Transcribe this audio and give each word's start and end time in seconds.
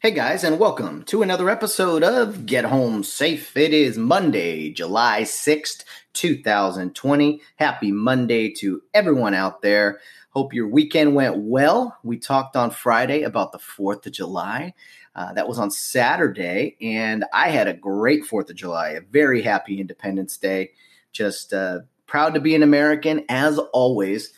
Hey 0.00 0.12
guys, 0.12 0.44
and 0.44 0.60
welcome 0.60 1.02
to 1.06 1.22
another 1.22 1.50
episode 1.50 2.04
of 2.04 2.46
Get 2.46 2.64
Home 2.64 3.02
Safe. 3.02 3.56
It 3.56 3.74
is 3.74 3.98
Monday, 3.98 4.70
July 4.70 5.22
6th, 5.22 5.82
2020. 6.12 7.42
Happy 7.56 7.90
Monday 7.90 8.52
to 8.58 8.80
everyone 8.94 9.34
out 9.34 9.60
there. 9.60 9.98
Hope 10.30 10.54
your 10.54 10.68
weekend 10.68 11.16
went 11.16 11.38
well. 11.38 11.98
We 12.04 12.16
talked 12.16 12.54
on 12.54 12.70
Friday 12.70 13.24
about 13.24 13.50
the 13.50 13.58
4th 13.58 14.06
of 14.06 14.12
July. 14.12 14.74
Uh, 15.16 15.32
that 15.32 15.48
was 15.48 15.58
on 15.58 15.72
Saturday, 15.72 16.76
and 16.80 17.24
I 17.32 17.48
had 17.48 17.66
a 17.66 17.74
great 17.74 18.22
4th 18.22 18.50
of 18.50 18.54
July, 18.54 18.90
a 18.90 19.00
very 19.00 19.42
happy 19.42 19.80
Independence 19.80 20.36
Day. 20.36 20.74
Just 21.10 21.52
uh, 21.52 21.80
proud 22.06 22.34
to 22.34 22.40
be 22.40 22.54
an 22.54 22.62
American, 22.62 23.24
as 23.28 23.58
always. 23.72 24.32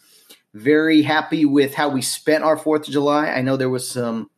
Very 0.55 1.03
happy 1.03 1.45
with 1.45 1.75
how 1.75 1.91
we 1.91 2.01
spent 2.01 2.45
our 2.45 2.57
4th 2.57 2.89
of 2.89 2.95
July. 2.95 3.29
I 3.29 3.43
know 3.43 3.59
there 3.59 3.69
was 3.69 3.87
some 3.87 4.30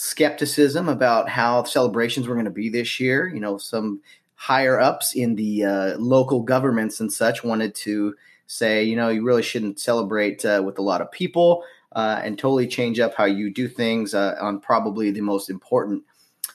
skepticism 0.00 0.88
about 0.88 1.28
how 1.28 1.62
celebrations 1.62 2.26
were 2.26 2.34
going 2.34 2.46
to 2.46 2.50
be 2.50 2.70
this 2.70 2.98
year. 2.98 3.28
You 3.28 3.38
know, 3.38 3.58
some 3.58 4.00
higher 4.34 4.80
ups 4.80 5.14
in 5.14 5.34
the 5.34 5.62
uh, 5.62 5.98
local 5.98 6.40
governments 6.40 7.00
and 7.00 7.12
such 7.12 7.44
wanted 7.44 7.74
to 7.74 8.14
say, 8.46 8.82
you 8.82 8.96
know, 8.96 9.10
you 9.10 9.22
really 9.22 9.42
shouldn't 9.42 9.78
celebrate 9.78 10.42
uh, 10.46 10.62
with 10.64 10.78
a 10.78 10.82
lot 10.82 11.02
of 11.02 11.12
people 11.12 11.62
uh, 11.92 12.18
and 12.24 12.38
totally 12.38 12.66
change 12.66 12.98
up 12.98 13.14
how 13.14 13.26
you 13.26 13.52
do 13.52 13.68
things 13.68 14.14
uh, 14.14 14.36
on 14.40 14.58
probably 14.58 15.10
the 15.10 15.20
most 15.20 15.50
important 15.50 16.02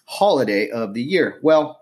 holiday 0.05 0.67
of 0.71 0.95
the 0.95 1.03
year. 1.03 1.39
Well, 1.43 1.81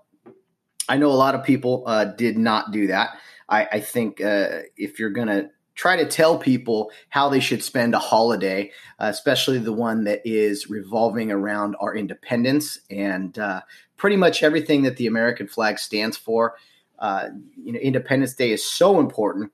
I 0.89 0.97
know 0.97 1.11
a 1.11 1.13
lot 1.13 1.33
of 1.33 1.45
people 1.45 1.83
uh, 1.87 2.03
did 2.03 2.37
not 2.37 2.73
do 2.73 2.87
that. 2.87 3.17
I, 3.47 3.67
I 3.71 3.79
think 3.79 4.19
uh, 4.19 4.63
if 4.75 4.99
you're 4.99 5.11
going 5.11 5.29
to 5.29 5.49
try 5.75 5.95
to 5.95 6.05
tell 6.05 6.37
people 6.37 6.91
how 7.09 7.29
they 7.29 7.39
should 7.39 7.63
spend 7.63 7.95
a 7.95 7.99
holiday, 7.99 8.71
uh, 8.99 9.05
especially 9.05 9.57
the 9.57 9.73
one 9.73 10.03
that 10.03 10.21
is 10.25 10.69
revolving 10.69 11.31
around 11.31 11.75
our 11.79 11.95
independence 11.95 12.79
and 12.89 13.39
uh, 13.39 13.61
pretty 13.97 14.15
much 14.15 14.43
everything 14.43 14.83
that 14.83 14.97
the 14.97 15.07
American 15.07 15.47
flag 15.47 15.79
stands 15.79 16.17
for. 16.17 16.55
Uh, 16.99 17.29
you 17.55 17.73
know, 17.73 17.79
Independence 17.79 18.33
Day 18.33 18.51
is 18.51 18.63
so 18.65 18.99
important, 18.99 19.51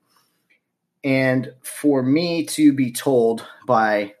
and 1.02 1.52
for 1.62 2.02
me 2.02 2.44
to 2.44 2.72
be 2.72 2.92
told 2.92 3.44
by 3.66 4.14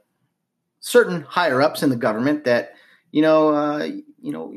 certain 0.80 1.22
higher 1.22 1.60
ups 1.60 1.82
in 1.82 1.90
the 1.90 1.96
government 1.96 2.44
that 2.44 2.74
you 3.12 3.22
know, 3.22 3.48
uh, 3.48 3.88
you 4.22 4.32
know, 4.32 4.54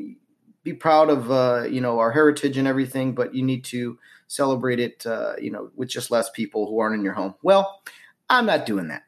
be 0.62 0.72
proud 0.72 1.10
of 1.10 1.30
uh, 1.30 1.64
you 1.68 1.80
know 1.80 1.98
our 1.98 2.10
heritage 2.10 2.56
and 2.56 2.66
everything, 2.66 3.14
but 3.14 3.34
you 3.34 3.42
need 3.42 3.64
to 3.64 3.98
celebrate 4.26 4.80
it, 4.80 5.06
uh, 5.06 5.34
you 5.40 5.50
know, 5.50 5.70
with 5.74 5.88
just 5.88 6.10
less 6.10 6.30
people 6.30 6.66
who 6.66 6.78
aren't 6.78 6.96
in 6.96 7.04
your 7.04 7.14
home. 7.14 7.34
Well, 7.42 7.80
I'm 8.28 8.46
not 8.46 8.66
doing 8.66 8.88
that. 8.88 9.02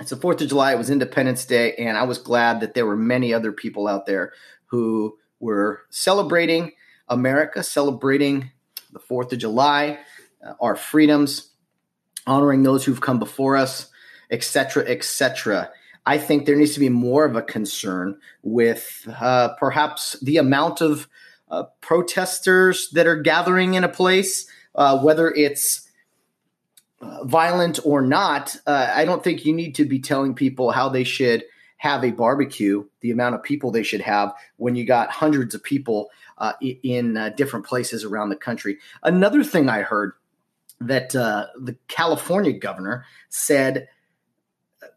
It's 0.00 0.10
the 0.10 0.16
4th 0.16 0.40
of 0.40 0.48
July. 0.48 0.72
It 0.72 0.78
was 0.78 0.90
Independence 0.90 1.44
Day, 1.44 1.74
and 1.76 1.96
I 1.96 2.04
was 2.04 2.18
glad 2.18 2.60
that 2.60 2.74
there 2.74 2.86
were 2.86 2.96
many 2.96 3.32
other 3.32 3.52
people 3.52 3.86
out 3.86 4.06
there 4.06 4.32
who 4.66 5.18
were 5.38 5.82
celebrating 5.90 6.72
America, 7.08 7.62
celebrating 7.62 8.50
the 8.92 8.98
4th 8.98 9.32
of 9.32 9.38
July, 9.38 9.98
uh, 10.44 10.54
our 10.60 10.76
freedoms, 10.76 11.50
honoring 12.26 12.62
those 12.62 12.84
who've 12.84 13.00
come 13.00 13.18
before 13.18 13.56
us, 13.56 13.90
etc., 14.30 14.84
etc. 14.86 15.70
I 16.06 16.18
think 16.18 16.46
there 16.46 16.56
needs 16.56 16.74
to 16.74 16.80
be 16.80 16.88
more 16.88 17.24
of 17.24 17.36
a 17.36 17.42
concern 17.42 18.18
with 18.42 19.06
uh, 19.20 19.54
perhaps 19.58 20.18
the 20.20 20.38
amount 20.38 20.80
of 20.80 21.08
uh, 21.52 21.64
protesters 21.82 22.88
that 22.92 23.06
are 23.06 23.14
gathering 23.14 23.74
in 23.74 23.84
a 23.84 23.88
place, 23.88 24.46
uh, 24.74 24.98
whether 24.98 25.30
it's 25.30 25.86
uh, 27.02 27.22
violent 27.24 27.78
or 27.84 28.00
not. 28.00 28.56
Uh, 28.66 28.90
I 28.94 29.04
don't 29.04 29.22
think 29.22 29.44
you 29.44 29.52
need 29.52 29.74
to 29.74 29.84
be 29.84 29.98
telling 29.98 30.34
people 30.34 30.70
how 30.70 30.88
they 30.88 31.04
should 31.04 31.44
have 31.76 32.04
a 32.04 32.10
barbecue, 32.10 32.84
the 33.00 33.10
amount 33.10 33.34
of 33.34 33.42
people 33.42 33.70
they 33.70 33.82
should 33.82 34.00
have 34.00 34.32
when 34.56 34.74
you 34.76 34.86
got 34.86 35.10
hundreds 35.10 35.54
of 35.54 35.62
people 35.62 36.08
uh, 36.38 36.54
in 36.62 37.32
different 37.36 37.66
places 37.66 38.02
around 38.02 38.30
the 38.30 38.36
country. 38.36 38.78
Another 39.02 39.44
thing 39.44 39.68
I 39.68 39.82
heard 39.82 40.12
that 40.80 41.10
the 41.10 41.76
California 41.88 42.52
governor 42.52 43.04
said 43.28 43.88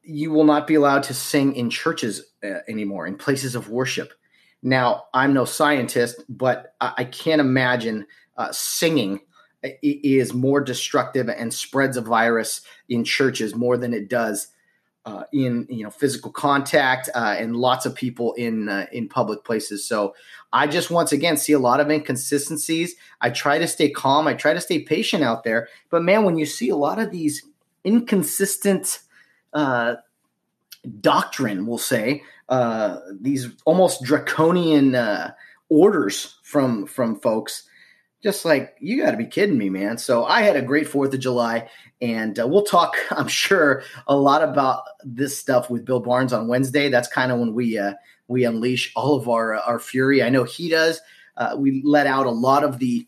you 0.03 0.31
will 0.31 0.45
not 0.45 0.67
be 0.67 0.75
allowed 0.75 1.03
to 1.03 1.13
sing 1.13 1.53
in 1.55 1.69
churches 1.69 2.23
anymore, 2.69 3.07
in 3.07 3.17
places 3.17 3.55
of 3.55 3.69
worship. 3.69 4.13
Now, 4.63 5.05
I'm 5.13 5.33
no 5.33 5.45
scientist, 5.45 6.23
but 6.27 6.73
I 6.81 7.03
can't 7.03 7.41
imagine 7.41 8.07
uh, 8.38 8.51
singing 8.51 9.21
is 9.81 10.33
more 10.33 10.61
destructive 10.61 11.29
and 11.29 11.53
spreads 11.53 11.97
a 11.97 12.01
virus 12.01 12.61
in 12.89 13.03
churches 13.03 13.55
more 13.55 13.77
than 13.77 13.94
it 13.94 14.09
does 14.09 14.49
uh, 15.05 15.23
in 15.31 15.67
you 15.69 15.83
know 15.83 15.89
physical 15.89 16.31
contact 16.31 17.09
uh, 17.13 17.35
and 17.38 17.55
lots 17.55 17.85
of 17.85 17.94
people 17.94 18.33
in 18.33 18.67
uh, 18.67 18.88
in 18.91 19.07
public 19.07 19.44
places. 19.44 19.88
So 19.88 20.15
I 20.51 20.67
just 20.67 20.89
once 20.89 21.11
again 21.11 21.38
see 21.38 21.53
a 21.53 21.59
lot 21.59 21.79
of 21.79 21.91
inconsistencies. 21.91 22.95
I 23.21 23.29
try 23.29 23.59
to 23.59 23.67
stay 23.67 23.89
calm. 23.89 24.27
I 24.27 24.33
try 24.33 24.53
to 24.53 24.61
stay 24.61 24.79
patient 24.79 25.23
out 25.23 25.44
there. 25.44 25.67
But 25.89 26.03
man, 26.03 26.23
when 26.23 26.38
you 26.38 26.45
see 26.45 26.69
a 26.69 26.75
lot 26.75 26.97
of 26.97 27.11
these 27.11 27.44
inconsistent 27.83 28.99
uh, 29.53 29.95
doctrine, 31.01 31.67
we'll 31.67 31.77
say, 31.77 32.23
uh, 32.50 33.00
these 33.19 33.50
almost 33.66 34.03
draconian 34.03 34.95
uh, 34.95 35.33
orders 35.69 36.38
from 36.44 36.85
from 36.85 37.19
folks. 37.19 37.63
Just 38.23 38.45
like 38.45 38.75
you 38.79 39.03
got 39.03 39.11
to 39.11 39.17
be 39.17 39.25
kidding 39.25 39.57
me, 39.57 39.69
man. 39.69 39.97
So 39.97 40.25
I 40.25 40.41
had 40.41 40.56
a 40.56 40.61
great 40.61 40.88
Fourth 40.88 41.13
of 41.13 41.19
July, 41.19 41.69
and 42.01 42.39
uh, 42.39 42.47
we'll 42.47 42.63
talk, 42.63 42.95
I'm 43.11 43.28
sure, 43.28 43.83
a 44.07 44.16
lot 44.16 44.44
about 44.44 44.83
this 45.03 45.38
stuff 45.38 45.69
with 45.69 45.85
Bill 45.85 46.00
Barnes 46.00 46.33
on 46.33 46.47
Wednesday. 46.47 46.89
That's 46.89 47.07
kind 47.07 47.31
of 47.31 47.39
when 47.39 47.53
we 47.53 47.78
uh, 47.78 47.94
we 48.28 48.45
unleash 48.45 48.91
all 48.95 49.16
of 49.16 49.29
our 49.29 49.56
our 49.56 49.79
fury. 49.79 50.23
I 50.23 50.29
know 50.29 50.44
he 50.44 50.69
does. 50.69 51.01
Uh, 51.38 51.56
we 51.57 51.81
let 51.83 52.07
out 52.07 52.25
a 52.25 52.31
lot 52.31 52.63
of 52.63 52.79
the 52.79 53.06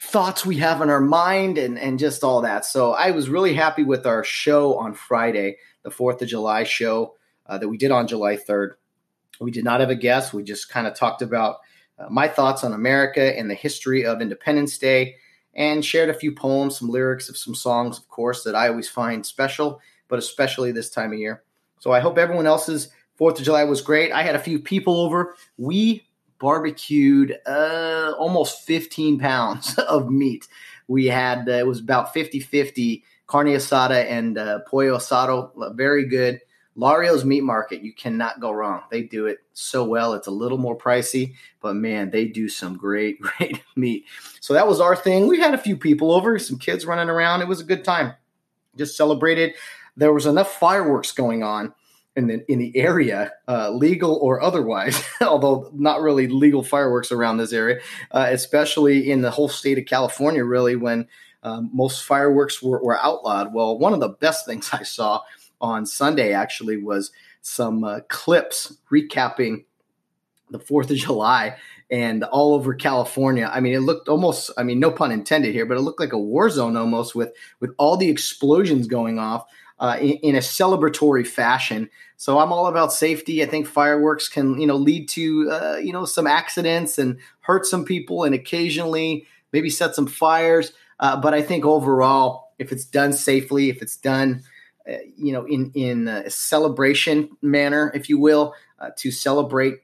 thoughts 0.00 0.44
we 0.44 0.56
have 0.56 0.82
in 0.82 0.90
our 0.90 1.00
mind 1.00 1.56
and 1.58 1.78
and 1.78 1.98
just 1.98 2.24
all 2.24 2.42
that. 2.42 2.64
So 2.64 2.92
I 2.92 3.12
was 3.12 3.28
really 3.28 3.54
happy 3.54 3.84
with 3.84 4.06
our 4.06 4.24
show 4.24 4.76
on 4.78 4.94
Friday, 4.94 5.58
the 5.84 5.90
Fourth 5.90 6.20
of 6.20 6.28
July 6.28 6.64
show 6.64 7.14
uh, 7.46 7.58
that 7.58 7.68
we 7.68 7.76
did 7.76 7.90
on 7.90 8.06
July 8.06 8.36
3rd. 8.36 8.72
We 9.40 9.50
did 9.50 9.64
not 9.64 9.80
have 9.80 9.90
a 9.90 9.94
guest. 9.96 10.32
We 10.32 10.42
just 10.42 10.68
kind 10.68 10.86
of 10.86 10.94
talked 10.94 11.22
about 11.22 11.56
uh, 11.98 12.08
my 12.10 12.28
thoughts 12.28 12.64
on 12.64 12.72
America 12.72 13.36
and 13.38 13.50
the 13.50 13.54
history 13.54 14.04
of 14.04 14.20
Independence 14.20 14.78
Day 14.78 15.16
and 15.54 15.84
shared 15.84 16.08
a 16.08 16.14
few 16.14 16.32
poems, 16.32 16.78
some 16.78 16.88
lyrics 16.88 17.28
of 17.28 17.36
some 17.36 17.54
songs, 17.54 17.98
of 17.98 18.08
course, 18.08 18.44
that 18.44 18.54
I 18.54 18.68
always 18.68 18.88
find 18.88 19.24
special, 19.24 19.80
but 20.08 20.18
especially 20.18 20.72
this 20.72 20.90
time 20.90 21.12
of 21.12 21.18
year. 21.18 21.42
So 21.80 21.92
I 21.92 22.00
hope 22.00 22.18
everyone 22.18 22.46
else's 22.46 22.88
4th 23.20 23.38
of 23.38 23.44
July 23.44 23.64
was 23.64 23.82
great. 23.82 24.12
I 24.12 24.22
had 24.22 24.34
a 24.34 24.40
few 24.40 24.58
people 24.58 24.98
over. 25.00 25.36
We 25.58 26.06
barbecued 26.38 27.38
uh, 27.46 28.14
almost 28.18 28.62
15 28.66 29.18
pounds 29.18 29.78
of 29.78 30.10
meat. 30.10 30.48
We 30.88 31.06
had, 31.06 31.48
uh, 31.48 31.52
it 31.52 31.66
was 31.66 31.80
about 31.80 32.12
50 32.12 32.40
50 32.40 33.04
carne 33.26 33.46
asada 33.46 34.04
and 34.10 34.38
uh, 34.38 34.60
pollo 34.66 34.96
asado. 34.96 35.52
Very 35.76 36.06
good. 36.06 36.40
Lario's 36.74 37.24
Meat 37.24 37.42
Market, 37.42 37.82
you 37.82 37.92
cannot 37.92 38.40
go 38.40 38.50
wrong. 38.50 38.82
They 38.90 39.02
do 39.02 39.26
it 39.26 39.38
so 39.52 39.84
well. 39.84 40.14
It's 40.14 40.26
a 40.26 40.32
little 40.32 40.58
more 40.58 40.76
pricey, 40.76 41.34
but 41.60 41.76
man, 41.76 42.10
they 42.10 42.24
do 42.26 42.48
some 42.48 42.76
great, 42.76 43.20
great 43.20 43.62
meat. 43.76 44.06
So 44.40 44.54
that 44.54 44.66
was 44.66 44.80
our 44.80 44.96
thing. 44.96 45.26
We 45.26 45.38
had 45.38 45.54
a 45.54 45.58
few 45.58 45.76
people 45.76 46.12
over, 46.12 46.38
some 46.38 46.58
kids 46.58 46.86
running 46.86 47.10
around. 47.10 47.42
It 47.42 47.48
was 47.48 47.60
a 47.60 47.64
good 47.64 47.84
time. 47.84 48.14
Just 48.76 48.96
celebrated. 48.96 49.54
There 49.96 50.12
was 50.12 50.26
enough 50.26 50.58
fireworks 50.58 51.12
going 51.12 51.42
on 51.42 51.74
in 52.16 52.26
the 52.26 52.50
in 52.50 52.58
the 52.58 52.76
area, 52.76 53.32
uh, 53.48 53.70
legal 53.70 54.16
or 54.16 54.40
otherwise, 54.40 55.02
although 55.20 55.70
not 55.74 56.00
really 56.00 56.28
legal 56.28 56.62
fireworks 56.62 57.12
around 57.12 57.36
this 57.36 57.52
area, 57.52 57.80
uh, 58.10 58.26
especially 58.30 59.10
in 59.10 59.20
the 59.20 59.30
whole 59.30 59.48
state 59.48 59.78
of 59.78 59.84
California. 59.84 60.44
Really, 60.44 60.76
when 60.76 61.06
um, 61.42 61.70
most 61.72 62.04
fireworks 62.04 62.62
were, 62.62 62.82
were 62.82 62.98
outlawed. 62.98 63.52
Well, 63.52 63.78
one 63.78 63.92
of 63.92 64.00
the 64.00 64.08
best 64.08 64.46
things 64.46 64.70
I 64.72 64.82
saw 64.82 65.22
on 65.62 65.86
Sunday 65.86 66.34
actually 66.34 66.76
was 66.76 67.10
some 67.40 67.84
uh, 67.84 68.00
clips 68.08 68.76
recapping 68.90 69.64
the 70.50 70.58
4th 70.58 70.90
of 70.90 70.96
July 71.06 71.56
and 71.90 72.24
all 72.24 72.54
over 72.54 72.74
California. 72.74 73.50
I 73.52 73.60
mean, 73.60 73.74
it 73.74 73.80
looked 73.80 74.08
almost, 74.08 74.50
I 74.58 74.62
mean, 74.62 74.80
no 74.80 74.90
pun 74.90 75.12
intended 75.12 75.54
here, 75.54 75.64
but 75.64 75.78
it 75.78 75.82
looked 75.82 76.00
like 76.00 76.12
a 76.12 76.18
war 76.18 76.50
zone 76.50 76.76
almost 76.76 77.14
with, 77.14 77.32
with 77.60 77.74
all 77.78 77.96
the 77.96 78.10
explosions 78.10 78.86
going 78.86 79.18
off. 79.18 79.46
uh, 79.82 79.96
in, 80.00 80.12
in, 80.22 80.34
a 80.36 80.38
celebratory 80.38 81.26
fashion. 81.26 81.90
So 82.16 82.38
I'm 82.38 82.52
all 82.52 82.68
about 82.68 82.92
safety. 82.92 83.42
I 83.42 83.46
think 83.46 83.66
fireworks 83.66 84.28
can, 84.28 84.60
you 84.60 84.66
know, 84.66 84.76
lead 84.76 85.08
to, 85.10 85.50
uh, 85.50 85.76
you 85.82 85.92
know, 85.92 86.04
some 86.04 86.28
accidents 86.28 86.98
and 86.98 87.18
hurt 87.40 87.66
some 87.66 87.84
people, 87.84 88.22
and 88.22 88.32
occasionally 88.32 89.26
maybe 89.52 89.68
set 89.68 89.96
some 89.96 90.06
fires. 90.06 90.72
Uh, 91.00 91.20
but 91.20 91.34
I 91.34 91.42
think 91.42 91.64
overall, 91.64 92.52
if 92.60 92.70
it's 92.70 92.84
done 92.84 93.12
safely, 93.12 93.70
if 93.70 93.82
it's 93.82 93.96
done, 93.96 94.44
uh, 94.88 94.96
you 95.16 95.32
know, 95.32 95.44
in 95.46 95.70
in 95.74 96.08
a 96.08 96.30
celebration 96.30 97.30
manner, 97.42 97.90
if 97.94 98.08
you 98.08 98.18
will, 98.18 98.54
uh, 98.78 98.90
to 98.96 99.10
celebrate 99.10 99.80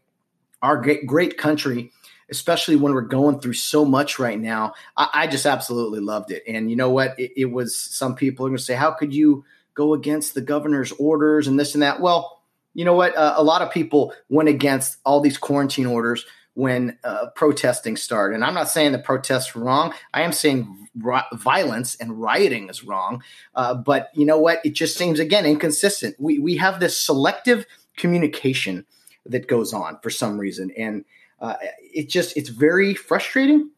our 0.62 0.77
great, 0.77 1.06
great 1.06 1.39
country 1.39 1.93
especially 2.31 2.77
when 2.77 2.93
we're 2.93 3.00
going 3.00 3.41
through 3.41 3.55
so 3.55 3.85
much 3.85 4.19
right 4.19 4.39
now. 4.39 4.75
I, 4.97 5.09
I 5.15 5.27
just 5.27 5.47
absolutely 5.47 6.00
loved 6.00 6.31
it. 6.31 6.43
And 6.47 6.71
you 6.71 6.77
know 6.77 6.91
what? 6.91 7.19
It, 7.19 7.33
it 7.37 7.45
was 7.47 7.79
some 7.79 8.15
people 8.15 8.47
are 8.47 8.50
going 8.50 8.59
to 8.59 8.62
say, 8.62 8.75
how 8.75 8.91
could 8.91 9.15
you 9.15 9.45
go 9.75 9.95
against 9.95 10.35
the 10.35 10.41
governor's 10.41 10.93
orders 10.93 11.47
and 11.47 11.59
this 11.59 11.75
and 11.75 11.83
that? 11.83 12.00
Well, 12.00 12.43
you 12.75 12.85
know 12.85 12.95
what? 12.95 13.17
Uh, 13.17 13.35
a 13.37 13.43
lot 13.43 13.62
of 13.62 13.71
people 13.71 14.12
went 14.29 14.49
against 14.49 14.99
all 15.05 15.21
these 15.21 15.39
quarantine 15.39 15.87
orders 15.87 16.27
when 16.59 16.99
uh, 17.05 17.27
protesting 17.37 17.97
started. 17.97 18.35
And 18.35 18.45
I'm 18.45 18.53
not 18.53 18.69
saying 18.69 18.91
the 18.91 18.99
protests 18.99 19.55
were 19.55 19.63
wrong. 19.63 19.95
I 20.13 20.23
am 20.23 20.33
saying 20.33 20.89
ri- 21.01 21.21
violence 21.35 21.95
and 21.95 22.21
rioting 22.21 22.69
is 22.69 22.83
wrong. 22.83 23.23
Uh, 23.55 23.75
but 23.75 24.11
you 24.13 24.27
know 24.27 24.41
what? 24.41 24.59
It 24.65 24.71
just 24.71 24.99
seems, 24.99 25.21
again, 25.21 25.47
inconsistent. 25.47 26.17
We, 26.19 26.41
we 26.41 26.57
have 26.57 26.81
this 26.81 27.01
selective 27.01 27.65
communication 27.97 28.87
that 29.27 29.47
goes 29.47 29.73
on 29.73 30.01
for 30.03 30.11
some 30.11 30.37
reason. 30.37 30.73
And 30.77 31.05
uh, 31.41 31.55
it 31.81 32.09
just 32.09 32.37
it's 32.37 32.49
very 32.49 32.93
frustrating 32.93 33.71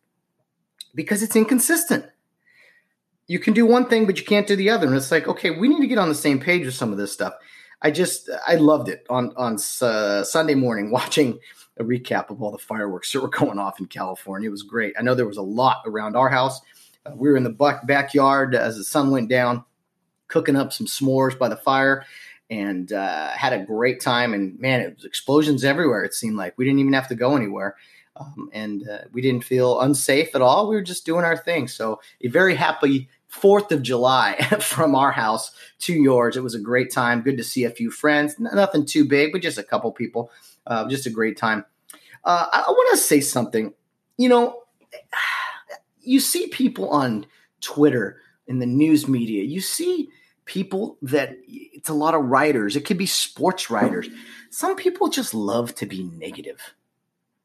because 0.94 1.22
it's 1.22 1.36
inconsistent. 1.36 2.06
You 3.26 3.38
can 3.38 3.52
do 3.52 3.66
one 3.66 3.88
thing, 3.90 4.06
but 4.06 4.18
you 4.18 4.24
can't 4.24 4.46
do 4.46 4.56
the 4.56 4.70
other, 4.70 4.86
and 4.86 4.96
it's 4.96 5.10
like, 5.10 5.28
okay, 5.28 5.50
we 5.50 5.68
need 5.68 5.82
to 5.82 5.86
get 5.86 5.98
on 5.98 6.08
the 6.08 6.14
same 6.14 6.40
page 6.40 6.64
with 6.64 6.74
some 6.74 6.92
of 6.92 6.98
this 6.98 7.12
stuff. 7.12 7.34
I 7.82 7.90
just 7.90 8.28
I 8.46 8.56
loved 8.56 8.88
it 8.88 9.06
on 9.08 9.32
on 9.36 9.58
uh, 9.80 10.24
Sunday 10.24 10.54
morning 10.54 10.90
watching 10.92 11.38
a 11.78 11.84
recap 11.84 12.30
of 12.30 12.42
all 12.42 12.50
the 12.50 12.58
fireworks 12.58 13.10
that 13.12 13.20
were 13.20 13.28
going 13.28 13.58
off 13.58 13.80
in 13.80 13.86
California. 13.86 14.48
It 14.48 14.52
was 14.52 14.62
great. 14.62 14.94
I 14.98 15.02
know 15.02 15.14
there 15.14 15.26
was 15.26 15.38
a 15.38 15.42
lot 15.42 15.82
around 15.86 16.16
our 16.16 16.28
house. 16.28 16.60
Uh, 17.06 17.12
we 17.14 17.30
were 17.30 17.36
in 17.36 17.44
the 17.44 17.50
back, 17.50 17.86
backyard 17.86 18.54
as 18.54 18.76
the 18.76 18.84
sun 18.84 19.10
went 19.10 19.30
down, 19.30 19.64
cooking 20.28 20.56
up 20.56 20.72
some 20.72 20.86
s'mores 20.86 21.38
by 21.38 21.48
the 21.48 21.56
fire 21.56 22.04
and 22.50 22.92
uh, 22.92 23.30
had 23.30 23.52
a 23.52 23.64
great 23.64 24.00
time. 24.00 24.34
And 24.34 24.58
man, 24.58 24.80
it 24.80 24.96
was 24.96 25.04
explosions 25.04 25.64
everywhere. 25.64 26.04
It 26.04 26.14
seemed 26.14 26.36
like 26.36 26.58
we 26.58 26.64
didn't 26.64 26.80
even 26.80 26.92
have 26.92 27.08
to 27.08 27.14
go 27.14 27.36
anywhere. 27.36 27.76
Um, 28.16 28.50
and 28.52 28.86
uh, 28.88 28.98
we 29.12 29.22
didn't 29.22 29.44
feel 29.44 29.80
unsafe 29.80 30.34
at 30.34 30.42
all. 30.42 30.68
We 30.68 30.76
were 30.76 30.82
just 30.82 31.06
doing 31.06 31.24
our 31.24 31.36
thing. 31.36 31.68
So, 31.68 32.00
a 32.20 32.28
very 32.28 32.54
happy 32.54 33.08
Fourth 33.30 33.70
of 33.70 33.80
July 33.82 34.34
from 34.60 34.96
our 34.96 35.12
house 35.12 35.52
to 35.78 35.92
yours. 35.92 36.36
It 36.36 36.42
was 36.42 36.56
a 36.56 36.60
great 36.60 36.90
time. 36.90 37.22
Good 37.22 37.36
to 37.36 37.44
see 37.44 37.62
a 37.62 37.70
few 37.70 37.88
friends. 37.88 38.34
Nothing 38.40 38.84
too 38.84 39.04
big, 39.04 39.30
but 39.30 39.40
just 39.40 39.56
a 39.56 39.62
couple 39.62 39.90
people. 39.92 40.32
Uh, 40.66 40.88
just 40.88 41.06
a 41.06 41.10
great 41.10 41.36
time. 41.36 41.64
Uh, 42.24 42.46
I, 42.52 42.64
I 42.66 42.70
want 42.70 42.90
to 42.90 42.96
say 42.96 43.20
something. 43.20 43.72
You 44.16 44.28
know, 44.28 44.62
you 46.02 46.18
see 46.18 46.48
people 46.48 46.88
on 46.90 47.24
Twitter 47.60 48.20
in 48.48 48.58
the 48.58 48.66
news 48.66 49.06
media. 49.06 49.44
You 49.44 49.60
see 49.60 50.10
people 50.44 50.98
that 51.02 51.36
it's 51.46 51.88
a 51.88 51.94
lot 51.94 52.14
of 52.14 52.24
writers. 52.24 52.74
It 52.74 52.84
could 52.84 52.98
be 52.98 53.06
sports 53.06 53.70
writers. 53.70 54.08
Some 54.50 54.74
people 54.74 55.08
just 55.08 55.34
love 55.34 55.72
to 55.76 55.86
be 55.86 56.02
negative. 56.02 56.74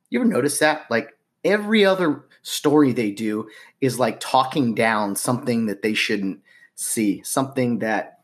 You 0.09 0.19
ever 0.19 0.27
notice 0.27 0.57
that? 0.59 0.89
Like 0.89 1.15
every 1.43 1.85
other 1.85 2.25
story 2.45 2.93
they 2.93 3.09
do 3.09 3.49
is 3.81 3.99
like 3.99 4.19
talking 4.19 4.75
down 4.75 5.15
something 5.15 5.65
that 5.65 5.81
they 5.81 5.95
shouldn't 5.95 6.41
see, 6.75 7.23
something 7.23 7.79
that 7.79 8.19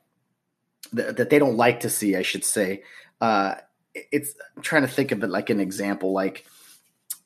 that 0.93 1.29
they 1.29 1.39
don't 1.39 1.57
like 1.57 1.79
to 1.79 1.89
see, 1.89 2.15
I 2.15 2.21
should 2.21 2.45
say. 2.45 2.83
Uh, 3.19 3.55
it's 3.93 4.35
I'm 4.55 4.61
trying 4.61 4.83
to 4.83 4.87
think 4.87 5.11
of 5.11 5.23
it 5.23 5.29
like 5.29 5.49
an 5.49 5.59
example. 5.59 6.13
Like 6.13 6.45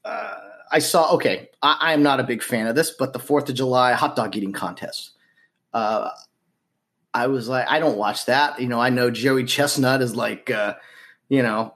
uh, 0.06 0.38
I 0.72 0.80
saw. 0.80 1.14
Okay, 1.16 1.50
I, 1.62 1.94
am 1.94 2.02
not 2.02 2.20
a 2.20 2.24
big 2.24 2.42
fan 2.42 2.68
of 2.68 2.76
this, 2.76 2.92
but 2.92 3.12
the 3.12 3.20
Fourth 3.20 3.50
of 3.50 3.56
July 3.56 3.94
hot 3.94 4.16
dog 4.16 4.36
eating 4.36 4.54
contest. 4.54 5.12
Uh, 5.74 6.10
I 7.14 7.28
was 7.28 7.50
like, 7.50 7.68
I 7.68 7.80
don't 7.80 7.98
watch 7.98 8.26
that. 8.28 8.62
You 8.62 8.68
know, 8.68 8.80
I 8.80 8.90
know 8.90 9.12
Joey 9.12 9.44
Chestnut 9.44 10.02
is 10.02 10.16
like, 10.16 10.50
uh, 10.50 10.76
you 11.28 11.44
know, 11.44 11.74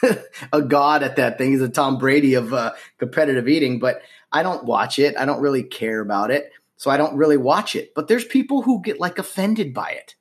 a 0.52 0.62
god 0.62 1.02
at 1.02 1.16
that 1.16 1.38
thing. 1.38 1.52
He's 1.52 1.62
a 1.62 1.68
Tom 1.68 1.98
Brady 1.98 2.34
of 2.34 2.52
uh, 2.52 2.72
competitive 2.98 3.48
eating, 3.48 3.78
but 3.78 4.02
I 4.32 4.42
don't 4.42 4.64
watch 4.64 4.98
it. 4.98 5.16
I 5.16 5.24
don't 5.24 5.40
really 5.40 5.62
care 5.62 6.00
about 6.00 6.30
it. 6.30 6.50
So 6.76 6.90
I 6.90 6.96
don't 6.96 7.16
really 7.16 7.36
watch 7.36 7.74
it. 7.74 7.94
But 7.94 8.08
there's 8.08 8.24
people 8.24 8.62
who 8.62 8.82
get 8.82 9.00
like 9.00 9.18
offended 9.18 9.74
by 9.74 9.90
it. 9.90 10.14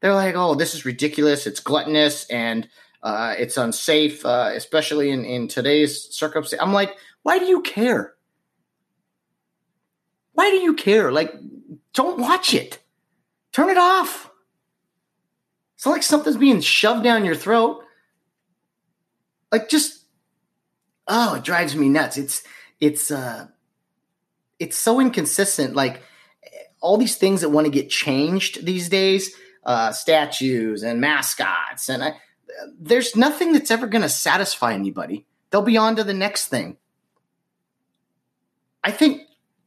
They're 0.00 0.14
like, 0.14 0.34
oh, 0.36 0.54
this 0.54 0.74
is 0.74 0.84
ridiculous. 0.84 1.46
It's 1.46 1.60
gluttonous 1.60 2.28
and 2.30 2.68
uh, 3.02 3.34
it's 3.38 3.56
unsafe, 3.56 4.24
uh, 4.24 4.50
especially 4.54 5.10
in, 5.10 5.24
in 5.24 5.48
today's 5.48 6.14
circumstance. 6.14 6.62
I'm 6.62 6.72
like, 6.72 6.96
why 7.22 7.38
do 7.38 7.46
you 7.46 7.62
care? 7.62 8.14
Why 10.32 10.50
do 10.50 10.56
you 10.56 10.74
care? 10.74 11.10
Like, 11.12 11.34
don't 11.94 12.18
watch 12.18 12.54
it. 12.54 12.78
Turn 13.52 13.70
it 13.70 13.78
off. 13.78 14.30
It's 15.74 15.86
not 15.86 15.92
like 15.92 16.02
something's 16.02 16.36
being 16.36 16.60
shoved 16.60 17.04
down 17.04 17.24
your 17.24 17.36
throat. 17.36 17.82
Like 19.52 19.68
just 19.68 20.04
oh, 21.06 21.34
it 21.36 21.44
drives 21.44 21.74
me 21.74 21.88
nuts. 21.88 22.16
It's 22.16 22.42
it's 22.80 23.10
uh 23.10 23.48
it's 24.58 24.76
so 24.76 25.00
inconsistent. 25.00 25.74
Like 25.74 26.02
all 26.80 26.96
these 26.96 27.16
things 27.16 27.40
that 27.40 27.50
want 27.50 27.66
to 27.66 27.70
get 27.70 27.90
changed 27.90 28.64
these 28.64 28.88
days, 28.88 29.34
uh, 29.64 29.92
statues 29.92 30.82
and 30.82 31.00
mascots, 31.00 31.88
and 31.88 32.02
I, 32.02 32.14
there's 32.78 33.16
nothing 33.16 33.52
that's 33.52 33.70
ever 33.70 33.86
going 33.86 34.02
to 34.02 34.08
satisfy 34.08 34.72
anybody. 34.74 35.26
They'll 35.50 35.62
be 35.62 35.76
on 35.76 35.96
to 35.96 36.04
the 36.04 36.14
next 36.14 36.48
thing. 36.48 36.76
I 38.82 38.90
think 38.90 39.22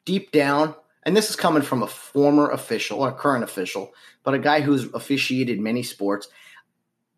deep 0.05 0.31
down, 0.31 0.75
and 1.03 1.15
this 1.15 1.29
is 1.29 1.35
coming 1.35 1.63
from 1.63 1.83
a 1.83 1.87
former 1.87 2.49
official 2.49 3.01
or 3.01 3.11
current 3.11 3.43
official, 3.43 3.93
but 4.23 4.33
a 4.33 4.39
guy 4.39 4.61
who's 4.61 4.91
officiated 4.93 5.59
many 5.59 5.83
sports. 5.83 6.27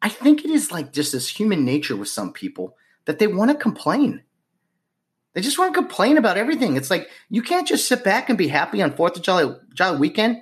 I 0.02 0.10
think 0.10 0.44
it 0.44 0.52
is 0.52 0.72
like 0.72 0.92
just 0.92 1.14
this 1.14 1.30
human 1.30 1.64
nature 1.64 1.96
with 1.96 2.10
some 2.10 2.34
people 2.34 2.76
that 3.06 3.20
they 3.20 3.28
want 3.28 3.52
to 3.52 3.58
complain. 3.58 4.24
They 5.34 5.42
just 5.42 5.58
want 5.58 5.74
to 5.74 5.80
complain 5.80 6.18
about 6.18 6.38
everything. 6.38 6.76
It's 6.76 6.92
like 6.92 7.10
you 7.30 7.42
can't 7.42 7.68
just 7.68 7.88
sit 7.88 8.04
back 8.04 8.30
and 8.30 8.38
be 8.38 8.48
happy 8.48 8.82
on 8.82 8.96
Fourth 8.96 9.18
of 9.18 9.24
July, 9.24 9.56
July 9.74 9.96
weekend. 9.96 10.42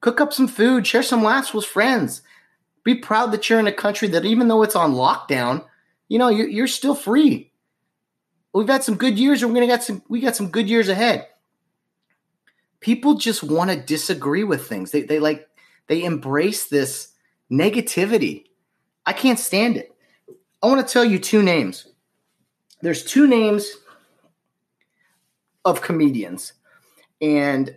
Cook 0.00 0.20
up 0.20 0.32
some 0.32 0.48
food, 0.48 0.86
share 0.86 1.02
some 1.02 1.22
laughs 1.22 1.52
with 1.52 1.64
friends. 1.64 2.22
Be 2.84 2.94
proud 2.94 3.32
that 3.32 3.48
you're 3.48 3.60
in 3.60 3.66
a 3.66 3.72
country 3.72 4.08
that, 4.08 4.24
even 4.24 4.48
though 4.48 4.62
it's 4.62 4.76
on 4.76 4.92
lockdown, 4.92 5.64
you 6.08 6.18
know 6.18 6.28
you're, 6.28 6.48
you're 6.48 6.66
still 6.66 6.94
free. 6.94 7.52
We've 8.52 8.68
had 8.68 8.82
some 8.82 8.96
good 8.96 9.18
years, 9.18 9.42
and 9.42 9.50
we're 9.50 9.56
gonna 9.56 9.66
get 9.66 9.84
some. 9.84 10.02
We 10.08 10.20
got 10.20 10.36
some 10.36 10.50
good 10.50 10.68
years 10.68 10.88
ahead 10.88 11.26
people 12.80 13.14
just 13.14 13.42
want 13.42 13.70
to 13.70 13.76
disagree 13.76 14.44
with 14.44 14.66
things. 14.66 14.90
They 14.90 15.02
they 15.02 15.20
like 15.20 15.48
they 15.86 16.02
embrace 16.02 16.66
this 16.66 17.12
negativity. 17.50 18.44
I 19.06 19.12
can't 19.12 19.38
stand 19.38 19.76
it. 19.76 19.94
I 20.62 20.66
want 20.66 20.86
to 20.86 20.92
tell 20.92 21.04
you 21.04 21.18
two 21.18 21.42
names. 21.42 21.86
There's 22.82 23.04
two 23.04 23.26
names 23.26 23.70
of 25.64 25.82
comedians, 25.82 26.54
and 27.20 27.76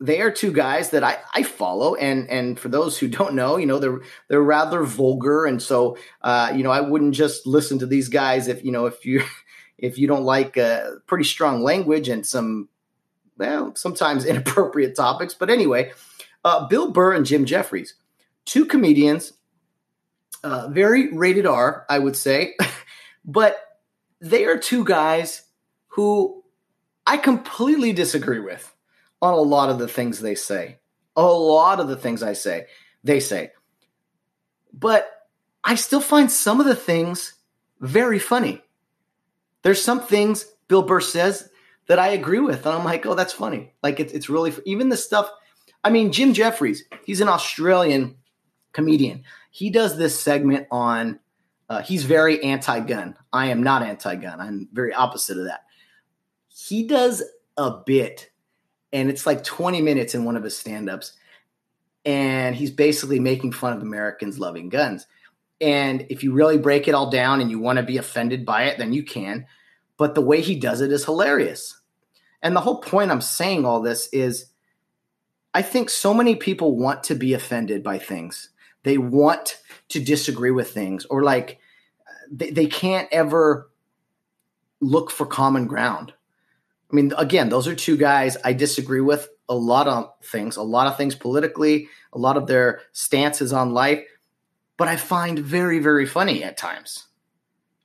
they 0.00 0.20
are 0.20 0.30
two 0.30 0.52
guys 0.52 0.90
that 0.90 1.04
I, 1.04 1.18
I 1.34 1.42
follow. 1.42 1.94
And 1.94 2.28
and 2.30 2.58
for 2.58 2.68
those 2.68 2.98
who 2.98 3.08
don't 3.08 3.34
know, 3.34 3.56
you 3.56 3.66
know 3.66 3.78
they're 3.78 4.00
they're 4.28 4.42
rather 4.42 4.84
vulgar, 4.84 5.46
and 5.46 5.60
so 5.60 5.96
uh, 6.22 6.52
you 6.54 6.62
know 6.62 6.70
I 6.70 6.80
wouldn't 6.80 7.14
just 7.14 7.46
listen 7.46 7.78
to 7.80 7.86
these 7.86 8.08
guys 8.08 8.48
if 8.48 8.64
you 8.64 8.72
know 8.72 8.86
if 8.86 9.04
you 9.04 9.22
if 9.78 9.98
you 9.98 10.06
don't 10.06 10.24
like 10.24 10.58
pretty 11.06 11.24
strong 11.24 11.62
language 11.62 12.08
and 12.08 12.24
some 12.26 12.68
well, 13.38 13.74
sometimes 13.74 14.24
inappropriate 14.26 14.94
topics. 14.96 15.34
But 15.34 15.50
anyway, 15.50 15.92
uh, 16.44 16.66
Bill 16.68 16.90
Burr 16.90 17.14
and 17.14 17.26
Jim 17.26 17.44
Jefferies, 17.44 17.94
two 18.44 18.64
comedians, 18.64 19.32
uh, 20.44 20.68
very 20.68 21.12
rated 21.12 21.46
R, 21.46 21.86
I 21.88 21.98
would 21.98 22.16
say, 22.16 22.56
but 23.24 23.56
they 24.22 24.44
are 24.44 24.56
two 24.56 24.84
guys 24.84 25.42
who 25.88 26.42
I 27.06 27.16
completely 27.16 27.92
disagree 27.92 28.38
with 28.38 28.72
on 29.20 29.34
a 29.34 29.38
lot 29.38 29.68
of 29.68 29.78
the 29.78 29.88
things 29.88 30.20
they 30.20 30.36
say. 30.36 30.78
A 31.16 31.22
lot 31.22 31.80
of 31.80 31.88
the 31.88 31.96
things 31.96 32.22
I 32.22 32.32
say, 32.32 32.66
they 33.04 33.20
say. 33.20 33.50
But 34.72 35.10
I 35.62 35.74
still 35.74 36.00
find 36.00 36.30
some 36.30 36.60
of 36.60 36.66
the 36.66 36.76
things 36.76 37.34
very 37.80 38.18
funny. 38.18 38.62
There's 39.62 39.82
some 39.82 40.00
things 40.00 40.46
Bill 40.68 40.82
Burr 40.82 41.00
says 41.00 41.50
that 41.88 41.98
I 41.98 42.08
agree 42.08 42.38
with. 42.38 42.64
And 42.64 42.74
I'm 42.74 42.84
like, 42.84 43.04
oh, 43.04 43.14
that's 43.14 43.32
funny. 43.32 43.74
Like 43.82 44.00
it's 44.00 44.12
it's 44.12 44.30
really 44.30 44.54
even 44.64 44.88
the 44.88 44.96
stuff. 44.96 45.30
I 45.84 45.90
mean, 45.90 46.12
Jim 46.12 46.32
Jefferies, 46.32 46.84
he's 47.04 47.20
an 47.20 47.28
Australian 47.28 48.16
comedian. 48.72 49.24
He 49.50 49.70
does 49.70 49.98
this 49.98 50.18
segment 50.18 50.68
on. 50.70 51.18
Uh, 51.72 51.80
he's 51.80 52.04
very 52.04 52.44
anti-gun. 52.44 53.16
I 53.32 53.46
am 53.46 53.62
not 53.62 53.82
anti-gun. 53.82 54.42
I'm 54.42 54.68
very 54.74 54.92
opposite 54.92 55.38
of 55.38 55.44
that. 55.46 55.62
He 56.48 56.86
does 56.86 57.22
a 57.56 57.78
bit, 57.86 58.30
and 58.92 59.08
it's 59.08 59.24
like 59.24 59.42
20 59.42 59.80
minutes 59.80 60.14
in 60.14 60.26
one 60.26 60.36
of 60.36 60.44
his 60.44 60.54
stand-ups, 60.54 61.14
and 62.04 62.54
he's 62.54 62.70
basically 62.70 63.20
making 63.20 63.52
fun 63.52 63.72
of 63.72 63.80
Americans 63.80 64.38
loving 64.38 64.68
guns. 64.68 65.06
And 65.62 66.04
if 66.10 66.22
you 66.22 66.34
really 66.34 66.58
break 66.58 66.88
it 66.88 66.94
all 66.94 67.08
down 67.08 67.40
and 67.40 67.50
you 67.50 67.58
want 67.58 67.78
to 67.78 67.82
be 67.82 67.96
offended 67.96 68.44
by 68.44 68.64
it, 68.64 68.76
then 68.76 68.92
you 68.92 69.02
can. 69.02 69.46
But 69.96 70.14
the 70.14 70.20
way 70.20 70.42
he 70.42 70.60
does 70.60 70.82
it 70.82 70.92
is 70.92 71.06
hilarious. 71.06 71.80
And 72.42 72.54
the 72.54 72.60
whole 72.60 72.82
point 72.82 73.10
I'm 73.10 73.22
saying 73.22 73.64
all 73.64 73.80
this 73.80 74.10
is 74.12 74.50
I 75.54 75.62
think 75.62 75.88
so 75.88 76.12
many 76.12 76.36
people 76.36 76.76
want 76.76 77.04
to 77.04 77.14
be 77.14 77.32
offended 77.32 77.82
by 77.82 77.98
things. 77.98 78.50
They 78.82 78.98
want 78.98 79.56
to 79.88 80.00
disagree 80.00 80.50
with 80.50 80.70
things 80.70 81.06
or 81.06 81.22
like 81.22 81.60
they, 82.32 82.50
they 82.50 82.66
can't 82.66 83.08
ever 83.12 83.70
look 84.80 85.10
for 85.10 85.26
common 85.26 85.66
ground. 85.66 86.12
I 86.90 86.96
mean, 86.96 87.12
again, 87.16 87.48
those 87.48 87.68
are 87.68 87.74
two 87.74 87.96
guys 87.96 88.36
I 88.44 88.52
disagree 88.52 89.00
with 89.00 89.28
a 89.48 89.54
lot 89.54 89.86
of 89.86 90.12
things, 90.24 90.56
a 90.56 90.62
lot 90.62 90.86
of 90.86 90.96
things 90.96 91.14
politically, 91.14 91.88
a 92.12 92.18
lot 92.18 92.36
of 92.36 92.46
their 92.46 92.80
stances 92.92 93.52
on 93.52 93.72
life, 93.72 94.04
but 94.76 94.88
I 94.88 94.96
find 94.96 95.38
very, 95.38 95.78
very 95.78 96.06
funny 96.06 96.42
at 96.42 96.56
times. 96.56 97.06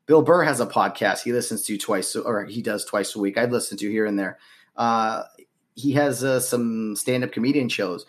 Bill 0.05 0.21
Burr 0.21 0.43
has 0.43 0.61
a 0.61 0.65
podcast 0.65 1.23
he 1.23 1.33
listens 1.33 1.63
to 1.63 1.77
twice, 1.77 2.15
or 2.15 2.45
he 2.45 2.61
does 2.61 2.85
twice 2.85 3.15
a 3.15 3.19
week. 3.19 3.37
I've 3.37 3.51
listened 3.51 3.79
to 3.81 3.91
here 3.91 4.05
and 4.05 4.17
there. 4.17 4.39
Uh, 4.75 5.23
he 5.75 5.93
has 5.93 6.23
uh, 6.23 6.39
some 6.39 6.95
stand 6.95 7.23
up 7.23 7.31
comedian 7.31 7.67
shows. 7.69 8.05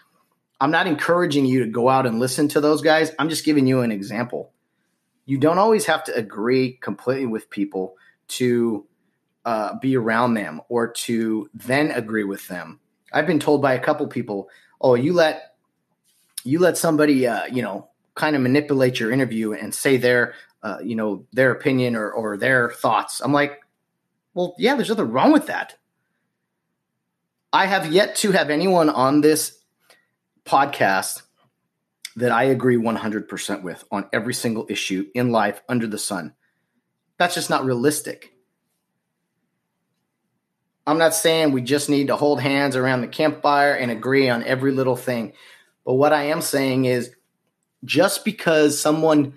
I'm 0.60 0.70
not 0.70 0.86
encouraging 0.86 1.44
you 1.44 1.64
to 1.64 1.70
go 1.70 1.88
out 1.88 2.06
and 2.06 2.20
listen 2.20 2.48
to 2.48 2.60
those 2.60 2.82
guys. 2.82 3.12
I'm 3.18 3.28
just 3.28 3.44
giving 3.44 3.66
you 3.66 3.80
an 3.80 3.92
example. 3.92 4.52
You 5.28 5.36
don't 5.36 5.58
always 5.58 5.84
have 5.84 6.04
to 6.04 6.14
agree 6.14 6.78
completely 6.80 7.26
with 7.26 7.50
people 7.50 7.98
to 8.28 8.86
uh, 9.44 9.78
be 9.78 9.94
around 9.94 10.32
them 10.32 10.62
or 10.70 10.88
to 10.88 11.50
then 11.52 11.90
agree 11.90 12.24
with 12.24 12.48
them. 12.48 12.80
I've 13.12 13.26
been 13.26 13.38
told 13.38 13.60
by 13.60 13.74
a 13.74 13.78
couple 13.78 14.06
people, 14.06 14.48
"Oh, 14.80 14.94
you 14.94 15.12
let 15.12 15.54
you 16.44 16.60
let 16.60 16.78
somebody, 16.78 17.26
uh, 17.26 17.44
you 17.44 17.60
know, 17.60 17.90
kind 18.14 18.36
of 18.36 18.40
manipulate 18.40 18.98
your 18.98 19.12
interview 19.12 19.52
and 19.52 19.74
say 19.74 19.98
their, 19.98 20.32
uh, 20.62 20.78
you 20.82 20.96
know, 20.96 21.26
their 21.34 21.50
opinion 21.50 21.94
or 21.94 22.10
or 22.10 22.38
their 22.38 22.70
thoughts." 22.70 23.20
I'm 23.20 23.34
like, 23.34 23.60
"Well, 24.32 24.54
yeah, 24.56 24.76
there's 24.76 24.88
nothing 24.88 25.12
wrong 25.12 25.32
with 25.32 25.46
that." 25.48 25.76
I 27.52 27.66
have 27.66 27.92
yet 27.92 28.16
to 28.16 28.32
have 28.32 28.48
anyone 28.48 28.88
on 28.88 29.20
this 29.20 29.60
podcast 30.46 31.20
that 32.18 32.32
I 32.32 32.44
agree 32.44 32.76
100% 32.76 33.62
with 33.62 33.84
on 33.92 34.08
every 34.12 34.34
single 34.34 34.66
issue 34.68 35.06
in 35.14 35.30
life 35.30 35.62
under 35.68 35.86
the 35.86 35.98
sun. 35.98 36.34
That's 37.16 37.34
just 37.34 37.48
not 37.48 37.64
realistic. 37.64 38.32
I'm 40.84 40.98
not 40.98 41.14
saying 41.14 41.52
we 41.52 41.62
just 41.62 41.88
need 41.88 42.08
to 42.08 42.16
hold 42.16 42.40
hands 42.40 42.74
around 42.74 43.02
the 43.02 43.08
campfire 43.08 43.72
and 43.72 43.90
agree 43.90 44.28
on 44.28 44.42
every 44.42 44.72
little 44.72 44.96
thing. 44.96 45.32
But 45.84 45.94
what 45.94 46.12
I 46.12 46.24
am 46.24 46.40
saying 46.40 46.86
is 46.86 47.14
just 47.84 48.24
because 48.24 48.80
someone 48.80 49.34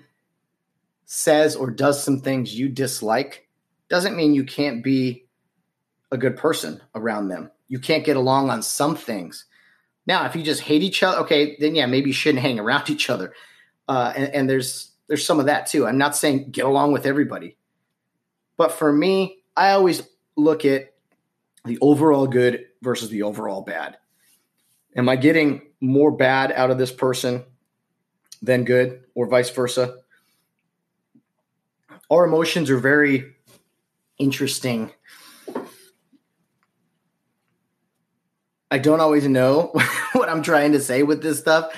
says 1.04 1.54
or 1.54 1.70
does 1.70 2.02
some 2.02 2.20
things 2.20 2.58
you 2.58 2.68
dislike 2.68 3.46
doesn't 3.88 4.16
mean 4.16 4.34
you 4.34 4.44
can't 4.44 4.82
be 4.82 5.26
a 6.10 6.18
good 6.18 6.36
person 6.36 6.80
around 6.94 7.28
them. 7.28 7.50
You 7.68 7.78
can't 7.78 8.04
get 8.04 8.16
along 8.16 8.50
on 8.50 8.62
some 8.62 8.96
things. 8.96 9.44
Now, 10.06 10.26
if 10.26 10.34
you 10.34 10.42
just 10.42 10.62
hate 10.62 10.82
each 10.82 11.02
other, 11.02 11.18
okay, 11.18 11.56
then 11.58 11.74
yeah, 11.74 11.86
maybe 11.86 12.10
you 12.10 12.14
shouldn't 12.14 12.42
hang 12.42 12.58
around 12.58 12.90
each 12.90 13.10
other. 13.10 13.34
Uh, 13.88 14.12
and, 14.16 14.34
and 14.34 14.50
there's 14.50 14.90
there's 15.08 15.26
some 15.26 15.40
of 15.40 15.46
that 15.46 15.66
too. 15.66 15.86
I'm 15.86 15.98
not 15.98 16.16
saying 16.16 16.50
get 16.50 16.64
along 16.64 16.92
with 16.92 17.06
everybody, 17.06 17.56
but 18.56 18.72
for 18.72 18.92
me, 18.92 19.42
I 19.56 19.72
always 19.72 20.02
look 20.36 20.64
at 20.64 20.92
the 21.64 21.78
overall 21.80 22.26
good 22.26 22.66
versus 22.80 23.10
the 23.10 23.22
overall 23.22 23.62
bad. 23.62 23.98
Am 24.96 25.08
I 25.08 25.16
getting 25.16 25.62
more 25.80 26.10
bad 26.10 26.52
out 26.52 26.70
of 26.70 26.78
this 26.78 26.92
person 26.92 27.44
than 28.40 28.64
good, 28.64 29.04
or 29.14 29.26
vice 29.26 29.50
versa? 29.50 29.96
Our 32.10 32.24
emotions 32.24 32.70
are 32.70 32.78
very 32.78 33.34
interesting 34.18 34.92
I 38.72 38.78
don't 38.78 39.00
always 39.00 39.28
know 39.28 39.70
what 40.14 40.30
I'm 40.30 40.42
trying 40.42 40.72
to 40.72 40.80
say 40.80 41.02
with 41.02 41.22
this 41.22 41.38
stuff, 41.38 41.74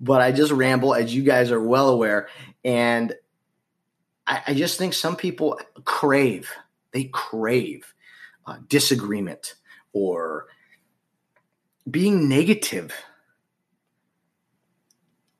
but 0.00 0.22
I 0.22 0.32
just 0.32 0.50
ramble, 0.50 0.94
as 0.94 1.14
you 1.14 1.22
guys 1.22 1.50
are 1.50 1.60
well 1.60 1.90
aware. 1.90 2.30
And 2.64 3.14
I, 4.26 4.42
I 4.46 4.54
just 4.54 4.78
think 4.78 4.94
some 4.94 5.14
people 5.14 5.60
crave, 5.84 6.50
they 6.92 7.04
crave 7.04 7.92
uh, 8.46 8.56
disagreement 8.66 9.56
or 9.92 10.46
being 11.90 12.30
negative. 12.30 12.94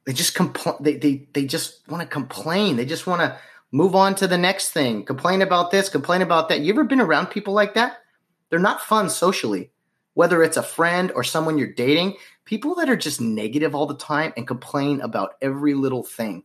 They 0.05 0.13
just 0.13 0.35
complain. 0.35 0.77
They, 0.81 0.97
they, 0.97 1.29
they 1.33 1.47
just 1.47 1.89
want 1.89 2.03
to 2.03 2.07
complain. 2.07 2.77
They 2.77 2.85
just 2.85 3.07
want 3.07 3.23
to 3.23 3.39
move 3.73 3.95
on 3.95 4.15
to 4.17 4.27
the 4.27 4.37
next 4.37 4.73
thing. 4.73 5.07
Complain 5.07 5.41
about 5.41 5.71
this, 5.71 5.89
complain 5.89 6.21
about 6.21 6.51
that. 6.51 6.61
You 6.61 6.71
ever 6.75 6.85
been 6.85 7.01
around 7.01 7.29
people 7.29 7.55
like 7.55 7.73
that? 7.75 7.97
They're 8.51 8.59
not 8.59 8.83
fun 8.83 9.09
socially 9.09 9.71
whether 10.19 10.43
it's 10.43 10.57
a 10.57 10.63
friend 10.65 11.13
or 11.15 11.23
someone 11.23 11.59
you're 11.59 11.73
dating, 11.73 12.17
people 12.45 12.75
that 12.75 12.91
are 12.91 12.97
just 12.97 13.21
negative 13.21 13.73
all 13.73 13.87
the 13.87 13.95
time 13.95 14.33
and 14.37 14.49
complain 14.49 15.01
about 15.01 15.35
every 15.41 15.75
little 15.75 16.03
thing. 16.03 16.43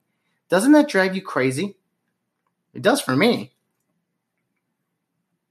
Doesn't 0.47 0.73
that 0.73 0.87
drive 0.87 1.15
you 1.15 1.23
crazy? 1.23 1.75
It 2.75 2.83
does 2.83 3.01
for 3.01 3.15
me. 3.15 3.55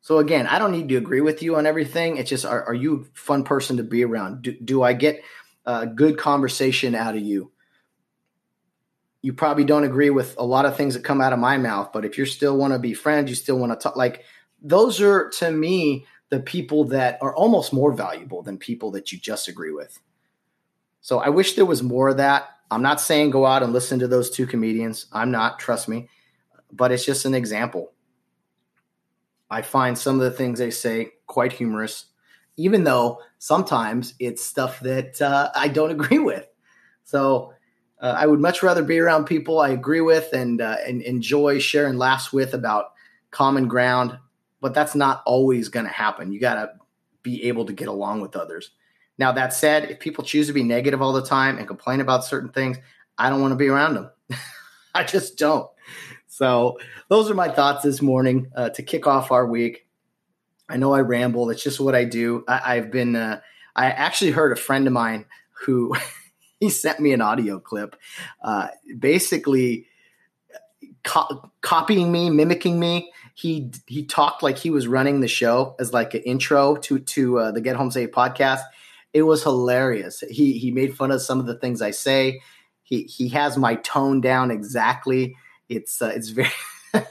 So 0.02 0.18
again, 0.18 0.46
I 0.46 0.60
don't 0.60 0.70
need 0.70 0.88
to 0.90 0.96
agree 0.98 1.20
with 1.20 1.42
you 1.42 1.56
on 1.56 1.66
everything. 1.66 2.16
It's 2.16 2.30
just, 2.30 2.44
are, 2.44 2.62
are 2.62 2.74
you 2.74 3.00
a 3.12 3.18
fun 3.18 3.42
person 3.42 3.78
to 3.78 3.82
be 3.82 4.04
around? 4.04 4.42
Do, 4.42 4.52
do 4.52 4.84
I 4.84 4.92
get 4.92 5.24
a 5.66 5.88
good 5.88 6.16
conversation 6.16 6.94
out 6.94 7.16
of 7.16 7.22
you? 7.22 7.50
You 9.20 9.32
probably 9.32 9.64
don't 9.64 9.82
agree 9.82 10.10
with 10.10 10.36
a 10.38 10.46
lot 10.46 10.64
of 10.64 10.76
things 10.76 10.94
that 10.94 11.02
come 11.02 11.20
out 11.20 11.32
of 11.32 11.40
my 11.40 11.58
mouth, 11.58 11.90
but 11.92 12.04
if 12.04 12.16
you 12.18 12.26
still 12.26 12.56
want 12.56 12.72
to 12.72 12.78
be 12.78 12.94
friends, 12.94 13.30
you 13.30 13.34
still 13.34 13.58
want 13.58 13.72
to 13.72 13.82
talk. 13.82 13.96
Like 13.96 14.22
those 14.62 15.00
are 15.00 15.28
to 15.40 15.50
me 15.50 16.06
the 16.32 16.40
people 16.40 16.84
that 16.84 17.18
are 17.20 17.36
almost 17.36 17.74
more 17.74 17.92
valuable 17.92 18.40
than 18.40 18.56
people 18.56 18.90
that 18.90 19.12
you 19.12 19.18
just 19.18 19.48
agree 19.48 19.70
with. 19.70 20.00
So 21.02 21.18
I 21.18 21.28
wish 21.28 21.56
there 21.56 21.66
was 21.66 21.82
more 21.82 22.08
of 22.08 22.16
that. 22.16 22.48
I'm 22.70 22.80
not 22.80 23.02
saying 23.02 23.32
go 23.32 23.44
out 23.44 23.62
and 23.62 23.70
listen 23.70 23.98
to 23.98 24.08
those 24.08 24.30
two 24.30 24.46
comedians. 24.46 25.04
I'm 25.12 25.30
not, 25.30 25.58
trust 25.58 25.90
me, 25.90 26.08
but 26.72 26.90
it's 26.90 27.04
just 27.04 27.26
an 27.26 27.34
example. 27.34 27.92
I 29.50 29.60
find 29.60 29.98
some 29.98 30.14
of 30.14 30.22
the 30.22 30.30
things 30.30 30.58
they 30.58 30.70
say 30.70 31.10
quite 31.26 31.52
humorous, 31.52 32.06
even 32.56 32.84
though 32.84 33.20
sometimes 33.38 34.14
it's 34.18 34.42
stuff 34.42 34.80
that 34.80 35.20
uh, 35.20 35.50
I 35.54 35.68
don't 35.68 35.90
agree 36.00 36.18
with. 36.18 36.48
So 37.04 37.52
uh, 38.00 38.14
I 38.16 38.24
would 38.24 38.40
much 38.40 38.62
rather 38.62 38.82
be 38.82 38.98
around 38.98 39.26
people 39.26 39.60
I 39.60 39.68
agree 39.68 40.00
with 40.00 40.32
and, 40.32 40.62
uh, 40.62 40.78
and 40.86 41.02
enjoy 41.02 41.58
sharing 41.58 41.98
laughs 41.98 42.32
with 42.32 42.54
about 42.54 42.94
common 43.32 43.68
ground 43.68 44.16
but 44.62 44.72
that's 44.72 44.94
not 44.94 45.22
always 45.26 45.68
going 45.68 45.84
to 45.84 45.92
happen. 45.92 46.32
You 46.32 46.40
got 46.40 46.54
to 46.54 46.70
be 47.22 47.44
able 47.48 47.66
to 47.66 47.72
get 47.72 47.88
along 47.88 48.20
with 48.20 48.36
others. 48.36 48.70
Now, 49.18 49.32
that 49.32 49.52
said, 49.52 49.90
if 49.90 49.98
people 49.98 50.24
choose 50.24 50.46
to 50.46 50.52
be 50.52 50.62
negative 50.62 51.02
all 51.02 51.12
the 51.12 51.24
time 51.24 51.58
and 51.58 51.66
complain 51.66 52.00
about 52.00 52.24
certain 52.24 52.48
things, 52.48 52.78
I 53.18 53.28
don't 53.28 53.42
want 53.42 53.52
to 53.52 53.56
be 53.56 53.68
around 53.68 53.94
them. 53.94 54.10
I 54.94 55.04
just 55.04 55.36
don't. 55.36 55.68
So, 56.28 56.78
those 57.08 57.30
are 57.30 57.34
my 57.34 57.48
thoughts 57.48 57.82
this 57.82 58.00
morning 58.00 58.50
uh, 58.56 58.70
to 58.70 58.82
kick 58.82 59.06
off 59.06 59.32
our 59.32 59.46
week. 59.46 59.86
I 60.68 60.76
know 60.76 60.94
I 60.94 61.00
ramble. 61.00 61.50
It's 61.50 61.62
just 61.62 61.80
what 61.80 61.94
I 61.94 62.04
do. 62.04 62.44
I, 62.48 62.76
have 62.76 62.90
been, 62.90 63.16
uh, 63.16 63.40
I 63.76 63.86
actually 63.86 64.30
heard 64.30 64.52
a 64.52 64.56
friend 64.56 64.86
of 64.86 64.92
mine 64.92 65.26
who 65.66 65.94
he 66.60 66.70
sent 66.70 67.00
me 67.00 67.12
an 67.12 67.20
audio 67.20 67.58
clip, 67.58 67.96
uh, 68.42 68.68
basically 68.98 69.88
co- 71.04 71.50
copying 71.60 72.10
me, 72.12 72.30
mimicking 72.30 72.78
me 72.78 73.12
he 73.34 73.70
he 73.86 74.04
talked 74.04 74.42
like 74.42 74.58
he 74.58 74.70
was 74.70 74.86
running 74.86 75.20
the 75.20 75.28
show 75.28 75.74
as 75.78 75.92
like 75.92 76.14
an 76.14 76.22
intro 76.22 76.76
to 76.76 76.98
to 76.98 77.38
uh, 77.38 77.50
the 77.50 77.60
Get 77.60 77.76
Home 77.76 77.90
Safe 77.90 78.10
podcast. 78.10 78.60
It 79.12 79.22
was 79.22 79.42
hilarious. 79.42 80.22
He 80.30 80.58
he 80.58 80.70
made 80.70 80.96
fun 80.96 81.10
of 81.10 81.22
some 81.22 81.40
of 81.40 81.46
the 81.46 81.54
things 81.58 81.80
I 81.82 81.90
say. 81.90 82.40
He 82.82 83.04
he 83.04 83.28
has 83.30 83.56
my 83.56 83.76
tone 83.76 84.20
down 84.20 84.50
exactly. 84.50 85.36
It's 85.68 86.02
uh, 86.02 86.12
it's 86.14 86.28
very 86.28 86.50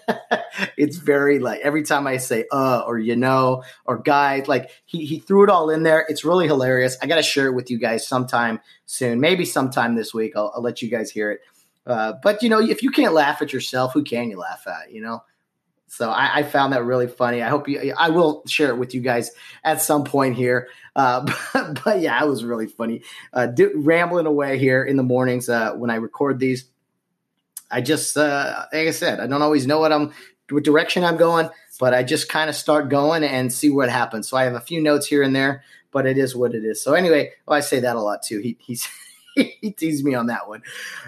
it's 0.78 0.98
very 0.98 1.40
like 1.40 1.60
every 1.62 1.82
time 1.82 2.06
I 2.06 2.18
say 2.18 2.46
uh 2.52 2.84
or 2.86 3.00
you 3.00 3.16
know 3.16 3.64
or 3.86 3.98
guys 3.98 4.48
like 4.48 4.70
he 4.86 5.06
he 5.06 5.20
threw 5.20 5.44
it 5.44 5.50
all 5.50 5.72
in 5.72 5.82
there. 5.82 6.06
It's 6.08 6.24
really 6.24 6.46
hilarious. 6.46 6.98
I 7.02 7.08
got 7.08 7.16
to 7.16 7.24
share 7.24 7.48
it 7.48 7.56
with 7.56 7.72
you 7.72 7.80
guys 7.80 8.08
sometime 8.08 8.60
soon. 8.86 9.20
Maybe 9.20 9.44
sometime 9.44 9.96
this 9.96 10.14
week. 10.14 10.34
I'll, 10.36 10.52
I'll 10.56 10.62
let 10.62 10.84
you 10.84 10.90
guys 10.90 11.10
hear 11.10 11.32
it. 11.32 11.40
Uh, 11.86 12.14
but 12.22 12.42
you 12.44 12.50
know, 12.50 12.60
if 12.60 12.84
you 12.84 12.92
can't 12.92 13.14
laugh 13.14 13.42
at 13.42 13.54
yourself, 13.54 13.94
who 13.94 14.04
can 14.04 14.30
you 14.30 14.38
laugh 14.38 14.66
at? 14.68 14.92
You 14.92 15.02
know. 15.02 15.24
So 15.92 16.10
I, 16.10 16.38
I, 16.38 16.44
found 16.44 16.72
that 16.72 16.86
really 16.86 17.08
funny. 17.08 17.44
I 17.44 17.50
hope 17.50 17.68
you, 17.68 17.94
I 17.98 18.12
will 18.12 18.44
share 18.48 18.70
it 18.70 18.78
with 18.78 18.96
you 18.96 19.02
guys 19.02 19.30
at 19.66 19.82
some 19.82 20.06
point 20.06 20.38
here. 20.38 20.70
Uh, 20.96 21.30
but, 21.54 21.84
but, 21.84 22.00
yeah, 22.00 22.24
it 22.24 22.30
was 22.30 22.46
really 22.46 22.68
funny. 22.68 23.02
Uh, 23.34 23.48
do, 23.48 23.74
rambling 23.76 24.26
away 24.26 24.58
here 24.58 24.86
in 24.86 24.96
the 24.96 25.04
mornings 25.04 25.50
uh, 25.50 25.74
when 25.74 25.90
I 25.90 25.96
record 25.96 26.40
these. 26.40 26.64
I 27.70 27.82
just, 27.82 28.16
uh, 28.16 28.68
like 28.72 28.88
I 28.88 28.92
said, 28.92 29.20
I 29.20 29.28
don't 29.28 29.42
always 29.42 29.68
know 29.68 29.82
what 29.82 29.92
I'm, 29.92 30.14
what 30.50 30.64
direction 30.64 31.04
I'm 31.04 31.18
going, 31.18 31.50
but 31.78 31.94
I 31.94 32.04
just 32.04 32.30
kind 32.30 32.50
of 32.50 32.56
start 32.56 32.88
going 32.88 33.26
and 33.26 33.52
see 33.52 33.70
what 33.70 33.90
happens. 33.90 34.30
So 34.30 34.38
I 34.38 34.44
have 34.44 34.56
a 34.56 34.62
few 34.62 34.82
notes 34.82 35.08
here 35.08 35.24
and 35.24 35.36
there, 35.36 35.62
but 35.92 36.06
it 36.06 36.18
is 36.18 36.38
what 36.38 36.56
it 36.56 36.64
is. 36.64 36.82
So 36.82 36.94
anyway, 36.94 37.32
well, 37.46 37.58
I 37.58 37.62
say 37.62 37.82
that 37.82 37.98
a 37.98 38.02
lot 38.02 38.24
too. 38.24 38.40
He, 38.40 38.56
he's, 38.62 38.88
he 39.62 39.72
teased 39.72 40.06
me 40.06 40.14
on 40.14 40.28
that 40.28 40.48
one. 40.48 40.62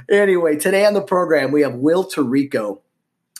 Anyway, 0.09 0.57
today 0.57 0.85
on 0.85 0.93
the 0.93 1.01
program 1.01 1.51
we 1.51 1.61
have 1.61 1.75
Will 1.75 2.03
Tirico. 2.03 2.81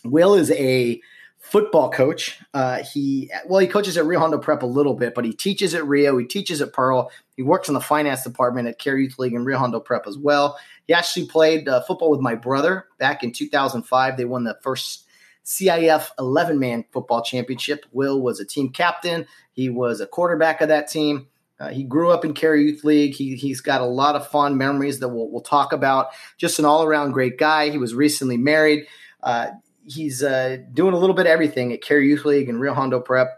Will 0.03 0.33
is 0.33 0.51
a 0.51 1.01
football 1.43 1.91
coach. 1.91 2.39
Uh, 2.53 2.81
he 2.83 3.29
well, 3.47 3.59
he 3.59 3.67
coaches 3.67 3.97
at 3.97 4.05
Rio 4.05 4.19
Hondo 4.19 4.37
Prep 4.37 4.63
a 4.63 4.67
little 4.67 4.95
bit, 4.95 5.13
but 5.13 5.25
he 5.25 5.33
teaches 5.33 5.75
at 5.75 5.85
Rio. 5.85 6.17
He 6.17 6.25
teaches 6.25 6.61
at 6.61 6.73
Pearl. 6.73 7.11
He 7.35 7.43
works 7.43 7.67
in 7.67 7.73
the 7.73 7.81
finance 7.81 8.23
department 8.23 8.67
at 8.67 8.79
Kare 8.79 8.97
Youth 8.97 9.19
League 9.19 9.33
and 9.33 9.45
Rio 9.45 9.57
Hondo 9.57 9.79
Prep 9.79 10.07
as 10.07 10.17
well. 10.17 10.57
He 10.87 10.93
actually 10.93 11.27
played 11.27 11.67
uh, 11.69 11.81
football 11.83 12.09
with 12.09 12.21
my 12.21 12.35
brother 12.35 12.87
back 12.97 13.23
in 13.23 13.31
2005. 13.31 14.17
They 14.17 14.25
won 14.25 14.43
the 14.43 14.57
first 14.61 15.05
CIF 15.45 16.09
11 16.17 16.57
man 16.59 16.85
football 16.91 17.21
championship. 17.21 17.85
Will 17.91 18.21
was 18.21 18.39
a 18.39 18.45
team 18.45 18.69
captain. 18.69 19.25
He 19.51 19.69
was 19.69 20.01
a 20.01 20.07
quarterback 20.07 20.61
of 20.61 20.69
that 20.69 20.87
team. 20.89 21.27
Uh, 21.59 21.69
he 21.69 21.83
grew 21.83 22.11
up 22.11 22.25
in 22.25 22.33
Kare 22.33 22.55
Youth 22.55 22.83
League. 22.83 23.13
He, 23.13 23.35
he's 23.35 23.61
got 23.61 23.81
a 23.81 23.85
lot 23.85 24.15
of 24.15 24.27
fond 24.27 24.57
memories 24.57 24.99
that 24.99 25.09
we'll, 25.09 25.29
we'll 25.29 25.41
talk 25.41 25.71
about. 25.71 26.07
Just 26.37 26.59
an 26.59 26.65
all 26.65 26.83
around 26.83 27.11
great 27.11 27.37
guy. 27.37 27.69
He 27.69 27.77
was 27.77 27.93
recently 27.93 28.37
married. 28.37 28.85
Uh, 29.21 29.47
he's 29.85 30.23
uh, 30.23 30.57
doing 30.73 30.93
a 30.93 30.97
little 30.97 31.15
bit 31.15 31.25
of 31.25 31.31
everything 31.31 31.71
at 31.71 31.81
Kare 31.81 32.01
Youth 32.01 32.25
League 32.25 32.49
and 32.49 32.59
Rio 32.59 32.73
Hondo 32.73 32.99
Prep. 32.99 33.29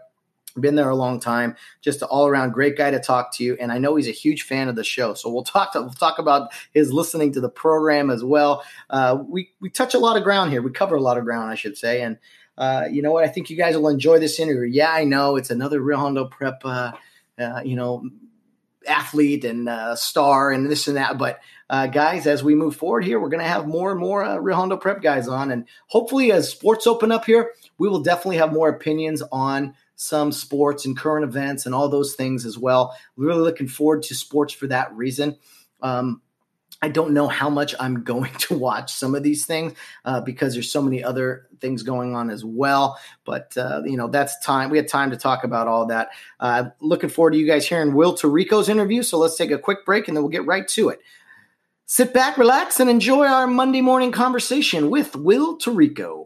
Been 0.58 0.74
there 0.74 0.88
a 0.88 0.96
long 0.96 1.20
time. 1.20 1.54
Just 1.82 2.00
an 2.00 2.08
all 2.10 2.26
around 2.26 2.52
great 2.52 2.78
guy 2.78 2.90
to 2.90 2.98
talk 2.98 3.30
to, 3.34 3.58
and 3.60 3.70
I 3.70 3.76
know 3.76 3.94
he's 3.94 4.08
a 4.08 4.12
huge 4.12 4.44
fan 4.44 4.68
of 4.68 4.74
the 4.74 4.84
show. 4.84 5.12
So 5.12 5.28
we'll 5.28 5.44
talk. 5.44 5.74
To, 5.74 5.82
we'll 5.82 5.90
talk 5.90 6.18
about 6.18 6.48
his 6.72 6.94
listening 6.94 7.30
to 7.34 7.42
the 7.42 7.50
program 7.50 8.08
as 8.08 8.24
well. 8.24 8.64
Uh, 8.88 9.18
we 9.28 9.50
we 9.60 9.68
touch 9.68 9.92
a 9.92 9.98
lot 9.98 10.16
of 10.16 10.24
ground 10.24 10.52
here. 10.52 10.62
We 10.62 10.70
cover 10.70 10.96
a 10.96 11.00
lot 11.02 11.18
of 11.18 11.24
ground, 11.24 11.50
I 11.50 11.56
should 11.56 11.76
say, 11.76 12.00
and 12.00 12.16
uh, 12.56 12.86
you 12.90 13.02
know 13.02 13.12
what? 13.12 13.24
I 13.24 13.28
think 13.28 13.50
you 13.50 13.56
guys 13.58 13.76
will 13.76 13.88
enjoy 13.88 14.18
this 14.18 14.40
interview. 14.40 14.70
Yeah, 14.70 14.90
I 14.90 15.04
know 15.04 15.36
it's 15.36 15.50
another 15.50 15.80
Rio 15.80 15.98
Hondo 15.98 16.24
Prep, 16.24 16.62
uh, 16.64 16.92
uh, 17.38 17.62
you 17.64 17.76
know, 17.76 18.08
athlete 18.86 19.44
and 19.44 19.68
uh, 19.68 19.96
star 19.96 20.50
and 20.50 20.70
this 20.70 20.88
and 20.88 20.96
that. 20.96 21.18
But 21.18 21.40
uh, 21.68 21.88
guys, 21.88 22.26
as 22.26 22.44
we 22.44 22.54
move 22.54 22.76
forward 22.76 23.04
here, 23.04 23.18
we're 23.18 23.28
going 23.28 23.42
to 23.42 23.48
have 23.48 23.66
more 23.66 23.90
and 23.90 24.00
more 24.00 24.24
uh, 24.24 24.36
Rio 24.36 24.56
Hondo 24.56 24.76
Prep 24.76 25.02
guys 25.02 25.28
on, 25.28 25.50
and 25.50 25.66
hopefully, 25.88 26.32
as 26.32 26.48
sports 26.48 26.86
open 26.86 27.10
up 27.12 27.24
here, 27.24 27.52
we 27.78 27.88
will 27.88 28.00
definitely 28.00 28.38
have 28.38 28.52
more 28.52 28.68
opinions 28.68 29.22
on 29.32 29.74
some 29.96 30.30
sports 30.30 30.84
and 30.84 30.96
current 30.96 31.24
events 31.24 31.66
and 31.66 31.74
all 31.74 31.88
those 31.88 32.14
things 32.14 32.44
as 32.44 32.58
well. 32.58 32.96
We're 33.16 33.28
really 33.28 33.40
looking 33.40 33.68
forward 33.68 34.02
to 34.04 34.14
sports 34.14 34.52
for 34.52 34.66
that 34.68 34.94
reason. 34.94 35.38
Um, 35.80 36.20
I 36.86 36.88
don't 36.88 37.14
know 37.14 37.26
how 37.26 37.50
much 37.50 37.74
I'm 37.80 38.04
going 38.12 38.32
to 38.32 38.56
watch 38.56 38.92
some 38.94 39.16
of 39.16 39.24
these 39.24 39.44
things 39.44 39.72
uh, 40.04 40.20
because 40.20 40.54
there's 40.54 40.70
so 40.70 40.80
many 40.80 41.02
other 41.02 41.48
things 41.60 41.82
going 41.82 42.14
on 42.14 42.30
as 42.30 42.44
well. 42.44 42.96
But 43.24 43.56
uh, 43.56 43.82
you 43.84 43.96
know, 43.96 44.06
that's 44.06 44.38
time. 44.38 44.70
We 44.70 44.78
had 44.78 44.86
time 44.86 45.10
to 45.10 45.16
talk 45.16 45.42
about 45.42 45.66
all 45.66 45.86
that. 45.86 46.10
Uh, 46.38 46.70
looking 46.80 47.10
forward 47.10 47.32
to 47.32 47.38
you 47.38 47.46
guys 47.46 47.66
hearing 47.66 47.92
Will 47.92 48.14
Tirico's 48.14 48.68
interview. 48.68 49.02
So 49.02 49.18
let's 49.18 49.36
take 49.36 49.50
a 49.50 49.58
quick 49.58 49.84
break 49.84 50.06
and 50.06 50.16
then 50.16 50.22
we'll 50.22 50.30
get 50.30 50.46
right 50.46 50.68
to 50.68 50.90
it. 50.90 51.00
Sit 51.86 52.14
back, 52.14 52.38
relax, 52.38 52.78
and 52.78 52.88
enjoy 52.88 53.26
our 53.26 53.48
Monday 53.48 53.80
morning 53.80 54.12
conversation 54.12 54.88
with 54.88 55.16
Will 55.16 55.58
Tirico. 55.58 56.25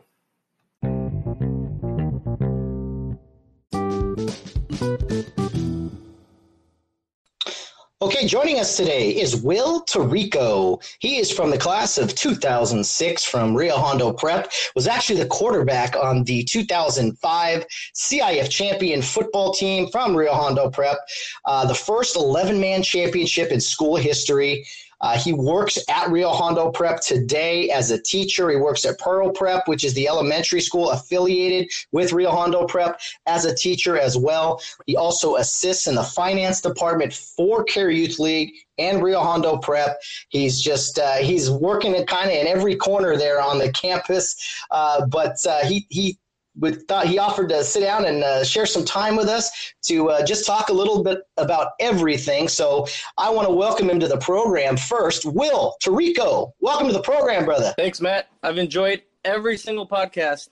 Okay, 8.02 8.26
joining 8.26 8.58
us 8.58 8.78
today 8.78 9.10
is 9.10 9.36
Will 9.36 9.84
Tirico. 9.84 10.82
He 11.00 11.18
is 11.18 11.30
from 11.30 11.50
the 11.50 11.58
class 11.58 11.98
of 11.98 12.14
2006 12.14 13.24
from 13.26 13.54
Rio 13.54 13.76
Hondo 13.76 14.10
Prep. 14.10 14.50
Was 14.74 14.86
actually 14.86 15.18
the 15.22 15.28
quarterback 15.28 15.94
on 15.96 16.24
the 16.24 16.42
2005 16.44 17.66
CIF 17.94 18.48
champion 18.48 19.02
football 19.02 19.52
team 19.52 19.90
from 19.90 20.16
Rio 20.16 20.32
Hondo 20.32 20.70
Prep. 20.70 20.96
Uh, 21.44 21.66
the 21.66 21.74
first 21.74 22.16
11-man 22.16 22.82
championship 22.82 23.50
in 23.50 23.60
school 23.60 23.96
history. 23.96 24.64
Uh, 25.00 25.18
he 25.18 25.32
works 25.32 25.78
at 25.88 26.10
Rio 26.10 26.30
Hondo 26.30 26.70
Prep 26.70 27.00
today 27.00 27.70
as 27.70 27.90
a 27.90 28.00
teacher. 28.00 28.50
He 28.50 28.56
works 28.56 28.84
at 28.84 28.98
Pearl 28.98 29.30
Prep, 29.30 29.66
which 29.66 29.84
is 29.84 29.94
the 29.94 30.08
elementary 30.08 30.60
school 30.60 30.90
affiliated 30.90 31.70
with 31.92 32.12
Rio 32.12 32.30
Hondo 32.30 32.66
Prep, 32.66 33.00
as 33.26 33.44
a 33.44 33.54
teacher 33.54 33.98
as 33.98 34.16
well. 34.16 34.60
He 34.86 34.96
also 34.96 35.36
assists 35.36 35.86
in 35.86 35.94
the 35.94 36.04
finance 36.04 36.60
department 36.60 37.12
for 37.12 37.64
Kare 37.64 37.90
Youth 37.90 38.18
League 38.18 38.52
and 38.78 39.02
Rio 39.02 39.20
Hondo 39.20 39.58
Prep. 39.58 40.00
He's 40.28 40.60
just 40.60 40.98
uh, 40.98 41.16
he's 41.16 41.50
working 41.50 41.92
kind 42.06 42.30
of 42.30 42.36
in 42.36 42.46
every 42.46 42.76
corner 42.76 43.16
there 43.16 43.40
on 43.40 43.58
the 43.58 43.70
campus, 43.72 44.36
uh, 44.70 45.06
but 45.06 45.44
uh, 45.46 45.64
he 45.66 45.86
he 45.90 46.18
with 46.58 46.86
thought 46.88 47.06
he 47.06 47.18
offered 47.18 47.48
to 47.48 47.62
sit 47.62 47.80
down 47.80 48.06
and 48.06 48.24
uh, 48.24 48.44
share 48.44 48.66
some 48.66 48.84
time 48.84 49.16
with 49.16 49.28
us 49.28 49.72
to 49.82 50.10
uh, 50.10 50.24
just 50.24 50.46
talk 50.46 50.68
a 50.68 50.72
little 50.72 51.02
bit 51.02 51.20
about 51.36 51.72
everything. 51.80 52.48
So 52.48 52.86
I 53.16 53.30
want 53.30 53.48
to 53.48 53.54
welcome 53.54 53.88
him 53.88 54.00
to 54.00 54.08
the 54.08 54.18
program 54.18 54.76
first. 54.76 55.24
Will 55.24 55.74
Tirico, 55.82 56.52
welcome 56.60 56.86
to 56.88 56.92
the 56.92 57.02
program, 57.02 57.44
brother. 57.44 57.74
Thanks, 57.76 58.00
Matt. 58.00 58.28
I've 58.42 58.58
enjoyed 58.58 59.02
every 59.24 59.56
single 59.56 59.86
podcast. 59.86 60.48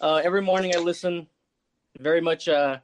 Uh, 0.00 0.20
every 0.24 0.42
morning 0.42 0.74
I 0.74 0.78
listen. 0.78 1.26
Very 2.00 2.20
much 2.20 2.48
uh, 2.48 2.78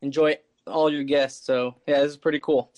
enjoy 0.00 0.38
all 0.66 0.90
your 0.90 1.04
guests. 1.04 1.46
So 1.46 1.76
yeah, 1.86 2.00
this 2.00 2.12
is 2.12 2.16
pretty 2.16 2.40
cool. 2.40 2.72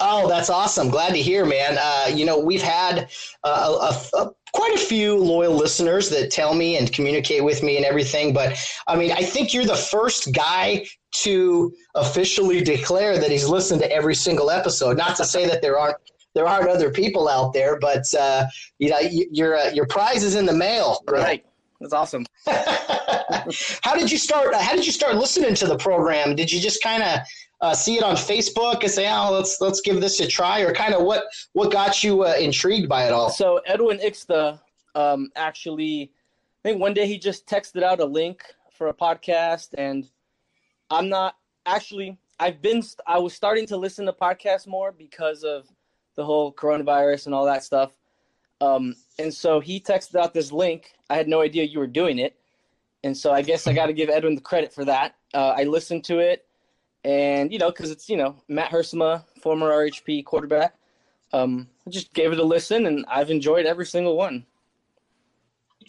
Oh, 0.00 0.28
that's 0.28 0.48
awesome. 0.48 0.90
Glad 0.90 1.10
to 1.10 1.20
hear, 1.20 1.44
man. 1.44 1.76
Uh, 1.80 2.06
you 2.14 2.24
know, 2.24 2.38
we've 2.38 2.62
had 2.62 3.10
uh, 3.42 3.92
a, 4.14 4.18
a, 4.18 4.30
quite 4.52 4.74
a 4.74 4.78
few 4.78 5.16
loyal 5.16 5.54
listeners 5.54 6.08
that 6.10 6.30
tell 6.30 6.54
me 6.54 6.76
and 6.76 6.92
communicate 6.92 7.42
with 7.42 7.62
me 7.62 7.76
and 7.76 7.84
everything. 7.84 8.32
But 8.32 8.56
I 8.86 8.96
mean, 8.96 9.10
I 9.10 9.22
think 9.22 9.52
you're 9.52 9.64
the 9.64 9.76
first 9.76 10.32
guy 10.32 10.86
to 11.22 11.74
officially 11.96 12.60
declare 12.60 13.18
that 13.18 13.30
he's 13.30 13.48
listened 13.48 13.80
to 13.80 13.90
every 13.90 14.14
single 14.14 14.50
episode. 14.50 14.96
Not 14.96 15.16
to 15.16 15.24
say 15.24 15.46
that 15.46 15.62
there 15.62 15.78
aren't 15.78 15.96
there 16.34 16.46
aren't 16.46 16.68
other 16.68 16.90
people 16.90 17.28
out 17.28 17.52
there, 17.52 17.78
but 17.80 18.04
uh, 18.14 18.46
you 18.78 18.90
know, 18.90 18.98
your 19.00 19.56
uh, 19.56 19.70
your 19.70 19.86
prize 19.86 20.22
is 20.22 20.36
in 20.36 20.46
the 20.46 20.52
mail. 20.52 21.02
Right. 21.08 21.44
That's 21.80 21.92
awesome. 21.92 22.26
how 22.46 23.94
did 23.94 24.10
you 24.10 24.18
start? 24.18 24.54
How 24.54 24.74
did 24.74 24.86
you 24.86 24.92
start 24.92 25.16
listening 25.16 25.54
to 25.56 25.66
the 25.66 25.76
program? 25.76 26.36
Did 26.36 26.52
you 26.52 26.60
just 26.60 26.82
kind 26.82 27.02
of 27.02 27.20
uh, 27.60 27.74
see 27.74 27.96
it 27.96 28.04
on 28.04 28.14
Facebook 28.14 28.82
and 28.82 28.90
say, 28.90 29.10
"Oh, 29.10 29.32
let's 29.32 29.60
let's 29.60 29.80
give 29.80 30.00
this 30.00 30.20
a 30.20 30.26
try," 30.26 30.60
or 30.60 30.72
kind 30.72 30.94
of 30.94 31.02
what 31.02 31.24
what 31.52 31.72
got 31.72 32.04
you 32.04 32.24
uh, 32.24 32.34
intrigued 32.38 32.88
by 32.88 33.06
it 33.06 33.12
all? 33.12 33.30
So 33.30 33.60
Edwin 33.66 33.98
Ixta 33.98 34.60
um, 34.94 35.30
actually, 35.36 36.12
I 36.64 36.68
think 36.68 36.80
one 36.80 36.94
day 36.94 37.06
he 37.06 37.18
just 37.18 37.46
texted 37.46 37.82
out 37.82 38.00
a 38.00 38.04
link 38.04 38.42
for 38.72 38.88
a 38.88 38.94
podcast, 38.94 39.74
and 39.76 40.08
I'm 40.90 41.08
not 41.08 41.36
actually. 41.66 42.18
I've 42.40 42.62
been 42.62 42.82
I 43.06 43.18
was 43.18 43.34
starting 43.34 43.66
to 43.66 43.76
listen 43.76 44.06
to 44.06 44.12
podcasts 44.12 44.66
more 44.66 44.92
because 44.92 45.42
of 45.42 45.66
the 46.14 46.24
whole 46.24 46.52
coronavirus 46.52 47.26
and 47.26 47.34
all 47.34 47.44
that 47.46 47.64
stuff. 47.64 47.92
Um, 48.60 48.94
and 49.18 49.32
so 49.32 49.58
he 49.60 49.80
texted 49.80 50.16
out 50.16 50.34
this 50.34 50.52
link. 50.52 50.92
I 51.10 51.16
had 51.16 51.28
no 51.28 51.40
idea 51.40 51.64
you 51.64 51.80
were 51.80 51.88
doing 51.88 52.20
it, 52.20 52.36
and 53.02 53.16
so 53.16 53.32
I 53.32 53.42
guess 53.42 53.66
I 53.66 53.72
got 53.72 53.86
to 53.86 53.92
give 53.92 54.08
Edwin 54.08 54.36
the 54.36 54.40
credit 54.40 54.72
for 54.72 54.84
that. 54.84 55.16
Uh, 55.34 55.54
I 55.56 55.64
listened 55.64 56.04
to 56.04 56.20
it 56.20 56.47
and 57.08 57.50
you 57.50 57.58
know, 57.58 57.70
because 57.70 57.90
it's 57.90 58.10
you 58.10 58.18
know 58.18 58.36
Matt 58.48 58.70
Hersema, 58.70 59.24
former 59.40 59.70
RHP 59.70 60.26
quarterback. 60.26 60.74
Um, 61.32 61.68
I 61.86 61.90
just 61.90 62.12
gave 62.12 62.32
it 62.32 62.38
a 62.38 62.44
listen, 62.44 62.86
and 62.86 63.04
I've 63.08 63.30
enjoyed 63.30 63.64
every 63.64 63.86
single 63.86 64.16
one. 64.16 64.44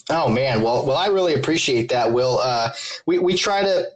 Oh 0.09 0.29
man, 0.29 0.61
well, 0.61 0.85
well, 0.85 0.95
I 0.95 1.07
really 1.07 1.33
appreciate 1.33 1.89
that. 1.89 2.11
Will 2.11 2.39
uh, 2.39 2.71
we 3.05 3.19
we 3.19 3.35
try 3.35 3.61
to 3.61 3.89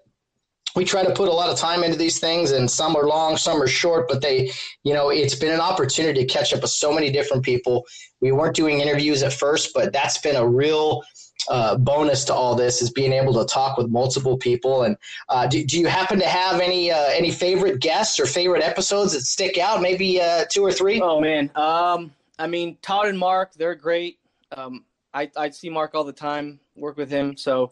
we 0.76 0.84
try 0.84 1.04
to 1.04 1.14
put 1.14 1.30
a 1.30 1.32
lot 1.32 1.50
of 1.50 1.58
time 1.58 1.84
into 1.84 1.98
these 1.98 2.20
things 2.20 2.52
and 2.52 2.70
some 2.70 2.96
are 2.96 3.06
long 3.06 3.38
some 3.38 3.62
are 3.62 3.68
short 3.68 4.08
but 4.08 4.24
they 4.24 4.50
you 4.82 4.92
know 4.92 5.10
it's 5.10 5.36
been 5.36 5.54
an 5.54 5.60
opportunity 5.60 6.26
to 6.26 6.26
catch 6.26 6.52
up 6.52 6.64
with 6.64 6.72
so 6.72 6.92
many 6.92 7.12
different 7.12 7.44
people 7.44 7.86
we 8.22 8.32
weren't 8.32 8.56
doing 8.56 8.80
interviews 8.80 9.22
at 9.22 9.32
first 9.32 9.72
but 9.76 9.94
that's 9.94 10.18
been 10.18 10.36
a 10.36 10.48
real 10.48 11.04
uh, 11.50 11.76
bonus 11.78 12.24
to 12.26 12.34
all 12.34 12.56
this 12.56 12.82
is 12.82 12.90
being 12.92 13.12
able 13.12 13.34
to 13.34 13.46
talk 13.46 13.78
with 13.78 13.90
multiple 13.90 14.38
people. 14.38 14.84
And 14.84 14.96
uh, 15.30 15.48
do, 15.48 15.64
do 15.66 15.80
you 15.80 15.88
happen 15.88 16.20
to 16.20 16.28
have 16.28 16.62
any 16.62 16.92
uh, 16.92 17.10
any 17.12 17.32
favorite 17.32 17.80
guests 17.80 18.20
or 18.20 18.26
favorite 18.26 18.64
episodes 18.64 19.14
that 19.14 19.22
stick 19.22 19.58
out? 19.58 19.82
Maybe 19.82 20.22
uh, 20.22 20.46
two 20.50 20.64
or 20.64 20.72
three. 20.72 21.02
Oh 21.02 21.20
man, 21.20 21.50
um, 21.56 22.12
I 22.40 22.48
mean 22.48 22.78
Todd 22.82 23.08
and 23.08 23.20
Mark, 23.20 23.54
they're 23.54 23.76
great. 23.76 24.20
Um, 24.56 24.86
I 25.14 25.30
I 25.36 25.50
see 25.50 25.70
Mark 25.70 25.96
all 25.96 26.04
the 26.04 26.14
time, 26.14 26.60
work 26.76 26.98
with 26.98 27.10
him, 27.10 27.36
so 27.36 27.72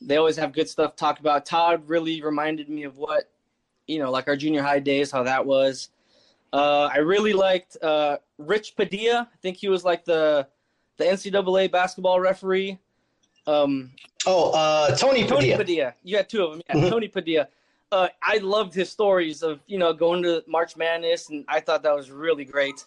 they 0.00 0.16
always 0.16 0.36
have 0.36 0.52
good 0.52 0.68
stuff 0.68 0.92
to 0.92 0.96
talk 0.96 1.20
about. 1.20 1.46
Todd 1.46 1.88
really 1.88 2.22
reminded 2.22 2.68
me 2.68 2.84
of 2.84 2.98
what 2.98 3.30
you 3.88 3.98
know, 3.98 4.10
like 4.10 4.28
our 4.28 4.36
junior 4.36 4.62
high 4.62 4.78
days, 4.78 5.10
how 5.10 5.24
that 5.24 5.44
was. 5.44 5.88
Uh, 6.52 6.88
I 6.92 6.98
really 6.98 7.32
liked 7.32 7.76
uh, 7.82 8.18
Rich 8.38 8.76
Padilla. 8.76 9.28
I 9.32 9.36
think 9.42 9.56
he 9.56 9.68
was 9.68 9.84
like 9.84 10.04
the 10.04 10.46
the 10.98 11.04
NCAA 11.04 11.70
basketball 11.70 12.20
referee. 12.20 12.78
Um, 13.46 13.92
oh, 14.26 14.52
uh, 14.52 14.94
Tony 14.96 15.22
Padilla. 15.22 15.40
Tony 15.40 15.56
Padilla. 15.56 15.94
You 16.02 16.16
had 16.18 16.28
two 16.28 16.44
of 16.44 16.50
them. 16.52 16.62
Yeah, 16.68 16.74
mm-hmm. 16.76 16.90
Tony 16.90 17.08
Padilla. 17.08 17.48
Uh, 17.90 18.08
I 18.22 18.36
loved 18.38 18.74
his 18.74 18.90
stories 18.90 19.42
of 19.42 19.60
you 19.66 19.78
know 19.78 19.94
going 19.94 20.22
to 20.24 20.44
March 20.46 20.76
Madness, 20.76 21.30
and 21.30 21.46
I 21.48 21.60
thought 21.60 21.82
that 21.84 21.96
was 21.96 22.10
really 22.10 22.44
great. 22.44 22.84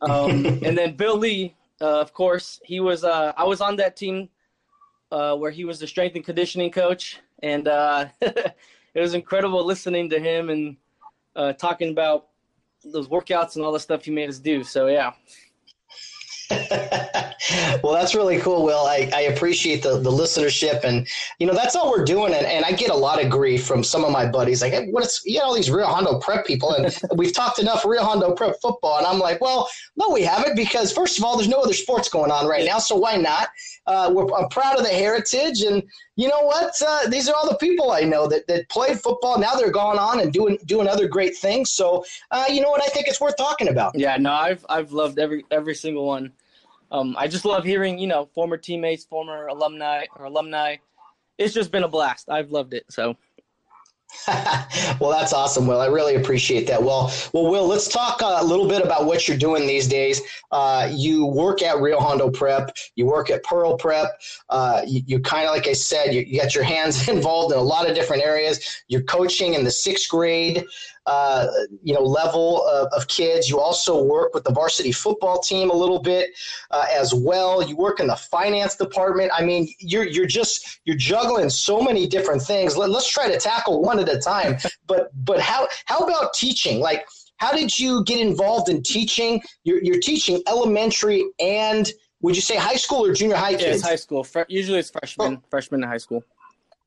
Um, 0.00 0.44
and 0.64 0.76
then 0.76 0.96
Bill 0.96 1.16
Lee, 1.16 1.54
uh, 1.80 2.00
of 2.00 2.12
course, 2.12 2.60
he 2.64 2.80
was. 2.80 3.04
Uh, 3.04 3.32
I 3.36 3.44
was 3.44 3.60
on 3.60 3.76
that 3.76 3.94
team 3.96 4.28
uh, 5.12 5.36
where 5.36 5.52
he 5.52 5.64
was 5.64 5.78
the 5.78 5.86
strength 5.86 6.16
and 6.16 6.24
conditioning 6.24 6.72
coach, 6.72 7.20
and 7.42 7.68
uh, 7.68 8.06
it 8.20 8.54
was 8.94 9.14
incredible 9.14 9.64
listening 9.64 10.10
to 10.10 10.18
him 10.18 10.50
and 10.50 10.76
uh, 11.36 11.52
talking 11.52 11.90
about 11.90 12.26
those 12.84 13.08
workouts 13.08 13.56
and 13.56 13.64
all 13.64 13.72
the 13.72 13.80
stuff 13.80 14.04
he 14.04 14.10
made 14.10 14.28
us 14.28 14.38
do. 14.38 14.64
So 14.64 14.88
yeah. 14.88 15.12
well, 17.82 17.92
that's 17.92 18.14
really 18.14 18.38
cool, 18.38 18.64
Will. 18.64 18.86
I, 18.86 19.10
I 19.14 19.22
appreciate 19.22 19.82
the, 19.82 19.98
the 19.98 20.10
listenership. 20.10 20.84
And, 20.84 21.08
you 21.38 21.46
know, 21.46 21.54
that's 21.54 21.74
all 21.74 21.90
we're 21.90 22.04
doing. 22.04 22.34
And, 22.34 22.46
and 22.46 22.64
I 22.64 22.72
get 22.72 22.90
a 22.90 22.96
lot 22.96 23.22
of 23.22 23.30
grief 23.30 23.66
from 23.66 23.82
some 23.82 24.04
of 24.04 24.12
my 24.12 24.26
buddies. 24.26 24.62
Like, 24.62 24.72
hey, 24.72 24.88
what's, 24.90 25.24
you 25.24 25.38
know, 25.38 25.46
all 25.46 25.54
these 25.54 25.70
Rio 25.70 25.86
Hondo 25.86 26.18
prep 26.20 26.46
people. 26.46 26.72
And 26.72 26.96
we've 27.16 27.32
talked 27.32 27.58
enough 27.58 27.84
Rio 27.84 28.02
Hondo 28.02 28.32
prep 28.32 28.60
football. 28.60 28.98
And 28.98 29.06
I'm 29.06 29.18
like, 29.18 29.40
well, 29.40 29.68
no, 29.96 30.10
we 30.10 30.22
haven't 30.22 30.56
because, 30.56 30.92
first 30.92 31.18
of 31.18 31.24
all, 31.24 31.36
there's 31.36 31.48
no 31.48 31.60
other 31.60 31.72
sports 31.72 32.08
going 32.08 32.30
on 32.30 32.46
right 32.46 32.64
now. 32.64 32.78
So 32.78 32.96
why 32.96 33.16
not? 33.16 33.48
Uh, 33.86 34.12
I'm 34.36 34.48
proud 34.48 34.78
of 34.78 34.84
the 34.84 34.90
heritage. 34.90 35.62
And 35.62 35.82
you 36.16 36.28
know 36.28 36.42
what? 36.42 36.74
Uh, 36.86 37.08
these 37.08 37.28
are 37.28 37.34
all 37.34 37.48
the 37.48 37.56
people 37.56 37.92
I 37.92 38.00
know 38.00 38.26
that, 38.26 38.46
that 38.48 38.68
played 38.68 39.00
football. 39.00 39.38
Now 39.38 39.54
they're 39.54 39.70
going 39.70 39.98
on 39.98 40.20
and 40.20 40.32
doing 40.32 40.58
doing 40.66 40.88
other 40.88 41.06
great 41.06 41.36
things. 41.36 41.70
So, 41.70 42.04
uh, 42.30 42.46
you 42.48 42.60
know 42.60 42.70
what? 42.70 42.82
I 42.82 42.88
think 42.88 43.06
it's 43.06 43.20
worth 43.20 43.36
talking 43.36 43.68
about. 43.68 43.96
Yeah, 43.96 44.16
no, 44.16 44.32
I've 44.32 44.66
I've 44.68 44.92
loved 44.92 45.18
every 45.18 45.44
every 45.50 45.74
single 45.74 46.06
one. 46.06 46.32
Um, 46.90 47.16
I 47.18 47.28
just 47.28 47.44
love 47.44 47.64
hearing 47.64 47.98
you 47.98 48.06
know 48.06 48.26
former 48.34 48.56
teammates, 48.56 49.04
former 49.04 49.46
alumni 49.46 50.06
or 50.16 50.26
alumni. 50.26 50.76
It's 51.38 51.54
just 51.54 51.70
been 51.70 51.84
a 51.84 51.88
blast. 51.88 52.30
I've 52.30 52.50
loved 52.50 52.74
it. 52.74 52.86
So. 52.90 53.16
well, 55.00 55.10
that's 55.10 55.32
awesome, 55.32 55.66
Will. 55.66 55.80
I 55.80 55.86
really 55.86 56.16
appreciate 56.16 56.66
that. 56.66 56.82
Well, 56.82 57.12
well, 57.32 57.48
Will, 57.48 57.66
let's 57.66 57.88
talk 57.88 58.20
a 58.22 58.44
little 58.44 58.68
bit 58.68 58.82
about 58.82 59.06
what 59.06 59.28
you're 59.28 59.36
doing 59.36 59.66
these 59.66 59.86
days. 59.86 60.20
Uh, 60.50 60.88
you 60.92 61.26
work 61.26 61.62
at 61.62 61.78
Rio 61.78 61.98
Hondo 62.00 62.30
Prep. 62.30 62.76
You 62.96 63.06
work 63.06 63.30
at 63.30 63.42
Pearl 63.44 63.76
Prep. 63.76 64.20
Uh, 64.48 64.82
you, 64.86 65.02
you 65.06 65.20
kind 65.20 65.46
of, 65.46 65.54
like 65.54 65.68
I 65.68 65.72
said, 65.72 66.14
you, 66.14 66.22
you, 66.22 66.40
got 66.40 66.54
your 66.54 66.64
hands 66.64 67.08
involved 67.10 67.52
in 67.52 67.58
a 67.58 67.62
lot 67.62 67.88
of 67.88 67.94
different 67.94 68.22
areas. 68.22 68.82
You're 68.88 69.02
coaching 69.02 69.54
in 69.54 69.64
the 69.64 69.70
sixth 69.70 70.08
grade 70.08 70.64
uh, 71.06 71.46
you 71.82 71.94
know 71.94 72.00
level 72.00 72.66
of, 72.66 72.88
of, 72.92 73.06
kids. 73.08 73.48
You 73.48 73.60
also 73.60 74.02
work 74.02 74.34
with 74.34 74.44
the 74.44 74.52
varsity 74.52 74.92
football 74.92 75.40
team 75.40 75.70
a 75.70 75.74
little 75.74 76.00
bit 76.00 76.30
uh, 76.70 76.86
as 76.92 77.14
well. 77.14 77.66
You 77.66 77.76
work 77.76 78.00
in 78.00 78.08
the 78.08 78.16
finance 78.16 78.76
department. 78.76 79.30
I 79.34 79.44
mean, 79.44 79.68
you're 79.78 80.06
you're 80.06 80.26
just 80.26 80.80
you're 80.84 80.96
juggling 80.96 81.50
so 81.50 81.80
many 81.80 82.06
different 82.06 82.42
things. 82.42 82.76
Let, 82.76 82.90
let's 82.90 83.10
try 83.10 83.30
to 83.30 83.38
tackle 83.38 83.82
one 83.82 83.98
at 83.98 84.08
a 84.08 84.18
time. 84.18 84.56
But 84.86 85.10
but 85.24 85.40
how 85.40 85.68
how 85.84 86.00
about 86.00 86.34
teaching? 86.34 86.80
Like, 86.80 87.06
how 87.36 87.52
did 87.52 87.78
you 87.78 88.04
get 88.04 88.20
involved 88.20 88.68
in 88.68 88.82
teaching? 88.82 89.42
You're 89.64 89.82
you're 89.82 90.00
teaching 90.00 90.42
elementary 90.48 91.24
and 91.38 91.90
would 92.22 92.34
you 92.34 92.42
say 92.42 92.56
high 92.56 92.76
school 92.76 93.04
or 93.04 93.12
junior 93.12 93.36
high 93.36 93.52
kids? 93.52 93.62
Yeah, 93.62 93.74
it's 93.74 93.82
high 93.82 93.96
school. 93.96 94.26
Usually 94.48 94.78
it's 94.78 94.90
freshman, 94.90 95.36
oh. 95.36 95.46
freshman 95.50 95.82
in 95.82 95.88
high 95.88 95.98
school. 95.98 96.24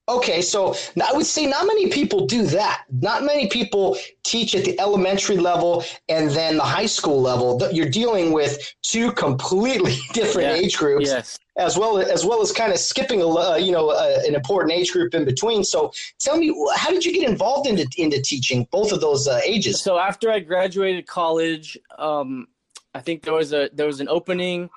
Okay, 0.10 0.42
so 0.42 0.76
I 1.06 1.14
would 1.14 1.28
say 1.28 1.46
not 1.46 1.68
many 1.68 1.88
people 1.90 2.26
do 2.26 2.44
that. 2.48 2.86
Not 2.92 3.24
many 3.24 3.48
people 3.48 3.96
teach 4.24 4.56
at 4.56 4.66
the 4.66 4.80
elementary 4.80 5.38
level 5.38 5.86
and 6.10 6.32
then 6.32 6.58
the 6.58 6.64
high 6.64 6.88
school 6.88 7.22
level. 7.22 7.62
You're 7.72 7.90
dealing 7.90 8.32
with 8.32 8.58
two 8.82 9.12
completely 9.12 9.98
different 10.14 10.50
yeah. 10.50 10.64
age 10.64 10.78
groups, 10.78 11.06
yes. 11.06 11.38
as 11.58 11.78
well 11.78 12.00
as 12.00 12.26
well 12.26 12.42
as 12.42 12.52
kind 12.52 12.74
of 12.74 12.80
skipping 12.80 13.22
a 13.22 13.28
uh, 13.28 13.56
you 13.56 13.72
know 13.72 13.90
uh, 13.90 14.22
an 14.26 14.34
important 14.34 14.74
age 14.74 14.92
group 14.92 15.14
in 15.14 15.26
between. 15.26 15.64
So 15.64 15.92
tell 16.20 16.38
me, 16.38 16.56
how 16.76 16.90
did 16.90 17.06
you 17.06 17.14
get 17.14 17.30
involved 17.30 17.68
into 17.70 17.88
into 17.98 18.20
teaching 18.20 18.68
both 18.72 18.92
of 18.92 19.02
those 19.02 19.28
uh, 19.28 19.40
ages? 19.46 19.80
So 19.80 20.00
after 20.00 20.32
I 20.32 20.40
graduated 20.40 21.06
college, 21.06 21.78
um, 22.00 22.48
I 22.96 23.02
think 23.02 23.22
there 23.22 23.36
was 23.36 23.54
a 23.54 23.70
there 23.74 23.86
was 23.86 24.00
an 24.00 24.10
opening 24.10 24.72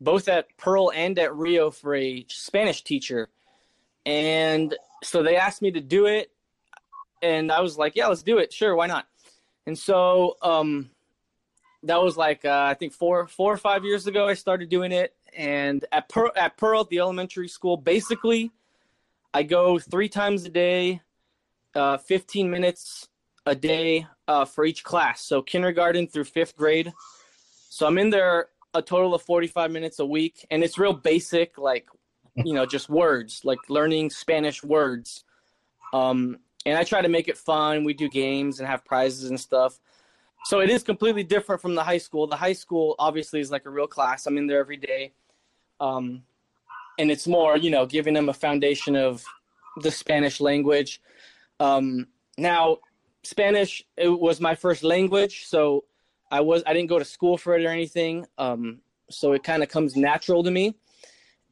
both 0.00 0.28
at 0.28 0.56
Pearl 0.56 0.90
and 0.94 1.18
at 1.18 1.36
Rio 1.36 1.70
for 1.70 1.94
a 1.94 2.24
Spanish 2.28 2.82
teacher 2.82 3.28
and 4.06 4.74
so 5.02 5.22
they 5.22 5.36
asked 5.36 5.62
me 5.62 5.70
to 5.72 5.80
do 5.80 6.06
it. 6.06 6.30
And 7.22 7.52
I 7.52 7.60
was 7.60 7.76
like, 7.76 7.96
yeah, 7.96 8.06
let's 8.06 8.22
do 8.22 8.38
it. 8.38 8.52
Sure, 8.52 8.74
why 8.74 8.86
not? 8.86 9.06
And 9.66 9.78
so 9.78 10.36
um, 10.42 10.90
that 11.82 12.02
was 12.02 12.16
like, 12.16 12.44
uh, 12.44 12.66
I 12.68 12.74
think 12.74 12.92
four, 12.92 13.26
four 13.26 13.52
or 13.52 13.56
five 13.58 13.84
years 13.84 14.06
ago, 14.06 14.26
I 14.26 14.34
started 14.34 14.68
doing 14.68 14.92
it. 14.92 15.14
And 15.36 15.84
at 15.92 16.08
Pearl, 16.08 16.32
at 16.34 16.56
Pearl, 16.56 16.84
the 16.84 16.98
elementary 16.98 17.48
school, 17.48 17.76
basically, 17.76 18.50
I 19.32 19.42
go 19.42 19.78
three 19.78 20.08
times 20.08 20.44
a 20.44 20.48
day, 20.48 21.02
uh, 21.74 21.98
15 21.98 22.50
minutes 22.50 23.08
a 23.46 23.54
day 23.54 24.06
uh, 24.26 24.44
for 24.44 24.64
each 24.64 24.82
class. 24.82 25.22
So 25.22 25.42
kindergarten 25.42 26.06
through 26.08 26.24
fifth 26.24 26.56
grade. 26.56 26.92
So 27.68 27.86
I'm 27.86 27.98
in 27.98 28.10
there 28.10 28.48
a 28.74 28.82
total 28.82 29.14
of 29.14 29.22
45 29.22 29.70
minutes 29.70 29.98
a 29.98 30.06
week. 30.06 30.46
And 30.50 30.64
it's 30.64 30.78
real 30.78 30.92
basic, 30.92 31.58
like 31.58 31.86
you 32.36 32.54
know, 32.54 32.66
just 32.66 32.88
words, 32.88 33.42
like 33.44 33.58
learning 33.68 34.10
Spanish 34.10 34.62
words. 34.62 35.24
Um, 35.92 36.38
and 36.66 36.76
I 36.76 36.84
try 36.84 37.02
to 37.02 37.08
make 37.08 37.28
it 37.28 37.38
fun. 37.38 37.84
We 37.84 37.94
do 37.94 38.08
games 38.08 38.60
and 38.60 38.68
have 38.68 38.84
prizes 38.84 39.30
and 39.30 39.40
stuff. 39.40 39.78
So 40.44 40.60
it 40.60 40.70
is 40.70 40.82
completely 40.82 41.22
different 41.22 41.60
from 41.60 41.74
the 41.74 41.84
high 41.84 41.98
school. 41.98 42.26
The 42.26 42.36
high 42.36 42.52
school 42.54 42.94
obviously 42.98 43.40
is 43.40 43.50
like 43.50 43.66
a 43.66 43.70
real 43.70 43.86
class. 43.86 44.26
I'm 44.26 44.38
in 44.38 44.46
there 44.46 44.60
every 44.60 44.76
day. 44.76 45.12
Um, 45.80 46.22
and 46.98 47.10
it's 47.10 47.26
more, 47.26 47.56
you 47.56 47.70
know, 47.70 47.86
giving 47.86 48.14
them 48.14 48.28
a 48.28 48.34
foundation 48.34 48.96
of 48.96 49.24
the 49.82 49.90
Spanish 49.90 50.40
language. 50.40 51.00
Um, 51.58 52.08
now, 52.36 52.78
Spanish 53.22 53.84
it 53.96 54.08
was 54.08 54.40
my 54.40 54.54
first 54.54 54.82
language, 54.82 55.46
so 55.46 55.84
I 56.30 56.40
was 56.40 56.62
I 56.66 56.72
didn't 56.72 56.88
go 56.88 56.98
to 56.98 57.04
school 57.04 57.36
for 57.36 57.56
it 57.56 57.64
or 57.64 57.70
anything. 57.70 58.26
Um, 58.38 58.80
so 59.10 59.32
it 59.32 59.42
kind 59.42 59.62
of 59.62 59.68
comes 59.68 59.96
natural 59.96 60.42
to 60.42 60.50
me. 60.50 60.74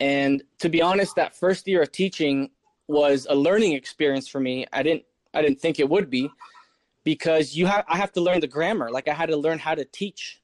And 0.00 0.42
to 0.58 0.68
be 0.68 0.80
honest, 0.80 1.16
that 1.16 1.34
first 1.37 1.66
year 1.66 1.82
of 1.82 1.92
teaching 1.92 2.50
was 2.87 3.26
a 3.28 3.34
learning 3.34 3.72
experience 3.72 4.28
for 4.28 4.40
me. 4.40 4.66
I 4.72 4.82
didn't 4.82 5.04
I 5.34 5.42
didn't 5.42 5.61
think 5.61 5.78
it 5.78 5.88
would 5.88 6.08
be 6.08 6.30
because 7.04 7.56
you 7.56 7.66
have 7.66 7.84
I 7.88 7.96
have 7.96 8.12
to 8.12 8.20
learn 8.20 8.40
the 8.40 8.46
grammar. 8.46 8.90
Like 8.90 9.08
I 9.08 9.14
had 9.14 9.28
to 9.28 9.37
learn 9.37 9.58
how 9.58 9.74
to 9.74 9.84
teach 9.84 10.40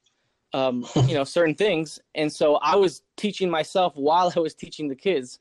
um, 0.53 0.85
you 1.07 1.13
know 1.13 1.23
certain 1.23 1.55
things, 1.55 1.99
and 2.13 2.31
so 2.31 2.55
I 2.55 2.75
was 2.75 3.01
teaching 3.17 3.49
myself 3.49 3.93
while 3.95 4.31
I 4.35 4.39
was 4.39 4.53
teaching 4.53 4.87
the 4.87 4.95
kids, 4.95 5.39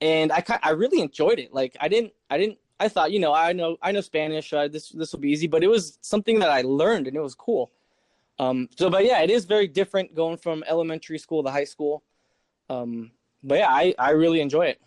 and 0.00 0.32
I 0.32 0.42
I 0.62 0.70
really 0.70 1.00
enjoyed 1.00 1.38
it. 1.38 1.52
Like 1.52 1.76
I 1.80 1.88
didn't 1.88 2.12
I 2.30 2.38
didn't 2.38 2.58
I 2.78 2.88
thought 2.88 3.12
you 3.12 3.20
know 3.20 3.32
I 3.32 3.52
know 3.52 3.76
I 3.82 3.92
know 3.92 4.00
Spanish. 4.00 4.52
Uh, 4.52 4.68
this 4.68 4.90
this 4.90 5.12
will 5.12 5.20
be 5.20 5.30
easy, 5.30 5.46
but 5.46 5.64
it 5.64 5.68
was 5.68 5.98
something 6.00 6.38
that 6.40 6.50
I 6.50 6.62
learned 6.62 7.06
and 7.06 7.16
it 7.16 7.20
was 7.20 7.34
cool. 7.34 7.70
Um, 8.38 8.70
so, 8.78 8.88
but 8.88 9.04
yeah, 9.04 9.20
it 9.20 9.28
is 9.30 9.44
very 9.44 9.68
different 9.68 10.14
going 10.14 10.38
from 10.38 10.64
elementary 10.66 11.18
school 11.18 11.42
to 11.44 11.50
high 11.50 11.64
school. 11.64 12.02
Um, 12.70 13.10
but 13.42 13.58
yeah, 13.58 13.68
I, 13.68 13.94
I 13.98 14.10
really 14.10 14.40
enjoy 14.40 14.66
it. 14.66 14.80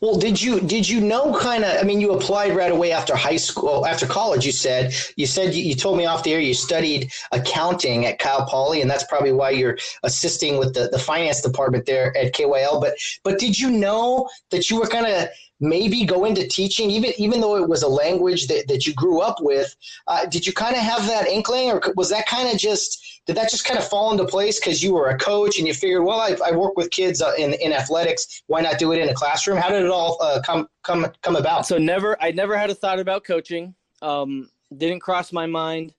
Well, 0.00 0.16
did 0.16 0.40
you 0.40 0.60
did 0.60 0.88
you 0.88 1.00
know 1.00 1.32
kind 1.38 1.64
of? 1.64 1.78
I 1.78 1.82
mean, 1.84 2.00
you 2.00 2.12
applied 2.12 2.56
right 2.56 2.72
away 2.72 2.90
after 2.90 3.14
high 3.14 3.36
school, 3.36 3.86
after 3.86 4.06
college. 4.06 4.44
You 4.44 4.52
said 4.52 4.94
you 5.16 5.26
said 5.26 5.54
you, 5.54 5.62
you, 5.62 5.74
told 5.76 5.96
me 5.96 6.06
off 6.06 6.24
the 6.24 6.32
air 6.32 6.40
you 6.40 6.54
studied 6.54 7.12
accounting 7.30 8.06
at 8.06 8.18
Cal 8.18 8.46
Poly, 8.46 8.80
and 8.80 8.90
that's 8.90 9.04
probably 9.04 9.32
why 9.32 9.50
you're 9.50 9.78
assisting 10.02 10.58
with 10.58 10.74
the, 10.74 10.88
the 10.88 10.98
finance 10.98 11.40
department 11.40 11.86
there 11.86 12.16
at 12.16 12.34
KYL. 12.34 12.80
But 12.80 12.94
but 13.22 13.38
did 13.38 13.58
you 13.58 13.70
know 13.70 14.28
that 14.50 14.70
you 14.70 14.80
were 14.80 14.86
kind 14.86 15.06
of 15.06 15.28
maybe 15.60 16.04
go 16.04 16.24
into 16.24 16.46
teaching, 16.46 16.90
even 16.90 17.12
even 17.18 17.40
though 17.40 17.56
it 17.56 17.68
was 17.68 17.82
a 17.82 17.88
language 17.88 18.46
that, 18.48 18.66
that 18.68 18.86
you 18.86 18.94
grew 18.94 19.20
up 19.20 19.36
with? 19.40 19.74
Uh, 20.06 20.26
did 20.26 20.46
you 20.46 20.52
kind 20.52 20.74
of 20.74 20.82
have 20.82 21.06
that 21.06 21.28
inkling, 21.28 21.70
or 21.70 21.82
was 21.96 22.10
that 22.10 22.26
kind 22.26 22.48
of 22.48 22.58
just 22.58 23.22
did 23.26 23.36
that 23.36 23.50
just 23.50 23.64
kind 23.64 23.78
of 23.78 23.86
fall 23.86 24.10
into 24.10 24.24
place 24.24 24.58
because 24.58 24.82
you 24.82 24.94
were 24.94 25.08
a 25.08 25.18
coach 25.18 25.58
and 25.58 25.66
you 25.66 25.74
figured, 25.74 26.04
well, 26.04 26.20
I, 26.20 26.36
I 26.44 26.52
work 26.52 26.76
with 26.76 26.90
kids 26.90 27.22
uh, 27.22 27.32
in 27.38 27.54
in 27.54 27.72
athletics. 27.72 28.42
Why 28.46 28.60
not 28.60 28.78
do 28.78 28.92
it 28.92 28.98
in 28.98 29.08
a 29.08 29.14
classroom? 29.14 29.58
How 29.58 29.68
did 29.68 29.84
it 29.84 29.90
all 29.90 30.16
uh, 30.20 30.40
come 30.44 30.68
come 30.82 31.06
come 31.22 31.36
about? 31.36 31.66
So 31.66 31.78
never, 31.78 32.20
I 32.22 32.30
never 32.30 32.56
had 32.56 32.70
a 32.70 32.74
thought 32.74 32.98
about 32.98 33.24
coaching. 33.24 33.74
Um, 34.02 34.48
didn't 34.76 35.00
cross 35.00 35.32
my 35.32 35.46
mind. 35.46 35.94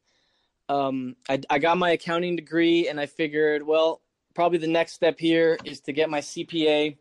Um, 0.70 1.18
I, 1.28 1.42
I 1.50 1.60
got 1.60 1.78
my 1.78 1.92
accounting 1.92 2.38
degree 2.38 2.88
and 2.88 3.00
I 3.00 3.06
figured, 3.06 3.62
well, 3.62 4.02
probably 4.34 4.58
the 4.58 4.68
next 4.68 4.94
step 4.94 5.20
here 5.20 5.58
is 5.66 5.82
to 5.82 5.92
get 5.92 6.10
my 6.10 6.22
CPA 6.22 6.96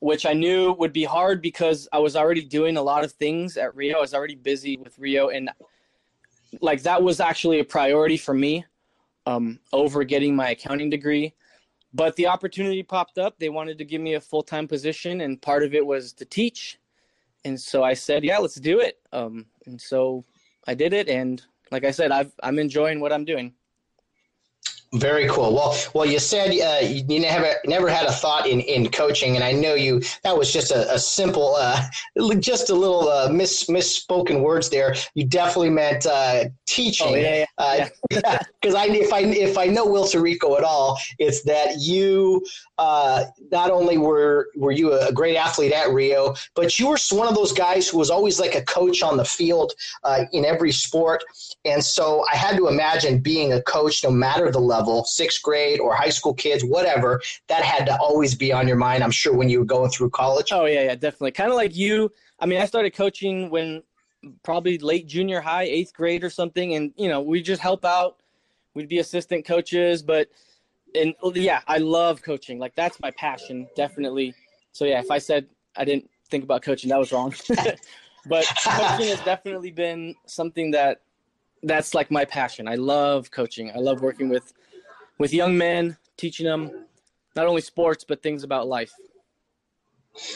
which 0.00 0.24
I 0.26 0.32
knew 0.32 0.72
would 0.72 0.92
be 0.92 1.04
hard 1.04 1.40
because 1.40 1.88
I 1.92 1.98
was 1.98 2.16
already 2.16 2.42
doing 2.42 2.76
a 2.76 2.82
lot 2.82 3.04
of 3.04 3.12
things 3.12 3.56
at 3.56 3.74
Rio. 3.76 3.98
I 3.98 4.00
was 4.00 4.14
already 4.14 4.34
busy 4.34 4.76
with 4.78 4.98
Rio, 4.98 5.28
and 5.28 5.50
like 6.60 6.82
that 6.82 7.02
was 7.02 7.20
actually 7.20 7.60
a 7.60 7.64
priority 7.64 8.16
for 8.16 8.34
me 8.34 8.64
um, 9.26 9.60
over 9.72 10.02
getting 10.02 10.34
my 10.34 10.50
accounting 10.50 10.90
degree. 10.90 11.34
But 11.92 12.16
the 12.16 12.26
opportunity 12.28 12.82
popped 12.82 13.18
up. 13.18 13.38
They 13.38 13.48
wanted 13.48 13.76
to 13.78 13.84
give 13.84 14.00
me 14.00 14.14
a 14.14 14.20
full 14.20 14.42
time 14.42 14.66
position, 14.66 15.20
and 15.20 15.40
part 15.40 15.62
of 15.62 15.74
it 15.74 15.84
was 15.84 16.12
to 16.14 16.24
teach. 16.24 16.78
And 17.44 17.60
so 17.60 17.82
I 17.82 17.94
said, 17.94 18.24
"Yeah, 18.24 18.38
let's 18.38 18.56
do 18.56 18.80
it." 18.80 18.98
Um, 19.12 19.46
and 19.66 19.80
so 19.80 20.24
I 20.66 20.74
did 20.74 20.92
it, 20.92 21.08
and 21.08 21.42
like 21.70 21.84
I 21.84 21.90
said, 21.90 22.10
I've, 22.10 22.32
I'm 22.42 22.58
enjoying 22.58 23.00
what 23.00 23.12
I'm 23.12 23.24
doing. 23.24 23.54
Very 24.94 25.28
cool. 25.28 25.54
Well, 25.54 25.76
well, 25.94 26.04
you 26.04 26.18
said 26.18 26.50
uh, 26.50 26.84
you 26.84 27.20
never 27.20 27.54
never 27.64 27.88
had 27.88 28.06
a 28.06 28.12
thought 28.12 28.48
in, 28.48 28.58
in 28.58 28.90
coaching, 28.90 29.36
and 29.36 29.44
I 29.44 29.52
know 29.52 29.74
you. 29.74 30.02
That 30.24 30.36
was 30.36 30.52
just 30.52 30.72
a, 30.72 30.92
a 30.92 30.98
simple, 30.98 31.54
uh, 31.54 31.80
just 32.40 32.70
a 32.70 32.74
little 32.74 33.08
uh, 33.08 33.28
miss 33.30 33.66
misspoken 33.66 34.42
words 34.42 34.68
there. 34.68 34.96
You 35.14 35.26
definitely 35.26 35.70
meant 35.70 36.06
uh, 36.06 36.46
teaching. 36.66 37.06
Oh, 37.06 37.14
yeah, 37.14 37.44
yeah. 37.60 37.88
Because 38.08 38.74
uh, 38.74 38.78
I, 38.78 38.86
if 38.88 39.12
I 39.12 39.20
if 39.20 39.56
I 39.56 39.66
know 39.66 39.86
Will 39.86 40.06
Tirico 40.06 40.58
at 40.58 40.64
all, 40.64 40.98
it's 41.20 41.42
that 41.42 41.78
you 41.78 42.44
uh, 42.78 43.26
not 43.52 43.70
only 43.70 43.96
were 43.96 44.48
were 44.56 44.72
you 44.72 44.92
a 44.92 45.12
great 45.12 45.36
athlete 45.36 45.70
at 45.70 45.90
Rio, 45.90 46.34
but 46.56 46.80
you 46.80 46.88
were 46.88 46.98
one 47.12 47.28
of 47.28 47.36
those 47.36 47.52
guys 47.52 47.88
who 47.88 47.96
was 47.96 48.10
always 48.10 48.40
like 48.40 48.56
a 48.56 48.62
coach 48.62 49.04
on 49.04 49.16
the 49.16 49.24
field 49.24 49.72
in 50.32 50.44
every 50.44 50.72
sport. 50.72 51.22
And 51.64 51.84
so 51.84 52.24
I 52.32 52.34
had 52.34 52.56
to 52.56 52.66
imagine 52.66 53.20
being 53.20 53.52
a 53.52 53.62
coach, 53.62 54.02
no 54.02 54.10
matter 54.10 54.50
the 54.50 54.58
level 54.58 54.79
level, 54.80 55.04
sixth 55.04 55.42
grade 55.42 55.80
or 55.80 55.94
high 55.94 56.08
school 56.08 56.34
kids, 56.34 56.64
whatever, 56.64 57.20
that 57.48 57.62
had 57.62 57.86
to 57.86 57.96
always 57.98 58.34
be 58.34 58.52
on 58.52 58.66
your 58.66 58.76
mind, 58.76 59.04
I'm 59.04 59.10
sure, 59.10 59.34
when 59.34 59.48
you 59.48 59.60
were 59.60 59.64
going 59.64 59.90
through 59.90 60.10
college. 60.10 60.48
Oh, 60.52 60.64
yeah, 60.64 60.84
yeah, 60.84 60.94
definitely. 60.94 61.32
Kind 61.32 61.50
of 61.50 61.56
like 61.56 61.76
you. 61.76 62.10
I 62.38 62.46
mean, 62.46 62.60
I 62.60 62.64
started 62.64 62.94
coaching 62.94 63.50
when 63.50 63.82
probably 64.42 64.78
late 64.78 65.06
junior 65.06 65.40
high, 65.40 65.64
eighth 65.64 65.92
grade 65.92 66.24
or 66.24 66.30
something. 66.30 66.74
And, 66.74 66.92
you 66.96 67.08
know, 67.08 67.20
we 67.20 67.42
just 67.42 67.60
help 67.60 67.84
out. 67.84 68.16
We'd 68.74 68.88
be 68.88 68.98
assistant 68.98 69.44
coaches. 69.44 70.02
But, 70.02 70.28
and 70.94 71.14
yeah, 71.34 71.60
I 71.66 71.78
love 71.78 72.22
coaching. 72.22 72.58
Like, 72.58 72.74
that's 72.74 72.98
my 73.00 73.10
passion, 73.12 73.68
definitely. 73.76 74.34
So, 74.72 74.84
yeah, 74.84 75.00
if 75.00 75.10
I 75.10 75.18
said 75.18 75.46
I 75.76 75.84
didn't 75.84 76.08
think 76.30 76.44
about 76.44 76.62
coaching, 76.62 76.90
that 76.90 76.98
was 76.98 77.12
wrong. 77.12 77.34
but 78.26 78.46
coaching 78.64 79.08
has 79.08 79.20
definitely 79.24 79.70
been 79.70 80.14
something 80.26 80.70
that 80.72 81.02
that's 81.62 81.94
like 81.94 82.10
my 82.10 82.24
passion. 82.24 82.68
I 82.68 82.76
love 82.76 83.30
coaching. 83.30 83.70
I 83.70 83.78
love 83.78 84.00
working 84.00 84.28
with 84.28 84.52
with 85.20 85.34
young 85.34 85.56
men, 85.56 85.96
teaching 86.16 86.46
them 86.46 86.86
not 87.36 87.46
only 87.46 87.60
sports 87.60 88.04
but 88.08 88.22
things 88.22 88.42
about 88.42 88.66
life. 88.66 88.92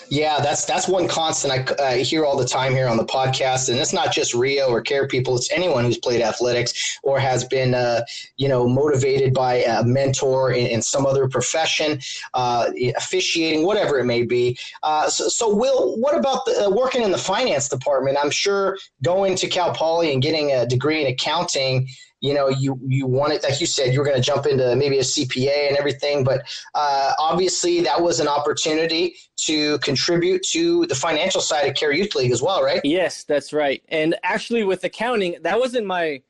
Yeah, 0.09 0.39
that's 0.41 0.65
that's 0.65 0.87
one 0.87 1.09
constant 1.09 1.53
I, 1.81 1.85
I, 1.85 1.99
hear 1.99 2.25
all 2.25 2.37
the 2.39 2.47
time 2.47 2.73
here 2.73 2.87
on 2.87 2.97
the 2.97 3.05
podcast, 3.05 3.69
and 3.69 3.79
it's 3.79 3.93
not 3.93 4.13
just 4.13 4.33
Rio 4.33 4.69
or 4.69 4.81
Kare 4.81 5.09
people; 5.09 5.35
it's 5.35 5.51
anyone 5.51 5.85
who's 5.85 5.99
played 5.99 6.23
athletics 6.23 7.01
or 7.03 7.19
has 7.19 7.45
been, 7.45 7.75
uh, 7.75 8.03
you 8.37 8.49
know, 8.49 8.69
motivated 8.69 9.35
by 9.35 9.57
a 9.65 9.83
mentor 9.83 10.53
in, 10.53 10.69
in 10.69 10.81
some 10.81 11.05
other 11.05 11.29
profession, 11.29 11.99
uh, 12.35 12.71
officiating, 12.97 13.67
whatever 13.67 13.99
it 13.99 14.05
may 14.05 14.23
be. 14.23 14.57
Uh, 14.85 15.11
so, 15.11 15.29
so, 15.29 15.53
Will, 15.53 15.97
what 16.01 16.17
about 16.17 16.45
the, 16.45 16.67
uh, 16.67 16.71
working 16.71 17.03
in 17.03 17.11
the 17.11 17.19
finance 17.19 17.69
department? 17.69 18.17
I'm 18.23 18.31
sure 18.31 18.79
going 19.03 19.35
to 19.37 19.49
Cal 19.49 19.75
Poly 19.75 20.13
and 20.13 20.23
getting 20.23 20.53
a 20.53 20.67
degree 20.67 21.05
in 21.05 21.09
accounting 21.09 21.89
you 22.25 22.33
know 22.33 22.49
you 22.49 22.81
you 22.87 23.07
wanted 23.07 23.43
like 23.43 23.61
you 23.61 23.67
said 23.67 23.93
you 23.93 23.99
were 23.99 24.05
going 24.05 24.17
to 24.17 24.23
jump 24.23 24.47
into 24.47 24.75
maybe 24.77 24.99
a 24.99 25.03
cpa 25.03 25.69
and 25.69 25.77
everything 25.77 26.25
but 26.25 26.43
uh, 26.75 27.13
obviously 27.19 27.83
that 27.83 28.01
was 28.01 28.19
an 28.19 28.27
opportunity 28.27 29.15
to 29.37 29.79
contribute 29.81 30.43
to 30.43 30.87
the 30.87 30.95
financial 30.95 31.43
side 31.43 31.69
of 31.69 31.75
Kare 31.75 31.93
Youth 31.93 32.15
League 32.15 32.33
as 32.33 32.41
well 32.41 32.63
right? 32.63 32.81
Yes 32.83 33.25
that's 33.25 33.53
right. 33.53 33.83
And 33.89 34.17
actually 34.23 34.65
with 34.65 34.83
accounting 34.85 35.37
that 35.43 35.61
wasn't 35.61 35.87
my 35.87 36.23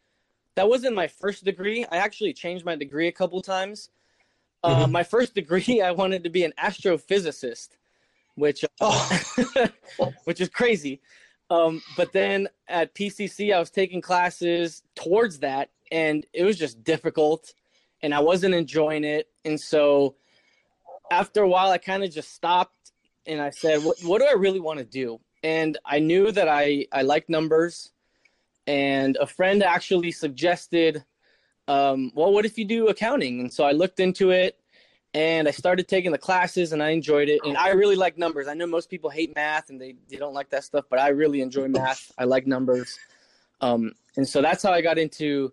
that 0.57 0.69
wasn't 0.69 0.97
my 0.97 1.07
first 1.07 1.45
degree. 1.45 1.85
I 1.85 1.99
actually 1.99 2.33
changed 2.33 2.65
my 2.65 2.75
degree 2.77 3.09
a 3.09 3.13
couple 3.13 3.41
times. 3.41 3.91
Uh, 4.63 4.71
mm-hmm. 4.71 4.83
uh, 4.83 4.87
my 4.89 5.05
first 5.05 5.35
degree 5.35 5.81
i 5.89 5.93
wanted 5.93 6.25
to 6.25 6.31
be 6.31 6.43
an 6.43 6.53
astrophysicist 6.59 7.69
which 8.35 8.65
oh. 8.81 9.21
which 10.25 10.41
is 10.41 10.49
crazy. 10.49 11.01
Um, 11.51 11.83
but 11.97 12.13
then 12.13 12.49
at 12.69 12.95
PCC, 12.95 13.55
I 13.55 13.59
was 13.59 13.71
taking 13.71 14.01
classes 14.01 14.83
towards 14.97 15.41
that, 15.41 15.71
and 15.95 16.27
it 16.33 16.43
was 16.43 16.59
just 16.59 16.83
difficult 16.83 17.55
and 18.03 18.13
I 18.13 18.19
wasn't 18.19 18.53
enjoying 18.53 19.05
it. 19.05 19.29
And 19.45 19.59
so 19.59 20.17
after 21.09 21.43
a 21.43 21.49
while, 21.49 21.71
I 21.71 21.79
kind 21.79 22.03
of 22.03 22.11
just 22.11 22.35
stopped 22.35 22.91
and 23.27 23.41
I 23.41 23.51
said, 23.51 23.85
what, 23.85 23.97
what 24.03 24.21
do 24.21 24.27
I 24.27 24.33
really 24.33 24.59
want 24.59 24.81
to 24.81 24.85
do? 24.85 25.21
And 25.45 25.79
I 25.87 26.01
knew 26.01 26.33
that 26.33 26.49
I, 26.49 26.87
I 26.91 27.03
like 27.03 27.29
numbers. 27.29 27.93
And 28.67 29.17
a 29.21 29.27
friend 29.27 29.63
actually 29.63 30.11
suggested, 30.11 31.05
um, 31.69 32.11
well, 32.17 32.33
what 32.33 32.45
if 32.45 32.59
you 32.59 32.65
do 32.65 32.89
accounting? 32.89 33.39
And 33.39 33.53
so 33.53 33.63
I 33.63 33.71
looked 33.71 34.01
into 34.01 34.33
it 34.33 34.59
and 35.15 35.47
I 35.47 35.53
started 35.53 35.87
taking 35.87 36.11
the 36.11 36.19
classes 36.19 36.73
and 36.73 36.83
I 36.83 36.91
enjoyed 36.91 37.29
it. 37.29 37.41
And 37.45 37.57
I 37.57 37.69
really 37.69 37.95
like 37.95 38.19
numbers. 38.19 38.49
I 38.49 38.55
know 38.55 38.67
most 38.67 38.91
people 38.91 39.11
hate 39.11 39.33
math 39.37 39.71
and 39.71 39.81
they, 39.81 39.95
they 40.11 40.17
don't 40.17 40.35
like 40.35 40.51
that 40.51 40.65
stuff, 40.65 40.87
but 40.91 40.99
I 40.99 41.11
really 41.11 41.41
enjoy 41.41 41.69
math. 41.69 42.11
I 42.19 42.25
like 42.25 42.49
numbers. 42.49 42.99
Um, 43.61 43.93
and 44.17 44.29
so 44.29 44.43
that's 44.43 44.65
how 44.65 44.73
I 44.73 44.81
got 44.81 44.99
into 44.99 45.53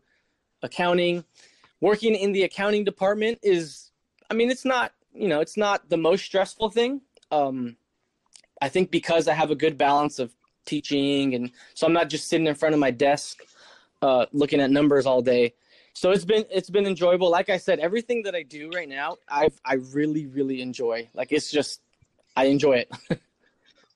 accounting. 0.62 1.24
Working 1.80 2.16
in 2.16 2.32
the 2.32 2.44
accounting 2.44 2.84
department 2.84 3.40
is, 3.42 3.92
I 4.30 4.34
mean, 4.34 4.52
it's 4.52 4.66
not, 4.66 4.94
you 5.14 5.28
know, 5.28 5.42
it's 5.42 5.58
not 5.58 5.90
the 5.90 5.98
most 5.98 6.24
stressful 6.24 6.70
thing. 6.70 7.02
Um, 7.32 7.78
I 8.62 8.70
think 8.70 8.92
because 8.92 9.28
I 9.28 9.34
have 9.34 9.52
a 9.52 9.56
good 9.56 9.78
balance 9.78 10.20
of 10.20 10.34
teaching, 10.66 11.34
and 11.34 11.52
so 11.74 11.88
I'm 11.88 11.94
not 11.94 12.10
just 12.10 12.28
sitting 12.28 12.48
in 12.48 12.56
front 12.56 12.74
of 12.74 12.80
my 12.80 12.92
desk 12.92 13.40
uh, 14.02 14.28
looking 14.32 14.60
at 14.62 14.70
numbers 14.70 15.06
all 15.06 15.22
day. 15.22 15.54
So 15.94 16.12
it's 16.12 16.26
been 16.26 16.46
it's 16.50 16.70
been 16.70 16.86
enjoyable. 16.86 17.30
Like 17.30 17.50
I 17.50 17.58
said, 17.58 17.80
everything 17.80 18.24
that 18.24 18.36
I 18.36 18.44
do 18.44 18.70
right 18.70 18.88
now, 18.88 19.18
I 19.28 19.50
I 19.66 19.76
really 19.94 20.28
really 20.28 20.62
enjoy. 20.62 21.10
Like 21.14 21.32
it's 21.32 21.52
just 21.52 21.82
I 22.36 22.46
enjoy 22.46 22.86
it. 22.86 22.92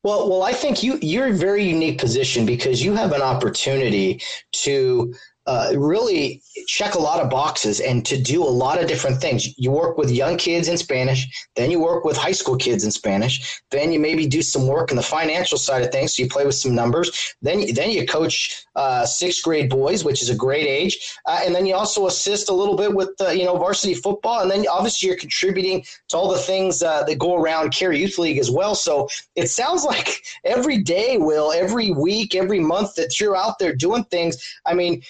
Well, 0.06 0.30
well, 0.30 0.44
I 0.44 0.54
think 0.54 0.84
you 0.84 1.00
you're 1.02 1.30
a 1.30 1.34
very 1.34 1.64
unique 1.64 2.00
position 2.00 2.46
because 2.46 2.84
you 2.84 2.94
have 2.94 3.12
an 3.12 3.24
opportunity 3.24 4.22
to 4.52 5.16
uh, 5.48 5.74
really 5.76 6.42
check 6.68 6.96
a 6.96 7.00
lot 7.00 7.20
of 7.22 7.30
boxes 7.30 7.80
and 7.80 8.06
to 8.06 8.20
do 8.20 8.44
a 8.44 8.50
lot 8.50 8.82
of 8.82 8.88
different 8.88 9.22
things. 9.22 9.58
You 9.58 9.72
work 9.72 9.98
with 9.98 10.10
young 10.10 10.38
kids 10.38 10.68
in 10.68 10.78
Spanish, 10.78 11.28
then 11.56 11.70
you 11.70 11.80
work 11.80 12.04
with 12.04 12.18
high 12.18 12.32
school 12.32 12.56
kids 12.56 12.84
in 12.84 12.92
Spanish, 12.92 13.62
then 13.70 13.92
you 13.92 14.00
maybe 14.00 14.26
do 14.26 14.42
some 14.42 14.68
work 14.68 14.90
in 14.90 14.98
the 14.98 15.04
financial 15.04 15.58
side 15.58 15.84
of 15.84 15.92
things. 15.92 16.16
So 16.16 16.24
you 16.24 16.30
play 16.30 16.46
with 16.46 16.56
some 16.56 16.74
numbers. 16.74 17.36
Then 17.42 17.74
then 17.74 17.92
you 17.92 18.06
coach 18.06 18.66
uh, 18.76 19.06
sixth 19.06 19.44
grade 19.44 19.70
boys, 19.70 20.04
which 20.04 20.22
is 20.22 20.30
a 20.30 20.36
great 20.36 20.68
age, 20.68 21.14
uh, 21.28 21.42
and 21.46 21.54
then 21.54 21.66
you 21.66 21.76
also 21.76 22.08
assist 22.08 22.50
a 22.50 22.54
little 22.54 22.76
bit 22.76 22.94
with 22.94 23.10
uh, 23.22 23.30
you 23.30 23.46
know 23.46 23.58
varsity 23.58 23.94
football, 23.94 24.42
and 24.42 24.50
then 24.50 24.66
obviously 24.68 25.08
you're 25.08 25.18
contributing 25.18 25.86
to 26.10 26.18
all 26.18 26.32
the 26.32 26.40
things 26.40 26.82
uh, 26.82 27.04
that 27.04 27.20
go 27.20 27.36
around 27.36 27.72
Kare 27.72 27.94
Youth 27.94 28.18
League 28.18 28.40
as 28.40 28.50
well. 28.50 28.76
So 28.76 29.08
it 29.36 29.50
sounds 29.50 29.84
like 29.94 30.24
every 30.44 30.80
day, 30.80 31.18
Will, 31.18 31.52
every 31.52 31.92
week, 31.92 32.36
every 32.36 32.60
month 32.60 32.96
that 32.96 33.20
you're 33.20 33.36
out 33.36 33.60
there 33.60 33.76
doing 33.76 34.04
things. 34.06 34.38
I 34.66 34.74
mean 34.74 35.04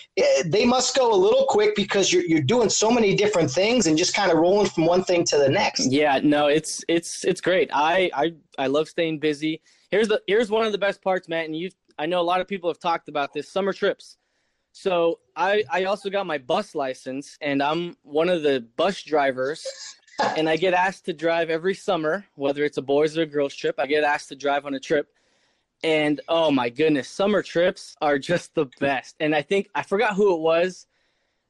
they 0.45 0.65
must 0.65 0.95
go 0.95 1.13
a 1.13 1.15
little 1.15 1.45
quick 1.45 1.75
because 1.75 2.11
you're 2.11 2.23
you're 2.23 2.41
doing 2.41 2.69
so 2.69 2.91
many 2.91 3.15
different 3.15 3.49
things 3.49 3.87
and 3.87 3.97
just 3.97 4.13
kind 4.13 4.31
of 4.31 4.37
rolling 4.37 4.67
from 4.67 4.85
one 4.85 5.03
thing 5.03 5.23
to 5.25 5.37
the 5.37 5.49
next. 5.49 5.91
Yeah, 5.91 6.19
no, 6.23 6.47
it's 6.47 6.83
it's 6.87 7.23
it's 7.23 7.41
great. 7.41 7.69
I 7.73 8.09
I 8.13 8.33
I 8.57 8.67
love 8.67 8.87
staying 8.87 9.19
busy. 9.19 9.61
Here's 9.91 10.07
the 10.07 10.21
here's 10.27 10.49
one 10.49 10.65
of 10.65 10.71
the 10.71 10.77
best 10.77 11.01
parts, 11.01 11.27
Matt, 11.27 11.45
and 11.45 11.55
you 11.55 11.69
I 11.97 12.05
know 12.05 12.19
a 12.19 12.23
lot 12.23 12.41
of 12.41 12.47
people 12.47 12.69
have 12.69 12.79
talked 12.79 13.09
about 13.09 13.33
this 13.33 13.49
summer 13.49 13.73
trips. 13.73 14.17
So 14.71 15.19
I 15.35 15.63
I 15.71 15.85
also 15.85 16.09
got 16.09 16.25
my 16.25 16.37
bus 16.37 16.75
license 16.75 17.37
and 17.41 17.63
I'm 17.63 17.95
one 18.03 18.29
of 18.29 18.43
the 18.43 18.65
bus 18.75 19.01
drivers 19.03 19.65
and 20.37 20.49
I 20.49 20.57
get 20.57 20.73
asked 20.73 21.05
to 21.05 21.13
drive 21.13 21.49
every 21.49 21.73
summer, 21.73 22.25
whether 22.35 22.63
it's 22.63 22.77
a 22.77 22.81
boys 22.81 23.17
or 23.17 23.23
a 23.23 23.25
girls 23.25 23.55
trip. 23.55 23.75
I 23.79 23.87
get 23.87 24.03
asked 24.03 24.29
to 24.29 24.35
drive 24.35 24.65
on 24.65 24.73
a 24.73 24.79
trip 24.79 25.07
and 25.85 26.19
oh 26.27 26.49
my 26.49 26.69
goodness, 26.69 27.07
summer 27.07 27.43
trips 27.43 27.95
are 28.01 28.17
just 28.17 28.55
the 28.55 28.65
best. 28.79 29.15
And 29.19 29.35
I 29.35 29.43
think 29.43 29.69
I 29.75 29.83
forgot 29.83 30.15
who 30.15 30.33
it 30.33 30.39
was 30.39 30.87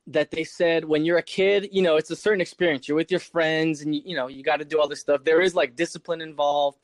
that 0.08 0.30
they 0.30 0.44
said 0.44 0.84
when 0.84 1.06
you're 1.06 1.20
a 1.20 1.24
kid, 1.24 1.70
you 1.72 1.82
know, 1.82 1.96
it's 1.96 2.12
a 2.12 2.18
certain 2.18 2.42
experience. 2.42 2.86
You're 2.86 2.98
with 2.98 3.10
your 3.10 3.22
friends 3.22 3.80
and 3.80 3.96
you, 3.96 4.02
you 4.04 4.14
know, 4.14 4.28
you 4.28 4.44
got 4.44 4.58
to 4.58 4.66
do 4.66 4.78
all 4.78 4.90
this 4.90 5.00
stuff. 5.00 5.24
There 5.24 5.40
is 5.40 5.56
like 5.56 5.78
discipline 5.78 6.20
involved. 6.20 6.80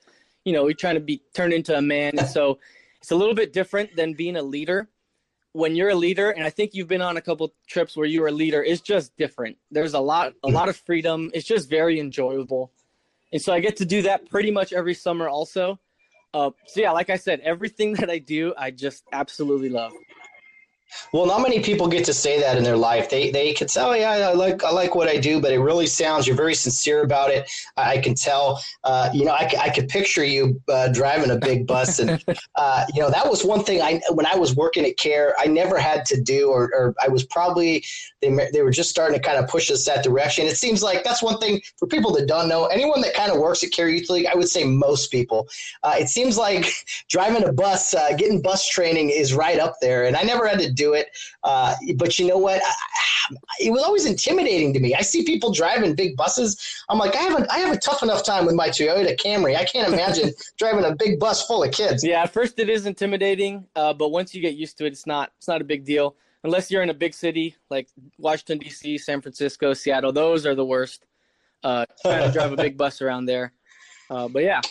You 0.46 0.54
know, 0.54 0.66
you're 0.66 0.76
trying 0.76 0.96
to 0.96 1.02
be 1.02 1.24
turned 1.34 1.52
into 1.52 1.78
a 1.78 1.82
man. 1.82 2.18
And 2.18 2.26
so 2.26 2.58
it's 3.02 3.12
a 3.12 3.18
little 3.18 3.36
bit 3.36 3.52
different 3.52 3.98
than 3.98 4.14
being 4.14 4.38
a 4.38 4.42
leader. 4.42 4.88
When 5.52 5.76
you're 5.76 5.90
a 5.90 5.96
leader, 5.96 6.30
and 6.30 6.46
I 6.46 6.50
think 6.50 6.74
you've 6.74 6.88
been 6.88 7.02
on 7.02 7.18
a 7.18 7.22
couple 7.22 7.54
trips 7.68 7.98
where 7.98 8.08
you 8.08 8.22
were 8.22 8.28
a 8.28 8.32
leader, 8.32 8.64
it's 8.64 8.80
just 8.80 9.14
different. 9.18 9.58
There's 9.72 9.94
a 9.94 10.00
lot 10.00 10.36
a 10.46 10.48
lot 10.48 10.70
of 10.70 10.78
freedom. 10.78 11.30
It's 11.34 11.46
just 11.46 11.70
very 11.70 12.00
enjoyable. 12.00 12.72
And 13.34 13.42
so 13.42 13.52
I 13.52 13.60
get 13.60 13.76
to 13.78 13.86
do 13.86 14.04
that 14.04 14.30
pretty 14.30 14.52
much 14.52 14.72
every 14.72 14.94
summer 14.94 15.28
also. 15.28 15.78
Uh, 16.34 16.52
so 16.66 16.82
yeah, 16.82 16.92
like 16.92 17.10
I 17.10 17.18
said, 17.18 17.42
everything 17.42 17.94
that 18.00 18.10
I 18.10 18.20
do, 18.20 18.54
I 18.58 18.72
just 18.72 19.04
absolutely 19.12 19.70
love. 19.70 19.94
Well, 21.14 21.26
not 21.26 21.42
many 21.42 21.62
people 21.62 21.88
get 21.88 22.06
to 22.06 22.14
say 22.14 22.40
that 22.40 22.58
in 22.58 22.64
their 22.64 22.78
life. 22.78 23.10
They 23.10 23.32
they 23.32 23.54
can 23.54 23.68
say, 23.68 23.82
"Oh 23.82 23.94
yeah, 23.94 24.12
I 24.12 24.34
like 24.34 24.64
I 24.64 24.72
like 24.72 24.96
what 24.96 25.08
I 25.08 25.18
do," 25.18 25.40
but 25.40 25.52
it 25.52 25.60
really 25.60 25.88
sounds 25.88 26.28
you're 26.28 26.36
very 26.36 26.56
sincere 26.56 27.04
about 27.04 27.30
it. 27.30 27.50
I, 27.78 27.98
can 27.98 28.16
tell. 28.16 28.64
Uh, 28.84 29.10
you 29.14 29.26
know, 29.26 29.32
I, 29.32 29.50
I 29.60 29.70
could 29.70 29.90
picture 29.90 30.24
you 30.24 30.62
uh, 30.70 30.90
driving 30.90 31.32
a 31.32 31.38
big 31.38 31.68
bus, 31.68 32.00
and 32.00 32.24
uh, 32.56 32.86
you 32.94 33.02
know 33.02 33.10
that 33.10 33.30
was 33.30 33.44
one 33.44 33.64
thing. 33.64 33.82
I 33.82 34.02
when 34.12 34.26
I 34.26 34.36
was 34.36 34.56
working 34.56 34.86
at 34.86 34.98
Kare, 34.98 35.36
I 35.40 35.46
never 35.46 35.78
had 35.78 36.06
to 36.06 36.22
do, 36.22 36.50
or, 36.50 36.64
or 36.74 36.96
I 37.02 37.08
was 37.08 37.24
probably 37.26 37.84
they 38.22 38.30
they 38.54 38.62
were 38.62 38.72
just 38.72 38.90
starting 38.90 39.20
to 39.20 39.26
kind 39.26 39.38
of 39.38 39.50
push 39.50 39.72
us 39.72 39.86
that 39.86 40.04
direction. 40.04 40.46
It 40.46 40.58
seems 40.58 40.82
like 40.84 41.04
that's 41.04 41.24
one 41.24 41.38
thing 41.40 41.62
for 41.78 41.88
people 41.88 42.12
that 42.14 42.28
don't 42.28 42.48
know. 42.48 42.66
Anyone 42.66 43.02
that 43.02 43.14
kind 43.14 43.32
of 43.32 43.40
works 43.40 43.64
at 43.64 43.72
Kare 43.72 43.90
Youth 43.90 44.10
League, 44.10 44.28
I 44.28 44.36
would 44.36 44.50
say 44.50 44.64
most 44.64 45.12
people. 45.12 45.48
Uh, 45.84 45.96
it 46.00 46.10
seems 46.10 46.38
like 46.38 46.72
driving 47.10 47.44
a 47.44 47.54
bus, 47.54 47.94
uh, 47.94 48.16
getting 48.18 48.42
bus 48.42 48.68
training 48.68 49.10
is 49.10 49.34
right 49.34 49.60
up 49.60 49.76
there, 49.82 50.06
and 50.06 50.16
I 50.16 50.24
never 50.24 50.48
had 50.48 50.60
to 50.60 50.72
do 50.72 50.81
do 50.82 50.94
it. 50.94 51.08
Uh, 51.44 51.76
but 51.96 52.18
you 52.18 52.28
know 52.28 52.38
what? 52.38 52.62
I, 52.64 52.74
it 53.60 53.72
was 53.72 53.84
always 53.84 54.06
intimidating 54.06 54.74
to 54.74 54.80
me. 54.80 54.96
I 54.96 55.02
see 55.02 55.24
people 55.24 55.52
driving 55.54 55.96
big 55.96 56.16
buses. 56.18 56.84
I'm 56.90 56.98
like, 56.98 57.16
I 57.16 57.22
haven't, 57.22 57.50
I 57.52 57.60
have 57.60 57.74
a 57.74 57.80
tough 57.80 58.04
enough 58.04 58.24
time 58.24 58.46
with 58.46 58.56
my 58.56 58.70
Toyota 58.70 59.18
Camry. 59.18 59.56
I 59.56 59.66
can't 59.66 59.92
imagine 59.92 60.32
driving 60.58 60.86
a 60.86 60.96
big 60.96 61.20
bus 61.20 61.46
full 61.46 61.64
of 61.64 61.72
kids. 61.72 62.04
Yeah, 62.04 62.24
at 62.24 62.34
first 62.34 62.60
it 62.60 62.70
is 62.70 62.86
intimidating, 62.86 63.66
uh, 63.76 63.94
but 63.94 64.10
once 64.10 64.34
you 64.34 64.42
get 64.42 64.56
used 64.56 64.78
to 64.80 64.86
it, 64.86 64.94
it's 64.94 65.08
not, 65.08 65.32
it's 65.38 65.48
not 65.48 65.62
a 65.62 65.66
big 65.66 65.86
deal. 65.86 66.16
Unless 66.44 66.72
you're 66.72 66.82
in 66.82 66.90
a 66.90 66.96
big 66.96 67.14
city 67.14 67.56
like 67.70 67.88
Washington 68.18 68.58
D.C., 68.58 68.98
San 68.98 69.22
Francisco, 69.22 69.74
Seattle, 69.74 70.12
those 70.12 70.46
are 70.46 70.56
the 70.56 70.66
worst. 70.66 71.06
Uh, 71.64 71.86
trying 72.02 72.26
to 72.26 72.34
drive 72.34 72.52
a 72.52 72.56
big 72.56 72.76
bus 72.76 73.04
around 73.04 73.26
there. 73.28 73.54
Uh, 74.10 74.28
but 74.28 74.44
yeah, 74.44 74.62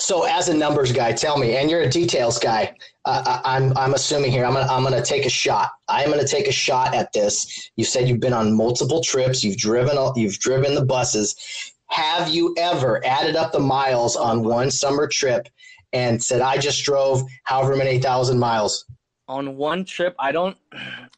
so, 0.00 0.24
as 0.24 0.48
a 0.48 0.54
numbers 0.54 0.92
guy, 0.92 1.12
tell 1.12 1.36
me, 1.38 1.56
and 1.56 1.68
you're 1.68 1.80
a 1.80 1.88
details 1.88 2.38
guy. 2.38 2.72
Uh, 3.04 3.40
I'm 3.44 3.76
I'm 3.76 3.94
assuming 3.94 4.30
here. 4.30 4.44
I'm 4.44 4.52
gonna 4.52 4.72
I'm 4.72 4.84
gonna 4.84 5.04
take 5.04 5.26
a 5.26 5.30
shot. 5.30 5.70
I'm 5.88 6.08
gonna 6.08 6.26
take 6.26 6.46
a 6.46 6.52
shot 6.52 6.94
at 6.94 7.12
this. 7.12 7.70
You 7.74 7.84
said 7.84 8.08
you've 8.08 8.20
been 8.20 8.32
on 8.32 8.56
multiple 8.56 9.02
trips. 9.02 9.42
You've 9.42 9.56
driven 9.56 9.98
you've 10.14 10.38
driven 10.38 10.76
the 10.76 10.84
buses. 10.84 11.34
Have 11.88 12.28
you 12.28 12.54
ever 12.56 13.04
added 13.04 13.34
up 13.34 13.50
the 13.50 13.58
miles 13.58 14.14
on 14.14 14.44
one 14.44 14.70
summer 14.70 15.08
trip 15.08 15.48
and 15.92 16.22
said, 16.22 16.42
"I 16.42 16.58
just 16.58 16.84
drove 16.84 17.24
however 17.42 17.74
many 17.74 17.98
thousand 17.98 18.38
miles"? 18.38 18.84
On 19.26 19.56
one 19.56 19.84
trip, 19.84 20.14
I 20.20 20.30
don't. 20.30 20.56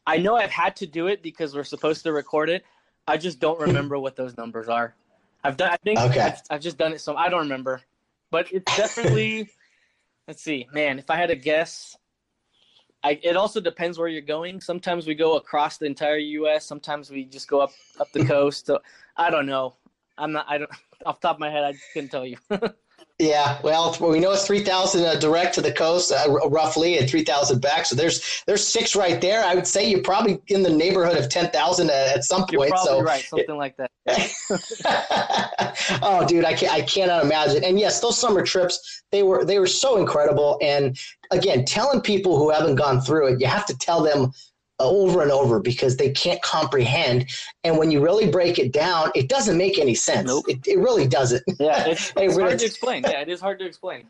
I 0.06 0.16
know 0.16 0.36
I've 0.36 0.50
had 0.50 0.74
to 0.76 0.86
do 0.86 1.08
it 1.08 1.22
because 1.22 1.54
we're 1.54 1.64
supposed 1.64 2.02
to 2.04 2.12
record 2.14 2.48
it. 2.48 2.64
I 3.06 3.18
just 3.18 3.40
don't 3.40 3.60
remember 3.60 3.98
what 3.98 4.16
those 4.16 4.38
numbers 4.38 4.68
are. 4.68 4.94
I've 5.44 5.58
done. 5.58 5.70
I 5.70 5.76
think 5.76 5.98
okay. 5.98 6.20
I've, 6.20 6.40
I've 6.48 6.60
just 6.62 6.78
done 6.78 6.94
it, 6.94 7.02
so 7.02 7.14
I 7.14 7.28
don't 7.28 7.40
remember 7.40 7.82
but 8.30 8.52
it's 8.52 8.76
definitely. 8.76 9.50
let's 10.28 10.42
see, 10.42 10.68
man. 10.72 10.98
If 10.98 11.10
I 11.10 11.16
had 11.16 11.28
to 11.28 11.36
guess, 11.36 11.96
I, 13.02 13.18
it 13.22 13.36
also 13.36 13.60
depends 13.60 13.98
where 13.98 14.08
you're 14.08 14.22
going. 14.22 14.60
Sometimes 14.60 15.06
we 15.06 15.14
go 15.14 15.36
across 15.36 15.78
the 15.78 15.86
entire 15.86 16.18
U.S. 16.18 16.66
Sometimes 16.66 17.10
we 17.10 17.24
just 17.24 17.48
go 17.48 17.60
up 17.60 17.72
up 17.98 18.12
the 18.12 18.24
coast. 18.26 18.66
So 18.66 18.80
I 19.16 19.30
don't 19.30 19.46
know. 19.46 19.76
I'm 20.18 20.32
not. 20.32 20.46
I 20.48 20.58
don't. 20.58 20.70
Off 21.06 21.18
top 21.18 21.36
of 21.36 21.40
my 21.40 21.48
head, 21.48 21.64
I 21.64 21.74
couldn't 21.94 22.10
tell 22.10 22.26
you. 22.26 22.36
Yeah, 23.20 23.58
well, 23.62 23.94
we 24.00 24.18
know 24.18 24.32
it's 24.32 24.46
three 24.46 24.64
thousand 24.64 25.04
uh, 25.04 25.16
direct 25.16 25.54
to 25.56 25.60
the 25.60 25.70
coast, 25.70 26.10
uh, 26.10 26.26
roughly, 26.48 26.96
and 26.96 27.06
three 27.08 27.22
thousand 27.22 27.60
back. 27.60 27.84
So 27.84 27.94
there's 27.94 28.42
there's 28.46 28.66
six 28.66 28.96
right 28.96 29.20
there. 29.20 29.44
I 29.44 29.54
would 29.54 29.66
say 29.66 29.90
you're 29.90 30.00
probably 30.00 30.40
in 30.46 30.62
the 30.62 30.70
neighborhood 30.70 31.18
of 31.18 31.28
ten 31.28 31.50
thousand 31.50 31.90
at, 31.90 32.16
at, 32.16 32.24
some 32.24 32.46
you're 32.50 32.62
point. 32.62 32.78
so 32.78 33.02
right, 33.02 33.22
something 33.22 33.58
like 33.58 33.76
that. 33.76 33.90
oh, 36.02 36.26
dude, 36.26 36.46
I 36.46 36.54
can't, 36.54 36.72
I 36.72 36.80
cannot 36.80 37.22
imagine. 37.22 37.62
And 37.62 37.78
yes, 37.78 38.00
those 38.00 38.16
summer 38.16 38.42
trips 38.42 39.02
they 39.12 39.22
were 39.22 39.44
they 39.44 39.58
were 39.58 39.66
so 39.66 39.98
incredible. 39.98 40.58
And 40.62 40.98
again, 41.30 41.66
telling 41.66 42.00
people 42.00 42.38
who 42.38 42.48
haven't 42.48 42.76
gone 42.76 43.02
through 43.02 43.34
it, 43.34 43.40
you 43.40 43.48
have 43.48 43.66
to 43.66 43.76
tell 43.76 44.02
them 44.02 44.32
over 44.80 45.22
and 45.22 45.30
over 45.30 45.60
because 45.60 45.96
they 45.96 46.10
can't 46.10 46.40
comprehend. 46.42 47.26
And 47.64 47.78
when 47.78 47.90
you 47.90 48.00
really 48.00 48.30
break 48.30 48.58
it 48.58 48.72
down, 48.72 49.10
it 49.14 49.28
doesn't 49.28 49.56
make 49.56 49.78
any 49.78 49.94
sense. 49.94 50.26
Nope. 50.26 50.44
It, 50.48 50.66
it 50.66 50.78
really 50.78 51.06
doesn't. 51.06 51.42
Yeah, 51.58 51.86
it's, 51.86 52.12
it's 52.16 52.36
hard 52.36 52.58
to 52.58 52.64
explain. 52.64 53.02
Yeah, 53.04 53.20
it 53.20 53.28
is 53.28 53.40
hard 53.40 53.58
to 53.60 53.66
explain. 53.66 54.06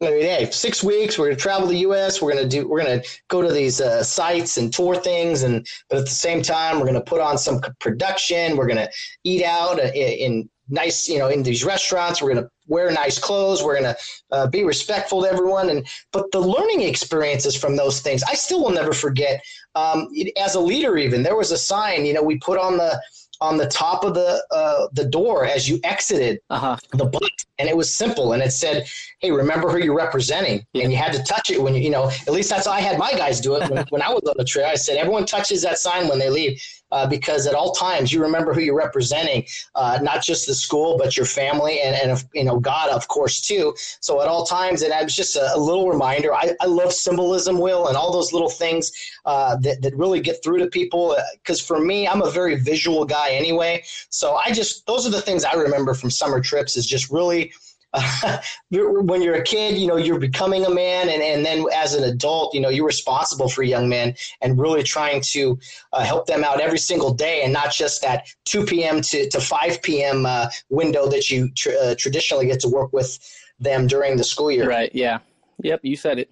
I 0.00 0.10
mean, 0.10 0.20
hey, 0.22 0.48
six 0.52 0.84
weeks. 0.84 1.18
We're 1.18 1.26
gonna 1.26 1.36
travel 1.36 1.66
the 1.66 1.78
U.S. 1.78 2.22
We're 2.22 2.32
gonna 2.32 2.48
do. 2.48 2.68
We're 2.68 2.84
gonna 2.84 3.02
go 3.26 3.42
to 3.42 3.52
these 3.52 3.80
uh, 3.80 4.04
sites 4.04 4.56
and 4.56 4.72
tour 4.72 4.94
things, 4.94 5.42
and 5.42 5.66
but 5.88 5.98
at 5.98 6.04
the 6.04 6.10
same 6.10 6.40
time, 6.40 6.78
we're 6.78 6.86
gonna 6.86 7.00
put 7.00 7.20
on 7.20 7.36
some 7.36 7.60
production. 7.80 8.56
We're 8.56 8.68
gonna 8.68 8.88
eat 9.24 9.42
out 9.42 9.80
uh, 9.80 9.90
in 9.92 10.48
nice, 10.68 11.08
you 11.08 11.18
know, 11.18 11.28
in 11.28 11.42
these 11.42 11.64
restaurants. 11.64 12.20
We're 12.20 12.34
gonna 12.34 12.50
wear 12.66 12.90
nice 12.90 13.18
clothes. 13.18 13.62
We're 13.62 13.76
gonna 13.76 13.96
uh, 14.30 14.46
be 14.46 14.64
respectful 14.64 15.22
to 15.22 15.28
everyone. 15.30 15.70
And 15.70 15.86
but 16.12 16.30
the 16.32 16.40
learning 16.40 16.82
experiences 16.82 17.56
from 17.56 17.76
those 17.76 18.00
things, 18.00 18.22
I 18.22 18.34
still 18.34 18.62
will 18.62 18.70
never 18.70 18.92
forget. 18.92 19.42
Um, 19.74 20.08
as 20.36 20.54
a 20.54 20.60
leader, 20.60 20.96
even 20.96 21.22
there 21.22 21.36
was 21.36 21.52
a 21.52 21.58
sign. 21.58 22.04
You 22.04 22.14
know, 22.14 22.22
we 22.22 22.38
put 22.38 22.58
on 22.58 22.76
the 22.76 23.00
on 23.40 23.56
the 23.56 23.66
top 23.66 24.04
of 24.04 24.14
the 24.14 24.44
uh, 24.50 24.88
the 24.92 25.04
door 25.04 25.46
as 25.46 25.68
you 25.68 25.80
exited 25.84 26.40
uh-huh. 26.50 26.76
the 26.92 27.04
bus, 27.04 27.30
and 27.58 27.68
it 27.68 27.76
was 27.76 27.94
simple, 27.94 28.32
and 28.32 28.42
it 28.42 28.52
said, 28.52 28.88
"Hey, 29.20 29.30
remember 29.30 29.70
who 29.70 29.78
you're 29.78 29.96
representing," 29.96 30.64
yeah. 30.72 30.84
and 30.84 30.92
you 30.92 30.98
had 30.98 31.12
to 31.12 31.22
touch 31.22 31.50
it 31.50 31.60
when 31.60 31.74
you, 31.74 31.82
you 31.82 31.90
know. 31.90 32.10
At 32.26 32.32
least 32.32 32.50
that's 32.50 32.66
how 32.66 32.72
I 32.72 32.80
had 32.80 32.98
my 32.98 33.12
guys 33.12 33.40
do 33.40 33.56
it 33.56 33.68
when, 33.70 33.84
when 33.90 34.02
I 34.02 34.10
was 34.10 34.22
on 34.24 34.34
the 34.36 34.44
trip. 34.44 34.66
I 34.66 34.74
said, 34.74 34.96
"Everyone 34.96 35.26
touches 35.26 35.62
that 35.62 35.78
sign 35.78 36.08
when 36.08 36.18
they 36.18 36.30
leave." 36.30 36.60
Uh, 36.90 37.06
because 37.06 37.46
at 37.46 37.54
all 37.54 37.72
times 37.72 38.12
you 38.12 38.22
remember 38.22 38.54
who 38.54 38.60
you're 38.60 38.74
representing, 38.74 39.44
uh, 39.74 39.98
not 40.00 40.22
just 40.22 40.46
the 40.46 40.54
school, 40.54 40.96
but 40.96 41.18
your 41.18 41.26
family 41.26 41.80
and, 41.80 41.94
and 41.94 42.24
you 42.32 42.44
know 42.44 42.58
God, 42.58 42.88
of 42.88 43.08
course, 43.08 43.42
too. 43.42 43.74
So 44.00 44.22
at 44.22 44.28
all 44.28 44.46
times, 44.46 44.80
and 44.80 44.92
it 44.92 45.04
was 45.04 45.14
just 45.14 45.36
a, 45.36 45.54
a 45.54 45.58
little 45.58 45.88
reminder. 45.90 46.34
I, 46.34 46.54
I, 46.60 46.66
love 46.66 46.92
symbolism, 46.92 47.58
Will, 47.58 47.88
and 47.88 47.96
all 47.96 48.10
those 48.10 48.32
little 48.32 48.48
things 48.48 48.90
uh, 49.26 49.56
that 49.56 49.82
that 49.82 49.94
really 49.96 50.20
get 50.20 50.42
through 50.42 50.60
to 50.60 50.66
people. 50.68 51.14
Because 51.34 51.60
uh, 51.60 51.66
for 51.66 51.80
me, 51.80 52.08
I'm 52.08 52.22
a 52.22 52.30
very 52.30 52.56
visual 52.56 53.04
guy 53.04 53.32
anyway. 53.32 53.82
So 54.08 54.36
I 54.36 54.50
just 54.52 54.86
those 54.86 55.06
are 55.06 55.10
the 55.10 55.20
things 55.20 55.44
I 55.44 55.52
remember 55.54 55.92
from 55.92 56.10
summer 56.10 56.40
trips 56.40 56.74
is 56.76 56.86
just 56.86 57.10
really 57.10 57.52
uh, 57.94 58.38
when 58.70 59.22
you're 59.22 59.36
a 59.36 59.42
kid, 59.42 59.78
you 59.78 59.86
know, 59.86 59.96
you're 59.96 60.18
becoming 60.18 60.66
a 60.66 60.70
man, 60.70 61.08
and, 61.08 61.22
and 61.22 61.44
then 61.44 61.64
as 61.74 61.94
an 61.94 62.04
adult, 62.04 62.54
you 62.54 62.60
know, 62.60 62.68
you're 62.68 62.86
responsible 62.86 63.48
for 63.48 63.62
young 63.62 63.88
men 63.88 64.14
and 64.42 64.60
really 64.60 64.82
trying 64.82 65.22
to 65.22 65.58
uh, 65.94 66.04
help 66.04 66.26
them 66.26 66.44
out 66.44 66.60
every 66.60 66.78
single 66.78 67.14
day, 67.14 67.42
and 67.42 67.52
not 67.52 67.72
just 67.72 68.02
that 68.02 68.26
2 68.44 68.66
p.m. 68.66 69.00
to, 69.00 69.28
to 69.30 69.40
5 69.40 69.82
p.m. 69.82 70.26
Uh, 70.26 70.50
window 70.68 71.08
that 71.08 71.30
you 71.30 71.50
tr- 71.56 71.70
uh, 71.80 71.94
traditionally 71.98 72.46
get 72.46 72.60
to 72.60 72.68
work 72.68 72.92
with 72.92 73.18
them 73.58 73.86
during 73.86 74.16
the 74.16 74.24
school 74.24 74.50
year. 74.50 74.68
Right. 74.68 74.90
Yeah. 74.94 75.20
Yep. 75.62 75.80
You 75.82 75.96
said 75.96 76.18
it. 76.18 76.30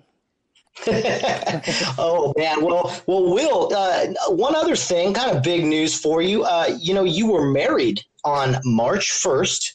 oh 1.98 2.34
man, 2.36 2.62
well, 2.62 2.94
well, 3.06 3.32
Will. 3.32 3.74
Uh, 3.74 4.08
one 4.28 4.54
other 4.54 4.76
thing, 4.76 5.14
kind 5.14 5.34
of 5.34 5.42
big 5.42 5.64
news 5.64 5.98
for 5.98 6.20
you. 6.20 6.44
Uh, 6.44 6.76
you 6.78 6.92
know, 6.92 7.04
you 7.04 7.32
were 7.32 7.50
married 7.50 8.02
on 8.24 8.56
March 8.64 9.10
first. 9.10 9.74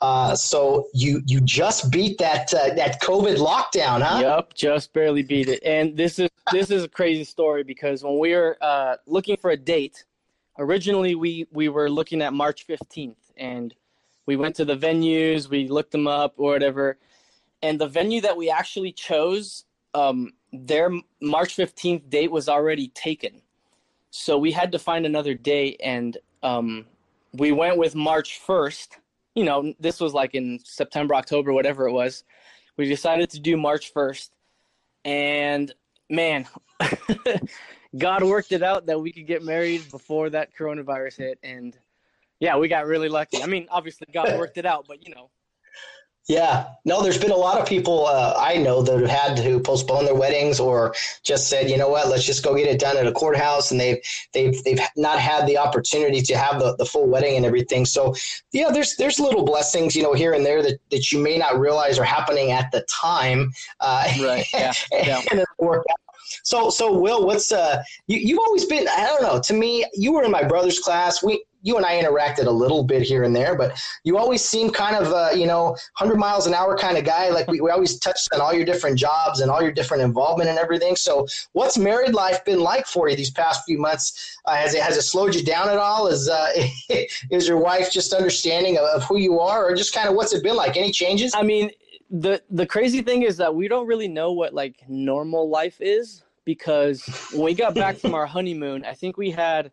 Uh, 0.00 0.34
so 0.34 0.88
you 0.94 1.22
you 1.26 1.40
just 1.42 1.90
beat 1.92 2.16
that 2.18 2.52
uh, 2.54 2.72
that 2.74 3.02
COVID 3.02 3.36
lockdown, 3.36 4.00
huh? 4.00 4.20
Yep, 4.22 4.54
just 4.54 4.92
barely 4.94 5.22
beat 5.22 5.48
it. 5.48 5.62
And 5.62 5.94
this 5.94 6.18
is 6.18 6.30
this 6.52 6.70
is 6.70 6.84
a 6.84 6.88
crazy 6.88 7.24
story 7.24 7.64
because 7.64 8.02
when 8.02 8.18
we 8.18 8.34
were 8.34 8.56
uh, 8.62 8.96
looking 9.06 9.36
for 9.36 9.50
a 9.50 9.56
date, 9.56 10.04
originally 10.58 11.14
we 11.14 11.46
we 11.52 11.68
were 11.68 11.90
looking 11.90 12.22
at 12.22 12.32
March 12.32 12.64
fifteenth, 12.64 13.30
and 13.36 13.74
we 14.24 14.36
went 14.36 14.56
to 14.56 14.64
the 14.64 14.76
venues, 14.76 15.50
we 15.50 15.68
looked 15.68 15.92
them 15.92 16.06
up 16.06 16.34
or 16.38 16.52
whatever, 16.52 16.96
and 17.62 17.78
the 17.78 17.88
venue 17.88 18.22
that 18.22 18.36
we 18.36 18.50
actually 18.50 18.92
chose, 18.92 19.66
um, 19.92 20.32
their 20.50 20.90
March 21.20 21.54
fifteenth 21.54 22.08
date 22.08 22.30
was 22.30 22.48
already 22.48 22.88
taken, 22.88 23.42
so 24.10 24.38
we 24.38 24.50
had 24.50 24.72
to 24.72 24.78
find 24.78 25.04
another 25.04 25.34
date, 25.34 25.78
and 25.84 26.16
um, 26.42 26.86
we 27.34 27.52
went 27.52 27.76
with 27.76 27.94
March 27.94 28.38
first 28.38 28.96
you 29.34 29.44
know, 29.44 29.74
this 29.78 30.00
was 30.00 30.12
like 30.12 30.34
in 30.34 30.58
September, 30.64 31.14
October, 31.14 31.52
whatever 31.52 31.86
it 31.86 31.92
was. 31.92 32.24
We 32.76 32.88
decided 32.88 33.30
to 33.30 33.40
do 33.40 33.56
March 33.56 33.92
1st. 33.94 34.30
And 35.04 35.72
man, 36.08 36.46
God 37.98 38.22
worked 38.22 38.52
it 38.52 38.62
out 38.62 38.86
that 38.86 39.00
we 39.00 39.12
could 39.12 39.26
get 39.26 39.42
married 39.42 39.90
before 39.90 40.30
that 40.30 40.54
coronavirus 40.56 41.16
hit. 41.18 41.38
And 41.42 41.76
yeah, 42.38 42.56
we 42.56 42.68
got 42.68 42.86
really 42.86 43.08
lucky. 43.08 43.42
I 43.42 43.46
mean, 43.46 43.66
obviously, 43.70 44.08
God 44.12 44.38
worked 44.38 44.58
it 44.58 44.66
out, 44.66 44.86
but 44.88 45.06
you 45.06 45.14
know, 45.14 45.30
yeah, 46.30 46.68
no, 46.84 47.02
there's 47.02 47.18
been 47.18 47.32
a 47.32 47.36
lot 47.36 47.60
of 47.60 47.66
people 47.66 48.06
uh, 48.06 48.34
I 48.38 48.56
know 48.56 48.82
that 48.82 49.00
have 49.00 49.10
had 49.10 49.36
to 49.38 49.58
postpone 49.58 50.04
their 50.04 50.14
weddings 50.14 50.60
or 50.60 50.94
just 51.24 51.48
said, 51.48 51.68
you 51.68 51.76
know 51.76 51.88
what, 51.88 52.06
let's 52.06 52.24
just 52.24 52.44
go 52.44 52.54
get 52.54 52.68
it 52.68 52.78
done 52.78 52.96
at 52.96 53.04
a 53.04 53.10
courthouse, 53.10 53.72
and 53.72 53.80
they've 53.80 53.98
they've 54.32 54.62
they've 54.62 54.78
not 54.96 55.18
had 55.18 55.48
the 55.48 55.58
opportunity 55.58 56.22
to 56.22 56.36
have 56.36 56.60
the, 56.60 56.76
the 56.76 56.86
full 56.86 57.08
wedding 57.08 57.36
and 57.36 57.44
everything. 57.44 57.84
So, 57.84 58.14
yeah, 58.52 58.70
there's 58.70 58.94
there's 58.94 59.18
little 59.18 59.44
blessings, 59.44 59.96
you 59.96 60.04
know, 60.04 60.12
here 60.12 60.32
and 60.32 60.46
there 60.46 60.62
that, 60.62 60.78
that 60.92 61.10
you 61.10 61.18
may 61.18 61.36
not 61.36 61.58
realize 61.58 61.98
are 61.98 62.04
happening 62.04 62.52
at 62.52 62.70
the 62.70 62.82
time. 62.82 63.50
Uh, 63.80 64.06
right. 64.20 64.46
Yeah. 64.54 64.72
yeah. 64.92 65.22
and 65.32 65.44
work 65.58 65.84
out. 65.90 65.98
So, 66.44 66.70
so 66.70 66.96
Will, 66.96 67.26
what's 67.26 67.50
uh, 67.50 67.82
you, 68.06 68.18
you've 68.18 68.38
always 68.38 68.66
been, 68.66 68.86
I 68.88 69.06
don't 69.06 69.22
know, 69.22 69.40
to 69.40 69.52
me, 69.52 69.84
you 69.94 70.12
were 70.12 70.22
in 70.22 70.30
my 70.30 70.44
brother's 70.44 70.78
class. 70.78 71.24
We, 71.24 71.42
you 71.62 71.76
and 71.76 71.84
I 71.84 72.00
interacted 72.02 72.46
a 72.46 72.50
little 72.50 72.82
bit 72.82 73.02
here 73.02 73.24
and 73.24 73.34
there, 73.34 73.54
but 73.56 73.80
you 74.04 74.16
always 74.18 74.44
seem 74.44 74.70
kind 74.70 74.96
of, 74.96 75.12
uh, 75.12 75.30
you 75.34 75.46
know, 75.46 75.70
100 75.98 76.16
miles 76.16 76.46
an 76.46 76.54
hour 76.54 76.76
kind 76.76 76.96
of 76.96 77.04
guy. 77.04 77.28
Like 77.28 77.48
we, 77.48 77.60
we 77.60 77.70
always 77.70 77.98
touched 77.98 78.28
on 78.32 78.40
all 78.40 78.52
your 78.52 78.64
different 78.64 78.98
jobs 78.98 79.40
and 79.40 79.50
all 79.50 79.62
your 79.62 79.72
different 79.72 80.02
involvement 80.02 80.48
and 80.48 80.58
everything. 80.58 80.96
So, 80.96 81.26
what's 81.52 81.76
married 81.76 82.14
life 82.14 82.44
been 82.44 82.60
like 82.60 82.86
for 82.86 83.08
you 83.08 83.16
these 83.16 83.30
past 83.30 83.64
few 83.64 83.78
months? 83.78 84.38
Uh, 84.46 84.56
has 84.56 84.74
it 84.74 84.82
has 84.82 84.96
it 84.96 85.02
slowed 85.02 85.34
you 85.34 85.44
down 85.44 85.68
at 85.68 85.76
all? 85.76 86.06
Is 86.06 86.28
uh, 86.28 86.48
is 87.30 87.46
your 87.46 87.58
wife 87.58 87.90
just 87.90 88.12
understanding 88.12 88.78
of, 88.78 88.84
of 88.84 89.04
who 89.04 89.18
you 89.18 89.40
are, 89.40 89.66
or 89.66 89.74
just 89.74 89.94
kind 89.94 90.08
of 90.08 90.14
what's 90.14 90.32
it 90.32 90.42
been 90.42 90.56
like? 90.56 90.76
Any 90.76 90.92
changes? 90.92 91.32
I 91.34 91.42
mean, 91.42 91.70
the 92.10 92.42
the 92.50 92.66
crazy 92.66 93.02
thing 93.02 93.22
is 93.22 93.36
that 93.36 93.54
we 93.54 93.68
don't 93.68 93.86
really 93.86 94.08
know 94.08 94.32
what 94.32 94.54
like 94.54 94.82
normal 94.88 95.48
life 95.48 95.76
is 95.80 96.24
because 96.44 97.04
when 97.32 97.44
we 97.44 97.54
got 97.54 97.74
back 97.74 97.96
from 97.96 98.14
our 98.14 98.26
honeymoon, 98.26 98.84
I 98.84 98.94
think 98.94 99.16
we 99.16 99.30
had 99.30 99.70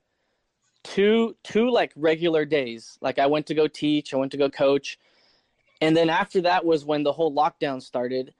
two 0.87 1.35
two 1.43 1.69
like 1.69 1.91
regular 1.95 2.45
days. 2.45 2.97
Like 3.01 3.19
I 3.19 3.25
went 3.25 3.45
to 3.47 3.53
go 3.53 3.67
teach, 3.67 4.13
I 4.13 4.17
went 4.17 4.31
to 4.31 4.37
go 4.37 4.49
coach, 4.49 4.97
and 5.81 5.95
then 5.95 6.09
after 6.09 6.41
that 6.41 6.65
was 6.65 6.85
when 6.85 7.03
the 7.03 7.11
whole 7.11 7.33
lockdown 7.33 7.81
started. 7.81 8.33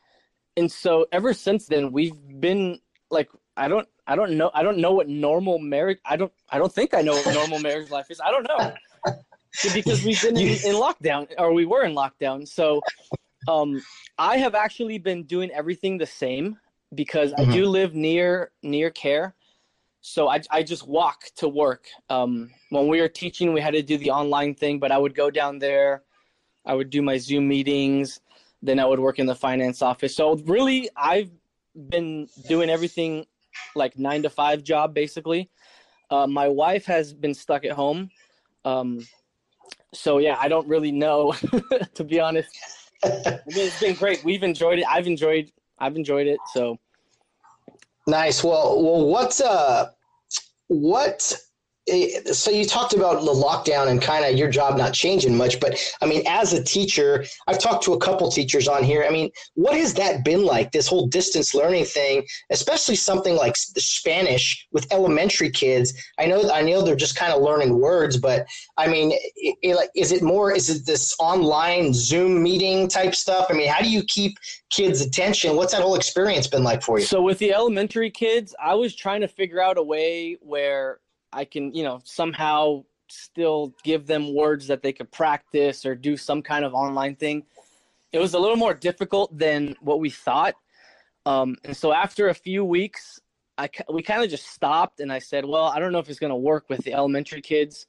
And 0.56 0.72
so 0.72 1.06
ever 1.12 1.34
since 1.34 1.68
then, 1.68 1.92
we've 1.92 2.16
been 2.40 2.80
like 3.12 3.30
I 3.56 3.68
don't 3.68 3.88
I 4.08 4.16
don't 4.16 4.38
know 4.38 4.50
I 4.54 4.64
don't 4.64 4.78
know 4.78 4.94
what 4.94 5.08
normal 5.08 5.60
marriage 5.60 6.00
I 6.06 6.16
don't 6.16 6.32
I 6.50 6.58
don't 6.58 6.74
think 6.74 6.94
I 6.94 7.02
know 7.02 7.14
what 7.14 7.34
normal 7.34 7.60
marriage 7.60 7.92
life 7.92 8.10
is. 8.10 8.22
I 8.22 8.32
don't 8.32 8.48
know. 8.48 8.74
because 9.74 10.04
we've 10.04 10.22
been 10.22 10.38
in, 10.38 10.48
in 10.48 10.76
lockdown 10.76 11.28
or 11.38 11.54
we 11.54 11.66
were 11.66 11.84
in 11.84 11.94
lockdown. 11.94 12.48
So 12.48 12.82
um 13.48 13.82
I 14.18 14.38
have 14.38 14.56
actually 14.56 14.98
been 15.00 15.24
doing 15.24 15.52
everything 15.52 15.98
the 15.98 16.06
same 16.06 16.58
because 16.96 17.34
mm-hmm. 17.34 17.52
I 17.52 17.54
do 17.54 17.68
live 17.68 17.94
near 17.94 18.52
near 18.64 18.90
Kare. 18.90 19.36
So 20.08 20.30
I, 20.30 20.40
I 20.50 20.64
just 20.64 20.88
walk 20.88 21.26
to 21.36 21.50
work. 21.50 21.88
Um, 22.10 22.50
when 22.70 22.88
we 22.88 23.02
were 23.02 23.10
teaching, 23.10 23.52
we 23.52 23.60
had 23.60 23.74
to 23.74 23.82
do 23.82 23.98
the 23.98 24.12
online 24.12 24.56
thing, 24.56 24.80
but 24.80 24.90
I 24.90 24.98
would 24.98 25.14
go 25.14 25.30
down 25.30 25.60
there. 25.60 26.04
I 26.66 26.76
would 26.76 26.90
do 26.90 27.02
my 27.02 27.18
Zoom 27.18 27.46
meetings. 27.46 28.22
Then 28.62 28.80
I 28.80 28.86
would 28.86 29.02
work 29.02 29.20
in 29.20 29.26
the 29.26 29.36
finance 29.36 29.82
office. 29.82 30.16
So 30.16 30.38
really, 30.46 30.90
I've 30.96 31.30
been 31.90 32.30
doing 32.48 32.70
everything 32.70 33.26
like 33.76 34.00
nine 34.00 34.24
to 34.24 34.30
five 34.30 34.64
job 34.64 34.94
basically. 34.94 35.50
Uh, 36.10 36.26
my 36.26 36.48
wife 36.48 36.86
has 36.86 37.14
been 37.14 37.34
stuck 37.34 37.66
at 37.66 37.72
home. 37.72 38.10
Um, 38.64 39.06
so 39.94 40.20
yeah, 40.20 40.38
I 40.40 40.48
don't 40.48 40.70
really 40.70 40.94
know 40.94 41.34
to 41.96 42.04
be 42.06 42.22
honest. 42.22 42.50
it's 43.04 43.80
been 43.82 43.96
great. 43.96 44.24
We've 44.24 44.44
enjoyed 44.44 44.80
it. 44.80 44.86
I've 44.88 45.06
enjoyed. 45.06 45.52
I've 45.78 45.98
enjoyed 45.98 46.28
it. 46.28 46.40
So 46.54 46.80
nice. 48.08 48.42
Well, 48.42 48.82
well, 48.82 49.06
what's 49.06 49.42
uh, 49.42 49.92
what 50.68 51.38
Eh, 51.88 52.34
so 52.34 52.52
you 52.52 52.66
talked 52.66 52.94
about 52.94 53.24
the 53.24 53.32
lockdown 53.32 53.88
and 53.88 54.02
kind 54.02 54.26
of 54.26 54.38
your 54.38 54.50
job 54.50 54.78
not 54.78 54.94
changing 54.94 55.36
much 55.36 55.60
but 55.60 55.80
i 56.02 56.06
mean 56.06 56.22
as 56.28 56.52
a 56.52 56.62
teacher 56.64 57.24
i've 57.48 57.60
talked 57.60 57.84
to 57.84 57.94
a 57.94 58.00
couple 58.00 58.30
teachers 58.30 58.68
on 58.68 58.84
here. 58.84 59.06
I 59.08 59.10
mean 59.10 59.32
what 59.54 59.76
has 59.78 59.94
that 59.94 60.26
been 60.26 60.46
like 60.46 60.72
this 60.72 60.88
whole 60.88 61.08
distance 61.08 61.54
learning 61.56 61.86
thing 61.86 62.26
especially 62.50 62.96
something 62.96 63.36
like 63.36 63.56
spanish 63.56 64.68
with 64.72 64.92
elementary 64.92 65.50
kids? 65.50 65.94
I 66.20 66.26
know 66.26 66.50
i 66.52 66.62
know 66.62 66.82
they're 66.82 66.96
just 66.96 67.16
kind 67.16 67.32
of 67.32 67.42
learning 67.42 67.80
words 67.80 68.18
but 68.18 68.46
i 68.78 68.88
mean 68.88 69.14
is 69.62 70.12
it 70.12 70.22
more 70.22 70.52
is 70.52 70.70
it 70.70 70.86
this 70.86 71.16
online 71.20 71.94
zoom 71.94 72.44
meeting 72.44 72.88
type 72.88 73.16
stuff? 73.16 73.48
I 73.50 73.54
mean 73.54 73.70
how 73.70 73.82
do 73.82 73.90
you 73.90 74.04
keep 74.04 74.38
kids 74.70 75.02
attention? 75.02 75.56
What's 75.56 75.74
that 75.74 75.82
whole 75.82 75.96
experience 75.96 76.48
been 76.48 76.64
like 76.64 76.82
for 76.82 77.00
you? 77.00 77.06
So 77.06 77.22
with 77.22 77.40
the 77.40 77.54
elementary 77.54 78.12
kids 78.12 78.54
i 78.62 78.76
was 78.76 78.94
trying 78.94 79.22
to 79.22 79.28
figure 79.28 79.62
out 79.62 79.78
a 79.78 79.84
way 79.84 80.38
where 80.42 81.00
I 81.32 81.46
can, 81.46 81.74
you 81.74 81.84
know, 81.84 82.02
somehow 82.04 82.84
still 83.10 83.74
give 83.84 84.06
them 84.08 84.34
words 84.34 84.68
that 84.68 84.82
they 84.82 84.94
could 84.94 85.12
practice 85.12 85.86
or 85.86 85.96
do 85.96 86.18
some 86.18 86.42
kind 86.42 86.66
of 86.66 86.74
online 86.74 87.16
thing. 87.16 87.44
It 88.12 88.20
was 88.20 88.34
a 88.34 88.40
little 88.40 88.56
more 88.56 88.74
difficult 88.74 89.38
than 89.38 89.76
what 89.82 90.00
we 90.00 90.10
thought. 90.10 90.56
Um, 91.26 91.58
and 91.64 91.76
so 91.76 91.94
after 91.94 92.30
a 92.30 92.34
few 92.34 92.64
weeks, 92.64 93.20
I, 93.58 93.70
we 93.92 94.02
kind 94.02 94.24
of 94.24 94.30
just 94.30 94.48
stopped 94.48 95.00
and 95.00 95.12
I 95.12 95.20
said, 95.20 95.44
well, 95.46 95.66
I 95.66 95.80
don't 95.80 95.92
know 95.92 96.00
if 96.00 96.10
it's 96.10 96.20
going 96.20 96.30
to 96.32 96.36
work 96.36 96.70
with 96.70 96.84
the 96.84 96.94
elementary 96.94 97.42
kids 97.42 97.88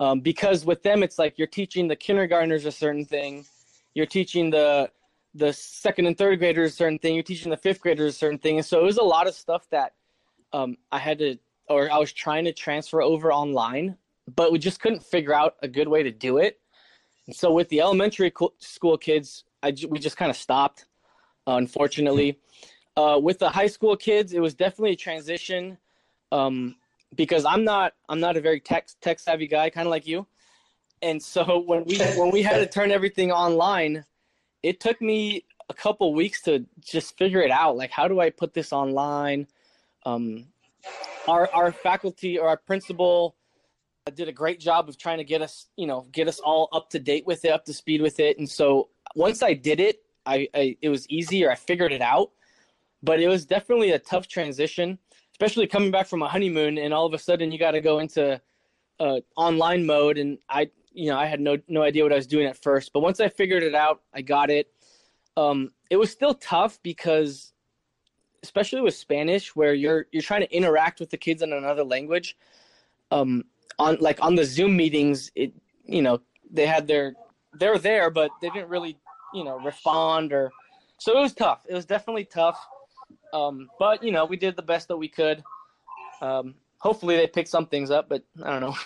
um, 0.00 0.20
because 0.20 0.64
with 0.64 0.82
them, 0.82 1.02
it's 1.02 1.18
like 1.18 1.38
you're 1.38 1.46
teaching 1.46 1.88
the 1.88 1.96
kindergartners 1.96 2.66
a 2.66 2.72
certain 2.72 3.04
thing. 3.04 3.46
You're 3.94 4.06
teaching 4.06 4.50
the, 4.50 4.90
the 5.34 5.52
second 5.52 6.06
and 6.06 6.18
third 6.18 6.40
graders 6.40 6.72
a 6.72 6.74
certain 6.74 6.98
thing. 6.98 7.14
You're 7.14 7.22
teaching 7.22 7.50
the 7.50 7.56
fifth 7.56 7.80
graders 7.80 8.14
a 8.14 8.18
certain 8.18 8.38
thing. 8.38 8.56
And 8.56 8.66
so 8.66 8.80
it 8.80 8.84
was 8.84 8.98
a 8.98 9.04
lot 9.04 9.28
of 9.28 9.34
stuff 9.34 9.68
that 9.70 9.92
um, 10.52 10.76
I 10.90 10.98
had 10.98 11.18
to 11.18 11.36
or 11.68 11.90
I 11.90 11.98
was 11.98 12.12
trying 12.12 12.44
to 12.44 12.52
transfer 12.52 13.02
over 13.02 13.32
online, 13.32 13.96
but 14.34 14.52
we 14.52 14.58
just 14.58 14.80
couldn't 14.80 15.02
figure 15.02 15.34
out 15.34 15.56
a 15.62 15.68
good 15.68 15.88
way 15.88 16.02
to 16.02 16.10
do 16.10 16.38
it. 16.38 16.60
And 17.26 17.34
so 17.34 17.52
with 17.52 17.68
the 17.68 17.80
elementary 17.80 18.32
school 18.58 18.98
kids, 18.98 19.44
I 19.62 19.74
we 19.88 19.98
just 19.98 20.16
kind 20.16 20.30
of 20.30 20.36
stopped, 20.36 20.86
uh, 21.46 21.52
unfortunately. 21.52 22.38
Uh, 22.96 23.18
with 23.20 23.38
the 23.38 23.48
high 23.48 23.66
school 23.66 23.96
kids, 23.96 24.32
it 24.32 24.40
was 24.40 24.54
definitely 24.54 24.92
a 24.92 24.96
transition 24.96 25.78
um, 26.30 26.76
because 27.14 27.44
I'm 27.44 27.64
not 27.64 27.94
I'm 28.08 28.20
not 28.20 28.36
a 28.36 28.40
very 28.40 28.60
tech 28.60 28.88
tech 29.00 29.18
savvy 29.18 29.46
guy, 29.46 29.70
kind 29.70 29.86
of 29.86 29.90
like 29.90 30.06
you. 30.06 30.26
And 31.02 31.22
so 31.22 31.58
when 31.66 31.84
we 31.84 31.98
when 31.98 32.30
we 32.30 32.42
had 32.42 32.58
to 32.58 32.66
turn 32.66 32.90
everything 32.90 33.32
online, 33.32 34.04
it 34.62 34.80
took 34.80 35.00
me 35.00 35.44
a 35.68 35.74
couple 35.74 36.12
weeks 36.12 36.42
to 36.42 36.66
just 36.80 37.16
figure 37.16 37.40
it 37.40 37.50
out. 37.50 37.76
Like, 37.76 37.90
how 37.90 38.06
do 38.06 38.20
I 38.20 38.30
put 38.30 38.52
this 38.52 38.72
online? 38.72 39.46
Um, 40.04 40.46
our 41.28 41.48
our 41.52 41.72
faculty 41.72 42.38
or 42.38 42.48
our 42.48 42.56
principal 42.56 43.36
did 44.10 44.28
a 44.28 44.32
great 44.32 44.60
job 44.60 44.88
of 44.88 44.98
trying 44.98 45.18
to 45.18 45.24
get 45.24 45.40
us, 45.40 45.66
you 45.76 45.86
know, 45.86 46.06
get 46.12 46.28
us 46.28 46.38
all 46.38 46.68
up 46.72 46.90
to 46.90 46.98
date 46.98 47.26
with 47.26 47.44
it, 47.44 47.48
up 47.48 47.64
to 47.64 47.72
speed 47.72 48.02
with 48.02 48.20
it. 48.20 48.38
And 48.38 48.48
so 48.48 48.90
once 49.14 49.42
I 49.42 49.54
did 49.54 49.80
it, 49.80 50.02
I, 50.26 50.48
I 50.54 50.76
it 50.82 50.90
was 50.90 51.08
easier. 51.08 51.50
I 51.50 51.54
figured 51.54 51.92
it 51.92 52.02
out, 52.02 52.30
but 53.02 53.20
it 53.20 53.28
was 53.28 53.46
definitely 53.46 53.92
a 53.92 53.98
tough 53.98 54.28
transition, 54.28 54.98
especially 55.32 55.66
coming 55.66 55.90
back 55.90 56.06
from 56.06 56.22
a 56.22 56.28
honeymoon 56.28 56.76
and 56.76 56.92
all 56.92 57.06
of 57.06 57.14
a 57.14 57.18
sudden 57.18 57.50
you 57.50 57.58
got 57.58 57.72
to 57.72 57.80
go 57.80 57.98
into 57.98 58.40
uh, 59.00 59.20
online 59.36 59.86
mode. 59.86 60.18
And 60.18 60.38
I, 60.50 60.70
you 60.92 61.10
know, 61.10 61.16
I 61.16 61.24
had 61.24 61.40
no 61.40 61.56
no 61.66 61.82
idea 61.82 62.02
what 62.02 62.12
I 62.12 62.16
was 62.16 62.26
doing 62.26 62.46
at 62.46 62.62
first, 62.62 62.92
but 62.92 63.00
once 63.00 63.20
I 63.20 63.28
figured 63.28 63.62
it 63.62 63.74
out, 63.74 64.02
I 64.12 64.20
got 64.20 64.50
it. 64.50 64.70
Um, 65.36 65.70
it 65.88 65.96
was 65.96 66.10
still 66.10 66.34
tough 66.34 66.78
because 66.82 67.53
especially 68.44 68.82
with 68.82 68.94
Spanish, 68.94 69.56
where 69.56 69.74
you're 69.74 70.06
you're 70.12 70.22
trying 70.22 70.42
to 70.42 70.54
interact 70.54 71.00
with 71.00 71.10
the 71.10 71.16
kids 71.16 71.42
in 71.42 71.52
another 71.52 71.82
language. 71.82 72.36
Um, 73.10 73.44
on 73.78 73.96
like 74.00 74.22
on 74.22 74.34
the 74.34 74.44
Zoom 74.44 74.76
meetings, 74.76 75.32
it 75.34 75.52
you 75.84 76.02
know 76.02 76.20
they 76.50 76.66
had 76.66 76.86
their 76.86 77.14
they're 77.54 77.78
there, 77.78 78.10
but 78.10 78.30
they 78.40 78.50
didn't 78.50 78.68
really 78.68 78.98
you 79.32 79.44
know 79.44 79.58
respond 79.58 80.32
or 80.32 80.52
so 80.98 81.16
it 81.16 81.20
was 81.20 81.32
tough. 81.32 81.60
It 81.68 81.74
was 81.74 81.86
definitely 81.86 82.26
tough. 82.26 82.58
Um, 83.32 83.68
but 83.78 84.02
you 84.02 84.12
know 84.12 84.26
we 84.26 84.36
did 84.36 84.56
the 84.56 84.62
best 84.62 84.88
that 84.88 84.96
we 84.96 85.08
could. 85.08 85.42
Um, 86.20 86.54
hopefully 86.84 87.16
they 87.16 87.26
pick 87.26 87.48
some 87.48 87.66
things 87.66 87.90
up, 87.90 88.10
but 88.10 88.22
I 88.44 88.50
don't 88.50 88.60
know. 88.60 88.76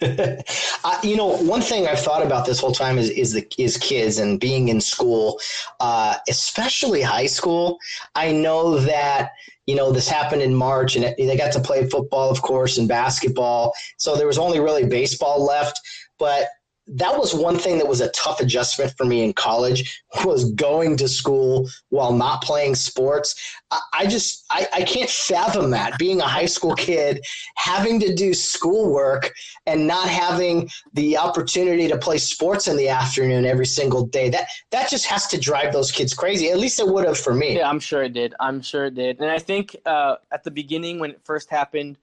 uh, 0.84 0.98
you 1.04 1.16
know, 1.16 1.36
one 1.38 1.62
thing 1.62 1.86
I've 1.86 2.00
thought 2.00 2.26
about 2.26 2.44
this 2.44 2.58
whole 2.58 2.72
time 2.72 2.98
is 2.98 3.08
is 3.10 3.32
the 3.32 3.46
is 3.56 3.78
kids 3.78 4.18
and 4.18 4.38
being 4.38 4.68
in 4.68 4.80
school, 4.80 5.40
uh, 5.80 6.16
especially 6.28 7.00
high 7.00 7.26
school. 7.26 7.78
I 8.14 8.32
know 8.32 8.80
that 8.80 9.30
you 9.66 9.76
know 9.76 9.92
this 9.92 10.08
happened 10.08 10.42
in 10.42 10.54
March, 10.54 10.96
and 10.96 11.14
they 11.16 11.36
got 11.36 11.52
to 11.52 11.60
play 11.60 11.88
football, 11.88 12.28
of 12.28 12.42
course, 12.42 12.76
and 12.76 12.88
basketball. 12.88 13.72
So 13.96 14.16
there 14.16 14.26
was 14.26 14.38
only 14.38 14.58
really 14.58 14.84
baseball 14.84 15.42
left, 15.44 15.80
but 16.18 16.48
that 16.88 17.18
was 17.18 17.34
one 17.34 17.58
thing 17.58 17.76
that 17.78 17.86
was 17.86 18.00
a 18.00 18.08
tough 18.10 18.40
adjustment 18.40 18.94
for 18.96 19.04
me 19.04 19.22
in 19.22 19.32
college 19.32 20.02
was 20.24 20.50
going 20.52 20.96
to 20.96 21.06
school 21.06 21.68
while 21.90 22.12
not 22.12 22.42
playing 22.42 22.74
sports. 22.74 23.34
I, 23.70 23.80
I 23.92 24.06
just 24.06 24.46
I, 24.50 24.66
I, 24.72 24.82
can't 24.82 25.10
fathom 25.10 25.70
that 25.70 25.98
being 25.98 26.20
a 26.20 26.26
high 26.26 26.46
school 26.46 26.74
kid 26.74 27.24
having 27.56 28.00
to 28.00 28.14
do 28.14 28.32
schoolwork 28.32 29.34
and 29.66 29.86
not 29.86 30.08
having 30.08 30.70
the 30.94 31.18
opportunity 31.18 31.88
to 31.88 31.98
play 31.98 32.16
sports 32.16 32.68
in 32.68 32.76
the 32.76 32.88
afternoon 32.88 33.44
every 33.44 33.66
single 33.66 34.06
day. 34.06 34.30
That 34.30 34.48
that 34.70 34.88
just 34.88 35.04
has 35.06 35.26
to 35.28 35.38
drive 35.38 35.72
those 35.72 35.92
kids 35.92 36.14
crazy. 36.14 36.50
At 36.50 36.58
least 36.58 36.80
it 36.80 36.88
would 36.88 37.04
have 37.04 37.18
for 37.18 37.34
me. 37.34 37.56
Yeah 37.56 37.68
i'm 37.68 37.80
sure 37.80 38.02
it 38.02 38.14
did. 38.14 38.34
I'm 38.40 38.62
sure 38.62 38.86
it 38.86 38.94
did. 38.94 39.20
And 39.20 39.30
i 39.30 39.38
think 39.38 39.76
uh, 39.84 40.16
at 40.32 40.44
the 40.44 40.50
beginning 40.50 40.98
when 40.98 41.10
it 41.10 41.20
first 41.22 41.50
happened 41.50 41.98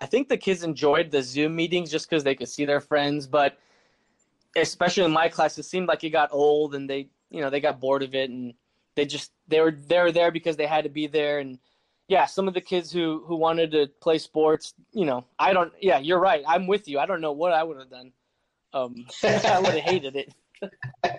i 0.00 0.06
think 0.06 0.28
the 0.28 0.36
kids 0.36 0.62
enjoyed 0.62 1.10
the 1.10 1.22
zoom 1.22 1.56
meetings 1.56 1.90
just 1.90 2.08
because 2.08 2.22
they 2.22 2.34
could 2.34 2.48
see 2.48 2.64
their 2.64 2.80
friends 2.80 3.26
but 3.26 3.58
especially 4.56 5.04
in 5.04 5.12
my 5.12 5.28
class, 5.28 5.58
it 5.58 5.64
seemed 5.64 5.88
like 5.88 6.04
it 6.04 6.10
got 6.10 6.30
old 6.32 6.74
and 6.74 6.88
they, 6.88 7.08
you 7.30 7.40
know, 7.40 7.50
they 7.50 7.60
got 7.60 7.80
bored 7.80 8.02
of 8.02 8.14
it 8.14 8.30
and 8.30 8.54
they 8.96 9.04
just 9.04 9.32
they 9.46 9.60
were 9.60 9.70
they 9.70 10.00
were 10.00 10.12
there 10.12 10.30
because 10.30 10.56
they 10.56 10.66
had 10.66 10.84
to 10.84 10.90
be 10.90 11.06
there 11.06 11.38
and 11.38 11.58
yeah, 12.08 12.24
some 12.24 12.48
of 12.48 12.54
the 12.54 12.60
kids 12.60 12.90
who 12.90 13.22
who 13.26 13.36
wanted 13.36 13.70
to 13.72 13.86
play 14.00 14.18
sports, 14.18 14.74
you 14.92 15.04
know, 15.04 15.26
I 15.38 15.52
don't. 15.52 15.72
Yeah, 15.80 15.98
you're 15.98 16.18
right. 16.18 16.42
I'm 16.48 16.66
with 16.66 16.88
you. 16.88 16.98
I 16.98 17.04
don't 17.06 17.20
know 17.20 17.32
what 17.32 17.52
I 17.52 17.62
would 17.62 17.78
have 17.78 17.90
done. 17.90 18.12
Um, 18.72 19.06
I 19.22 19.60
would 19.60 19.74
have 19.74 19.84
hated 19.84 20.16
it. 20.16 20.34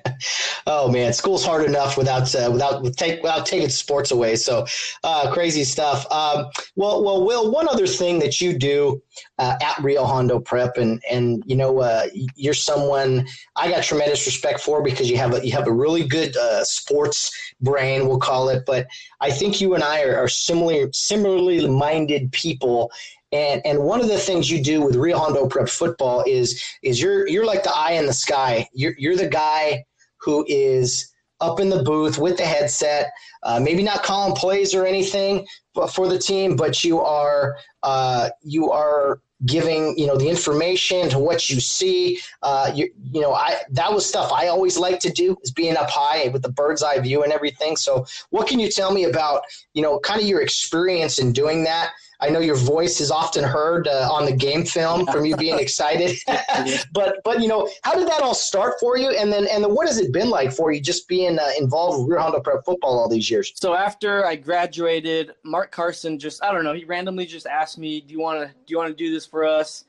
oh 0.68 0.90
man, 0.90 1.14
school's 1.14 1.46
hard 1.46 1.66
enough 1.66 1.98
without 1.98 2.34
uh, 2.36 2.50
without 2.52 2.84
take, 2.96 3.22
without 3.22 3.46
taking 3.46 3.70
sports 3.70 4.12
away. 4.12 4.36
So 4.36 4.66
uh, 5.04 5.32
crazy 5.32 5.64
stuff. 5.64 6.10
Um, 6.12 6.46
well, 6.76 7.04
well, 7.04 7.26
Will, 7.26 7.52
one 7.52 7.68
other 7.68 7.88
thing 7.88 8.20
that 8.20 8.42
you 8.42 8.58
do 8.58 9.02
uh, 9.38 9.56
at 9.62 9.78
Rio 9.84 10.04
Hondo 10.06 10.40
Prep, 10.40 10.78
and 10.78 11.02
and 11.10 11.44
you 11.46 11.56
know 11.56 11.80
uh, 11.80 12.08
you're 12.36 12.54
someone 12.54 13.28
I 13.56 13.70
got 13.70 13.84
tremendous 13.84 14.26
respect 14.26 14.60
for 14.60 14.82
because 14.82 15.10
you 15.10 15.18
have 15.18 15.34
a 15.34 15.46
you 15.46 15.52
have 15.54 15.68
a 15.68 15.74
really 15.74 16.08
good 16.08 16.36
uh, 16.38 16.64
sports 16.64 17.32
brain, 17.62 18.08
we'll 18.08 18.20
call 18.20 18.50
it. 18.50 18.64
But 18.66 18.88
I 19.22 19.32
think 19.32 19.62
you 19.62 19.76
and 19.76 19.84
I 19.84 20.04
are, 20.04 20.18
are 20.18 20.30
similarly 20.30 20.90
similarly 20.94 21.68
minded 21.68 22.32
people 22.32 22.92
and 23.32 23.62
and 23.66 23.80
one 23.80 24.02
of 24.02 24.08
the 24.08 24.18
things 24.18 24.50
you 24.50 24.64
do 24.64 24.82
with 24.82 24.96
Rio 24.96 25.18
Hondo 25.18 25.48
Prep 25.48 25.70
football 25.70 26.24
is 26.26 26.64
is 26.82 27.02
you're 27.02 27.28
you're 27.28 27.46
like 27.46 27.64
the 27.64 27.76
eye 27.76 27.92
in 27.92 28.06
the 28.06 28.14
sky. 28.14 28.68
You're 28.74 28.96
you're 28.98 29.16
the 29.16 29.28
guy 29.28 29.86
who 30.22 30.46
is 30.48 31.14
up 31.42 31.60
in 31.60 31.70
the 31.70 31.84
booth 31.84 32.18
with 32.18 32.38
the 32.38 32.46
headset, 32.46 33.12
uh, 33.44 33.60
maybe 33.60 33.82
not 33.82 34.04
calling 34.04 34.36
plays 34.36 34.74
or 34.76 34.86
anything 34.86 35.48
for 35.94 36.08
the 36.08 36.20
team, 36.20 36.56
but 36.56 36.84
you 36.84 37.00
are 37.00 37.58
uh, 37.84 38.30
you 38.42 38.72
are 38.72 39.22
giving 39.46 39.98
you 39.98 40.06
know 40.06 40.18
the 40.18 40.28
information 40.28 41.10
to 41.10 41.18
what 41.18 41.50
you 41.50 41.60
see. 41.60 42.20
Uh, 42.42 42.72
you, 42.76 42.90
you 43.12 43.22
know, 43.22 43.34
I 43.34 43.56
that 43.72 43.94
was 43.94 44.06
stuff 44.06 44.32
I 44.32 44.48
always 44.48 44.78
like 44.78 45.00
to 45.02 45.10
do 45.10 45.38
is 45.44 45.52
being 45.52 45.78
up 45.78 45.90
high 45.90 46.28
with 46.30 46.42
the 46.42 46.52
bird's 46.52 46.84
eye 46.84 47.00
view 47.00 47.24
and 47.24 47.32
everything. 47.32 47.78
So, 47.78 48.06
what 48.32 48.48
can 48.48 48.60
you 48.60 48.70
tell 48.70 48.92
me 48.92 49.06
about 49.06 49.44
you 49.74 49.82
know 49.82 50.00
kind 50.00 50.22
of 50.22 50.28
your 50.28 50.42
experience 50.42 51.20
in 51.20 51.32
doing 51.32 51.64
that? 51.64 51.92
I 52.22 52.30
know 52.30 52.40
your 52.40 52.58
voice 52.58 53.00
is 53.00 53.12
often 53.12 53.46
heard 53.46 53.88
uh, 53.88 54.10
on 54.12 54.26
the 54.26 54.34
game 54.34 54.66
film 54.66 55.06
from 55.06 55.26
you 55.26 55.38
being 55.38 55.58
excited, 55.58 56.18
but 56.92 57.20
but 57.24 57.42
you 57.42 57.48
know 57.48 57.70
how 57.84 57.94
did 57.94 58.08
that 58.08 58.22
all 58.22 58.34
start 58.34 58.76
for 58.80 58.98
you, 58.98 59.10
and 59.12 59.32
then 59.32 59.48
and 59.48 59.64
then 59.64 59.74
what 59.74 59.88
has 59.88 59.98
it 59.98 60.12
been 60.12 60.30
like 60.30 60.52
for 60.52 60.72
you 60.72 60.82
just 60.82 61.08
being 61.08 61.40
uh, 61.40 61.50
involved 61.58 62.00
with 62.00 62.10
Rio 62.10 62.22
Hondo 62.22 62.42
Prep 62.42 62.66
football 62.66 63.00
all 63.00 63.08
these 63.08 63.32
years? 63.32 63.54
So 63.56 63.74
after 63.74 64.26
I 64.26 64.36
graduated, 64.36 65.34
Mark 65.44 65.72
Carson 65.72 66.20
just 66.20 66.44
I 66.44 66.52
don't 66.52 66.64
know 66.64 66.74
he 66.74 66.84
randomly 66.84 67.26
just 67.26 67.48
asked 67.48 67.78
me, 67.78 68.02
"Do 68.02 68.14
you 68.14 68.20
want 68.20 68.42
to 68.42 68.48
do 68.48 68.72
you 68.72 68.78
want 68.78 68.90
to 68.90 68.96
do 68.96 69.12
this 69.14 69.26
for 69.26 69.46
us?" 69.46 69.86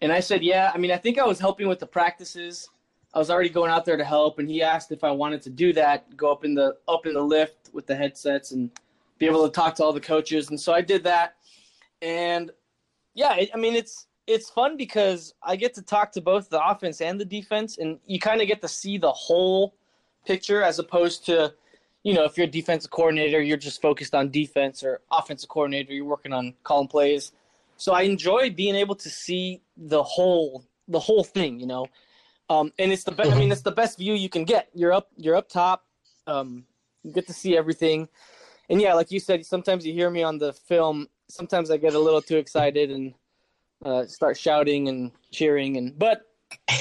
And 0.00 0.12
I 0.12 0.20
said, 0.20 0.44
"Yeah." 0.44 0.70
I 0.72 0.78
mean, 0.78 0.92
I 0.92 0.96
think 0.96 1.18
I 1.18 1.26
was 1.26 1.40
helping 1.40 1.66
with 1.66 1.80
the 1.80 1.86
practices. 1.86 2.68
I 3.14 3.18
was 3.18 3.30
already 3.30 3.48
going 3.48 3.70
out 3.70 3.84
there 3.84 3.96
to 3.96 4.04
help, 4.04 4.38
and 4.38 4.48
he 4.48 4.62
asked 4.62 4.92
if 4.92 5.02
I 5.02 5.10
wanted 5.10 5.42
to 5.42 5.50
do 5.50 5.72
that, 5.72 6.16
go 6.16 6.30
up 6.30 6.44
in 6.44 6.54
the 6.54 6.76
up 6.86 7.04
in 7.06 7.14
the 7.14 7.22
lift 7.22 7.70
with 7.72 7.86
the 7.86 7.96
headsets 7.96 8.52
and 8.52 8.70
be 9.18 9.26
able 9.26 9.44
to 9.44 9.52
talk 9.52 9.74
to 9.74 9.84
all 9.84 9.92
the 9.92 10.00
coaches. 10.00 10.50
And 10.50 10.60
so 10.60 10.72
I 10.72 10.80
did 10.80 11.02
that 11.04 11.34
and 12.02 12.50
yeah, 13.14 13.36
I 13.52 13.56
mean 13.56 13.74
it's 13.74 14.06
it's 14.26 14.50
fun 14.50 14.76
because 14.76 15.34
I 15.42 15.56
get 15.56 15.74
to 15.74 15.82
talk 15.82 16.12
to 16.12 16.20
both 16.20 16.50
the 16.50 16.64
offense 16.64 17.00
and 17.00 17.18
the 17.18 17.24
defense, 17.24 17.78
and 17.78 17.98
you 18.06 18.18
kind 18.18 18.40
of 18.40 18.46
get 18.46 18.60
to 18.62 18.68
see 18.68 18.98
the 18.98 19.10
whole 19.10 19.74
picture 20.26 20.62
as 20.62 20.78
opposed 20.78 21.24
to, 21.26 21.54
you 22.02 22.12
know, 22.12 22.24
if 22.24 22.36
you're 22.36 22.46
a 22.46 22.50
defensive 22.50 22.90
coordinator, 22.90 23.40
you're 23.40 23.56
just 23.56 23.80
focused 23.80 24.14
on 24.14 24.30
defense, 24.30 24.82
or 24.82 25.00
offensive 25.10 25.48
coordinator, 25.48 25.94
you're 25.94 26.04
working 26.04 26.34
on 26.34 26.52
calling 26.62 26.88
plays. 26.88 27.32
So 27.78 27.94
I 27.94 28.02
enjoy 28.02 28.50
being 28.50 28.74
able 28.74 28.96
to 28.96 29.08
see 29.08 29.62
the 29.76 30.02
whole 30.02 30.64
the 30.88 31.00
whole 31.00 31.24
thing, 31.24 31.58
you 31.58 31.66
know. 31.66 31.86
Um, 32.50 32.72
and 32.78 32.92
it's 32.92 33.04
the 33.04 33.12
best. 33.12 33.30
I 33.30 33.38
mean, 33.38 33.50
it's 33.50 33.62
the 33.62 33.72
best 33.72 33.98
view 33.98 34.14
you 34.14 34.28
can 34.28 34.44
get. 34.44 34.68
You're 34.74 34.92
up. 34.92 35.08
You're 35.16 35.36
up 35.36 35.48
top. 35.48 35.84
Um, 36.26 36.64
you 37.02 37.12
get 37.12 37.26
to 37.28 37.32
see 37.32 37.56
everything. 37.56 38.08
And 38.68 38.80
yeah, 38.80 38.94
like 38.94 39.10
you 39.10 39.20
said, 39.20 39.44
sometimes 39.46 39.86
you 39.86 39.92
hear 39.92 40.10
me 40.10 40.22
on 40.22 40.38
the 40.38 40.52
film 40.52 41.08
sometimes 41.30 41.70
I 41.70 41.76
get 41.76 41.94
a 41.94 41.98
little 41.98 42.22
too 42.22 42.36
excited 42.36 42.90
and 42.90 43.14
uh, 43.84 44.06
start 44.06 44.36
shouting 44.36 44.88
and 44.88 45.12
cheering, 45.30 45.76
and 45.76 45.98
but 45.98 46.22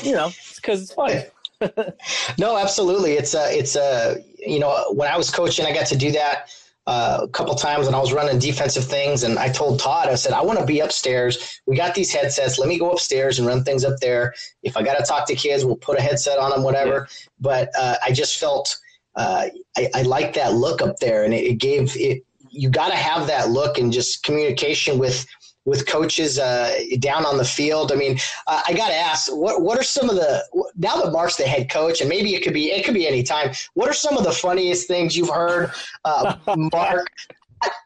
you 0.04 0.14
know, 0.14 0.28
it's 0.28 0.56
because 0.56 0.82
it's 0.82 0.94
fun. 0.94 1.24
no, 2.38 2.58
absolutely. 2.58 3.14
It's 3.14 3.34
a, 3.34 3.58
it's 3.58 3.76
a, 3.76 4.24
you 4.38 4.60
know, 4.60 4.94
when 4.94 5.10
I 5.10 5.18
was 5.18 5.30
coaching, 5.30 5.66
I 5.66 5.74
got 5.74 5.88
to 5.88 5.98
do 5.98 6.12
that 6.12 6.56
uh, 6.86 7.22
a 7.24 7.28
couple 7.28 7.56
times 7.56 7.88
when 7.88 7.96
I 7.96 8.00
was 8.00 8.14
running 8.14 8.38
defensive 8.38 8.86
things. 8.86 9.24
And 9.24 9.40
I 9.40 9.50
told 9.50 9.80
Todd, 9.80 10.08
I 10.08 10.16
said, 10.16 10.34
I 10.34 10.42
want 10.44 10.60
to 10.60 10.66
be 10.66 10.80
upstairs. 10.82 11.60
We 11.66 11.76
got 11.76 11.96
these 11.96 12.14
headsets. 12.14 12.60
Let 12.60 12.70
me 12.70 12.78
go 12.78 12.92
upstairs 12.92 13.40
and 13.40 13.48
run 13.48 13.64
things 13.64 13.84
up 13.84 14.00
there. 14.00 14.36
If 14.62 14.78
I 14.78 14.84
got 14.84 15.00
to 15.00 15.04
talk 15.04 15.28
to 15.28 15.36
kids, 15.36 15.66
we'll 15.66 15.78
put 15.78 15.98
a 15.98 16.02
headset 16.02 16.38
on 16.38 16.52
them, 16.52 16.62
whatever. 16.62 17.08
Yeah. 17.10 17.28
But 17.40 17.70
uh, 17.78 17.96
I 18.04 18.12
just 18.12 18.40
felt, 18.40 18.78
uh, 19.18 19.48
I, 19.76 19.90
I 19.94 20.02
like 20.04 20.34
that 20.34 20.54
look 20.54 20.82
up 20.82 20.98
there 21.00 21.24
and 21.26 21.34
it, 21.34 21.46
it 21.46 21.56
gave 21.56 21.96
it, 21.98 22.24
you 22.50 22.70
got 22.70 22.90
to 22.90 22.96
have 22.96 23.28
that 23.28 23.50
look 23.50 23.78
and 23.78 23.92
just 23.92 24.24
communication 24.24 24.98
with 24.98 25.26
with 25.66 25.86
coaches 25.86 26.40
uh, 26.40 26.80
down 27.00 27.26
on 27.26 27.36
the 27.36 27.44
field. 27.44 27.92
I 27.92 27.96
mean, 27.96 28.18
uh, 28.48 28.62
I 28.66 28.74
got 28.74 28.88
to 28.88 28.96
ask, 28.96 29.30
what 29.36 29.62
what 29.62 29.78
are 29.78 29.84
some 29.84 30.10
of 30.10 30.16
the 30.16 30.44
now 30.78 30.96
that 31.02 31.12
Mark's 31.12 31.36
the 31.36 31.44
head 31.44 31.70
coach, 31.70 32.00
and 32.00 32.10
maybe 32.10 32.34
it 32.36 32.42
could 32.42 32.54
be 32.54 32.72
it 32.72 32.86
could 32.86 32.94
be 32.94 33.06
any 33.06 33.22
time. 33.22 33.52
What 33.74 33.90
are 33.90 33.94
some 33.94 34.18
of 34.18 34.24
the 34.24 34.32
funniest 34.32 34.88
things 34.88 35.18
you've 35.18 35.30
heard, 35.30 35.72
uh, 36.06 36.38
Mark? 36.72 37.08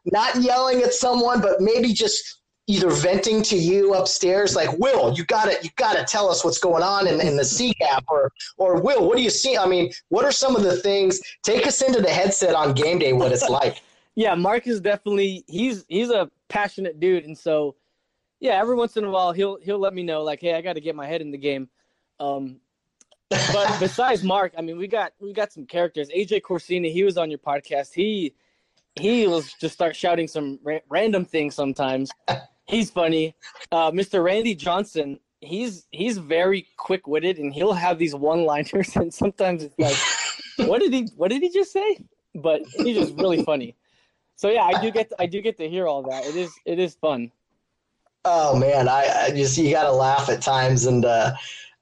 not 0.06 0.36
yelling 0.42 0.82
at 0.82 0.94
someone, 0.94 1.40
but 1.40 1.62
maybe 1.62 1.94
just 1.94 2.41
either 2.72 2.90
venting 2.90 3.44
to 3.44 3.58
you 3.58 3.94
upstairs, 3.94 4.56
like 4.56 4.72
Will, 4.80 5.14
you 5.14 5.26
got 5.26 5.46
to 5.46 5.58
you 5.64 5.70
got 5.76 5.96
to 5.98 6.04
tell 6.04 6.30
us 6.30 6.44
what's 6.44 6.60
going 6.60 6.84
on 6.84 7.08
in, 7.08 7.20
in 7.20 7.36
the 7.36 7.46
C 7.46 7.74
gap, 7.80 8.06
or 8.10 8.32
or 8.58 8.82
Will, 8.82 9.08
what 9.08 9.18
do 9.18 9.24
you 9.24 9.30
see? 9.30 9.58
I 9.58 9.66
mean, 9.66 9.92
what 10.10 10.26
are 10.26 10.32
some 10.32 10.56
of 10.56 10.64
the 10.64 10.78
things? 10.78 11.20
Take 11.44 11.68
us 11.68 11.82
into 11.82 12.02
the 12.02 12.10
headset 12.10 12.56
on 12.56 12.74
game 12.74 13.00
day, 13.00 13.14
what 13.14 13.32
it's 13.32 13.48
like 13.50 13.82
yeah, 14.16 14.36
Mark 14.36 14.68
is 14.68 14.82
definitely 14.82 15.44
he's 15.48 15.86
he's 15.88 16.10
a 16.10 16.30
passionate 16.50 17.00
dude, 17.00 17.26
and 17.26 17.38
so 17.38 17.76
yeah, 18.40 18.60
every 18.60 18.76
once 18.76 18.98
in 18.98 19.04
a 19.04 19.10
while 19.10 19.32
he'll 19.32 19.58
he'll 19.62 19.80
let 19.80 19.94
me 19.94 20.04
know 20.04 20.24
like, 20.24 20.42
hey, 20.42 20.54
I 20.54 20.62
got 20.62 20.74
to 20.74 20.82
get 20.82 20.96
my 20.96 21.08
head 21.08 21.22
in 21.22 21.32
the 21.32 21.38
game. 21.38 21.70
Um, 22.20 22.60
but 23.30 23.76
besides 23.80 24.24
Mark, 24.24 24.54
I 24.58 24.62
mean, 24.62 24.78
we 24.78 24.88
got 24.88 25.14
we 25.20 25.34
got 25.34 25.54
some 25.54 25.66
characters. 25.66 26.10
AJ 26.10 26.42
Corsini, 26.42 26.92
he 26.92 27.04
was 27.04 27.18
on 27.18 27.30
your 27.30 27.40
podcast. 27.40 27.94
He 27.94 28.34
he 29.00 29.28
will 29.28 29.44
just 29.60 29.74
start 29.74 29.96
shouting 29.96 30.28
some 30.28 30.60
ra- 30.64 30.80
random 30.90 31.24
things 31.26 31.56
sometimes. 31.56 32.12
He's 32.68 32.90
funny. 32.90 33.36
Uh, 33.72 33.92
Mr. 33.92 34.24
Randy 34.24 34.56
Johnson, 34.56 35.20
he's 35.42 35.88
he's 35.92 36.18
very 36.18 36.68
quick 36.78 37.08
witted, 37.08 37.38
and 37.38 37.54
he'll 37.54 37.74
have 37.74 37.98
these 37.98 38.16
one 38.16 38.46
liners, 38.46 38.96
and 38.96 39.14
sometimes 39.14 39.64
it's 39.64 39.78
like, 39.78 40.68
what 40.70 40.80
did 40.80 40.94
he 40.94 41.10
what 41.16 41.30
did 41.30 41.42
he 41.42 41.50
just 41.50 41.72
say? 41.72 41.98
But 42.34 42.62
he's 42.78 42.98
just 42.98 43.16
really 43.16 43.44
funny 43.44 43.76
so 44.42 44.50
yeah, 44.50 44.64
I 44.64 44.82
do 44.82 44.90
get 44.90 45.10
to, 45.10 45.16
I 45.22 45.28
do 45.28 45.40
get 45.40 45.56
to 45.58 45.70
hear 45.70 45.88
all 45.88 46.02
that. 46.10 46.26
It 46.26 46.36
is 46.36 46.52
it 46.66 46.80
is 46.80 46.96
fun. 46.96 47.32
Oh 48.26 48.58
man, 48.58 48.90
I, 48.90 49.26
I 49.26 49.30
just 49.30 49.56
you 49.56 49.70
got 49.70 49.84
to 49.84 49.92
laugh 49.92 50.30
at 50.30 50.42
times, 50.42 50.88
and 50.88 51.06
uh, 51.06 51.34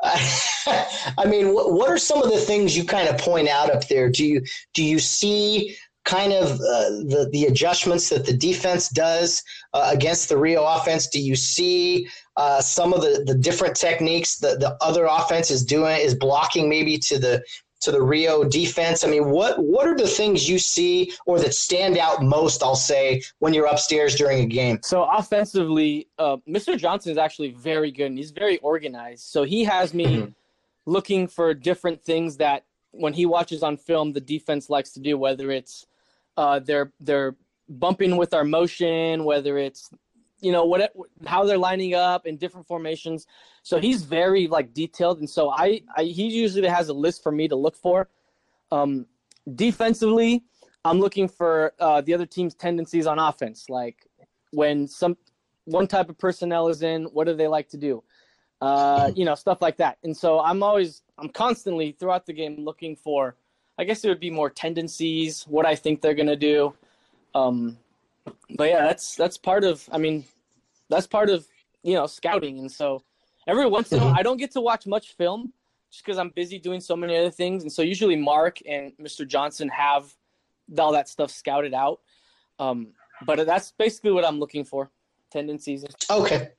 I, 0.04 1.14
I 1.18 1.26
mean, 1.26 1.54
what, 1.54 1.72
what 1.72 1.90
are 1.90 1.98
some 1.98 2.22
of 2.22 2.30
the 2.30 2.38
things 2.38 2.76
you 2.76 2.84
kind 2.84 3.08
of 3.08 3.18
point 3.18 3.48
out 3.48 3.74
up 3.74 3.88
there? 3.88 4.10
Do 4.10 4.26
you 4.26 4.44
do 4.74 4.84
you 4.84 5.00
see 5.00 5.78
kind 6.10 6.34
of 6.34 6.54
uh, 6.54 6.90
the 7.14 7.30
the 7.32 7.46
adjustments 7.46 8.10
that 8.10 8.26
the 8.26 8.34
defense 8.34 8.90
does 8.90 9.44
uh, 9.74 9.90
against 9.94 10.28
the 10.28 10.38
Rio 10.38 10.64
offense? 10.66 11.08
Do 11.08 11.22
you 11.22 11.36
see 11.36 12.08
uh, 12.36 12.62
some 12.62 12.94
of 12.94 13.02
the, 13.02 13.24
the 13.26 13.36
different 13.36 13.76
techniques 13.76 14.38
that 14.40 14.60
the 14.60 14.76
other 14.82 15.06
offense 15.06 15.52
is 15.52 15.64
doing 15.64 15.98
is 15.98 16.16
blocking 16.16 16.68
maybe 16.68 16.98
to 16.98 17.20
the 17.20 17.44
to 17.82 17.92
the 17.92 18.02
Rio 18.02 18.44
defense? 18.44 19.04
I 19.04 19.08
mean, 19.08 19.30
what 19.30 19.60
what 19.60 19.88
are 19.88 19.96
the 19.96 20.08
things 20.08 20.50
you 20.50 20.58
see 20.58 21.14
or 21.28 21.38
that 21.40 21.54
stand 21.54 21.98
out 21.98 22.24
most? 22.24 22.64
I'll 22.64 22.76
say 22.76 23.22
when 23.38 23.54
you're 23.54 23.68
upstairs 23.68 24.16
during 24.16 24.40
a 24.40 24.48
game. 24.48 24.80
So 24.82 25.04
offensively, 25.04 26.08
uh, 26.18 26.38
Mr. 26.48 26.76
Johnson 26.76 27.12
is 27.12 27.20
actually 27.20 27.52
very 27.52 27.92
good 27.92 28.08
and 28.08 28.18
he's 28.18 28.32
very 28.32 28.58
organized. 28.58 29.26
So 29.26 29.44
he 29.44 29.64
has 29.66 29.94
me 29.94 30.06
mm-hmm. 30.06 30.32
looking 30.88 31.28
for 31.28 31.54
different 31.54 32.02
things 32.02 32.38
that 32.38 32.66
when 32.92 33.14
he 33.14 33.28
watches 33.28 33.62
on 33.62 33.78
film, 33.78 34.14
the 34.14 34.22
defense 34.22 34.72
likes 34.72 34.92
to 34.94 35.00
do. 35.00 35.16
Whether 35.16 35.52
it's 35.52 35.86
uh, 36.40 36.58
they're 36.60 36.94
they're 37.02 37.36
bumping 37.68 38.16
with 38.16 38.34
our 38.34 38.46
motion, 38.46 39.26
whether 39.26 39.58
it's 39.58 39.90
you 40.40 40.54
know 40.54 40.64
what 40.64 40.94
how 41.28 41.44
they're 41.44 41.58
lining 41.58 41.96
up 41.96 42.26
in 42.26 42.38
different 42.38 42.66
formations. 42.66 43.28
So 43.62 43.78
he's 43.78 44.04
very 44.04 44.48
like 44.48 44.74
detailed. 44.74 45.20
And 45.20 45.30
so 45.30 45.50
i, 45.52 45.82
I 45.98 46.04
he 46.04 46.28
usually 46.28 46.66
has 46.70 46.88
a 46.88 46.94
list 46.94 47.22
for 47.24 47.32
me 47.32 47.50
to 47.50 47.58
look 47.58 47.76
for. 47.76 48.10
Um, 48.72 49.08
defensively 49.56 50.44
i'm 50.86 51.00
looking 51.00 51.28
for 51.28 51.74
uh, 51.80 52.02
the 52.02 52.14
other 52.14 52.26
team's 52.26 52.56
tendencies 52.56 53.06
on 53.06 53.20
offense. 53.20 53.70
Like 53.70 54.08
when 54.52 54.88
some 54.88 55.18
one 55.66 55.88
type 55.88 56.10
of 56.10 56.18
personnel 56.18 56.70
is 56.70 56.82
in 56.84 57.04
what 57.16 57.28
do 57.28 57.36
they 57.36 57.48
like 57.48 57.68
to 57.70 57.78
do? 57.78 58.02
Uh, 58.62 59.12
you 59.14 59.26
know 59.26 59.36
stuff 59.36 59.62
like 59.62 59.76
that. 59.78 59.98
And 60.06 60.16
so 60.16 60.40
i'm 60.40 60.64
always 60.64 61.02
i'm 61.18 61.30
constantly 61.30 61.92
throughout 61.92 62.26
the 62.26 62.34
game 62.34 62.64
looking 62.64 62.96
for 62.96 63.36
i 63.80 63.84
guess 63.84 64.04
it 64.04 64.10
would 64.10 64.20
be 64.20 64.30
more 64.30 64.50
tendencies 64.50 65.44
what 65.48 65.66
i 65.66 65.74
think 65.74 66.02
they're 66.02 66.14
to 66.14 66.36
do 66.36 66.72
um, 67.36 67.78
but 68.56 68.70
yeah, 68.70 68.82
that's 68.82 69.16
that's 69.16 69.38
part 69.38 69.64
of. 69.64 69.88
I 69.92 69.98
mean, 69.98 70.26
that's 70.90 71.08
part 71.08 71.30
of 71.30 71.48
you 71.84 71.94
know 71.94 72.08
scouting, 72.08 72.60
and 72.60 72.72
so 72.72 73.04
every 73.48 73.68
once 73.68 73.92
in 73.92 74.00
a 74.00 74.06
while, 74.06 74.16
I 74.18 74.24
don't 74.24 74.38
get 74.38 74.52
to 74.52 74.62
watch 74.62 74.88
much 74.88 75.14
film 75.14 75.54
just 75.92 76.06
because 76.06 76.20
I'm 76.20 76.30
busy 76.30 76.60
doing 76.60 76.82
so 76.82 76.96
many 76.96 77.18
other 77.18 77.32
things, 77.32 77.64
and 77.64 77.72
so 77.72 77.82
usually 77.82 78.16
Mark 78.16 78.60
and 78.68 78.94
Mr. 78.98 79.28
Johnson 79.28 79.70
have 79.70 80.14
all 80.78 80.92
that 80.92 81.10
stuff 81.10 81.32
scouted 81.32 81.74
out. 81.74 82.02
Um, 82.60 82.90
but 83.26 83.46
that's 83.46 83.72
basically 83.72 84.12
what 84.12 84.26
I'm 84.26 84.40
looking 84.40 84.64
for, 84.64 84.90
tendencies. 85.32 85.86
Okay. 86.10 86.50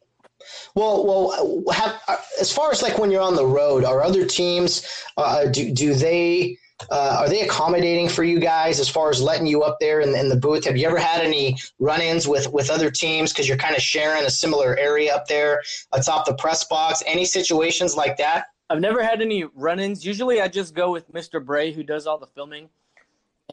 Well, 0.75 1.07
well, 1.07 1.65
have, 1.71 2.01
as 2.41 2.51
far 2.51 2.71
as 2.71 2.81
like 2.81 2.97
when 2.97 3.11
you're 3.11 3.21
on 3.21 3.37
the 3.37 3.45
road, 3.45 3.85
are 3.85 4.03
other 4.03 4.25
teams 4.25 4.87
uh, 5.19 5.45
do 5.47 5.71
do 5.71 5.95
they 5.95 6.59
uh, 6.91 7.17
are 7.21 7.29
they 7.29 7.43
accommodating 7.43 8.09
for 8.09 8.25
you 8.25 8.39
guys 8.39 8.81
as 8.81 8.89
far 8.89 9.11
as 9.11 9.21
letting 9.21 9.47
you 9.47 9.63
up 9.63 9.79
there 9.81 10.01
in, 10.01 10.15
in 10.15 10.29
the 10.29 10.37
booth? 10.37 10.65
Have 10.65 10.77
you 10.77 10.87
ever 10.87 10.99
had 10.99 11.25
any 11.25 11.57
run-ins 11.79 12.27
with 12.27 12.51
with 12.53 12.71
other 12.71 12.91
teams 12.91 13.33
because 13.33 13.49
you're 13.49 13.59
kind 13.59 13.77
of 13.77 13.83
sharing 13.83 14.25
a 14.25 14.31
similar 14.31 14.77
area 14.79 15.15
up 15.15 15.27
there 15.27 15.63
atop 15.93 16.27
the 16.27 16.35
press 16.35 16.65
box? 16.65 17.03
Any 17.07 17.25
situations 17.25 17.97
like 17.97 18.17
that? 18.17 18.47
I've 18.71 18.81
never 18.81 19.03
had 19.03 19.21
any 19.21 19.45
run-ins. 19.45 20.05
Usually, 20.05 20.41
I 20.41 20.49
just 20.49 20.75
go 20.75 20.93
with 20.93 21.13
Mr. 21.13 21.45
Bray, 21.45 21.73
who 21.73 21.83
does 21.83 22.07
all 22.07 22.19
the 22.19 22.27
filming. 22.27 22.69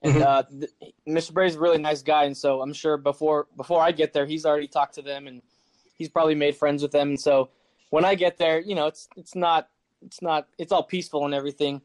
And 0.03 0.13
mm-hmm. 0.13 0.23
uh, 0.23 0.43
th- 0.43 0.93
Mr. 1.07 1.34
Bray's 1.34 1.55
a 1.55 1.59
really 1.59 1.80
nice 1.80 2.03
guy, 2.03 2.25
and 2.25 2.38
so 2.38 2.61
I'm 2.61 2.73
sure 2.73 2.97
before 2.97 3.47
before 3.55 3.82
I 3.82 3.91
get 3.91 4.13
there, 4.13 4.25
he's 4.25 4.45
already 4.45 4.67
talked 4.67 4.95
to 4.95 5.01
them, 5.01 5.28
and 5.28 5.41
he's 5.95 6.09
probably 6.09 6.36
made 6.36 6.55
friends 6.55 6.84
with 6.84 6.91
them. 6.91 7.09
And 7.09 7.19
so 7.19 7.49
when 7.89 8.05
I 8.05 8.15
get 8.15 8.38
there, 8.38 8.59
you 8.59 8.75
know, 8.75 8.88
it's 8.88 9.09
it's 9.17 9.36
not 9.36 9.69
it's 10.05 10.21
not 10.21 10.47
it's 10.57 10.71
all 10.71 10.84
peaceful 10.84 11.25
and 11.25 11.34
everything 11.34 11.82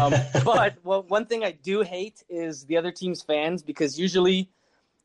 um, 0.00 0.14
but 0.44 0.76
well, 0.84 1.02
one 1.08 1.26
thing 1.26 1.44
I 1.44 1.52
do 1.52 1.82
hate 1.82 2.22
is 2.28 2.64
the 2.64 2.76
other 2.76 2.92
team's 2.92 3.22
fans 3.22 3.62
because 3.62 3.98
usually 3.98 4.48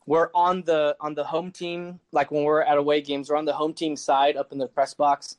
we're 0.06 0.30
on 0.34 0.64
the 0.64 0.96
on 1.00 1.14
the 1.14 1.24
home 1.24 1.52
team. 1.52 2.00
Like 2.12 2.32
when 2.32 2.44
we're 2.44 2.62
at 2.62 2.78
away 2.78 3.02
games, 3.02 3.30
we're 3.30 3.38
on 3.38 3.46
the 3.46 3.54
home 3.54 3.74
team 3.74 3.96
side 3.96 4.38
up 4.38 4.52
in 4.52 4.58
the 4.58 4.68
press 4.68 4.94
box. 4.94 5.38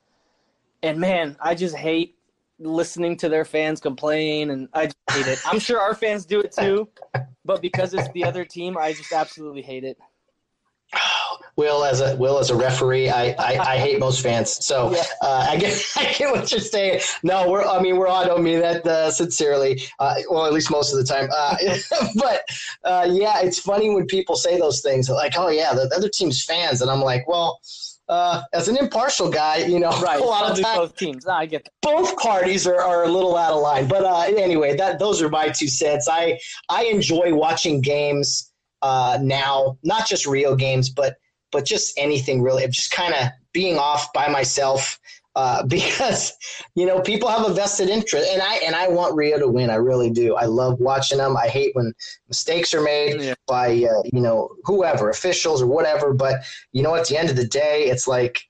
And 0.82 0.98
man, 0.98 1.36
I 1.40 1.54
just 1.54 1.76
hate 1.76 2.16
listening 2.58 3.16
to 3.18 3.28
their 3.28 3.44
fans 3.44 3.80
complain, 3.80 4.50
and 4.50 4.68
I 4.72 4.86
just 4.86 4.96
hate 5.10 5.26
it. 5.26 5.40
I'm 5.46 5.58
sure 5.58 5.80
our 5.80 5.94
fans 5.94 6.26
do 6.26 6.40
it 6.40 6.52
too, 6.52 6.88
but 7.44 7.62
because 7.62 7.94
it's 7.94 8.08
the 8.12 8.24
other 8.24 8.44
team, 8.44 8.76
I 8.76 8.92
just 8.92 9.12
absolutely 9.12 9.62
hate 9.62 9.84
it. 9.84 9.98
Will 11.56 11.84
as 11.84 12.00
a 12.00 12.16
Will 12.16 12.38
as 12.38 12.48
a 12.50 12.56
referee, 12.56 13.10
I, 13.10 13.30
I, 13.38 13.58
I 13.74 13.76
hate 13.78 13.98
most 14.00 14.22
fans. 14.22 14.64
So 14.64 14.94
Yeah. 14.94 15.02
uh, 15.20 15.46
I 15.50 15.56
get 15.56 15.84
I 15.96 16.12
get 16.12 16.30
what 16.32 16.50
you're 16.50 16.60
saying. 16.60 17.00
No, 17.22 17.50
we're 17.50 17.62
I 17.64 17.80
mean 17.80 17.96
we're 17.98 18.08
on. 18.08 18.24
I 18.24 18.28
don't 18.28 18.42
mean 18.42 18.60
that 18.60 18.86
uh, 18.86 19.10
sincerely. 19.10 19.82
Uh, 19.98 20.14
well, 20.30 20.46
at 20.46 20.52
least 20.54 20.70
most 20.70 20.92
of 20.92 20.98
the 20.98 21.04
time. 21.04 21.28
Uh, 21.36 21.56
but 22.16 22.40
uh, 22.84 23.06
yeah, 23.10 23.40
it's 23.42 23.58
funny 23.58 23.90
when 23.90 24.06
people 24.06 24.34
say 24.36 24.58
those 24.58 24.80
things 24.80 25.10
like, 25.10 25.34
"Oh 25.36 25.48
yeah, 25.48 25.74
the, 25.74 25.86
the 25.88 25.96
other 25.96 26.08
team's 26.08 26.42
fans," 26.44 26.80
and 26.82 26.90
I'm 26.90 27.00
like, 27.02 27.26
well. 27.28 27.60
Uh, 28.08 28.42
as 28.52 28.68
an 28.68 28.76
impartial 28.76 29.30
guy, 29.30 29.58
you 29.58 29.78
know, 29.78 29.88
Right, 30.02 30.20
a 30.20 30.24
lot 30.24 30.42
of 30.42 30.46
probably 30.48 30.62
times 30.64 30.76
both 30.78 30.96
teams. 30.96 31.24
No, 31.24 31.32
I 31.32 31.46
get 31.46 31.64
that. 31.64 31.72
both 31.80 32.14
parties 32.18 32.66
are, 32.66 32.78
are 32.80 33.04
a 33.04 33.08
little 33.08 33.36
out 33.36 33.52
of 33.54 33.62
line. 33.62 33.86
But 33.88 34.04
uh, 34.04 34.22
anyway, 34.36 34.76
that 34.76 34.98
those 34.98 35.22
are 35.22 35.30
my 35.30 35.48
two 35.48 35.68
cents. 35.68 36.08
I 36.10 36.38
I 36.68 36.84
enjoy 36.86 37.32
watching 37.32 37.80
games 37.80 38.52
uh, 38.82 39.18
now, 39.22 39.78
not 39.84 40.06
just 40.08 40.26
Rio 40.26 40.56
games, 40.56 40.90
but 40.90 41.16
but 41.52 41.64
just 41.64 41.96
anything 41.98 42.42
really. 42.42 42.66
Just 42.66 42.90
kind 42.90 43.14
of 43.14 43.28
being 43.52 43.78
off 43.78 44.12
by 44.12 44.28
myself 44.28 44.98
uh, 45.36 45.62
because 45.66 46.32
you 46.74 46.86
know 46.86 47.00
people 47.00 47.28
have 47.28 47.48
a 47.48 47.54
vested 47.54 47.88
interest, 47.88 48.28
and 48.32 48.42
I 48.42 48.56
and 48.56 48.74
I 48.74 48.88
want 48.88 49.14
Rio 49.14 49.38
to 49.38 49.48
win. 49.48 49.70
I 49.70 49.76
really 49.76 50.10
do. 50.10 50.34
I 50.34 50.46
love 50.46 50.80
watching 50.80 51.18
them. 51.18 51.36
I 51.36 51.48
hate 51.48 51.74
when 51.74 51.92
mistakes 52.28 52.74
are 52.74 52.82
made 52.82 53.20
Yeah. 53.20 53.34
by 53.46 53.68
uh, 53.68 54.02
you 54.12 54.20
know 54.20 54.50
whoever 54.64 55.10
officials 55.10 55.62
or 55.62 55.66
whatever. 55.66 56.12
But 56.12 56.42
you 56.72 56.82
know, 56.82 56.94
at 56.94 57.06
the 57.06 57.16
end 57.16 57.30
of 57.30 57.36
the 57.36 57.46
day, 57.46 57.84
it's 57.84 58.08
like 58.08 58.48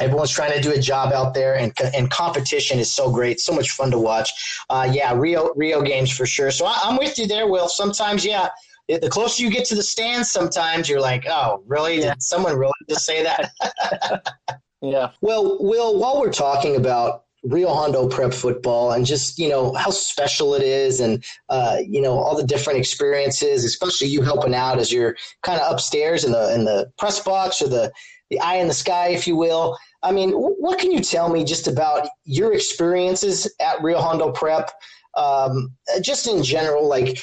everyone's 0.00 0.30
trying 0.30 0.52
to 0.52 0.60
do 0.60 0.72
a 0.72 0.78
job 0.80 1.12
out 1.12 1.34
there 1.34 1.54
and, 1.54 1.72
and 1.94 2.10
competition 2.10 2.78
is 2.78 2.92
so 2.92 3.10
great 3.12 3.38
so 3.38 3.52
much 3.52 3.70
fun 3.70 3.90
to 3.90 3.98
watch 3.98 4.30
uh, 4.70 4.88
yeah 4.90 5.12
rio 5.14 5.52
rio 5.54 5.82
games 5.82 6.10
for 6.10 6.24
sure 6.24 6.50
so 6.50 6.64
I, 6.64 6.80
i'm 6.84 6.96
with 6.96 7.18
you 7.18 7.26
there 7.26 7.46
will 7.46 7.68
sometimes 7.68 8.24
yeah 8.24 8.48
it, 8.92 9.00
the 9.00 9.08
closer 9.08 9.42
you 9.42 9.50
get 9.50 9.64
to 9.66 9.74
the 9.74 9.82
stands 9.82 10.30
sometimes 10.30 10.88
you're 10.88 11.00
like 11.00 11.26
oh 11.28 11.62
really 11.66 11.98
Yeah. 12.00 12.14
did 12.14 12.22
someone 12.22 12.56
really 12.56 12.72
just 12.88 13.04
say 13.04 13.22
that 13.22 13.50
Yeah. 14.82 15.10
well 15.20 15.58
will 15.62 15.98
while 15.98 16.20
we're 16.20 16.32
talking 16.32 16.76
about 16.76 17.24
Rio 17.44 17.72
Hondo 17.74 18.08
prep 18.08 18.32
football 18.32 18.92
and 18.92 19.04
just 19.04 19.38
you 19.38 19.48
know 19.48 19.74
how 19.74 19.90
special 19.90 20.54
it 20.54 20.62
is 20.62 21.00
and 21.00 21.24
uh, 21.48 21.78
you 21.84 22.00
know 22.00 22.12
all 22.18 22.36
the 22.36 22.46
different 22.46 22.78
experiences 22.78 23.64
especially 23.64 24.08
you 24.08 24.22
helping 24.22 24.54
out 24.54 24.78
as 24.78 24.92
you're 24.92 25.16
kind 25.42 25.60
of 25.60 25.72
upstairs 25.72 26.24
in 26.24 26.32
the 26.32 26.54
in 26.54 26.64
the 26.64 26.90
press 26.98 27.18
box 27.20 27.60
or 27.62 27.68
the 27.68 27.92
the 28.30 28.38
eye 28.40 28.56
in 28.56 28.68
the 28.68 28.74
sky 28.74 29.08
if 29.08 29.26
you 29.26 29.36
will 29.36 29.76
I 30.02 30.12
mean 30.12 30.32
what 30.32 30.78
can 30.78 30.92
you 30.92 31.00
tell 31.00 31.28
me 31.28 31.44
just 31.44 31.66
about 31.66 32.08
your 32.24 32.52
experiences 32.52 33.52
at 33.60 33.82
Rio 33.82 34.00
Hondo 34.00 34.30
prep 34.32 34.70
um, 35.14 35.72
just 36.00 36.26
in 36.28 36.42
general 36.42 36.88
like 36.88 37.18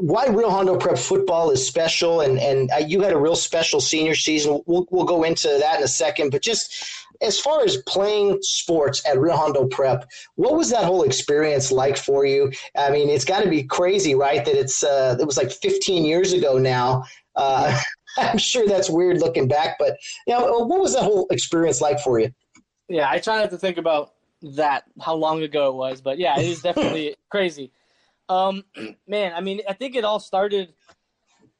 why 0.00 0.26
Rio 0.26 0.50
Hondo 0.50 0.76
Prep 0.76 0.98
football 0.98 1.50
is 1.50 1.66
special, 1.66 2.20
and 2.20 2.38
and 2.38 2.70
uh, 2.72 2.78
you 2.78 3.02
had 3.02 3.12
a 3.12 3.18
real 3.18 3.36
special 3.36 3.80
senior 3.80 4.14
season. 4.14 4.62
We'll 4.66 4.86
we'll 4.90 5.04
go 5.04 5.22
into 5.22 5.48
that 5.48 5.78
in 5.78 5.84
a 5.84 5.88
second, 5.88 6.30
but 6.30 6.42
just 6.42 7.04
as 7.22 7.38
far 7.38 7.62
as 7.62 7.76
playing 7.86 8.38
sports 8.42 9.06
at 9.06 9.18
Rio 9.18 9.36
Hondo 9.36 9.66
Prep, 9.66 10.08
what 10.36 10.54
was 10.54 10.70
that 10.70 10.84
whole 10.84 11.02
experience 11.02 11.70
like 11.70 11.96
for 11.96 12.24
you? 12.24 12.50
I 12.76 12.90
mean, 12.90 13.10
it's 13.10 13.24
got 13.24 13.42
to 13.42 13.50
be 13.50 13.62
crazy, 13.62 14.14
right? 14.14 14.44
That 14.44 14.56
it's 14.56 14.82
uh, 14.82 15.16
it 15.20 15.26
was 15.26 15.36
like 15.36 15.50
15 15.50 16.04
years 16.04 16.32
ago 16.32 16.58
now. 16.58 17.04
Uh, 17.36 17.78
I'm 18.18 18.38
sure 18.38 18.66
that's 18.66 18.90
weird 18.90 19.20
looking 19.20 19.46
back, 19.46 19.76
but 19.78 19.96
you 20.26 20.36
know, 20.36 20.64
what 20.64 20.80
was 20.80 20.94
that 20.94 21.04
whole 21.04 21.28
experience 21.30 21.80
like 21.80 22.00
for 22.00 22.18
you? 22.18 22.32
Yeah, 22.88 23.08
I 23.08 23.20
try 23.20 23.38
not 23.40 23.50
to 23.50 23.58
think 23.58 23.78
about 23.78 24.14
that, 24.42 24.84
how 25.00 25.14
long 25.14 25.42
ago 25.42 25.68
it 25.68 25.74
was, 25.74 26.00
but 26.00 26.18
yeah, 26.18 26.38
it 26.40 26.46
is 26.46 26.60
definitely 26.60 27.14
crazy. 27.30 27.70
Um, 28.30 28.64
man, 29.06 29.34
I 29.34 29.40
mean, 29.40 29.60
I 29.68 29.74
think 29.74 29.96
it 29.96 30.04
all 30.04 30.20
started 30.20 30.72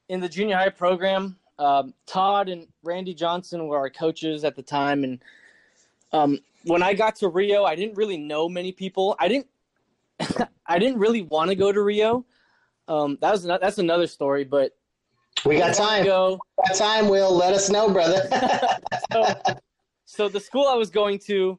in 0.09 0.21
the 0.21 0.29
junior 0.29 0.57
high 0.57 0.71
program. 0.71 1.37
Um, 1.59 1.93
Todd 2.07 2.49
and 2.49 2.69
Randy 2.83 3.13
Johnson 3.13 3.67
were 3.67 3.77
our 3.77 3.91
coaches 3.91 4.45
at 4.45 4.57
the 4.57 4.63
time, 4.63 5.05
and 5.05 5.23
um, 6.13 6.39
when 6.65 6.83
I 6.83 6.95
got 6.95 7.17
to 7.17 7.29
Rio, 7.29 7.65
I 7.65 7.75
didn't 7.75 7.97
really 7.97 8.17
know 8.17 8.49
many 8.49 8.73
people. 8.73 9.15
I 9.19 9.29
didn't, 9.29 9.47
I 10.67 10.79
didn't 10.79 10.99
really 10.99 11.23
want 11.23 11.51
to 11.51 11.55
go 11.55 11.71
to 11.71 11.83
Rio. 11.83 12.25
Um, 12.89 13.19
that 13.21 13.31
was 13.31 13.45
that's 13.45 13.79
another 13.79 14.07
story, 14.07 14.45
but 14.45 14.73
We 15.45 15.59
got 15.59 15.63
I 15.63 15.67
wanted 15.67 15.75
to 15.75 15.83
time. 15.83 16.05
Go. 16.05 16.39
Got 16.67 16.77
time, 16.77 17.09
Will. 17.09 17.33
Let 17.33 17.53
us 17.53 17.69
know, 17.69 17.91
brother. 17.91 18.29
so, 19.13 19.35
so 20.07 20.29
the 20.29 20.41
school 20.41 20.67
I 20.67 20.75
was 20.75 20.91
going 20.91 21.19
to, 21.27 21.59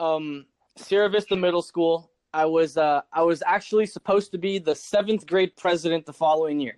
um, 0.00 0.46
Sierra 0.76 1.08
Vista 1.08 1.36
Middle 1.36 1.62
School. 1.62 2.10
I 2.36 2.44
was 2.44 2.76
uh, 2.76 3.00
I 3.14 3.22
was 3.22 3.42
actually 3.46 3.86
supposed 3.86 4.30
to 4.32 4.38
be 4.38 4.58
the 4.58 4.74
seventh 4.74 5.26
grade 5.26 5.56
president 5.56 6.04
the 6.04 6.12
following 6.12 6.60
year. 6.60 6.76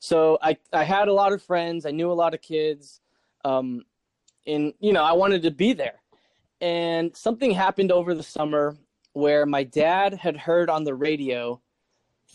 So 0.00 0.38
I 0.42 0.58
I 0.70 0.84
had 0.84 1.08
a 1.08 1.14
lot 1.14 1.32
of 1.32 1.42
friends. 1.42 1.86
I 1.86 1.92
knew 1.92 2.12
a 2.12 2.20
lot 2.24 2.34
of 2.34 2.42
kids, 2.42 3.00
um, 3.42 3.86
and 4.46 4.74
you 4.78 4.92
know 4.92 5.02
I 5.02 5.12
wanted 5.12 5.42
to 5.44 5.50
be 5.50 5.72
there. 5.72 6.02
And 6.60 7.16
something 7.16 7.52
happened 7.52 7.90
over 7.90 8.14
the 8.14 8.22
summer 8.22 8.76
where 9.14 9.46
my 9.46 9.64
dad 9.64 10.12
had 10.12 10.36
heard 10.36 10.68
on 10.68 10.84
the 10.84 10.94
radio 10.94 11.62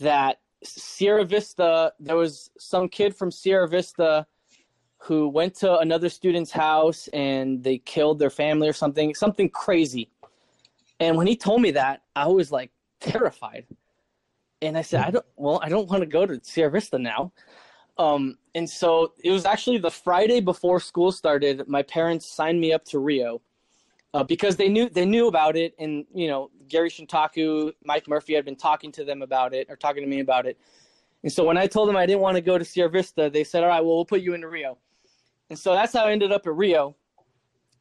that 0.00 0.40
Sierra 0.64 1.24
Vista 1.24 1.92
there 2.00 2.16
was 2.16 2.50
some 2.58 2.88
kid 2.88 3.14
from 3.14 3.30
Sierra 3.30 3.68
Vista 3.68 4.26
who 4.98 5.28
went 5.28 5.54
to 5.54 5.78
another 5.78 6.08
student's 6.08 6.50
house 6.50 7.08
and 7.12 7.62
they 7.62 7.78
killed 7.78 8.18
their 8.18 8.30
family 8.30 8.68
or 8.68 8.72
something, 8.72 9.14
something 9.14 9.48
crazy. 9.48 10.10
And 11.02 11.16
when 11.16 11.26
he 11.26 11.34
told 11.34 11.60
me 11.60 11.72
that, 11.72 12.02
I 12.14 12.28
was 12.28 12.52
like 12.52 12.70
terrified. 13.00 13.66
And 14.62 14.78
I 14.78 14.82
said, 14.82 15.00
I 15.00 15.10
don't, 15.10 15.26
well, 15.36 15.60
I 15.60 15.68
don't 15.68 15.90
want 15.90 16.02
to 16.02 16.06
go 16.06 16.24
to 16.24 16.38
Sierra 16.44 16.70
Vista 16.70 16.96
now. 16.96 17.32
Um, 17.98 18.38
and 18.54 18.70
so 18.70 19.12
it 19.22 19.32
was 19.32 19.44
actually 19.44 19.78
the 19.78 19.90
Friday 19.90 20.40
before 20.40 20.78
school 20.78 21.10
started. 21.10 21.66
My 21.66 21.82
parents 21.82 22.32
signed 22.32 22.60
me 22.60 22.72
up 22.72 22.84
to 22.86 23.00
Rio 23.00 23.42
uh, 24.14 24.22
because 24.22 24.54
they 24.56 24.68
knew 24.68 24.88
they 24.88 25.04
knew 25.04 25.26
about 25.26 25.56
it, 25.56 25.74
and 25.78 26.06
you 26.14 26.28
know 26.28 26.50
Gary 26.68 26.88
Shintaku, 26.88 27.72
Mike 27.84 28.08
Murphy 28.08 28.34
had 28.34 28.44
been 28.44 28.56
talking 28.56 28.92
to 28.92 29.04
them 29.04 29.20
about 29.22 29.52
it 29.52 29.66
or 29.68 29.76
talking 29.76 30.02
to 30.02 30.08
me 30.08 30.20
about 30.20 30.46
it. 30.46 30.58
And 31.22 31.30
so 31.30 31.44
when 31.44 31.58
I 31.58 31.66
told 31.66 31.88
them 31.88 31.96
I 31.96 32.06
didn't 32.06 32.20
want 32.20 32.36
to 32.36 32.40
go 32.40 32.56
to 32.56 32.64
Sierra 32.64 32.88
Vista, 32.88 33.28
they 33.28 33.44
said, 33.44 33.62
"All 33.62 33.68
right, 33.68 33.80
well, 33.80 33.96
we'll 33.96 34.04
put 34.04 34.22
you 34.22 34.34
into 34.34 34.48
Rio." 34.48 34.78
And 35.50 35.58
so 35.58 35.74
that's 35.74 35.92
how 35.92 36.04
I 36.06 36.12
ended 36.12 36.32
up 36.32 36.46
at 36.46 36.54
Rio. 36.54 36.96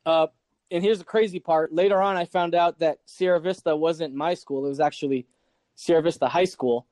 Uh, 0.06 0.28
and 0.72 0.84
here's 0.84 1.00
the 1.00 1.06
crazy 1.06 1.40
part. 1.40 1.74
Later 1.74 2.02
on, 2.02 2.16
I 2.16 2.26
found 2.26 2.56
out 2.56 2.80
that 2.80 3.00
Sierra 3.06 3.40
Vista 3.40 3.76
wasn't 3.76 4.16
my 4.16 4.34
school. 4.34 4.66
It 4.66 4.70
was 4.70 4.80
actually 4.80 5.28
Sierra 5.76 6.02
Vista 6.02 6.28
High 6.28 6.46
School. 6.46 6.88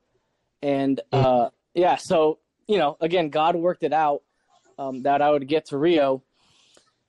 And 0.62 1.00
uh, 1.12 1.48
yeah, 1.74 1.96
so, 1.96 2.38
you 2.68 2.78
know, 2.78 2.96
again, 3.00 3.30
God 3.30 3.56
worked 3.56 3.82
it 3.82 3.92
out 3.92 4.22
um, 4.78 5.02
that 5.02 5.22
I 5.22 5.30
would 5.30 5.48
get 5.48 5.66
to 5.66 5.78
Rio. 5.78 6.22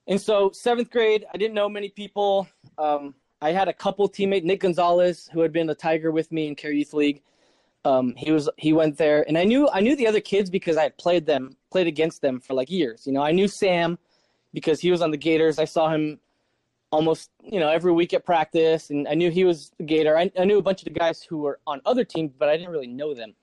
And 0.08 0.20
so, 0.20 0.52
seventh 0.54 0.90
grade, 0.90 1.26
I 1.34 1.38
didn't 1.38 1.54
know 1.54 1.70
many 1.70 1.90
people. 1.90 2.48
Um, 2.78 3.14
I 3.42 3.52
had 3.52 3.68
a 3.68 3.74
couple 3.74 4.08
teammate, 4.10 4.44
Nick 4.44 4.62
Gonzalez, 4.62 5.30
who 5.32 5.42
had 5.42 5.52
been 5.52 5.70
a 5.70 5.76
Tiger 5.76 6.12
with 6.12 6.32
me 6.32 6.48
in 6.48 6.56
Kare 6.56 6.72
Youth 6.72 6.94
League. 6.94 7.22
Um, 7.84 8.14
he 8.16 8.32
was 8.32 8.48
he 8.58 8.74
went 8.74 8.98
there, 8.98 9.26
and 9.28 9.38
I 9.38 9.44
knew 9.44 9.68
I 9.70 9.80
knew 9.80 9.96
the 9.96 10.06
other 10.06 10.22
kids 10.22 10.52
because 10.52 10.78
I 10.78 10.84
had 10.84 10.98
played 10.98 11.26
them, 11.26 11.58
played 11.72 11.88
against 11.88 12.22
them 12.22 12.40
for 12.40 12.54
like 12.54 12.70
years. 12.70 13.08
You 13.08 13.14
know, 13.14 13.24
I 13.24 13.32
knew 13.32 13.48
Sam 13.48 13.98
because 14.54 14.80
he 14.80 14.92
was 14.92 15.02
on 15.02 15.10
the 15.10 15.18
Gators. 15.18 15.58
I 15.58 15.66
saw 15.66 15.90
him 15.90 16.20
almost 16.92 17.32
you 17.42 17.60
know 17.60 17.70
every 17.70 17.92
week 17.92 18.14
at 18.14 18.26
practice, 18.26 18.90
and 18.90 19.08
I 19.08 19.14
knew 19.14 19.32
he 19.32 19.44
was 19.44 19.72
a 19.80 19.84
Gator. 19.84 20.18
I, 20.18 20.32
I 20.38 20.46
knew 20.46 20.58
a 20.58 20.62
bunch 20.62 20.82
of 20.82 20.86
the 20.86 21.00
guys 21.00 21.24
who 21.24 21.40
were 21.40 21.60
on 21.68 21.82
other 21.86 22.04
teams, 22.04 22.32
but 22.38 22.50
I 22.50 22.58
didn't 22.58 22.72
really 22.72 22.88
know 22.88 23.14
them. 23.14 23.34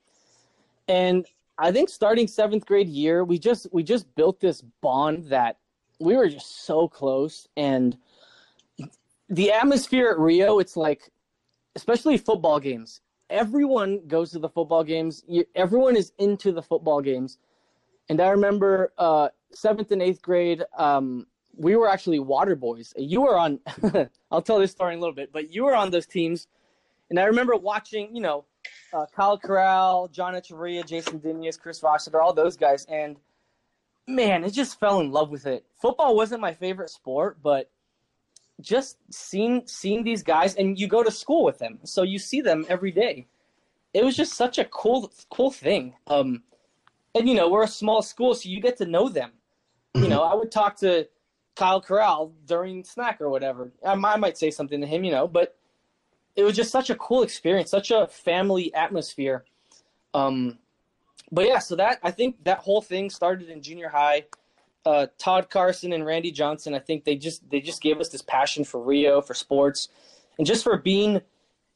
And 0.87 1.25
I 1.57 1.71
think 1.71 1.89
starting 1.89 2.27
seventh 2.27 2.65
grade 2.65 2.89
year, 2.89 3.23
we 3.23 3.37
just 3.39 3.67
we 3.71 3.83
just 3.83 4.13
built 4.15 4.39
this 4.39 4.61
bond 4.81 5.25
that 5.25 5.57
we 5.99 6.15
were 6.15 6.29
just 6.29 6.65
so 6.65 6.87
close, 6.87 7.47
and 7.57 7.97
the 9.29 9.51
atmosphere 9.51 10.09
at 10.09 10.19
Rio, 10.19 10.59
it's 10.59 10.75
like, 10.75 11.11
especially 11.75 12.17
football 12.17 12.59
games. 12.59 13.01
Everyone 13.29 14.01
goes 14.07 14.31
to 14.31 14.39
the 14.39 14.49
football 14.49 14.83
games. 14.83 15.23
You, 15.27 15.45
everyone 15.55 15.95
is 15.95 16.11
into 16.17 16.51
the 16.51 16.63
football 16.63 16.99
games. 16.99 17.37
And 18.09 18.19
I 18.19 18.29
remember 18.29 18.91
uh, 18.97 19.29
seventh 19.51 19.91
and 19.91 20.01
eighth 20.01 20.21
grade, 20.21 20.63
um, 20.75 21.27
we 21.55 21.75
were 21.75 21.89
actually 21.89 22.19
water 22.19 22.55
boys. 22.55 22.93
You 22.97 23.21
were 23.21 23.37
on, 23.37 23.59
I'll 24.31 24.41
tell 24.41 24.59
this 24.59 24.71
story 24.71 24.93
in 24.93 24.99
a 24.99 25.01
little 25.01 25.15
bit, 25.15 25.31
but 25.31 25.53
you 25.53 25.63
were 25.65 25.75
on 25.75 25.91
those 25.91 26.05
teams. 26.05 26.47
And 27.09 27.19
I 27.19 27.23
remember 27.23 27.55
watching, 27.55 28.15
you 28.15 28.21
know, 28.21 28.45
uh, 28.93 29.05
Kyle 29.15 29.37
Corral, 29.37 30.07
John 30.07 30.33
Echeverria, 30.33 30.85
Jason 30.85 31.19
Dinius, 31.19 31.59
Chris 31.59 31.81
Rossiter, 31.81 32.21
all 32.21 32.33
those 32.33 32.55
guys. 32.55 32.85
And 32.85 33.17
man, 34.07 34.43
it 34.43 34.51
just 34.51 34.79
fell 34.79 34.99
in 34.99 35.11
love 35.11 35.29
with 35.29 35.45
it. 35.45 35.65
Football 35.81 36.15
wasn't 36.15 36.41
my 36.41 36.53
favorite 36.53 36.89
sport, 36.89 37.37
but 37.41 37.69
just 38.61 38.97
seeing 39.09 39.63
seeing 39.65 40.03
these 40.03 40.21
guys 40.21 40.55
and 40.55 40.77
you 40.77 40.85
go 40.85 41.01
to 41.01 41.09
school 41.09 41.45
with 41.45 41.57
them 41.59 41.79
so 41.85 42.03
you 42.03 42.19
see 42.19 42.41
them 42.41 42.65
every 42.67 42.91
day 42.91 43.25
it 43.93 44.03
was 44.03 44.17
just 44.17 44.33
such 44.33 44.57
a 44.57 44.65
cool 44.65 45.09
cool 45.29 45.49
thing 45.49 45.95
um 46.07 46.43
and 47.15 47.27
you 47.27 47.35
know 47.35 47.49
we're 47.49 47.63
a 47.63 47.67
small 47.67 48.01
school, 48.01 48.33
so 48.33 48.49
you 48.49 48.61
get 48.61 48.77
to 48.77 48.85
know 48.85 49.09
them. 49.09 49.31
You 49.95 50.07
know, 50.07 50.21
I 50.21 50.35
would 50.35 50.51
talk 50.51 50.75
to 50.77 51.07
Kyle 51.59 51.81
Corral 51.81 52.31
during 52.45 52.85
snack 52.85 53.19
or 53.19 53.29
whatever. 53.29 53.73
I, 53.85 53.91
I 53.91 54.15
might 54.15 54.37
say 54.37 54.49
something 54.49 54.79
to 54.79 54.87
him, 54.87 55.03
you 55.03 55.11
know, 55.11 55.27
but 55.27 55.57
it 56.37 56.43
was 56.43 56.55
just 56.55 56.71
such 56.71 56.89
a 56.89 56.95
cool 56.95 57.21
experience, 57.21 57.69
such 57.69 57.91
a 57.91 58.07
family 58.07 58.73
atmosphere. 58.73 59.43
Um, 60.13 60.57
but 61.33 61.45
yeah, 61.45 61.59
so 61.59 61.75
that 61.75 61.99
I 62.01 62.11
think 62.11 62.41
that 62.45 62.59
whole 62.59 62.81
thing 62.81 63.09
started 63.09 63.49
in 63.49 63.61
junior 63.61 63.89
high. 63.89 64.23
Uh, 64.85 65.07
Todd 65.17 65.49
Carson 65.49 65.91
and 65.91 66.05
Randy 66.05 66.31
Johnson, 66.31 66.73
I 66.73 66.79
think 66.79 67.03
they 67.03 67.17
just 67.17 67.47
they 67.49 67.59
just 67.59 67.81
gave 67.81 67.99
us 67.99 68.07
this 68.07 68.21
passion 68.21 68.63
for 68.63 68.81
Rio, 68.81 69.19
for 69.19 69.33
sports, 69.33 69.89
and 70.37 70.47
just 70.47 70.63
for 70.63 70.77
being 70.77 71.19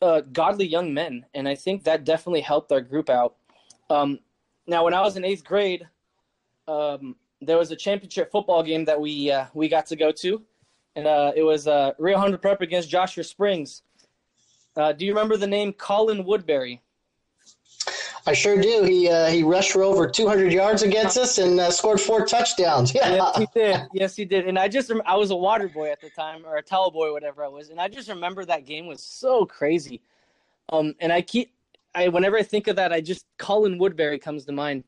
uh, 0.01 0.21
godly 0.31 0.65
young 0.65 0.93
men. 0.93 1.25
And 1.33 1.45
I 1.45 1.55
think 1.55 1.83
that 1.83 2.05
definitely 2.05 2.41
helped 2.41 2.71
our 2.71 2.81
group 2.81 3.09
out. 3.09 3.35
Um, 3.89 4.19
now, 4.65 4.85
when 4.85 4.93
I 4.93 5.01
was 5.01 5.17
in 5.17 5.25
eighth 5.25 5.43
grade, 5.43 5.89
um, 6.69 7.17
there 7.45 7.57
was 7.57 7.71
a 7.71 7.75
championship 7.75 8.31
football 8.31 8.63
game 8.63 8.85
that 8.85 8.99
we 8.99 9.31
uh, 9.31 9.45
we 9.53 9.67
got 9.67 9.85
to 9.87 9.95
go 9.95 10.11
to, 10.11 10.41
and 10.95 11.07
uh, 11.07 11.31
it 11.35 11.43
was 11.43 11.67
uh, 11.67 11.91
Rio 11.97 12.17
Hondo 12.17 12.37
Prep 12.37 12.61
against 12.61 12.89
Joshua 12.89 13.23
Springs. 13.23 13.81
Uh, 14.75 14.91
do 14.91 15.05
you 15.05 15.11
remember 15.11 15.37
the 15.37 15.47
name 15.47 15.73
Colin 15.73 16.23
Woodbury? 16.23 16.81
I 18.25 18.33
sure 18.33 18.59
do. 18.59 18.83
He 18.83 19.09
uh, 19.09 19.27
he 19.27 19.43
rushed 19.43 19.71
for 19.71 19.83
over 19.83 20.07
200 20.07 20.51
yards 20.51 20.81
against 20.81 21.17
us 21.17 21.37
and 21.37 21.59
uh, 21.59 21.69
scored 21.69 21.99
four 21.99 22.25
touchdowns. 22.25 22.93
Yeah. 22.93 23.03
Yes, 23.13 23.37
he 23.37 23.47
did. 23.53 23.81
Yes, 23.93 24.15
he 24.15 24.25
did. 24.25 24.47
And 24.47 24.57
I 24.57 24.67
just 24.67 24.91
I 25.05 25.15
was 25.15 25.31
a 25.31 25.35
water 25.35 25.67
boy 25.67 25.91
at 25.91 25.99
the 25.99 26.09
time, 26.09 26.45
or 26.45 26.57
a 26.57 26.63
towel 26.63 26.89
boy, 26.89 27.11
whatever 27.11 27.43
I 27.43 27.49
was, 27.49 27.69
and 27.69 27.81
I 27.81 27.89
just 27.89 28.07
remember 28.07 28.45
that 28.45 28.65
game 28.65 28.87
was 28.87 29.01
so 29.01 29.45
crazy. 29.45 30.01
Um, 30.69 30.95
and 30.99 31.11
I 31.11 31.21
keep 31.21 31.51
I 31.93 32.07
whenever 32.07 32.37
I 32.37 32.43
think 32.43 32.67
of 32.67 32.77
that, 32.77 32.93
I 32.93 33.01
just 33.01 33.25
Colin 33.37 33.77
Woodbury 33.77 34.19
comes 34.19 34.45
to 34.45 34.51
mind. 34.53 34.85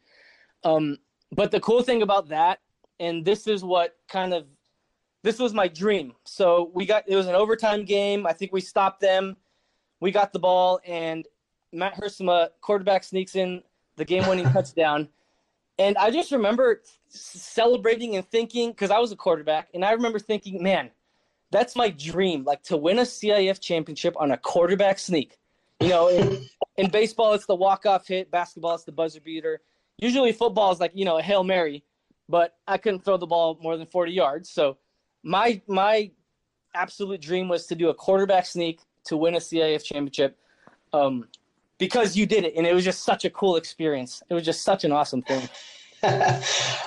Um, 0.64 0.98
but 1.32 1.52
the 1.52 1.60
cool 1.60 1.82
thing 1.82 2.02
about 2.02 2.30
that, 2.30 2.60
and 3.00 3.26
this 3.26 3.48
is 3.48 3.64
what 3.64 3.96
kind 4.08 4.34
of 4.34 4.46
this 5.24 5.40
was 5.40 5.54
my 5.54 5.68
dream. 5.68 6.14
So 6.24 6.72
we 6.74 6.86
got 6.86 7.04
it 7.08 7.16
was 7.16 7.28
an 7.28 7.36
overtime 7.36 7.84
game. 7.86 8.28
I 8.28 8.34
think 8.34 8.54
we 8.54 8.62
stopped 8.62 9.02
them. 9.02 9.38
We 10.00 10.12
got 10.12 10.34
the 10.34 10.40
ball, 10.40 10.80
and 10.86 11.28
Matt 11.72 11.96
Hersema, 11.96 12.50
quarterback, 12.62 13.04
sneaks 13.04 13.36
in 13.36 13.64
the 13.96 14.06
game-winning 14.06 14.46
touchdown. 14.54 15.10
And 15.78 15.98
I 15.98 16.12
just 16.12 16.32
remember 16.32 16.82
celebrating 17.10 18.16
and 18.16 18.26
thinking 18.30 18.72
because 18.72 18.92
I 18.92 19.00
was 19.00 19.12
a 19.12 19.16
quarterback, 19.16 19.70
and 19.74 19.84
I 19.84 19.92
remember 19.92 20.20
thinking, 20.20 20.62
man, 20.62 20.92
that's 21.52 21.76
my 21.76 21.90
dream, 21.90 22.44
like 22.44 22.64
to 22.64 22.78
win 22.78 23.00
a 23.00 23.04
CIF 23.04 23.60
championship 23.60 24.16
on 24.18 24.32
a 24.32 24.38
quarterback 24.38 25.00
sneak. 25.00 25.38
You 25.80 25.90
know, 25.90 26.08
in, 26.08 26.46
in 26.78 26.90
baseball, 26.90 27.34
it's 27.34 27.46
the 27.46 27.56
walk-off 27.56 28.08
hit. 28.08 28.32
Basketball, 28.32 28.76
it's 28.76 28.86
the 28.86 28.92
buzzer 28.92 29.20
beater. 29.20 29.62
Usually, 29.98 30.32
football 30.32 30.72
is 30.72 30.80
like 30.80 30.92
you 30.94 31.06
know 31.06 31.18
a 31.18 31.22
hail 31.22 31.44
mary, 31.44 31.84
but 32.28 32.58
I 32.68 32.78
couldn't 32.78 33.06
throw 33.06 33.18
the 33.18 33.28
ball 33.28 33.58
more 33.62 33.78
than 33.78 33.88
40 33.88 34.12
yards. 34.12 34.50
So 34.50 34.78
my 35.24 35.62
my 35.68 36.12
absolute 36.74 37.22
dream 37.22 37.48
was 37.48 37.68
to 37.68 37.76
do 37.76 37.90
a 37.90 37.94
quarterback 37.94 38.46
sneak 38.46 38.80
to 39.06 39.18
win 39.18 39.36
a 39.36 39.40
CIF 39.40 39.84
championship. 39.84 40.38
Um, 40.94 41.28
because 41.78 42.16
you 42.16 42.26
did 42.26 42.46
it 42.46 42.54
and 42.56 42.66
it 42.66 42.74
was 42.74 42.84
just 42.84 43.04
such 43.04 43.26
a 43.26 43.30
cool 43.30 43.56
experience 43.56 44.24
it 44.30 44.34
was 44.34 44.44
just 44.44 44.64
such 44.64 44.84
an 44.84 44.92
awesome 44.92 45.22
thing 45.22 45.48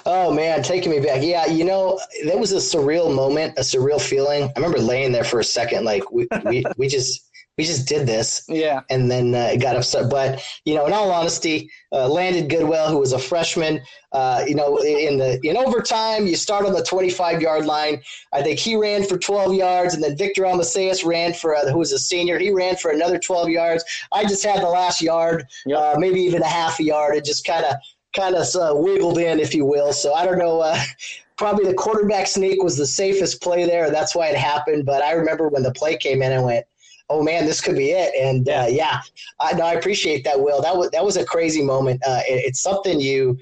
oh 0.06 0.32
man 0.32 0.62
taking 0.62 0.90
me 0.90 1.00
back 1.00 1.22
yeah 1.22 1.46
you 1.46 1.64
know 1.64 2.00
that 2.24 2.38
was 2.38 2.52
a 2.52 2.56
surreal 2.56 3.14
moment 3.14 3.56
a 3.58 3.62
surreal 3.62 4.00
feeling 4.00 4.44
i 4.44 4.52
remember 4.56 4.78
laying 4.78 5.12
there 5.12 5.24
for 5.24 5.40
a 5.40 5.44
second 5.44 5.84
like 5.84 6.10
we, 6.12 6.26
we, 6.44 6.64
we 6.76 6.88
just 6.88 7.27
we 7.58 7.64
just 7.64 7.88
did 7.88 8.06
this. 8.06 8.44
Yeah. 8.48 8.82
And 8.88 9.10
then 9.10 9.34
uh, 9.34 9.50
it 9.52 9.60
got 9.60 9.76
upset. 9.76 10.08
But, 10.08 10.42
you 10.64 10.76
know, 10.76 10.86
in 10.86 10.92
all 10.92 11.10
honesty, 11.10 11.68
uh, 11.92 12.08
Landon 12.08 12.46
Goodwell, 12.46 12.88
who 12.88 12.98
was 12.98 13.12
a 13.12 13.18
freshman, 13.18 13.82
uh, 14.12 14.44
you 14.46 14.54
know, 14.54 14.78
in 14.78 15.18
the 15.18 15.40
in 15.42 15.56
overtime, 15.56 16.28
you 16.28 16.36
start 16.36 16.64
on 16.64 16.72
the 16.72 16.84
25 16.84 17.42
yard 17.42 17.66
line. 17.66 18.00
I 18.32 18.42
think 18.42 18.60
he 18.60 18.76
ran 18.76 19.04
for 19.04 19.18
12 19.18 19.54
yards, 19.54 19.94
and 19.94 20.02
then 20.02 20.16
Victor 20.16 20.42
Almaceus 20.42 21.04
ran 21.04 21.34
for, 21.34 21.56
uh, 21.56 21.68
who 21.70 21.78
was 21.78 21.92
a 21.92 21.98
senior, 21.98 22.38
he 22.38 22.52
ran 22.52 22.76
for 22.76 22.92
another 22.92 23.18
12 23.18 23.48
yards. 23.48 23.84
I 24.12 24.22
just 24.22 24.44
had 24.44 24.62
the 24.62 24.68
last 24.68 25.02
yard, 25.02 25.46
yep. 25.66 25.78
Uh, 25.78 25.96
maybe 25.98 26.20
even 26.20 26.42
a 26.42 26.48
half 26.48 26.78
a 26.78 26.84
yard. 26.84 27.16
It 27.16 27.24
just 27.24 27.44
kind 27.44 27.64
of 27.64 27.74
kind 28.14 28.36
of 28.36 28.46
uh, 28.54 28.72
wiggled 28.74 29.18
in, 29.18 29.40
if 29.40 29.52
you 29.54 29.64
will. 29.64 29.92
So 29.92 30.14
I 30.14 30.24
don't 30.24 30.38
know 30.38 30.74
probably 31.36 31.64
the 31.64 31.74
quarterback 31.74 32.26
sneak 32.26 32.62
was 32.62 32.76
the 32.76 32.86
safest 32.86 33.40
play 33.40 33.64
there. 33.64 33.90
That's 33.90 34.14
why 34.14 34.26
it 34.26 34.36
happened. 34.36 34.84
But 34.84 35.02
I 35.02 35.12
remember 35.12 35.48
when 35.48 35.62
the 35.62 35.72
play 35.72 35.96
came 35.96 36.20
in, 36.20 36.32
I 36.32 36.40
went, 36.40 36.66
oh 37.10 37.22
man, 37.22 37.46
this 37.46 37.60
could 37.60 37.76
be 37.76 37.90
it. 37.90 38.14
And 38.14 38.48
uh, 38.48 38.66
yeah, 38.68 39.00
I, 39.40 39.52
no, 39.54 39.64
I 39.64 39.74
appreciate 39.74 40.24
that, 40.24 40.40
Will. 40.40 40.60
That 40.60 40.76
was 40.76 40.90
that 40.90 41.04
was 41.04 41.16
a 41.16 41.24
crazy 41.24 41.62
moment. 41.62 42.02
Uh, 42.06 42.20
it, 42.28 42.44
it's 42.46 42.60
something 42.60 43.00
you, 43.00 43.38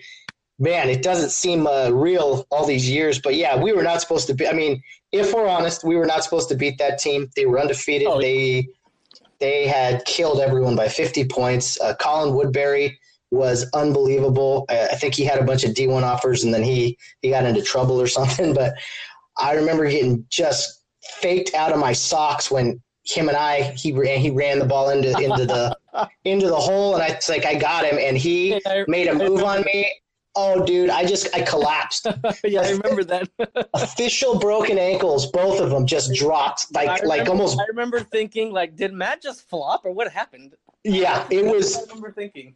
man, 0.59 0.89
it 0.89 1.03
doesn't 1.03 1.31
seem 1.31 1.67
uh, 1.67 1.91
real 1.91 2.47
all 2.51 2.67
these 2.67 2.89
years, 2.89 3.21
but 3.21 3.35
yeah, 3.35 3.61
we 3.61 3.73
were 3.73 3.83
not 3.83 4.01
supposed 4.01 4.27
to 4.29 4.35
be. 4.35 4.47
I 4.47 4.53
mean, 4.53 4.83
if 5.13 5.33
we're 5.33 5.49
honest, 5.49 5.85
we 5.85 5.97
were 5.97 6.07
not 6.07 6.25
supposed 6.25 6.49
to 6.51 6.55
beat 6.55 6.79
that 6.79 6.99
team. 6.99 7.31
They 7.37 7.47
were 7.47 7.61
undefeated. 7.61 8.09
Oh, 8.09 8.21
they 8.21 8.69
they 9.41 9.67
had 9.67 10.05
killed 10.05 10.41
everyone 10.41 10.77
by 10.77 10.89
50 10.89 11.27
points. 11.27 11.79
Uh, 11.81 11.95
Colin 11.97 12.35
Woodbury 12.35 12.99
was 13.31 13.69
unbelievable. 13.75 14.65
I, 14.69 14.89
I 14.89 14.95
think 14.95 15.15
he 15.15 15.25
had 15.25 15.39
a 15.39 15.45
bunch 15.45 15.65
of 15.65 15.73
D1 15.73 16.03
offers 16.03 16.45
and 16.45 16.55
then 16.55 16.63
he 16.63 16.97
he 17.21 17.31
got 17.31 17.45
into 17.45 17.63
trouble 17.63 18.01
or 18.01 18.07
something. 18.19 18.55
But 18.55 18.75
I 19.39 19.55
remember 19.55 19.89
getting 19.89 20.25
just 20.31 20.83
faked 21.03 21.55
out 21.55 21.73
of 21.73 21.79
my 21.79 21.93
socks 21.93 22.51
when 22.51 22.81
him 23.07 23.29
and 23.29 23.37
I, 23.37 23.63
he 23.73 23.93
ran, 23.93 24.21
he 24.21 24.31
ran 24.31 24.59
the 24.59 24.65
ball 24.65 24.91
into 24.91 25.11
into 25.19 25.47
the 25.47 25.77
into 26.25 26.49
the 26.49 26.57
hole, 26.57 26.95
and 26.95 27.03
I 27.03 27.09
it's 27.09 27.29
like 27.29 27.47
I 27.47 27.55
got 27.55 27.85
him, 27.85 27.99
and 27.99 28.17
he 28.17 28.61
made 28.89 29.09
a 29.09 29.15
move 29.15 29.43
on 29.43 29.63
me. 29.63 29.93
Oh, 30.39 30.63
dude, 30.67 30.91
I 30.91 31.07
just 31.07 31.35
I 31.35 31.41
collapsed. 31.41 32.07
yeah, 32.45 32.61
I 32.61 32.71
remember 32.71 33.05
that. 33.05 33.29
Official 33.75 34.39
broken 34.39 34.79
ankles, 34.79 35.31
both 35.31 35.61
of 35.61 35.71
them 35.71 35.87
just 35.87 36.15
dropped 36.15 36.67
like 36.75 36.89
remember, 36.89 37.07
like 37.07 37.29
almost. 37.29 37.59
I 37.59 37.65
remember 37.69 38.01
thinking 38.01 38.53
like, 38.53 38.77
did 38.77 38.93
Matt 38.93 39.23
just 39.23 39.49
flop 39.49 39.85
or 39.85 39.93
what 39.93 40.13
happened? 40.13 40.55
Yeah, 40.85 41.27
it 41.31 41.45
was. 41.45 41.77
I 41.77 41.81
remember 41.83 42.13
thinking. 42.13 42.55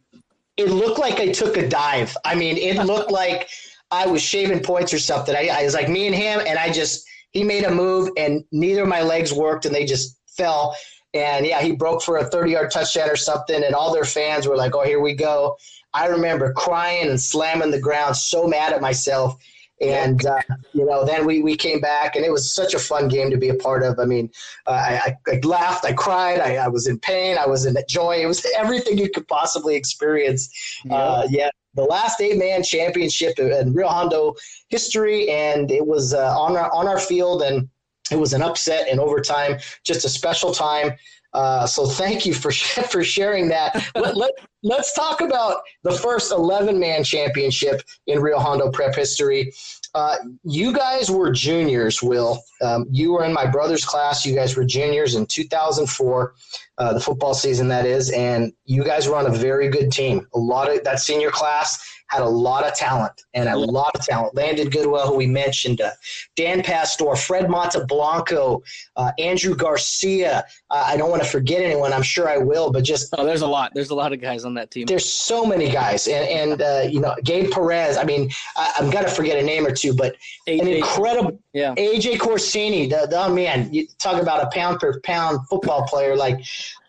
It 0.57 0.69
looked 0.69 0.99
like 0.99 1.19
I 1.19 1.31
took 1.31 1.57
a 1.57 1.67
dive. 1.67 2.15
I 2.23 2.35
mean, 2.35 2.57
it 2.57 2.85
looked 2.85 3.09
like 3.09 3.49
I 3.89 4.05
was 4.05 4.21
shaving 4.21 4.61
points 4.61 4.93
or 4.93 4.99
something. 4.99 5.35
I, 5.35 5.47
I 5.47 5.63
was 5.63 5.73
like 5.73 5.89
me 5.89 6.05
and 6.05 6.15
him, 6.15 6.39
and 6.45 6.59
I 6.59 6.71
just 6.71 7.07
he 7.31 7.43
made 7.43 7.63
a 7.63 7.71
move, 7.73 8.09
and 8.17 8.43
neither 8.51 8.83
of 8.83 8.89
my 8.89 9.01
legs 9.01 9.33
worked, 9.33 9.65
and 9.65 9.73
they 9.73 9.85
just 9.85 10.17
fell. 10.35 10.75
And 11.13 11.45
yeah, 11.45 11.61
he 11.61 11.73
broke 11.73 12.01
for 12.01 12.17
a 12.17 12.25
30 12.25 12.51
yard 12.51 12.71
touchdown 12.71 13.09
or 13.09 13.15
something. 13.15 13.63
And 13.63 13.75
all 13.75 13.93
their 13.93 14.05
fans 14.05 14.47
were 14.47 14.55
like, 14.55 14.75
oh, 14.75 14.83
here 14.83 15.01
we 15.01 15.13
go. 15.13 15.57
I 15.93 16.07
remember 16.07 16.53
crying 16.53 17.09
and 17.09 17.19
slamming 17.19 17.71
the 17.71 17.79
ground, 17.79 18.15
so 18.15 18.47
mad 18.47 18.71
at 18.71 18.81
myself. 18.81 19.37
And, 19.81 20.25
uh, 20.25 20.39
you 20.73 20.85
know, 20.85 21.03
then 21.03 21.25
we, 21.25 21.41
we 21.41 21.57
came 21.57 21.81
back 21.81 22.15
and 22.15 22.23
it 22.23 22.31
was 22.31 22.53
such 22.53 22.75
a 22.75 22.79
fun 22.79 23.07
game 23.07 23.31
to 23.31 23.37
be 23.37 23.49
a 23.49 23.55
part 23.55 23.83
of. 23.83 23.97
I 23.99 24.05
mean, 24.05 24.29
uh, 24.67 24.71
I, 24.71 25.17
I, 25.27 25.39
laughed, 25.43 25.85
I 25.85 25.93
cried, 25.93 26.39
I, 26.39 26.57
I, 26.57 26.67
was 26.67 26.87
in 26.87 26.99
pain, 26.99 27.37
I 27.37 27.47
was 27.47 27.65
in 27.65 27.75
joy. 27.89 28.21
It 28.21 28.27
was 28.27 28.45
everything 28.55 28.99
you 28.99 29.09
could 29.09 29.27
possibly 29.27 29.75
experience. 29.75 30.49
Yeah. 30.85 30.95
Uh, 30.95 31.27
yeah 31.29 31.49
the 31.73 31.83
last 31.83 32.19
eight 32.21 32.37
man 32.37 32.63
championship 32.63 33.39
in 33.39 33.73
Rio 33.73 33.87
Hondo 33.87 34.35
history, 34.69 35.29
and 35.29 35.71
it 35.71 35.85
was 35.85 36.13
uh, 36.13 36.37
on 36.37 36.57
our 36.57 36.69
on 36.73 36.87
our 36.87 36.99
field, 36.99 37.41
and 37.41 37.69
it 38.09 38.17
was 38.17 38.33
an 38.33 38.41
upset 38.41 38.87
in 38.87 38.99
overtime, 38.99 39.57
just 39.83 40.05
a 40.05 40.09
special 40.09 40.53
time. 40.53 40.93
Uh, 41.33 41.65
so 41.65 41.85
thank 41.85 42.25
you 42.25 42.33
for 42.33 42.51
for 42.89 43.03
sharing 43.03 43.47
that. 43.49 43.89
let, 43.95 44.17
let, 44.17 44.31
let's 44.63 44.93
talk 44.93 45.21
about 45.21 45.61
the 45.83 45.91
first 45.91 46.31
11 46.31 46.77
man 46.79 47.03
championship 47.03 47.81
in 48.07 48.19
Rio 48.19 48.37
Hondo 48.37 48.69
prep 48.69 48.95
history. 48.95 49.53
Uh, 49.93 50.15
you 50.43 50.73
guys 50.73 51.09
were 51.09 51.31
juniors, 51.31 52.01
Will. 52.01 52.41
Um, 52.61 52.85
you 52.89 53.13
were 53.13 53.25
in 53.25 53.33
my 53.33 53.45
brother's 53.45 53.83
class. 53.83 54.25
You 54.25 54.35
guys 54.35 54.55
were 54.55 54.63
juniors 54.63 55.15
in 55.15 55.25
2004, 55.25 56.33
uh, 56.77 56.93
the 56.93 56.99
football 56.99 57.33
season 57.33 57.67
that 57.69 57.85
is, 57.85 58.09
and 58.11 58.53
you 58.65 58.83
guys 58.83 59.07
were 59.07 59.17
on 59.17 59.25
a 59.25 59.35
very 59.35 59.69
good 59.69 59.91
team. 59.91 60.27
A 60.33 60.39
lot 60.39 60.73
of 60.73 60.83
that 60.85 60.99
senior 60.99 61.29
class 61.29 61.81
had 62.11 62.21
a 62.21 62.29
lot 62.29 62.65
of 62.65 62.73
talent 62.73 63.23
and 63.33 63.47
a 63.47 63.55
lot 63.55 63.91
of 63.95 64.05
talent. 64.05 64.35
Landon 64.35 64.69
Goodwell, 64.69 65.07
who 65.07 65.15
we 65.15 65.27
mentioned, 65.27 65.79
uh, 65.79 65.91
Dan 66.35 66.61
Pastor, 66.61 67.15
Fred 67.15 67.45
Montablanco, 67.45 68.61
uh, 68.97 69.11
Andrew 69.17 69.55
Garcia. 69.55 70.43
Uh, 70.69 70.83
I 70.85 70.97
don't 70.97 71.09
want 71.09 71.23
to 71.23 71.29
forget 71.29 71.61
anyone. 71.61 71.93
I'm 71.93 72.03
sure 72.03 72.27
I 72.27 72.37
will, 72.37 72.71
but 72.71 72.83
just 72.83 73.13
oh, 73.17 73.25
there's 73.25 73.41
a 73.41 73.47
lot. 73.47 73.71
There's 73.73 73.91
a 73.91 73.95
lot 73.95 74.11
of 74.11 74.21
guys 74.21 74.43
on 74.43 74.53
that 74.55 74.71
team. 74.71 74.85
There's 74.87 75.11
so 75.11 75.45
many 75.45 75.71
guys, 75.71 76.07
and 76.07 76.27
and 76.27 76.61
uh, 76.61 76.87
you 76.89 76.99
know 76.99 77.15
Gabe 77.23 77.49
Perez. 77.49 77.97
I 77.97 78.03
mean, 78.03 78.29
I, 78.57 78.73
am 78.79 78.89
gonna 78.89 79.09
forget 79.09 79.37
a 79.37 79.43
name 79.43 79.65
or 79.65 79.71
two, 79.71 79.93
but 79.93 80.15
AJ, 80.47 80.61
an 80.61 80.67
incredible 80.67 81.39
yeah. 81.53 81.73
AJ 81.75 82.17
Corsini. 82.17 82.89
The, 82.89 83.07
the 83.07 83.25
oh 83.25 83.33
man, 83.33 83.73
you 83.73 83.87
talk 83.99 84.21
about 84.21 84.43
a 84.43 84.47
pound 84.47 84.79
per 84.79 84.99
pound 85.01 85.47
football 85.47 85.87
player. 85.87 86.15
Like 86.15 86.41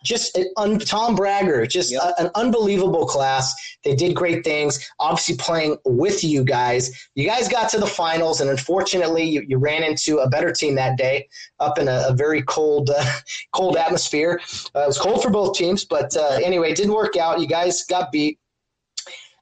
just 0.03 0.37
un, 0.57 0.79
Tom 0.79 1.15
Bragger, 1.15 1.65
just 1.65 1.91
yep. 1.91 2.01
a, 2.03 2.21
an 2.21 2.31
unbelievable 2.35 3.05
class. 3.05 3.53
They 3.83 3.95
did 3.95 4.15
great 4.15 4.43
things. 4.43 4.89
Obviously, 4.99 5.35
playing 5.37 5.77
with 5.85 6.23
you 6.23 6.43
guys. 6.43 7.07
You 7.15 7.27
guys 7.27 7.47
got 7.47 7.69
to 7.71 7.79
the 7.79 7.87
finals, 7.87 8.41
and 8.41 8.49
unfortunately, 8.49 9.23
you, 9.23 9.43
you 9.47 9.57
ran 9.57 9.83
into 9.83 10.19
a 10.19 10.29
better 10.29 10.51
team 10.51 10.75
that 10.75 10.97
day 10.97 11.27
up 11.59 11.79
in 11.79 11.87
a, 11.87 12.05
a 12.09 12.13
very 12.13 12.43
cold, 12.43 12.89
uh, 12.89 13.19
cold 13.53 13.77
atmosphere. 13.77 14.39
Uh, 14.75 14.81
it 14.81 14.87
was 14.87 14.99
cold 14.99 15.23
for 15.23 15.29
both 15.29 15.57
teams, 15.57 15.85
but 15.85 16.15
uh, 16.15 16.39
anyway, 16.43 16.71
it 16.71 16.77
didn't 16.77 16.93
work 16.93 17.17
out. 17.17 17.39
You 17.39 17.47
guys 17.47 17.83
got 17.85 18.11
beat. 18.11 18.39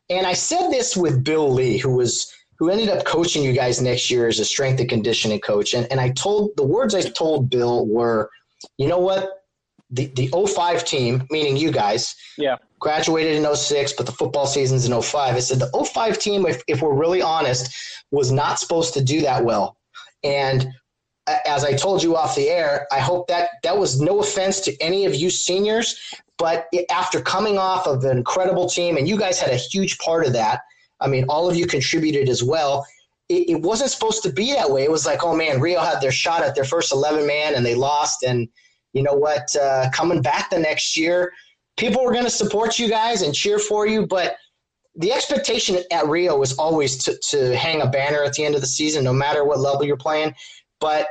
And 0.09 0.27
I 0.27 0.33
said 0.33 0.69
this 0.69 0.97
with 0.97 1.23
Bill 1.23 1.51
Lee, 1.51 1.77
who 1.77 1.95
was 1.95 2.31
who 2.61 2.69
ended 2.69 2.89
up 2.89 3.03
coaching 3.05 3.43
you 3.43 3.53
guys 3.53 3.81
next 3.81 4.11
year 4.11 4.27
as 4.27 4.37
a 4.37 4.45
strength 4.45 4.79
and 4.79 4.87
conditioning 4.87 5.39
coach. 5.39 5.73
And, 5.73 5.87
and 5.89 5.99
I 5.99 6.09
told 6.11 6.51
the 6.57 6.63
words 6.63 6.93
I 6.93 7.01
told 7.01 7.49
Bill 7.49 7.87
were, 7.87 8.29
you 8.77 8.87
know 8.87 8.99
what? 8.99 9.40
The, 9.91 10.07
the 10.07 10.29
05 10.47 10.85
team, 10.85 11.27
meaning 11.29 11.57
you 11.57 11.71
guys, 11.71 12.15
yeah. 12.37 12.57
graduated 12.79 13.35
in 13.35 13.55
06, 13.55 13.93
but 13.93 14.05
the 14.05 14.11
football 14.11 14.47
season's 14.47 14.85
in 14.85 15.01
05. 15.01 15.35
I 15.35 15.39
said 15.39 15.59
the 15.59 15.85
05 15.85 16.17
team, 16.17 16.45
if, 16.45 16.63
if 16.67 16.81
we're 16.81 16.93
really 16.93 17.21
honest, 17.21 18.03
was 18.09 18.31
not 18.31 18.59
supposed 18.59 18.93
to 18.93 19.03
do 19.03 19.21
that 19.21 19.43
well. 19.43 19.77
And 20.23 20.67
as 21.45 21.63
I 21.63 21.73
told 21.73 22.01
you 22.01 22.15
off 22.15 22.35
the 22.35 22.49
air, 22.49 22.87
I 22.91 22.99
hope 22.99 23.27
that 23.27 23.49
that 23.63 23.77
was 23.77 24.01
no 24.01 24.19
offense 24.19 24.61
to 24.61 24.81
any 24.81 25.05
of 25.05 25.15
you 25.15 25.29
seniors, 25.29 25.99
but 26.37 26.67
after 26.89 27.21
coming 27.21 27.57
off 27.57 27.85
of 27.85 28.03
an 28.03 28.17
incredible 28.17 28.67
team, 28.67 28.97
and 28.97 29.07
you 29.07 29.17
guys 29.17 29.39
had 29.39 29.51
a 29.51 29.57
huge 29.57 29.99
part 29.99 30.25
of 30.25 30.33
that, 30.33 30.61
I 30.99 31.07
mean, 31.07 31.25
all 31.29 31.49
of 31.49 31.55
you 31.55 31.67
contributed 31.67 32.29
as 32.29 32.43
well. 32.43 32.85
It, 33.29 33.49
it 33.49 33.61
wasn't 33.61 33.91
supposed 33.91 34.23
to 34.23 34.31
be 34.31 34.53
that 34.53 34.69
way. 34.69 34.83
It 34.83 34.91
was 34.91 35.05
like, 35.05 35.23
oh 35.23 35.35
man, 35.35 35.59
Rio 35.59 35.81
had 35.81 36.01
their 36.01 36.11
shot 36.11 36.43
at 36.43 36.55
their 36.55 36.63
first 36.63 36.91
11 36.91 37.27
man 37.27 37.55
and 37.55 37.65
they 37.65 37.75
lost. 37.75 38.23
And 38.23 38.47
you 38.93 39.03
know 39.03 39.13
what? 39.13 39.55
Uh, 39.55 39.89
coming 39.91 40.21
back 40.21 40.49
the 40.49 40.59
next 40.59 40.97
year, 40.97 41.31
people 41.77 42.03
were 42.03 42.11
going 42.11 42.23
to 42.23 42.29
support 42.29 42.77
you 42.77 42.89
guys 42.89 43.21
and 43.21 43.33
cheer 43.33 43.59
for 43.59 43.87
you. 43.87 44.05
But 44.05 44.35
the 44.95 45.13
expectation 45.13 45.77
at 45.91 46.07
Rio 46.07 46.37
was 46.37 46.53
always 46.57 46.97
to, 47.05 47.17
to 47.29 47.55
hang 47.55 47.81
a 47.81 47.87
banner 47.87 48.23
at 48.23 48.33
the 48.33 48.43
end 48.43 48.55
of 48.55 48.61
the 48.61 48.67
season, 48.67 49.03
no 49.03 49.13
matter 49.13 49.45
what 49.45 49.59
level 49.59 49.85
you're 49.85 49.97
playing. 49.97 50.35
But 50.79 51.07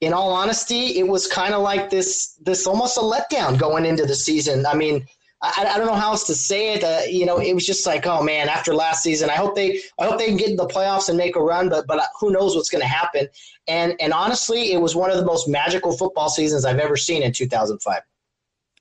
in 0.00 0.12
all 0.12 0.32
honesty, 0.32 0.98
it 0.98 1.06
was 1.06 1.26
kind 1.26 1.54
of 1.54 1.62
like 1.62 1.90
this 1.90 2.38
this 2.40 2.66
almost 2.66 2.96
a 2.96 3.00
letdown 3.00 3.58
going 3.58 3.84
into 3.84 4.06
the 4.06 4.14
season. 4.14 4.64
I 4.64 4.74
mean, 4.74 5.06
I, 5.40 5.70
I 5.74 5.78
don't 5.78 5.86
know 5.86 5.94
how 5.94 6.10
else 6.10 6.24
to 6.24 6.34
say 6.34 6.74
it. 6.74 6.82
Uh, 6.82 7.02
you 7.08 7.24
know, 7.24 7.38
it 7.38 7.54
was 7.54 7.64
just 7.64 7.86
like, 7.86 8.06
oh 8.06 8.22
man, 8.22 8.48
after 8.48 8.74
last 8.74 9.02
season, 9.02 9.30
I 9.30 9.34
hope 9.34 9.54
they, 9.54 9.80
I 9.98 10.04
hope 10.04 10.18
they 10.18 10.26
can 10.26 10.36
get 10.36 10.50
in 10.50 10.56
the 10.56 10.66
playoffs 10.66 11.08
and 11.08 11.16
make 11.16 11.36
a 11.36 11.40
run, 11.40 11.68
but 11.68 11.86
but 11.86 12.02
who 12.18 12.32
knows 12.32 12.56
what's 12.56 12.70
going 12.70 12.82
to 12.82 12.88
happen? 12.88 13.28
And 13.68 13.94
and 14.00 14.12
honestly, 14.12 14.72
it 14.72 14.80
was 14.80 14.96
one 14.96 15.10
of 15.10 15.16
the 15.16 15.24
most 15.24 15.48
magical 15.48 15.96
football 15.96 16.28
seasons 16.28 16.64
I've 16.64 16.78
ever 16.78 16.96
seen 16.96 17.22
in 17.22 17.32
2005. 17.32 18.02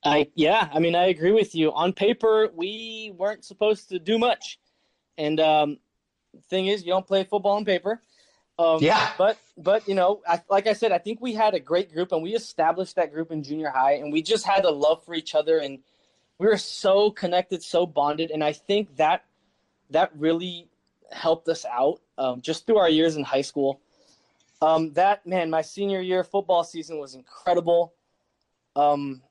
I 0.04 0.28
yeah, 0.36 0.70
I 0.74 0.80
mean, 0.80 0.96
I 0.96 1.08
agree 1.08 1.32
with 1.32 1.54
you. 1.54 1.72
On 1.74 1.94
paper, 1.94 2.50
we 2.56 3.14
weren't 3.16 3.46
supposed 3.46 3.90
to 3.90 4.00
do 4.00 4.18
much, 4.18 4.60
and 5.18 5.40
um, 5.40 5.78
thing 6.50 6.68
is, 6.68 6.84
you 6.84 6.92
don't 6.92 7.06
play 7.06 7.24
football 7.24 7.58
on 7.58 7.66
paper. 7.66 8.02
Um, 8.60 8.80
yeah. 8.82 9.12
But 9.18 9.38
but 9.58 9.88
you 9.88 9.94
know, 9.94 10.22
I, 10.28 10.42
like 10.50 10.66
I 10.66 10.74
said, 10.74 10.92
I 10.92 10.98
think 10.98 11.22
we 11.22 11.34
had 11.34 11.54
a 11.54 11.60
great 11.60 11.94
group, 11.94 12.12
and 12.12 12.24
we 12.24 12.34
established 12.34 12.96
that 12.96 13.14
group 13.14 13.32
in 13.32 13.44
junior 13.44 13.70
high, 13.70 13.94
and 13.94 14.12
we 14.12 14.22
just 14.22 14.46
had 14.46 14.66
a 14.66 14.72
love 14.72 15.04
for 15.04 15.14
each 15.14 15.36
other 15.36 15.60
and 15.60 15.80
we 16.40 16.48
were 16.48 16.58
so 16.58 17.12
connected, 17.12 17.64
so 17.64 17.86
bonded, 17.86 18.32
and 18.32 18.44
I 18.44 18.54
think 18.54 18.96
that 18.98 19.26
that 19.90 20.12
really 20.16 20.68
helped 21.12 21.48
us 21.48 21.66
out 21.66 22.02
um, 22.18 22.42
just 22.42 22.66
through 22.66 22.78
our 22.78 22.90
years 22.90 23.16
in 23.16 23.24
high 23.24 23.42
school. 23.42 23.80
Um, 24.62 24.94
that 24.94 25.26
man, 25.26 25.50
my 25.50 25.62
senior 25.62 26.02
year 26.02 26.24
football 26.24 26.64
season 26.64 27.00
was 27.00 27.16
incredible. 27.16 27.94
Um, 28.76 29.22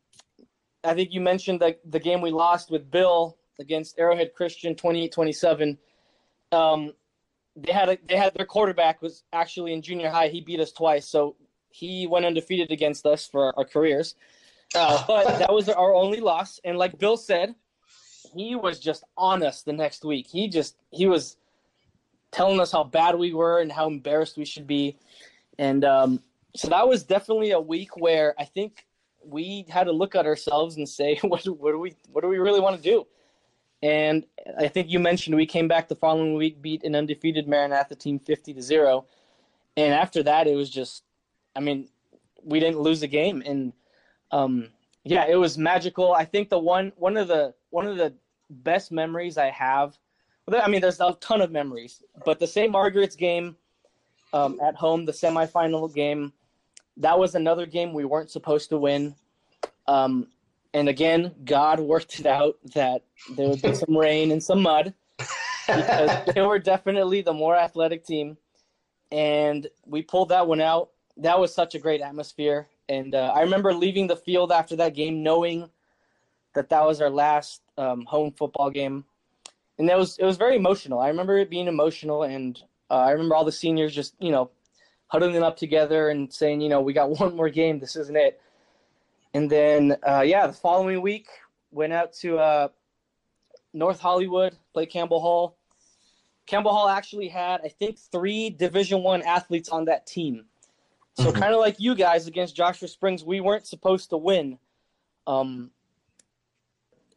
I 0.84 0.94
think 0.94 1.12
you 1.12 1.20
mentioned 1.20 1.60
the 1.60 1.76
the 1.84 2.00
game 2.00 2.20
we 2.20 2.30
lost 2.30 2.70
with 2.70 2.90
Bill 2.90 3.36
against 3.58 3.98
Arrowhead 3.98 4.34
Christian, 4.34 4.74
28-27. 4.74 5.78
Um, 6.52 6.92
they 7.56 7.72
had 7.72 7.88
a, 7.88 7.98
they 8.06 8.16
had 8.16 8.34
their 8.34 8.44
quarterback 8.44 9.00
was 9.00 9.24
actually 9.32 9.72
in 9.72 9.80
junior 9.80 10.10
high. 10.10 10.28
He 10.28 10.40
beat 10.40 10.60
us 10.60 10.72
twice, 10.72 11.08
so 11.08 11.36
he 11.70 12.06
went 12.06 12.26
undefeated 12.26 12.70
against 12.70 13.06
us 13.06 13.26
for 13.26 13.56
our 13.58 13.64
careers. 13.64 14.14
Uh, 14.74 15.02
but 15.08 15.38
that 15.38 15.52
was 15.52 15.68
our 15.68 15.94
only 15.94 16.20
loss. 16.20 16.60
And 16.64 16.78
like 16.78 16.98
Bill 16.98 17.16
said, 17.16 17.54
he 18.34 18.54
was 18.54 18.78
just 18.78 19.04
on 19.16 19.42
us 19.42 19.62
the 19.62 19.72
next 19.72 20.04
week. 20.04 20.26
He 20.26 20.48
just 20.48 20.76
he 20.90 21.06
was 21.06 21.36
telling 22.32 22.60
us 22.60 22.72
how 22.72 22.84
bad 22.84 23.16
we 23.16 23.32
were 23.32 23.60
and 23.60 23.72
how 23.72 23.86
embarrassed 23.86 24.36
we 24.36 24.44
should 24.44 24.66
be. 24.66 24.98
And 25.58 25.84
um, 25.84 26.20
so 26.54 26.68
that 26.68 26.86
was 26.86 27.02
definitely 27.02 27.52
a 27.52 27.60
week 27.60 27.96
where 27.96 28.34
I 28.38 28.44
think 28.44 28.86
we 29.24 29.64
had 29.68 29.84
to 29.84 29.92
look 29.92 30.14
at 30.14 30.26
ourselves 30.26 30.76
and 30.76 30.88
say, 30.88 31.18
what, 31.22 31.44
what 31.46 31.72
do 31.72 31.78
we 31.78 31.94
what 32.12 32.22
do 32.22 32.28
we 32.28 32.38
really 32.38 32.60
want 32.60 32.76
to 32.76 32.82
do? 32.82 33.06
And 33.82 34.24
I 34.58 34.68
think 34.68 34.88
you 34.90 34.98
mentioned 34.98 35.36
we 35.36 35.46
came 35.46 35.68
back 35.68 35.88
the 35.88 35.96
following 35.96 36.34
week, 36.34 36.62
beat 36.62 36.82
an 36.84 36.94
undefeated 36.94 37.46
Maranatha 37.46 37.94
team 37.94 38.18
fifty 38.18 38.54
to 38.54 38.62
zero, 38.62 39.06
and 39.76 39.92
after 39.92 40.22
that 40.22 40.46
it 40.46 40.56
was 40.56 40.70
just, 40.70 41.04
I 41.54 41.60
mean, 41.60 41.88
we 42.42 42.58
didn't 42.58 42.80
lose 42.80 43.02
a 43.02 43.06
game, 43.06 43.42
and 43.44 43.72
um, 44.30 44.68
yeah, 45.04 45.26
it 45.28 45.36
was 45.36 45.56
magical. 45.56 46.12
I 46.12 46.24
think 46.24 46.48
the 46.48 46.58
one 46.58 46.92
one 46.96 47.16
of 47.16 47.28
the 47.28 47.54
one 47.70 47.86
of 47.86 47.96
the 47.96 48.14
best 48.50 48.92
memories 48.92 49.38
I 49.38 49.50
have. 49.50 49.96
I 50.52 50.68
mean, 50.68 50.80
there's 50.80 51.00
a 51.00 51.16
ton 51.20 51.40
of 51.40 51.50
memories, 51.50 52.02
but 52.24 52.38
the 52.38 52.46
St. 52.46 52.70
Margaret's 52.70 53.16
game 53.16 53.56
um, 54.32 54.60
at 54.62 54.76
home, 54.76 55.04
the 55.04 55.12
semifinal 55.12 55.92
game, 55.92 56.32
that 56.98 57.18
was 57.18 57.34
another 57.34 57.66
game 57.66 57.92
we 57.92 58.04
weren't 58.04 58.30
supposed 58.30 58.68
to 58.70 58.78
win. 58.78 59.14
Um, 59.88 60.28
and 60.72 60.88
again, 60.88 61.34
God 61.44 61.80
worked 61.80 62.20
it 62.20 62.26
out 62.26 62.56
that 62.74 63.02
there 63.36 63.48
would 63.48 63.62
be 63.62 63.74
some 63.74 63.96
rain 63.96 64.30
and 64.30 64.42
some 64.42 64.62
mud 64.62 64.94
because 65.66 66.24
they 66.34 66.42
were 66.42 66.58
definitely 66.58 67.22
the 67.22 67.32
more 67.32 67.56
athletic 67.56 68.04
team. 68.04 68.36
And 69.10 69.66
we 69.84 70.02
pulled 70.02 70.30
that 70.30 70.46
one 70.46 70.60
out. 70.60 70.90
That 71.16 71.38
was 71.38 71.54
such 71.54 71.74
a 71.74 71.78
great 71.78 72.00
atmosphere. 72.00 72.68
And 72.88 73.14
uh, 73.14 73.32
I 73.34 73.40
remember 73.42 73.72
leaving 73.74 74.06
the 74.06 74.16
field 74.16 74.52
after 74.52 74.76
that 74.76 74.94
game, 74.94 75.22
knowing 75.22 75.68
that 76.54 76.68
that 76.70 76.84
was 76.84 77.00
our 77.00 77.10
last 77.10 77.62
um, 77.76 78.04
home 78.04 78.32
football 78.32 78.70
game, 78.70 79.04
and 79.78 79.88
that 79.88 79.98
was 79.98 80.18
it 80.18 80.24
was 80.24 80.36
very 80.36 80.56
emotional. 80.56 81.00
I 81.00 81.08
remember 81.08 81.36
it 81.38 81.50
being 81.50 81.66
emotional, 81.66 82.22
and 82.22 82.60
uh, 82.90 82.94
I 82.94 83.10
remember 83.10 83.34
all 83.34 83.44
the 83.44 83.52
seniors 83.52 83.94
just 83.94 84.14
you 84.20 84.30
know 84.30 84.50
huddling 85.08 85.42
up 85.42 85.56
together 85.56 86.08
and 86.08 86.32
saying, 86.32 86.60
you 86.60 86.68
know, 86.68 86.80
we 86.80 86.92
got 86.92 87.10
one 87.20 87.36
more 87.36 87.50
game. 87.50 87.78
This 87.78 87.96
isn't 87.96 88.16
it. 88.16 88.40
And 89.34 89.50
then 89.50 89.96
uh, 90.06 90.22
yeah, 90.22 90.46
the 90.46 90.52
following 90.52 91.00
week 91.02 91.28
went 91.70 91.92
out 91.92 92.12
to 92.14 92.38
uh, 92.38 92.68
North 93.72 94.00
Hollywood, 94.00 94.56
played 94.72 94.90
Campbell 94.90 95.20
Hall. 95.20 95.56
Campbell 96.46 96.72
Hall 96.72 96.88
actually 96.88 97.28
had, 97.28 97.60
I 97.64 97.68
think, 97.68 97.98
three 97.98 98.50
Division 98.50 99.02
One 99.02 99.22
athletes 99.22 99.68
on 99.68 99.86
that 99.86 100.06
team. 100.06 100.44
So 101.16 101.30
mm-hmm. 101.30 101.38
kind 101.38 101.54
of 101.54 101.60
like 101.60 101.76
you 101.78 101.94
guys 101.94 102.26
against 102.26 102.54
Joshua 102.54 102.88
Springs, 102.88 103.24
we 103.24 103.40
weren't 103.40 103.66
supposed 103.66 104.10
to 104.10 104.18
win. 104.18 104.58
Um, 105.26 105.70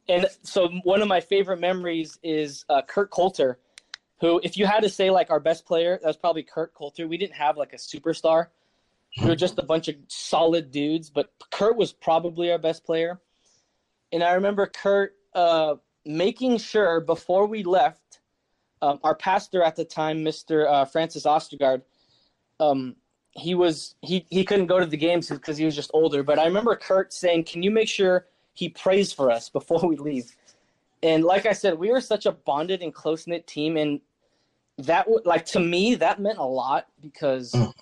and 0.07 0.25
so 0.43 0.69
one 0.83 1.01
of 1.01 1.07
my 1.07 1.19
favorite 1.19 1.59
memories 1.59 2.17
is 2.23 2.65
uh, 2.69 2.81
Kurt 2.81 3.11
Coulter, 3.11 3.59
who, 4.21 4.39
if 4.43 4.57
you 4.57 4.65
had 4.65 4.81
to 4.81 4.89
say 4.89 5.11
like 5.11 5.29
our 5.29 5.39
best 5.39 5.65
player, 5.65 5.99
that 6.01 6.07
was 6.07 6.17
probably 6.17 6.43
Kurt 6.43 6.73
Coulter. 6.73 7.07
We 7.07 7.17
didn't 7.17 7.35
have 7.35 7.57
like 7.57 7.73
a 7.73 7.77
superstar. 7.77 8.47
We 9.21 9.27
were 9.27 9.35
just 9.35 9.59
a 9.59 9.63
bunch 9.63 9.87
of 9.87 9.95
solid 10.07 10.71
dudes, 10.71 11.09
but 11.09 11.31
Kurt 11.51 11.75
was 11.75 11.91
probably 11.91 12.51
our 12.51 12.57
best 12.57 12.85
player. 12.85 13.19
And 14.11 14.23
I 14.23 14.33
remember 14.33 14.65
Kurt 14.65 15.15
uh, 15.33 15.75
making 16.05 16.57
sure 16.57 17.01
before 17.01 17.47
we 17.47 17.63
left, 17.63 18.19
um, 18.81 18.99
our 19.03 19.15
pastor 19.15 19.61
at 19.61 19.75
the 19.75 19.83
time, 19.83 20.23
Mr. 20.23 20.67
Uh, 20.67 20.85
Francis 20.85 21.25
Ostergaard, 21.25 21.81
um, 22.59 22.95
he 23.31 23.55
was 23.55 23.95
he 24.01 24.25
he 24.29 24.43
couldn't 24.43 24.67
go 24.67 24.79
to 24.79 24.85
the 24.85 24.97
games 24.97 25.29
because 25.29 25.57
he 25.57 25.65
was 25.65 25.75
just 25.75 25.91
older. 25.93 26.23
But 26.23 26.39
I 26.39 26.45
remember 26.45 26.75
Kurt 26.75 27.13
saying, 27.13 27.45
"Can 27.45 27.63
you 27.63 27.71
make 27.71 27.87
sure 27.87 28.25
he 28.53 28.69
prays 28.69 29.13
for 29.13 29.31
us 29.31 29.49
before 29.59 29.87
we 29.87 29.95
leave?" 29.95 30.35
And 31.01 31.23
like 31.23 31.45
I 31.45 31.53
said, 31.53 31.79
we 31.79 31.91
were 31.91 32.01
such 32.01 32.25
a 32.25 32.31
bonded 32.31 32.81
and 32.81 32.93
close 32.93 33.27
knit 33.27 33.47
team, 33.47 33.77
and 33.77 34.01
that 34.79 35.07
like 35.25 35.45
to 35.47 35.59
me 35.59 35.95
that 35.95 36.19
meant 36.19 36.37
a 36.37 36.43
lot 36.43 36.87
because 37.01 37.51
mm. 37.51 37.73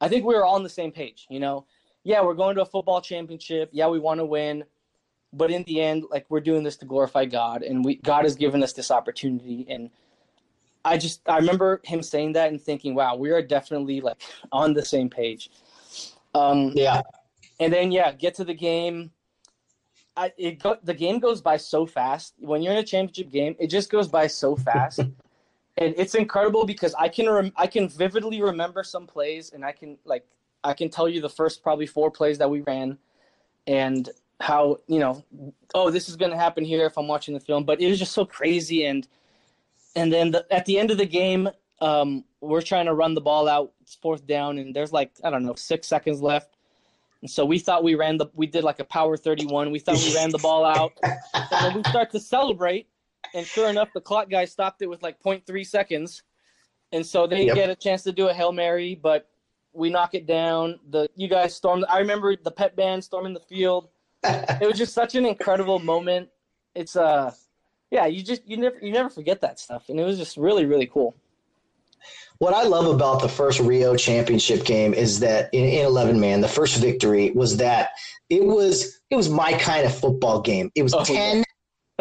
I 0.00 0.08
think 0.08 0.24
we 0.24 0.34
were 0.34 0.44
all 0.44 0.54
on 0.54 0.62
the 0.62 0.68
same 0.68 0.92
page. 0.92 1.26
You 1.28 1.40
know, 1.40 1.66
yeah, 2.04 2.22
we're 2.22 2.34
going 2.34 2.54
to 2.56 2.62
a 2.62 2.66
football 2.66 3.00
championship. 3.00 3.70
Yeah, 3.72 3.88
we 3.88 3.98
want 3.98 4.20
to 4.20 4.24
win, 4.24 4.64
but 5.32 5.50
in 5.50 5.64
the 5.64 5.80
end, 5.80 6.04
like 6.10 6.26
we're 6.28 6.40
doing 6.40 6.62
this 6.62 6.76
to 6.78 6.86
glorify 6.86 7.24
God, 7.24 7.62
and 7.62 7.84
we 7.84 7.96
God 7.96 8.24
has 8.24 8.36
given 8.36 8.62
us 8.62 8.72
this 8.72 8.90
opportunity, 8.90 9.66
and 9.68 9.90
I 10.84 10.98
just 10.98 11.20
I 11.26 11.38
remember 11.38 11.80
him 11.84 12.02
saying 12.02 12.32
that 12.34 12.50
and 12.50 12.60
thinking, 12.60 12.94
wow, 12.94 13.16
we 13.16 13.30
are 13.30 13.42
definitely 13.42 14.00
like 14.00 14.20
on 14.52 14.74
the 14.74 14.84
same 14.84 15.08
page. 15.08 15.50
Um, 16.34 16.72
yeah. 16.74 17.02
And 17.60 17.72
then 17.72 17.92
yeah, 17.92 18.12
get 18.12 18.34
to 18.36 18.44
the 18.44 18.54
game. 18.54 19.10
I, 20.16 20.32
it 20.36 20.62
go, 20.62 20.76
the 20.82 20.94
game 20.94 21.18
goes 21.18 21.40
by 21.40 21.56
so 21.56 21.86
fast. 21.86 22.34
When 22.38 22.62
you're 22.62 22.72
in 22.72 22.78
a 22.78 22.84
championship 22.84 23.30
game, 23.30 23.56
it 23.58 23.68
just 23.68 23.90
goes 23.90 24.06
by 24.06 24.28
so 24.28 24.54
fast, 24.54 24.98
and 25.00 25.14
it's 25.76 26.14
incredible 26.14 26.64
because 26.64 26.94
I 26.94 27.08
can 27.08 27.28
rem- 27.28 27.52
I 27.56 27.66
can 27.66 27.88
vividly 27.88 28.40
remember 28.40 28.84
some 28.84 29.08
plays, 29.08 29.50
and 29.52 29.64
I 29.64 29.72
can 29.72 29.98
like 30.04 30.24
I 30.62 30.72
can 30.72 30.88
tell 30.88 31.08
you 31.08 31.20
the 31.20 31.28
first 31.28 31.64
probably 31.64 31.86
four 31.86 32.12
plays 32.12 32.38
that 32.38 32.48
we 32.48 32.60
ran, 32.60 32.96
and 33.66 34.08
how 34.40 34.78
you 34.86 35.00
know, 35.00 35.24
oh, 35.74 35.90
this 35.90 36.08
is 36.08 36.14
going 36.14 36.30
to 36.30 36.36
happen 36.36 36.64
here 36.64 36.86
if 36.86 36.96
I'm 36.96 37.08
watching 37.08 37.34
the 37.34 37.40
film. 37.40 37.64
But 37.64 37.80
it 37.80 37.88
was 37.88 37.98
just 37.98 38.12
so 38.12 38.24
crazy 38.24 38.86
and 38.86 39.08
and 39.96 40.12
then 40.12 40.30
the, 40.30 40.46
at 40.50 40.66
the 40.66 40.78
end 40.78 40.90
of 40.90 40.98
the 40.98 41.06
game, 41.06 41.48
um, 41.80 42.24
we're 42.40 42.62
trying 42.62 42.86
to 42.86 42.94
run 42.94 43.14
the 43.14 43.20
ball 43.20 43.48
out. 43.48 43.72
It's 43.82 43.94
fourth 43.94 44.26
down, 44.26 44.58
and 44.58 44.74
there's 44.74 44.92
like 44.92 45.12
I 45.22 45.30
don't 45.30 45.44
know 45.44 45.54
six 45.54 45.86
seconds 45.86 46.20
left. 46.20 46.56
And 47.22 47.30
so 47.30 47.44
we 47.44 47.58
thought 47.58 47.82
we 47.82 47.94
ran 47.94 48.18
the 48.18 48.26
we 48.34 48.46
did 48.46 48.64
like 48.64 48.80
a 48.80 48.84
power 48.84 49.16
31. 49.16 49.70
We 49.70 49.78
thought 49.78 49.96
we 49.96 50.14
ran 50.14 50.30
the 50.30 50.38
ball 50.38 50.64
out. 50.64 50.92
and 51.02 51.20
then 51.50 51.74
we 51.76 51.82
start 51.84 52.10
to 52.12 52.20
celebrate, 52.20 52.88
and 53.34 53.46
sure 53.46 53.68
enough, 53.68 53.88
the 53.94 54.00
clock 54.00 54.30
guy 54.30 54.44
stopped 54.44 54.82
it 54.82 54.88
with 54.88 55.02
like 55.02 55.22
0.3 55.22 55.66
seconds, 55.66 56.22
and 56.92 57.04
so 57.04 57.26
they 57.26 57.46
yep. 57.46 57.54
get 57.54 57.70
a 57.70 57.76
chance 57.76 58.02
to 58.04 58.12
do 58.12 58.28
a 58.28 58.34
hail 58.34 58.52
mary, 58.52 58.94
but 58.94 59.28
we 59.72 59.90
knock 59.90 60.14
it 60.14 60.26
down. 60.26 60.78
The 60.90 61.08
you 61.16 61.28
guys 61.28 61.54
storm. 61.54 61.84
I 61.88 61.98
remember 61.98 62.36
the 62.36 62.50
pep 62.50 62.76
band 62.76 63.02
storming 63.02 63.34
the 63.34 63.40
field. 63.40 63.88
it 64.24 64.66
was 64.66 64.78
just 64.78 64.94
such 64.94 65.14
an 65.14 65.26
incredible 65.26 65.78
moment. 65.78 66.28
It's 66.74 66.96
uh, 66.96 67.32
yeah, 67.94 68.06
you 68.06 68.24
just 68.24 68.42
you 68.44 68.56
never 68.56 68.76
you 68.82 68.90
never 68.90 69.08
forget 69.08 69.40
that 69.42 69.60
stuff, 69.60 69.88
and 69.88 70.00
it 70.00 70.04
was 70.04 70.18
just 70.18 70.36
really 70.36 70.66
really 70.66 70.86
cool. 70.86 71.14
What 72.38 72.52
I 72.52 72.64
love 72.64 72.92
about 72.92 73.22
the 73.22 73.28
first 73.28 73.60
Rio 73.60 73.94
Championship 73.94 74.64
game 74.64 74.92
is 74.92 75.20
that 75.20 75.48
in, 75.54 75.64
in 75.64 75.86
11 75.86 76.18
man, 76.18 76.40
the 76.40 76.48
first 76.48 76.78
victory 76.78 77.30
was 77.30 77.56
that 77.58 77.90
it 78.28 78.44
was 78.44 79.00
it 79.10 79.16
was 79.16 79.28
my 79.28 79.52
kind 79.52 79.86
of 79.86 79.96
football 79.96 80.40
game. 80.40 80.72
It 80.74 80.82
was 80.82 80.92
oh, 80.92 81.04
10 81.04 81.44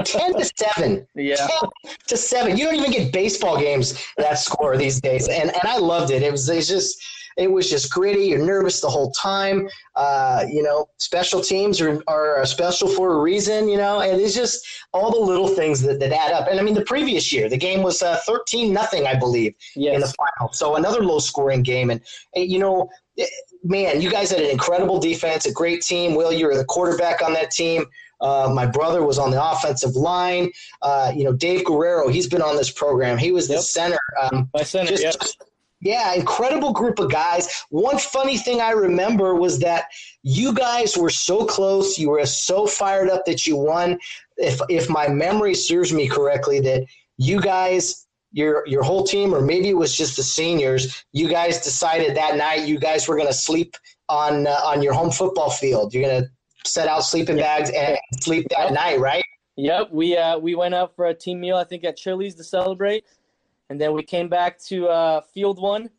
10 0.03 0.33
to 0.33 0.51
7. 0.57 1.07
Yeah. 1.13 1.35
10 1.35 1.69
to 2.07 2.17
7. 2.17 2.57
You 2.57 2.65
don't 2.65 2.75
even 2.75 2.91
get 2.91 3.13
baseball 3.13 3.59
games 3.59 4.03
that 4.17 4.39
score 4.39 4.75
these 4.75 4.99
days. 4.99 5.27
And 5.27 5.51
and 5.51 5.65
I 5.65 5.77
loved 5.77 6.11
it. 6.11 6.23
It 6.23 6.31
was 6.31 6.49
it's 6.49 6.67
just 6.67 6.99
it 7.37 7.51
was 7.51 7.69
just 7.69 7.91
gritty. 7.91 8.25
You're 8.25 8.45
nervous 8.45 8.81
the 8.81 8.89
whole 8.89 9.11
time. 9.11 9.67
Uh, 9.95 10.45
you 10.49 10.63
know, 10.63 10.87
special 10.97 11.41
teams 11.41 11.81
are, 11.81 12.01
are 12.07 12.45
special 12.45 12.87
for 12.87 13.13
a 13.13 13.19
reason, 13.19 13.67
you 13.67 13.77
know, 13.77 14.01
and 14.01 14.19
it's 14.19 14.35
just 14.35 14.65
all 14.93 15.11
the 15.11 15.19
little 15.19 15.47
things 15.47 15.81
that, 15.81 15.99
that 15.99 16.11
add 16.11 16.31
up. 16.31 16.47
And 16.49 16.59
I 16.59 16.63
mean, 16.63 16.73
the 16.73 16.85
previous 16.85 17.31
year, 17.31 17.49
the 17.49 17.57
game 17.57 17.83
was 17.83 18.01
uh, 18.01 18.17
13 18.25 18.73
nothing, 18.73 19.07
I 19.07 19.15
believe, 19.15 19.53
yes. 19.75 19.95
in 19.95 20.01
the 20.01 20.07
final. 20.07 20.53
So 20.53 20.75
another 20.75 21.03
low 21.03 21.19
scoring 21.19 21.63
game. 21.63 21.89
And, 21.89 22.01
and, 22.35 22.51
you 22.51 22.59
know, 22.59 22.89
eh, 23.17 23.25
man, 23.63 24.01
you 24.01 24.11
guys 24.11 24.31
had 24.31 24.41
an 24.41 24.49
incredible 24.49 24.99
defense, 24.99 25.45
a 25.45 25.51
great 25.51 25.81
team. 25.81 26.15
Will, 26.15 26.31
you 26.31 26.47
were 26.47 26.57
the 26.57 26.65
quarterback 26.65 27.21
on 27.21 27.33
that 27.33 27.51
team. 27.51 27.85
Uh, 28.21 28.49
my 28.53 28.65
brother 28.65 29.03
was 29.03 29.19
on 29.19 29.31
the 29.31 29.51
offensive 29.51 29.95
line. 29.95 30.49
Uh, 30.81 31.11
you 31.13 31.23
know, 31.25 31.33
Dave 31.33 31.65
Guerrero, 31.65 32.07
he's 32.07 32.27
been 32.27 32.41
on 32.41 32.55
this 32.55 32.71
program. 32.71 33.17
He 33.17 33.31
was 33.31 33.47
the 33.47 33.55
yep. 33.55 33.63
center. 33.63 33.99
Um, 34.21 34.49
My 34.53 34.63
center, 34.63 34.91
just, 34.91 35.03
yep. 35.03 35.47
Yeah, 35.83 36.13
incredible 36.13 36.71
group 36.71 36.99
of 36.99 37.11
guys. 37.11 37.65
One 37.69 37.97
funny 37.97 38.37
thing 38.37 38.61
I 38.61 38.71
remember 38.71 39.35
was 39.35 39.59
that 39.59 39.87
you 40.23 40.53
guys 40.53 40.95
were 40.97 41.09
so 41.09 41.45
close. 41.45 41.99
You 41.99 42.11
were 42.11 42.25
so 42.25 42.65
fired 42.65 43.09
up 43.09 43.25
that 43.25 43.45
you 43.45 43.57
won. 43.57 43.99
If 44.37 44.61
if 44.69 44.89
my 44.89 45.09
memory 45.09 45.53
serves 45.53 45.91
me 45.91 46.07
correctly, 46.07 46.61
that 46.61 46.85
you 47.17 47.41
guys, 47.41 48.07
your 48.31 48.65
your 48.65 48.81
whole 48.81 49.03
team, 49.03 49.35
or 49.35 49.41
maybe 49.41 49.67
it 49.67 49.77
was 49.77 49.95
just 49.95 50.15
the 50.15 50.23
seniors, 50.23 51.03
you 51.11 51.27
guys 51.27 51.59
decided 51.59 52.15
that 52.15 52.37
night 52.37 52.65
you 52.65 52.79
guys 52.79 53.05
were 53.05 53.17
going 53.17 53.27
to 53.27 53.33
sleep 53.33 53.75
on 54.07 54.47
uh, 54.47 54.61
on 54.63 54.81
your 54.81 54.93
home 54.93 55.11
football 55.11 55.49
field. 55.49 55.93
You're 55.93 56.09
going 56.09 56.23
to 56.23 56.29
set 56.65 56.87
out 56.87 57.01
sleeping 57.01 57.35
bags 57.35 57.69
and 57.71 57.97
sleep 58.21 58.47
that 58.51 58.71
night, 58.71 59.01
right? 59.01 59.25
Yep. 59.57 59.91
We 59.91 60.15
uh, 60.15 60.37
we 60.37 60.55
went 60.55 60.75
out 60.75 60.95
for 60.95 61.07
a 61.07 61.13
team 61.13 61.41
meal. 61.41 61.57
I 61.57 61.65
think 61.65 61.83
at 61.83 61.97
Chili's 61.97 62.35
to 62.35 62.43
celebrate 62.45 63.03
and 63.73 63.81
then 63.81 63.93
we 63.93 64.03
came 64.03 64.29
back 64.29 64.59
to 64.59 64.87
uh, 64.87 65.21
Field 65.33 65.59
One. 65.59 65.89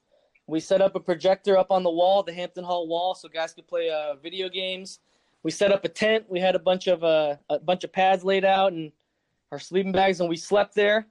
We 0.47 0.61
set 0.61 0.81
up 0.81 0.95
a 0.95 1.01
projector 1.01 1.59
up 1.59 1.73
on 1.73 1.83
the 1.83 1.91
wall, 1.91 2.23
the 2.23 2.33
Hampton 2.33 2.63
Hall 2.63 2.87
wall, 2.87 3.17
so 3.17 3.29
guys 3.29 3.53
could 3.53 3.67
play 3.67 3.91
uh, 3.91 4.15
video 4.15 4.49
games. 4.49 5.01
We 5.43 5.51
set 5.51 5.73
up 5.73 5.85
a 5.85 5.89
tent. 5.89 6.27
We 6.29 6.39
had 6.39 6.55
a 6.55 6.61
bunch 6.61 6.87
of 6.87 7.03
uh, 7.03 7.35
a 7.51 7.59
bunch 7.59 7.83
of 7.83 7.93
pads 7.93 8.23
laid 8.23 8.45
out 8.45 8.75
and 8.75 8.93
our 9.51 9.59
sleeping 9.59 9.91
bags, 9.91 10.21
and 10.21 10.29
we 10.29 10.37
slept 10.37 10.77
there. 10.77 11.09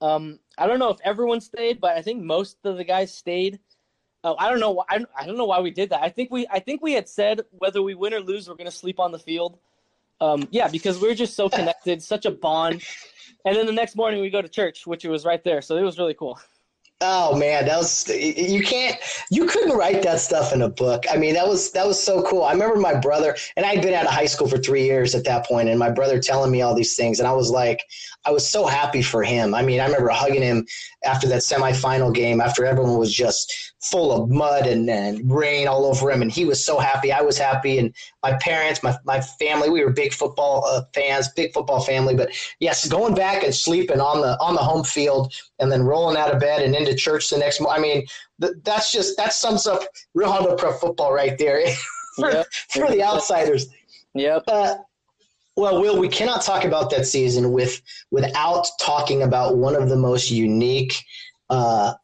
Um, 0.00 0.38
I 0.56 0.68
don't 0.68 0.78
know 0.78 0.90
if 0.90 0.98
everyone 1.02 1.40
stayed, 1.40 1.80
but 1.80 1.96
I 1.96 2.02
think 2.02 2.22
most 2.22 2.58
of 2.62 2.76
the 2.76 2.84
guys 2.84 3.12
stayed. 3.12 3.58
Uh, 4.22 4.34
I 4.38 4.48
don't 4.48 4.60
know. 4.60 4.70
Why, 4.70 4.84
I, 4.88 5.04
I 5.18 5.26
don't 5.26 5.36
know 5.36 5.46
why 5.46 5.58
we 5.58 5.72
did 5.72 5.90
that. 5.90 6.04
I 6.04 6.10
think 6.10 6.30
we 6.30 6.46
I 6.48 6.60
think 6.60 6.82
we 6.82 6.92
had 6.92 7.08
said 7.08 7.40
whether 7.50 7.82
we 7.82 7.94
win 7.96 8.14
or 8.14 8.20
lose, 8.20 8.48
we're 8.48 8.54
gonna 8.54 8.70
sleep 8.70 9.00
on 9.00 9.10
the 9.10 9.18
field. 9.18 9.58
Um, 10.20 10.46
yeah, 10.52 10.68
because 10.68 11.00
we 11.00 11.08
we're 11.08 11.16
just 11.16 11.34
so 11.34 11.48
connected, 11.48 12.00
such 12.00 12.26
a 12.26 12.30
bond. 12.30 12.84
And 13.46 13.54
then 13.56 13.64
the 13.64 13.72
next 13.72 13.94
morning 13.94 14.20
we 14.20 14.28
go 14.28 14.42
to 14.42 14.48
church, 14.48 14.86
which 14.86 15.04
was 15.04 15.24
right 15.24 15.42
there. 15.44 15.62
So 15.62 15.76
it 15.76 15.82
was 15.82 15.98
really 15.98 16.14
cool. 16.14 16.38
Oh 17.02 17.36
man, 17.36 17.66
that 17.66 17.76
was 17.76 18.08
you 18.08 18.62
can't 18.62 18.96
you 19.30 19.44
couldn't 19.44 19.76
write 19.76 20.02
that 20.02 20.18
stuff 20.18 20.54
in 20.54 20.62
a 20.62 20.68
book. 20.68 21.04
I 21.12 21.18
mean, 21.18 21.34
that 21.34 21.46
was 21.46 21.70
that 21.72 21.86
was 21.86 22.02
so 22.02 22.22
cool. 22.22 22.42
I 22.42 22.52
remember 22.52 22.76
my 22.76 22.94
brother 22.94 23.36
and 23.56 23.66
I'd 23.66 23.82
been 23.82 23.92
out 23.92 24.06
of 24.06 24.12
high 24.12 24.24
school 24.24 24.48
for 24.48 24.56
3 24.56 24.82
years 24.82 25.14
at 25.14 25.22
that 25.24 25.44
point 25.44 25.68
and 25.68 25.78
my 25.78 25.90
brother 25.90 26.18
telling 26.18 26.50
me 26.50 26.62
all 26.62 26.74
these 26.74 26.96
things 26.96 27.18
and 27.18 27.28
I 27.28 27.34
was 27.34 27.50
like 27.50 27.84
I 28.24 28.30
was 28.30 28.48
so 28.48 28.66
happy 28.66 29.02
for 29.02 29.22
him. 29.22 29.54
I 29.54 29.62
mean, 29.62 29.78
I 29.78 29.84
remember 29.84 30.08
hugging 30.08 30.42
him 30.42 30.66
after 31.04 31.28
that 31.28 31.42
semifinal 31.42 32.14
game 32.14 32.40
after 32.40 32.64
everyone 32.64 32.96
was 32.96 33.12
just 33.12 33.74
full 33.90 34.12
of 34.12 34.30
mud 34.30 34.66
and, 34.66 34.88
and 34.88 35.30
rain 35.30 35.68
all 35.68 35.84
over 35.84 36.10
him 36.10 36.22
and 36.22 36.30
he 36.30 36.44
was 36.44 36.64
so 36.64 36.78
happy. 36.78 37.12
I 37.12 37.22
was 37.22 37.38
happy 37.38 37.78
and 37.78 37.94
my 38.22 38.34
parents, 38.38 38.82
my 38.82 38.96
my 39.04 39.20
family, 39.20 39.70
we 39.70 39.84
were 39.84 39.92
big 39.92 40.12
football 40.12 40.64
uh, 40.66 40.82
fans, 40.94 41.28
big 41.30 41.52
football 41.52 41.80
family, 41.80 42.14
but 42.14 42.30
yes, 42.60 42.88
going 42.88 43.14
back 43.14 43.44
and 43.44 43.54
sleeping 43.54 44.00
on 44.00 44.20
the 44.20 44.38
on 44.40 44.54
the 44.54 44.62
home 44.62 44.84
field 44.84 45.32
and 45.58 45.70
then 45.70 45.82
rolling 45.82 46.16
out 46.16 46.32
of 46.32 46.40
bed 46.40 46.62
and 46.62 46.74
into 46.74 46.94
church 46.94 47.30
the 47.30 47.38
next 47.38 47.60
morning. 47.60 47.78
I 47.78 47.82
mean, 47.82 48.06
th- 48.40 48.54
that's 48.64 48.92
just 48.92 49.16
that 49.16 49.32
sums 49.32 49.66
up 49.66 49.82
Rio 50.14 50.30
Hondo 50.30 50.56
Prep 50.56 50.80
football 50.80 51.12
right 51.12 51.36
there 51.38 51.66
for, 52.16 52.30
yep. 52.30 52.46
for 52.70 52.90
the 52.90 53.02
outsiders. 53.02 53.66
Yep. 54.14 54.44
Uh, 54.48 54.76
well, 55.56 55.80
Will, 55.80 55.98
we 55.98 56.08
cannot 56.08 56.42
talk 56.42 56.64
about 56.64 56.90
that 56.90 57.06
season 57.06 57.52
with 57.52 57.80
without 58.10 58.66
talking 58.78 59.22
about 59.22 59.56
one 59.56 59.74
of 59.74 59.88
the 59.88 59.96
most 59.96 60.30
unique, 60.30 61.02
uh, 61.48 61.94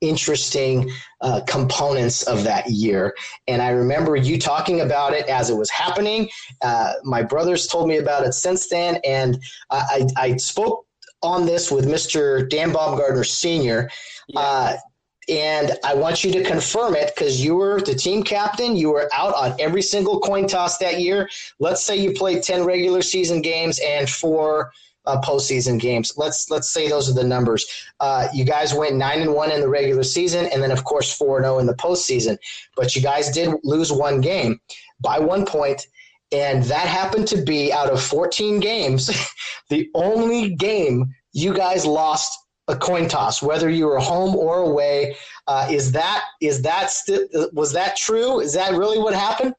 interesting 0.00 0.90
uh, 1.20 1.40
components 1.46 2.22
of 2.24 2.44
that 2.44 2.68
year. 2.68 3.14
And 3.48 3.62
I 3.62 3.70
remember 3.70 4.16
you 4.16 4.38
talking 4.38 4.80
about 4.80 5.12
it 5.12 5.26
as 5.28 5.50
it 5.50 5.56
was 5.56 5.70
happening. 5.70 6.28
Uh, 6.62 6.94
my 7.04 7.22
brothers 7.22 7.66
told 7.66 7.88
me 7.88 7.96
about 7.98 8.26
it 8.26 8.32
since 8.32 8.68
then, 8.68 9.00
and 9.04 9.42
I, 9.70 10.06
I 10.16 10.36
spoke 10.36 10.86
on 11.22 11.46
this 11.46 11.70
with 11.70 11.86
Mr. 11.86 12.48
Dan 12.48 12.72
Baumgartner 12.72 13.24
Sr. 13.24 13.90
Yeah. 14.28 14.40
Uh, 14.40 14.76
and 15.28 15.72
I 15.84 15.94
want 15.94 16.22
you 16.22 16.30
to 16.32 16.44
confirm 16.44 16.94
it 16.94 17.12
because 17.14 17.42
you 17.44 17.56
were 17.56 17.80
the 17.80 17.94
team 17.94 18.22
captain. 18.22 18.76
You 18.76 18.92
were 18.92 19.10
out 19.12 19.34
on 19.34 19.56
every 19.58 19.82
single 19.82 20.20
coin 20.20 20.46
toss 20.46 20.78
that 20.78 21.00
year. 21.00 21.28
Let's 21.58 21.84
say 21.84 21.96
you 21.96 22.12
played 22.12 22.44
ten 22.44 22.64
regular 22.64 23.02
season 23.02 23.42
games 23.42 23.80
and 23.80 24.08
four 24.08 24.70
uh, 25.06 25.20
postseason 25.20 25.78
games. 25.78 26.12
Let's 26.16 26.50
let's 26.50 26.70
say 26.70 26.88
those 26.88 27.08
are 27.08 27.14
the 27.14 27.24
numbers. 27.24 27.66
Uh, 28.00 28.28
you 28.32 28.44
guys 28.44 28.74
went 28.74 28.96
nine 28.96 29.20
and 29.20 29.32
one 29.32 29.50
in 29.50 29.60
the 29.60 29.68
regular 29.68 30.02
season, 30.02 30.46
and 30.46 30.62
then 30.62 30.70
of 30.70 30.84
course 30.84 31.12
four 31.12 31.36
and 31.38 31.44
zero 31.44 31.56
oh 31.56 31.58
in 31.58 31.66
the 31.66 31.74
postseason. 31.74 32.38
But 32.76 32.94
you 32.94 33.02
guys 33.02 33.30
did 33.30 33.54
lose 33.64 33.92
one 33.92 34.20
game 34.20 34.60
by 35.00 35.18
one 35.18 35.46
point, 35.46 35.86
and 36.32 36.62
that 36.64 36.86
happened 36.86 37.28
to 37.28 37.42
be 37.42 37.72
out 37.72 37.90
of 37.90 38.02
14 38.02 38.60
games, 38.60 39.10
the 39.70 39.88
only 39.94 40.54
game 40.54 41.14
you 41.32 41.54
guys 41.54 41.84
lost 41.84 42.38
a 42.68 42.76
coin 42.76 43.08
toss, 43.08 43.42
whether 43.42 43.70
you 43.70 43.86
were 43.86 43.98
home 43.98 44.34
or 44.34 44.58
away. 44.58 45.16
Uh, 45.46 45.68
is 45.70 45.92
that 45.92 46.24
is 46.40 46.62
that 46.62 46.90
st- 46.90 47.30
was 47.52 47.72
that 47.72 47.96
true? 47.96 48.40
Is 48.40 48.54
that 48.54 48.72
really 48.72 48.98
what 48.98 49.14
happened? 49.14 49.54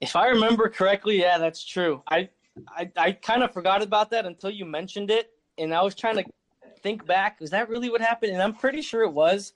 If 0.00 0.16
I 0.16 0.28
remember 0.28 0.68
correctly, 0.68 1.20
yeah, 1.20 1.38
that's 1.38 1.64
true. 1.64 2.02
I 2.08 2.30
I, 2.68 2.90
I 2.96 3.12
kind 3.12 3.42
of 3.42 3.52
forgot 3.52 3.82
about 3.82 4.10
that 4.10 4.26
until 4.26 4.50
you 4.50 4.64
mentioned 4.64 5.10
it, 5.10 5.30
and 5.58 5.74
I 5.74 5.82
was 5.82 5.94
trying 5.94 6.16
to 6.16 6.24
think 6.82 7.06
back. 7.06 7.40
Was 7.40 7.50
that 7.50 7.68
really 7.68 7.90
what 7.90 8.00
happened? 8.00 8.32
And 8.32 8.42
I'm 8.42 8.54
pretty 8.54 8.82
sure 8.82 9.02
it 9.02 9.12
was. 9.12 9.52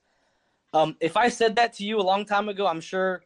Um, 0.75 0.97
if 1.01 1.17
I 1.17 1.29
said 1.29 1.57
that 1.57 1.75
to 1.75 1.85
you 1.85 2.01
a 2.01 2.03
long 2.03 2.25
time 2.25 2.49
ago, 2.49 2.67
I'm 2.67 2.81
sure, 2.81 3.23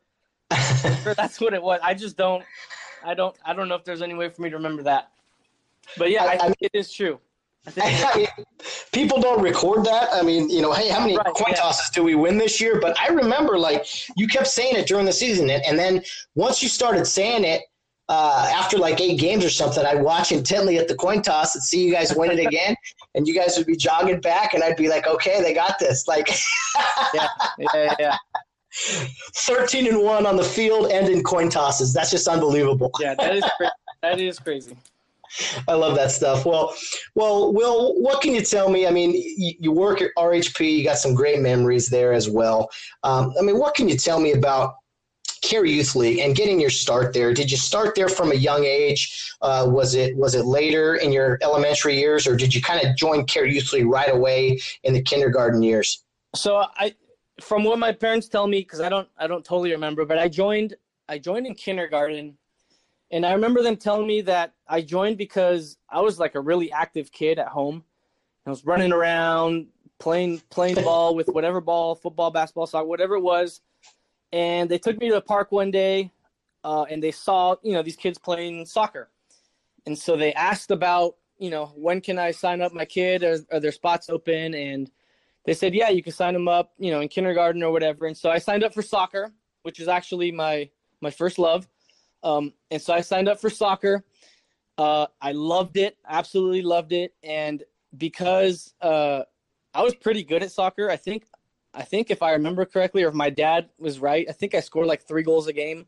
I'm 0.51 0.97
sure 1.03 1.14
that's 1.14 1.41
what 1.41 1.55
it 1.55 1.62
was. 1.62 1.81
I 1.83 1.95
just 1.95 2.16
don't 2.16 2.45
I 3.05 3.14
don't 3.14 3.37
I 3.45 3.55
don't 3.55 3.68
know 3.68 3.77
if 3.77 3.85
there's 3.85 4.03
any 4.03 4.14
way 4.14 4.29
for 4.29 4.43
me 4.43 4.51
to 4.51 4.57
remember 4.57 4.83
that. 4.83 5.11
But 5.97 6.11
yeah, 6.11 6.24
I, 6.24 6.27
I 6.27 6.31
think 6.31 6.43
I 6.43 6.47
mean, 6.47 6.55
it 6.61 6.70
is 6.74 6.93
true. 6.93 7.20
I 7.77 8.29
people 8.93 9.20
don't 9.20 9.43
record 9.43 9.85
that. 9.85 10.09
I 10.12 10.22
mean, 10.22 10.51
you 10.51 10.62
know, 10.62 10.72
hey, 10.72 10.89
how 10.89 11.01
many 11.01 11.16
right, 11.16 11.27
coin 11.27 11.51
yeah. 11.51 11.61
tosses 11.62 11.91
do 11.91 12.03
we 12.03 12.14
win 12.14 12.39
this 12.39 12.61
year? 12.61 12.81
But 12.81 12.99
I 13.01 13.09
remember, 13.09 13.59
like, 13.59 13.87
you 14.16 14.29
kept 14.29 14.47
saying 14.47 14.77
it 14.77 14.87
during 14.87 15.05
the 15.05 15.12
season, 15.12 15.51
and 15.51 15.79
then 15.79 16.03
once 16.37 16.62
you 16.62 16.68
started 16.68 17.07
saying 17.07 17.45
it, 17.45 17.62
uh, 18.09 18.50
after 18.54 18.78
like 18.78 19.00
eight 19.00 19.18
games 19.18 19.44
or 19.44 19.50
something, 19.50 19.84
I'd 19.84 20.00
watch 20.02 20.32
intently 20.32 20.78
at 20.78 20.88
the 20.88 20.94
coin 20.94 21.22
toss 21.22 21.54
and 21.54 21.62
see 21.62 21.84
you 21.84 21.92
guys 21.92 22.14
win 22.14 22.30
it 22.30 22.44
again, 22.44 22.76
and 23.14 23.26
you 23.26 23.34
guys 23.34 23.57
would 23.57 23.66
be 23.66 23.76
jogging 23.76 24.20
back, 24.20 24.54
and 24.54 24.62
I'd 24.62 24.76
be 24.76 24.88
like, 24.88 25.07
okay, 25.07 25.42
they 25.42 25.54
got 25.54 25.78
this. 25.78 26.07
Like, 26.07 26.28
yeah, 27.14 27.28
yeah, 27.74 27.94
yeah. 27.98 28.16
13 29.34 29.86
and 29.86 30.02
1 30.02 30.26
on 30.26 30.36
the 30.36 30.44
field 30.44 30.90
and 30.90 31.09
in 31.09 31.22
coin 31.22 31.48
tosses. 31.48 31.94
That's 31.94 32.11
just 32.11 32.28
unbelievable. 32.28 32.90
Yeah, 33.00 33.14
that 33.14 33.36
is 33.36 33.44
cra- 33.57 33.72
that 34.02 34.20
is 34.20 34.38
crazy. 34.38 34.76
I 35.68 35.74
love 35.74 35.96
that 35.96 36.11
stuff. 36.11 36.46
Well, 36.46 36.74
well, 37.14 37.52
Will, 37.52 38.00
what 38.00 38.22
can 38.22 38.34
you 38.34 38.42
tell 38.42 38.70
me? 38.70 38.86
I 38.86 38.90
mean, 38.90 39.12
you, 39.12 39.54
you 39.59 39.72
work 39.72 40.00
at 40.00 40.11
RHP, 40.16 40.78
you 40.78 40.84
got 40.84 40.98
some 40.98 41.14
great 41.14 41.40
memories 41.40 41.88
there 41.88 42.12
as 42.12 42.28
well. 42.28 42.68
Um, 43.02 43.34
I 43.38 43.42
mean, 43.42 43.59
what 43.59 43.74
can 43.74 43.88
you 43.88 43.96
tell 43.96 44.20
me 44.20 44.32
about 44.32 44.76
Kare 45.43 45.64
Youth 45.64 45.95
League 45.95 46.18
and 46.18 46.34
getting 46.34 46.61
your 46.61 46.70
start 46.70 47.12
there? 47.12 47.32
Did 47.32 47.51
you 47.51 47.57
start 47.57 47.95
there 47.95 48.09
from 48.09 48.32
a 48.32 48.34
young 48.34 48.64
age? 48.64 49.32
Uh, 49.43 49.66
was 49.68 49.95
it 49.95 50.16
was 50.16 50.34
it 50.34 50.45
later 50.45 50.97
in 50.97 51.12
your 51.12 51.39
elementary 51.43 51.99
years, 51.99 52.26
or 52.26 52.37
did 52.37 52.55
you 52.55 52.62
kind 52.62 52.84
of 52.84 52.97
join 52.97 53.24
Kare 53.24 53.47
Youth 53.47 53.72
League 53.72 53.87
right 53.87 54.12
away 54.12 54.59
in 54.82 54.95
the 54.95 55.03
kindergarten 55.03 55.62
years? 55.62 56.05
So 56.34 56.64
I 56.76 56.95
from 57.41 57.64
what 57.64 57.78
my 57.78 57.93
parents 57.93 58.28
tell 58.28 58.47
me, 58.47 58.61
because 58.61 58.80
I 58.80 58.89
don't 58.89 59.09
I 59.18 59.26
don't 59.26 59.45
totally 59.45 59.72
remember, 59.72 60.05
but 60.05 60.18
I 60.18 60.28
joined 60.28 60.74
I 61.09 61.18
joined 61.18 61.47
in 61.47 61.55
kindergarten, 61.55 62.37
and 63.11 63.24
I 63.24 63.32
remember 63.32 63.62
them 63.62 63.76
telling 63.76 64.07
me 64.07 64.22
that 64.22 64.55
I 64.68 64.82
joined 64.82 65.18
because 65.18 65.76
I 65.89 66.01
was 66.01 66.18
like 66.18 66.34
a 66.34 66.41
really 66.41 66.72
active 66.72 67.12
kid 67.12 67.39
at 67.39 67.49
home, 67.49 67.84
I 68.47 68.51
was 68.51 68.64
running 68.64 68.93
around 68.93 69.66
playing 69.99 70.41
playing 70.51 70.76
ball 70.76 71.14
with 71.14 71.28
whatever 71.28 71.61
ball, 71.61 71.95
football, 71.95 72.30
basketball, 72.30 72.66
soccer, 72.66 72.87
whatever 72.87 73.16
it 73.16 73.22
was. 73.22 73.61
And 74.33 74.68
they 74.68 74.79
took 74.79 74.99
me 74.99 75.09
to 75.09 75.14
the 75.14 75.20
park 75.20 75.53
one 75.53 75.70
day, 75.70 76.11
uh, 76.64 76.85
and 76.91 77.03
they 77.03 77.11
saw 77.11 77.57
you 77.62 77.72
know 77.72 77.83
these 77.83 77.97
kids 77.97 78.18
playing 78.18 78.66
soccer, 78.66 79.11
and 79.87 79.99
so 79.99 80.16
they 80.16 80.33
asked 80.35 80.70
about 80.70 81.16
you 81.39 81.51
know 81.51 81.66
when 81.77 82.01
can 82.01 82.18
I 82.18 82.31
sign 82.33 82.61
up 82.61 82.72
my 82.72 82.85
kid? 82.85 83.22
Are, 83.22 83.39
are 83.53 83.61
there 83.61 83.72
spots 83.72 84.11
open? 84.11 84.55
And 84.55 84.91
they 85.45 85.55
said 85.55 85.74
yeah, 85.74 85.91
you 85.91 86.03
can 86.03 86.12
sign 86.12 86.35
them 86.35 86.49
up, 86.49 86.72
you 86.79 86.91
know, 86.91 87.01
in 87.01 87.09
kindergarten 87.09 87.62
or 87.62 87.70
whatever. 87.70 88.07
And 88.07 88.16
so 88.16 88.31
I 88.31 88.39
signed 88.39 88.64
up 88.64 88.74
for 88.74 88.83
soccer, 88.83 89.33
which 89.62 89.81
is 89.81 89.89
actually 89.89 90.33
my 90.33 90.68
my 91.01 91.11
first 91.11 91.39
love. 91.39 91.68
Um, 92.22 92.53
and 92.70 92.83
so 92.83 92.93
I 92.93 93.01
signed 93.01 93.29
up 93.29 93.41
for 93.41 93.51
soccer. 93.51 94.05
Uh, 94.79 95.07
I 95.22 95.33
loved 95.33 95.77
it, 95.77 95.97
absolutely 96.07 96.62
loved 96.62 96.93
it, 96.93 97.14
and 97.22 97.62
because 97.97 98.74
uh, 98.81 99.22
I 99.72 99.83
was 99.83 99.95
pretty 99.95 100.22
good 100.22 100.43
at 100.43 100.51
soccer, 100.51 100.91
I 100.91 100.97
think, 100.97 101.27
I 101.77 101.83
think 101.83 102.11
if 102.11 102.22
I 102.22 102.33
remember 102.33 102.64
correctly, 102.64 103.05
or 103.05 103.09
if 103.09 103.14
my 103.14 103.31
dad 103.31 103.68
was 103.79 103.99
right, 103.99 104.27
I 104.29 104.33
think 104.33 104.55
I 104.55 104.61
scored 104.61 104.87
like 104.87 105.07
three 105.07 105.22
goals 105.22 105.47
a 105.47 105.53
game, 105.53 105.87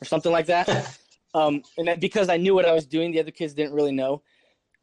or 0.00 0.04
something 0.04 0.30
like 0.30 0.46
that. 0.46 0.98
um, 1.34 1.62
and 1.78 1.88
that 1.88 2.00
because 2.00 2.28
I 2.28 2.36
knew 2.36 2.54
what 2.54 2.66
I 2.66 2.72
was 2.72 2.86
doing, 2.86 3.12
the 3.12 3.20
other 3.20 3.30
kids 3.30 3.54
didn't 3.54 3.72
really 3.72 3.92
know. 3.92 4.22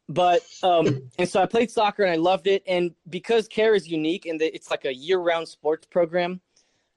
But 0.08 0.42
um, 0.64 1.08
and 1.18 1.28
so 1.28 1.40
I 1.40 1.46
played 1.46 1.70
soccer 1.70 2.02
and 2.02 2.12
I 2.12 2.16
loved 2.16 2.48
it. 2.48 2.64
And 2.66 2.94
because 3.08 3.46
Kare 3.46 3.76
is 3.76 3.86
unique 3.86 4.26
and 4.26 4.42
it's 4.42 4.68
like 4.68 4.84
a 4.84 4.92
year-round 4.92 5.46
sports 5.46 5.86
program, 5.86 6.40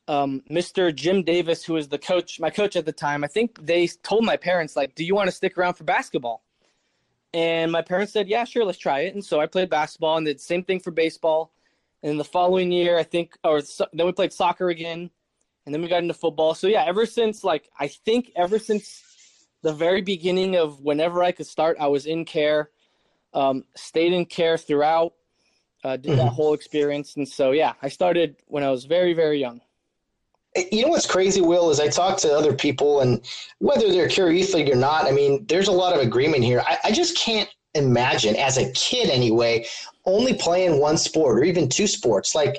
um, 0.08 0.41
Mr. 0.49 0.93
Jim 0.93 1.22
Davis, 1.24 1.64
who 1.64 1.74
was 1.74 1.88
the 1.88 1.99
coach, 1.99 2.39
my 2.39 2.49
coach 2.49 2.76
at 2.76 2.86
the 2.86 2.91
time, 2.91 3.24
I 3.24 3.28
think 3.28 3.64
they 3.64 3.86
told 4.01 4.26
my 4.26 4.36
parents 4.36 4.76
like, 4.76 4.95
"Do 4.95 5.06
you 5.06 5.14
want 5.14 5.28
to 5.28 5.32
stick 5.32 5.58
around 5.58 5.76
for 5.76 5.84
basketball?" 5.84 6.43
And 7.36 7.72
my 7.72 7.84
parents 7.84 8.14
said, 8.14 8.28
"Yeah, 8.28 8.45
sure, 8.45 8.66
let's 8.66 8.80
try 8.80 9.01
it." 9.01 9.14
And 9.14 9.24
so 9.24 9.39
I 9.39 9.45
played 9.45 9.70
basketball 9.70 10.18
and 10.18 10.26
did 10.26 10.38
the 10.38 10.43
same 10.43 10.64
thing 10.64 10.80
for 10.80 10.89
baseball. 10.89 11.51
And 12.04 12.20
the 12.20 12.26
following 12.26 12.72
year, 12.72 12.97
I 12.97 13.04
think, 13.04 13.38
or 13.45 13.62
so, 13.62 13.88
then 13.93 14.06
we 14.06 14.12
played 14.12 14.34
soccer 14.34 14.70
again, 14.70 15.10
and 15.66 15.74
then 15.74 15.82
we 15.82 15.88
got 15.88 16.04
into 16.04 16.14
football. 16.14 16.54
So 16.54 16.68
yeah, 16.68 16.84
ever 16.86 17.06
since 17.06 17.43
like 17.43 17.70
I 17.80 17.88
think 17.88 18.32
ever 18.36 18.60
since 18.60 19.01
the 19.62 19.74
very 19.74 20.01
beginning 20.01 20.58
of 20.58 20.82
whenever 20.82 21.24
I 21.24 21.32
could 21.32 21.47
start, 21.47 21.78
I 21.80 21.88
was 21.88 22.06
in 22.06 22.26
Kare, 22.26 22.70
um, 23.34 23.64
stayed 23.76 24.12
in 24.12 24.26
Kare 24.26 24.58
throughout, 24.58 25.14
uh, 25.86 25.95
did 25.95 26.18
that 26.18 26.28
whole 26.28 26.54
experience, 26.54 27.16
and 27.16 27.28
so 27.28 27.51
yeah, 27.51 27.74
I 27.82 27.88
started 27.88 28.36
when 28.47 28.64
I 28.64 28.70
was 28.70 28.84
very 28.84 29.14
very 29.14 29.39
young. 29.39 29.62
You 30.72 30.84
know 30.84 30.89
what's 30.89 31.08
crazy, 31.08 31.41
Will, 31.41 31.72
is 31.72 31.80
I 31.80 31.88
talk 31.88 32.20
to 32.20 32.34
other 32.34 32.54
people, 32.54 32.99
and 32.99 33.26
whether 33.60 33.89
they're 33.89 34.10
Kare 34.10 34.30
Youth 34.30 34.54
League 34.54 34.70
or 34.70 34.76
not, 34.76 35.06
I 35.06 35.12
mean, 35.12 35.45
there's 35.47 35.70
a 35.70 35.72
lot 35.72 35.95
of 35.95 36.01
agreement 36.01 36.43
here. 36.43 36.62
I, 36.68 36.78
I 36.84 36.91
just 36.91 37.18
can't 37.18 37.49
imagine, 37.76 38.36
as 38.36 38.57
a 38.57 38.71
kid 38.71 39.09
anyway, 39.09 39.65
only 40.05 40.34
playing 40.34 40.80
one 40.80 40.97
sport 40.97 41.39
or 41.39 41.43
even 41.43 41.69
two 41.69 41.88
sports. 41.88 42.36
Like, 42.36 42.57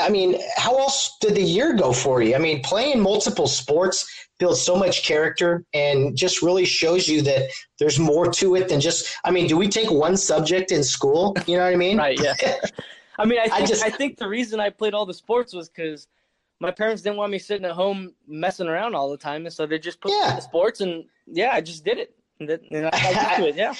I 0.00 0.08
mean, 0.08 0.40
how 0.56 0.78
else 0.78 1.16
did 1.20 1.34
the 1.34 1.42
year 1.42 1.74
go 1.74 1.92
for 1.92 2.22
you? 2.22 2.34
I 2.34 2.38
mean, 2.38 2.62
playing 2.62 3.00
multiple 3.00 3.48
sports 3.48 4.06
builds 4.38 4.62
so 4.62 4.76
much 4.76 5.04
character 5.04 5.64
and 5.74 6.16
just 6.16 6.42
really 6.42 6.64
shows 6.64 7.08
you 7.08 7.22
that 7.22 7.50
there's 7.78 7.98
more 7.98 8.30
to 8.32 8.54
it 8.54 8.68
than 8.68 8.80
just. 8.80 9.16
I 9.24 9.30
mean, 9.30 9.46
do 9.46 9.56
we 9.56 9.68
take 9.68 9.90
one 9.90 10.16
subject 10.16 10.70
in 10.72 10.84
school? 10.84 11.36
You 11.46 11.56
know 11.56 11.64
what 11.64 11.72
I 11.72 11.76
mean? 11.76 11.98
right. 11.98 12.20
Yeah. 12.20 12.34
I 13.18 13.26
mean, 13.26 13.38
I 13.38 13.48
think, 13.48 13.54
I, 13.54 13.66
just, 13.66 13.84
I 13.84 13.90
think 13.90 14.16
the 14.16 14.28
reason 14.28 14.60
I 14.60 14.70
played 14.70 14.94
all 14.94 15.04
the 15.04 15.14
sports 15.14 15.52
was 15.52 15.68
because– 15.68 16.06
my 16.60 16.70
parents 16.70 17.02
didn't 17.02 17.16
want 17.16 17.32
me 17.32 17.38
sitting 17.38 17.64
at 17.64 17.72
home 17.72 18.12
messing 18.28 18.68
around 18.68 18.94
all 18.94 19.10
the 19.10 19.16
time, 19.16 19.46
and 19.46 19.52
so 19.52 19.66
they 19.66 19.78
just 19.78 20.00
put 20.00 20.12
yeah. 20.12 20.24
me 20.24 20.28
in 20.28 20.36
the 20.36 20.42
sports, 20.42 20.80
and 20.82 21.04
yeah, 21.26 21.50
I 21.52 21.60
just 21.60 21.84
did 21.84 21.98
it, 21.98 22.14
and, 22.38 22.50
I 22.50 23.12
got 23.14 23.36
to 23.38 23.48
it. 23.48 23.56
Yeah. 23.56 23.74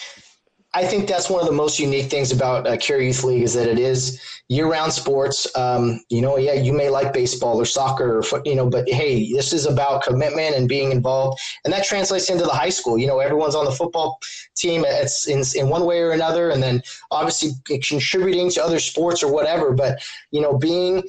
I 0.73 0.85
think 0.85 1.09
that's 1.09 1.29
one 1.29 1.41
of 1.41 1.49
the 1.49 1.53
most 1.53 1.81
unique 1.81 2.11
things 2.11 2.31
about 2.31 2.67
uh, 2.67 2.77
Kare 2.77 3.01
Youth 3.01 3.25
League 3.25 3.43
is 3.43 3.55
that 3.55 3.67
it 3.67 3.79
is 3.79 4.21
year-round 4.49 4.93
sports. 4.93 5.47
Um, 5.57 6.01
you 6.11 6.21
know, 6.21 6.37
yeah, 6.37 6.53
you 6.53 6.73
may 6.73 6.89
like 6.89 7.13
baseball 7.13 7.61
or 7.61 7.65
soccer 7.65 8.19
or 8.19 8.23
foot, 8.23 8.47
you 8.47 8.55
know, 8.55 8.69
but 8.69 8.89
hey, 8.89 9.33
this 9.33 9.53
is 9.53 9.67
about 9.67 10.05
commitment 10.05 10.55
and 10.55 10.69
being 10.69 10.93
involved, 10.93 11.41
and 11.65 11.73
that 11.73 11.85
translates 11.85 12.31
into 12.31 12.45
the 12.45 12.53
high 12.53 12.69
school. 12.69 12.99
You 12.99 13.09
know, 13.09 13.19
everyone's 13.19 13.57
on 13.57 13.65
the 13.65 13.73
football 13.73 14.21
team. 14.57 14.85
It's 14.87 15.27
in, 15.27 15.43
in 15.61 15.69
one 15.69 15.87
way 15.87 16.01
or 16.01 16.13
another, 16.13 16.51
and 16.51 16.63
then 16.63 16.83
obviously 17.11 17.51
contributing 17.83 18.51
to 18.51 18.65
other 18.65 18.79
sports 18.79 19.23
or 19.23 19.33
whatever. 19.33 19.73
But 19.73 20.01
you 20.31 20.41
know, 20.41 20.57
being 20.57 21.03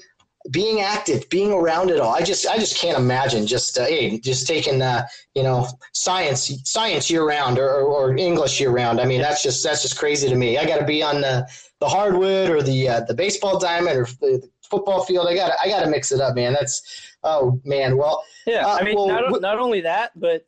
being 0.49 0.81
active, 0.81 1.29
being 1.29 1.51
around 1.51 1.91
it 1.91 1.99
all. 1.99 2.13
I 2.13 2.21
just 2.21 2.47
I 2.47 2.57
just 2.57 2.77
can't 2.77 2.97
imagine 2.97 3.45
just 3.45 3.77
uh, 3.77 3.85
hey, 3.85 4.17
just 4.19 4.47
taking 4.47 4.81
uh, 4.81 5.07
you 5.35 5.43
know 5.43 5.67
science 5.93 6.51
science 6.63 7.09
year 7.09 7.27
round 7.27 7.59
or, 7.59 7.69
or, 7.69 8.17
English 8.17 8.59
year 8.59 8.71
round. 8.71 8.99
I 8.99 9.05
mean 9.05 9.21
that's 9.21 9.43
just 9.43 9.63
that's 9.63 9.81
just 9.81 9.97
crazy 9.97 10.29
to 10.29 10.35
me. 10.35 10.57
I 10.57 10.65
got 10.65 10.79
to 10.79 10.85
be 10.85 11.03
on 11.03 11.21
the, 11.21 11.47
the 11.79 11.87
hardwood 11.87 12.49
or 12.49 12.63
the 12.63 12.87
uh, 12.87 13.01
the 13.01 13.13
baseball 13.13 13.59
diamond 13.59 13.97
or 13.97 14.05
the 14.19 14.49
football 14.63 15.03
field. 15.03 15.27
I 15.27 15.35
got 15.35 15.51
I 15.63 15.67
got 15.67 15.83
to 15.83 15.89
mix 15.89 16.11
it 16.11 16.21
up, 16.21 16.35
man. 16.35 16.53
That's 16.53 17.13
oh 17.23 17.61
man. 17.63 17.97
Well, 17.97 18.23
yeah. 18.47 18.65
I 18.65 18.79
uh, 18.79 18.83
mean, 18.83 18.95
well, 18.95 19.07
not, 19.07 19.41
not 19.41 19.59
only 19.59 19.81
that, 19.81 20.19
but 20.19 20.45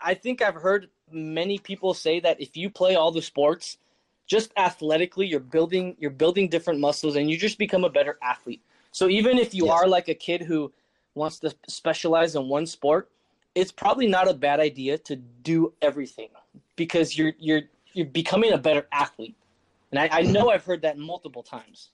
I 0.00 0.14
think 0.14 0.42
I've 0.42 0.56
heard 0.56 0.88
many 1.12 1.58
people 1.58 1.94
say 1.94 2.18
that 2.20 2.40
if 2.40 2.56
you 2.56 2.70
play 2.70 2.96
all 2.96 3.12
the 3.12 3.22
sports, 3.22 3.78
just 4.26 4.50
athletically, 4.56 5.28
you're 5.28 5.38
building 5.38 5.96
you're 6.00 6.10
building 6.10 6.48
different 6.48 6.80
muscles 6.80 7.14
and 7.14 7.30
you 7.30 7.38
just 7.38 7.56
become 7.58 7.84
a 7.84 7.90
better 7.90 8.18
athlete 8.20 8.62
so 8.92 9.08
even 9.08 9.38
if 9.38 9.54
you 9.54 9.66
yes. 9.66 9.74
are 9.74 9.88
like 9.88 10.08
a 10.08 10.14
kid 10.14 10.42
who 10.42 10.72
wants 11.14 11.38
to 11.40 11.54
specialize 11.66 12.36
in 12.36 12.48
one 12.48 12.66
sport, 12.66 13.10
it's 13.54 13.72
probably 13.72 14.06
not 14.06 14.28
a 14.28 14.34
bad 14.34 14.60
idea 14.60 14.98
to 14.98 15.16
do 15.16 15.72
everything 15.82 16.28
because 16.76 17.16
you're 17.18 17.32
you're 17.38 17.62
you're 17.94 18.06
becoming 18.06 18.52
a 18.52 18.58
better 18.58 18.86
athlete. 18.92 19.36
And 19.90 19.98
I, 19.98 20.08
I 20.10 20.22
know 20.22 20.50
I've 20.50 20.64
heard 20.64 20.82
that 20.82 20.96
multiple 20.96 21.42
times. 21.42 21.90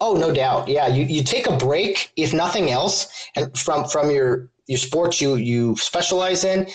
Oh, 0.00 0.14
no 0.14 0.32
doubt. 0.32 0.68
Yeah, 0.68 0.86
you, 0.88 1.04
you 1.04 1.22
take 1.22 1.46
a 1.46 1.56
break, 1.56 2.12
if 2.16 2.32
nothing 2.32 2.70
else, 2.70 3.28
and 3.34 3.56
from 3.56 3.88
from 3.88 4.10
your 4.10 4.48
your 4.66 4.78
sports 4.78 5.20
you 5.20 5.36
you 5.36 5.76
specialize 5.76 6.44
in, 6.44 6.68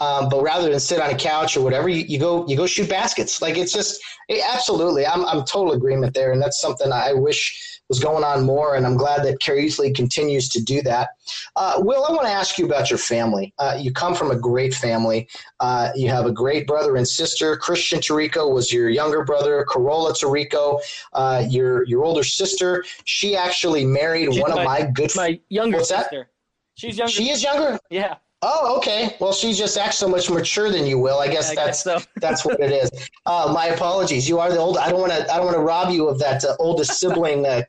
um, 0.00 0.28
but 0.28 0.42
rather 0.42 0.70
than 0.70 0.78
sit 0.78 1.00
on 1.00 1.10
a 1.10 1.16
couch 1.16 1.56
or 1.56 1.62
whatever, 1.62 1.88
you, 1.88 2.04
you 2.06 2.18
go 2.18 2.46
you 2.46 2.56
go 2.56 2.66
shoot 2.66 2.88
baskets. 2.88 3.42
Like 3.42 3.56
it's 3.56 3.72
just 3.72 4.00
it, 4.28 4.44
absolutely, 4.48 5.06
I'm 5.06 5.24
I'm 5.24 5.44
total 5.44 5.72
agreement 5.72 6.14
there, 6.14 6.30
and 6.32 6.40
that's 6.40 6.60
something 6.60 6.92
I 6.92 7.12
wish 7.12 7.77
was 7.88 7.98
going 8.00 8.24
on 8.24 8.44
more, 8.44 8.74
and 8.74 8.86
I'm 8.86 8.96
glad 8.96 9.24
that 9.24 9.46
Youth 9.46 9.78
League 9.78 9.94
continues 9.94 10.48
to 10.50 10.62
do 10.62 10.82
that. 10.82 11.10
Uh, 11.56 11.74
Will, 11.78 12.04
I 12.04 12.12
want 12.12 12.26
to 12.26 12.32
ask 12.32 12.58
you 12.58 12.66
about 12.66 12.90
your 12.90 12.98
family. 12.98 13.54
Uh, 13.58 13.76
you 13.78 13.92
come 13.92 14.14
from 14.14 14.30
a 14.30 14.36
great 14.36 14.74
family. 14.74 15.28
Uh, 15.60 15.90
you 15.94 16.08
have 16.08 16.26
a 16.26 16.32
great 16.32 16.66
brother 16.66 16.96
and 16.96 17.06
sister. 17.06 17.56
Christian 17.56 18.00
Tarico 18.00 18.52
was 18.52 18.72
your 18.72 18.90
younger 18.90 19.24
brother. 19.24 19.64
Corolla 19.68 20.12
Tarico, 20.12 20.80
uh, 21.14 21.44
your 21.48 21.84
your 21.86 22.04
older 22.04 22.24
sister. 22.24 22.84
She 23.04 23.36
actually 23.36 23.84
married 23.84 24.32
She's 24.32 24.42
one 24.42 24.54
my, 24.54 24.60
of 24.60 24.64
my 24.66 24.90
good. 24.90 25.10
My 25.16 25.40
younger 25.48 25.78
What's 25.78 25.88
sister. 25.88 26.18
That? 26.18 26.28
She's 26.74 26.98
younger. 26.98 27.12
She 27.12 27.30
is 27.30 27.42
younger. 27.42 27.78
Yeah. 27.90 28.16
Oh, 28.40 28.76
okay. 28.76 29.16
Well, 29.18 29.32
she 29.32 29.52
just 29.52 29.76
acts 29.76 29.96
so 29.96 30.08
much 30.08 30.30
mature 30.30 30.70
than 30.70 30.86
you 30.86 30.96
will. 30.96 31.18
I 31.18 31.26
guess 31.26 31.50
I 31.50 31.56
that's 31.56 31.82
guess 31.82 32.04
so. 32.04 32.10
that's 32.20 32.44
what 32.44 32.60
it 32.60 32.70
is. 32.70 32.90
Uh, 33.26 33.50
my 33.52 33.66
apologies. 33.66 34.28
You 34.28 34.38
are 34.38 34.50
the 34.50 34.58
old. 34.58 34.78
I 34.78 34.90
don't 34.90 35.00
want 35.00 35.12
to. 35.12 35.32
I 35.32 35.38
don't 35.38 35.46
want 35.46 35.56
to 35.56 35.62
rob 35.62 35.92
you 35.92 36.08
of 36.08 36.20
that 36.20 36.44
uh, 36.44 36.54
oldest 36.60 37.00
sibling 37.00 37.46
uh, 37.46 37.62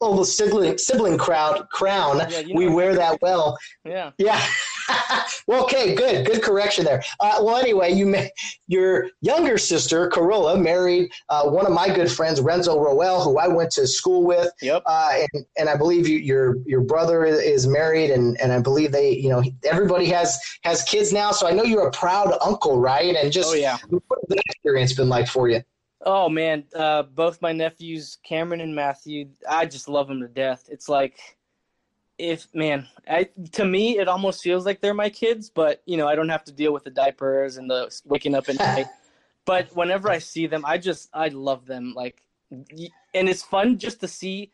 oh, 0.00 0.16
the 0.16 0.24
sibling 0.24 0.78
sibling 0.78 1.18
crowd 1.18 1.68
crown. 1.70 2.22
Yeah, 2.28 2.42
we 2.54 2.68
wear 2.68 2.94
that 2.94 3.20
well. 3.22 3.56
Yeah. 3.84 4.10
Yeah. 4.18 4.44
well, 5.46 5.64
okay, 5.64 5.94
good, 5.94 6.26
good 6.26 6.42
correction 6.42 6.84
there. 6.84 7.02
Uh, 7.20 7.38
well, 7.42 7.56
anyway, 7.56 7.92
you 7.92 8.06
may, 8.06 8.30
your 8.66 9.08
younger 9.20 9.58
sister 9.58 10.08
Corolla 10.08 10.58
married 10.58 11.10
uh, 11.28 11.44
one 11.44 11.66
of 11.66 11.72
my 11.72 11.88
good 11.88 12.10
friends 12.10 12.40
Renzo 12.40 12.78
Roel, 12.78 13.22
who 13.22 13.38
I 13.38 13.48
went 13.48 13.70
to 13.72 13.86
school 13.86 14.24
with. 14.24 14.50
Yep. 14.60 14.82
Uh, 14.86 15.20
and, 15.32 15.44
and 15.58 15.68
I 15.68 15.76
believe 15.76 16.08
you, 16.08 16.18
your 16.18 16.56
your 16.66 16.80
brother 16.80 17.24
is 17.24 17.66
married, 17.66 18.10
and, 18.10 18.40
and 18.40 18.52
I 18.52 18.60
believe 18.60 18.92
they, 18.92 19.10
you 19.10 19.28
know, 19.28 19.42
everybody 19.64 20.06
has 20.06 20.38
has 20.62 20.82
kids 20.84 21.12
now. 21.12 21.32
So 21.32 21.46
I 21.46 21.52
know 21.52 21.64
you're 21.64 21.88
a 21.88 21.92
proud 21.92 22.36
uncle, 22.44 22.78
right? 22.80 23.14
And 23.14 23.32
just 23.32 23.50
oh 23.50 23.54
yeah, 23.54 23.78
what 23.88 24.18
that 24.28 24.42
experience 24.46 24.92
been 24.92 25.08
like 25.08 25.28
for 25.28 25.48
you? 25.48 25.62
Oh 26.04 26.28
man, 26.28 26.64
uh, 26.74 27.04
both 27.04 27.40
my 27.40 27.52
nephews, 27.52 28.18
Cameron 28.24 28.60
and 28.60 28.74
Matthew, 28.74 29.28
I 29.48 29.66
just 29.66 29.88
love 29.88 30.08
them 30.08 30.20
to 30.20 30.28
death. 30.28 30.68
It's 30.68 30.88
like, 30.88 31.36
if 32.18 32.48
man, 32.52 32.88
I, 33.08 33.28
to 33.52 33.64
me, 33.64 33.98
it 33.98 34.08
almost 34.08 34.42
feels 34.42 34.66
like 34.66 34.80
they're 34.80 34.94
my 34.94 35.10
kids, 35.10 35.48
but 35.48 35.82
you 35.86 35.96
know, 35.96 36.08
I 36.08 36.16
don't 36.16 36.28
have 36.28 36.44
to 36.44 36.52
deal 36.52 36.72
with 36.72 36.84
the 36.84 36.90
diapers 36.90 37.56
and 37.56 37.70
the 37.70 37.96
waking 38.04 38.34
up 38.34 38.48
at 38.48 38.58
night. 38.76 38.86
But 39.44 39.74
whenever 39.76 40.10
I 40.10 40.18
see 40.18 40.46
them, 40.46 40.64
I 40.64 40.78
just 40.78 41.08
I 41.14 41.28
love 41.28 41.66
them. 41.66 41.94
Like, 41.94 42.22
and 42.50 43.28
it's 43.28 43.42
fun 43.42 43.78
just 43.78 44.00
to 44.00 44.08
see 44.08 44.50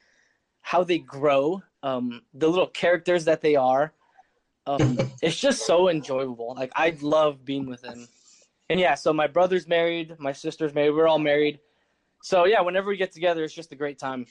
how 0.61 0.85
they 0.85 0.99
grow, 0.99 1.63
um, 1.83 2.23
the 2.35 2.49
little 2.49 2.67
characters 2.67 3.25
that 3.25 3.41
they 3.41 3.57
are. 3.57 3.93
Um, 4.67 4.99
it's 5.23 5.41
just 5.41 5.67
so 5.67 5.89
enjoyable. 5.89 6.55
Like 6.55 6.73
I 6.77 6.97
love 7.01 7.45
being 7.45 7.67
with 7.67 7.81
them 7.81 8.07
and 8.71 8.79
yeah, 8.79 8.95
so 8.95 9.13
my 9.13 9.27
brother's 9.27 9.67
married, 9.67 10.17
my 10.19 10.33
sister's 10.33 10.75
married, 10.75 10.91
we're 10.91 11.09
all 11.09 11.19
married. 11.19 11.61
So 12.23 12.45
yeah, 12.45 12.61
whenever 12.61 12.89
we 12.89 12.97
get 12.97 13.13
together, 13.13 13.45
it's 13.45 13.55
just 13.55 13.73
a 13.73 13.77
great 13.77 13.99
time. 13.99 14.27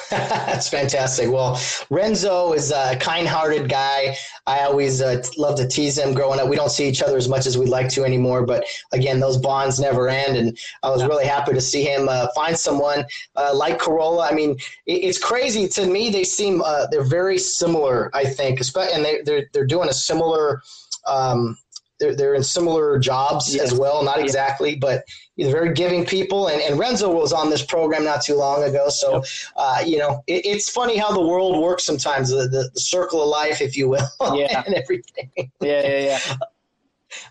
That's 0.10 0.68
fantastic. 0.68 1.30
Well, 1.30 1.60
Renzo 1.90 2.54
is 2.54 2.72
a 2.72 2.96
kind-hearted 2.96 3.68
guy. 3.68 4.16
I 4.46 4.60
always 4.60 5.02
uh, 5.02 5.22
love 5.36 5.56
to 5.56 5.68
tease 5.68 5.98
him. 5.98 6.14
Growing 6.14 6.40
up, 6.40 6.48
we 6.48 6.56
don't 6.56 6.70
see 6.70 6.88
each 6.88 7.02
other 7.02 7.16
as 7.18 7.28
much 7.28 7.46
as 7.46 7.58
we'd 7.58 7.68
like 7.68 7.90
to 7.90 8.04
anymore. 8.04 8.46
But 8.46 8.64
again, 8.92 9.20
those 9.20 9.36
bonds 9.36 9.78
never 9.78 10.08
end, 10.08 10.38
and 10.38 10.58
I 10.82 10.88
was 10.88 11.04
really 11.04 11.26
happy 11.26 11.52
to 11.52 11.60
see 11.60 11.82
him 11.82 12.08
uh, 12.08 12.28
find 12.34 12.56
someone 12.56 13.04
uh, 13.36 13.54
like 13.54 13.78
Corolla. 13.78 14.26
I 14.26 14.32
mean, 14.32 14.56
it's 14.86 15.18
crazy 15.18 15.68
to 15.68 15.86
me. 15.86 16.08
They 16.08 16.24
seem 16.24 16.62
uh, 16.62 16.86
they're 16.90 17.04
very 17.04 17.38
similar. 17.38 18.10
I 18.14 18.24
think, 18.24 18.60
and 18.76 19.04
they, 19.04 19.20
they're 19.22 19.46
they're 19.52 19.66
doing 19.66 19.90
a 19.90 19.94
similar. 19.94 20.62
Um, 21.06 21.58
they're, 22.02 22.16
they're 22.16 22.34
in 22.34 22.42
similar 22.42 22.98
jobs 22.98 23.54
yes. 23.54 23.72
as 23.72 23.78
well. 23.78 24.02
Not 24.02 24.18
exactly, 24.18 24.74
but 24.74 25.04
very 25.38 25.72
giving 25.72 26.04
people. 26.04 26.48
And, 26.48 26.60
and, 26.60 26.78
Renzo 26.78 27.10
was 27.12 27.32
on 27.32 27.48
this 27.48 27.64
program 27.64 28.04
not 28.04 28.22
too 28.22 28.34
long 28.34 28.64
ago. 28.64 28.88
So, 28.88 29.22
uh, 29.56 29.82
you 29.86 29.98
know, 29.98 30.22
it, 30.26 30.44
it's 30.44 30.68
funny 30.68 30.96
how 30.96 31.12
the 31.12 31.20
world 31.20 31.62
works 31.62 31.84
sometimes, 31.84 32.30
the, 32.30 32.48
the, 32.48 32.70
the 32.74 32.80
circle 32.80 33.22
of 33.22 33.28
life, 33.28 33.60
if 33.60 33.76
you 33.76 33.88
will, 33.88 34.08
yeah. 34.34 34.62
and 34.66 34.74
everything. 34.74 35.30
Yeah, 35.36 35.46
yeah, 35.60 36.18
yeah. 36.28 36.36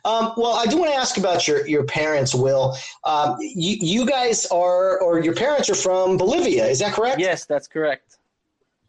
Um, 0.06 0.34
well, 0.38 0.54
I 0.54 0.68
do 0.68 0.78
want 0.78 0.92
to 0.92 0.98
ask 0.98 1.18
about 1.18 1.48
your, 1.48 1.68
your 1.68 1.84
parents, 1.84 2.34
Will. 2.34 2.78
Um, 3.04 3.36
you, 3.40 3.78
you 3.82 4.06
guys 4.06 4.46
are, 4.48 5.00
or 5.00 5.20
your 5.20 5.34
parents 5.34 5.70
are 5.70 5.76
from 5.76 6.18
Bolivia, 6.18 6.66
is 6.68 6.80
that 6.80 6.94
correct? 6.94 7.20
Yes, 7.20 7.46
that's 7.46 7.68
correct. 7.68 8.18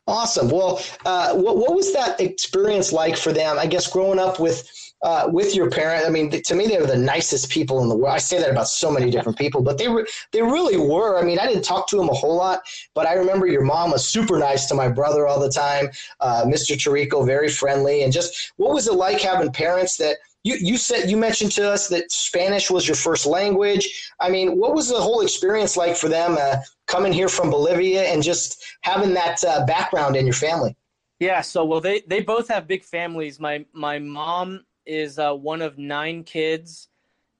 Awesome. 0.06 0.50
Well, 0.50 0.82
uh, 1.06 1.34
what, 1.34 1.56
what 1.56 1.74
was 1.74 1.92
that 1.92 2.20
experience 2.20 2.92
like 2.92 3.16
for 3.16 3.32
them? 3.32 3.58
I 3.58 3.66
guess 3.66 3.86
growing 3.86 4.18
up 4.18 4.40
with 4.40 4.68
uh, 5.02 5.28
with 5.32 5.54
your 5.54 5.68
parent. 5.70 6.06
I 6.06 6.10
mean, 6.10 6.30
to 6.30 6.54
me, 6.54 6.66
they 6.66 6.78
were 6.78 6.86
the 6.86 6.96
nicest 6.96 7.50
people 7.50 7.82
in 7.82 7.88
the 7.88 7.96
world. 7.96 8.14
I 8.14 8.18
say 8.18 8.38
that 8.38 8.50
about 8.50 8.68
so 8.68 8.90
many 8.90 9.10
different 9.10 9.36
people, 9.38 9.62
but 9.62 9.78
they 9.78 9.88
were 9.88 10.06
they 10.32 10.42
really 10.42 10.76
were. 10.76 11.18
I 11.18 11.22
mean, 11.22 11.38
I 11.38 11.46
didn't 11.46 11.64
talk 11.64 11.88
to 11.88 11.96
them 11.96 12.08
a 12.08 12.14
whole 12.14 12.36
lot, 12.36 12.62
but 12.94 13.06
I 13.06 13.14
remember 13.14 13.46
your 13.46 13.64
mom 13.64 13.90
was 13.90 14.08
super 14.08 14.38
nice 14.38 14.66
to 14.66 14.74
my 14.74 14.88
brother 14.88 15.26
all 15.26 15.40
the 15.40 15.50
time. 15.50 15.90
Uh, 16.20 16.44
Mr. 16.44 16.76
Tarico, 16.76 17.26
very 17.26 17.48
friendly, 17.48 18.02
and 18.02 18.12
just 18.12 18.52
what 18.56 18.72
was 18.72 18.86
it 18.86 18.94
like 18.94 19.20
having 19.20 19.50
parents 19.50 19.96
that 19.96 20.16
you, 20.44 20.56
you 20.60 20.76
said 20.76 21.10
you 21.10 21.16
mentioned 21.16 21.52
to 21.52 21.70
us 21.70 21.88
that 21.88 22.10
Spanish 22.10 22.70
was 22.70 22.86
your 22.86 22.96
first 22.96 23.26
language. 23.26 24.10
I 24.20 24.28
mean, 24.28 24.58
what 24.58 24.74
was 24.74 24.88
the 24.88 25.00
whole 25.00 25.20
experience 25.20 25.76
like 25.76 25.96
for 25.96 26.08
them 26.08 26.36
uh, 26.40 26.56
coming 26.86 27.12
here 27.12 27.28
from 27.28 27.50
Bolivia 27.50 28.04
and 28.04 28.22
just 28.22 28.64
having 28.82 29.14
that 29.14 29.42
uh, 29.44 29.64
background 29.66 30.16
in 30.16 30.26
your 30.26 30.34
family? 30.34 30.76
Yeah, 31.20 31.40
so 31.40 31.64
well, 31.64 31.80
they 31.80 32.00
they 32.00 32.20
both 32.20 32.48
have 32.48 32.66
big 32.66 32.82
families. 32.82 33.38
My 33.38 33.64
my 33.72 34.00
mom 34.00 34.64
is 34.86 35.18
uh, 35.18 35.32
one 35.32 35.62
of 35.62 35.78
nine 35.78 36.24
kids, 36.24 36.88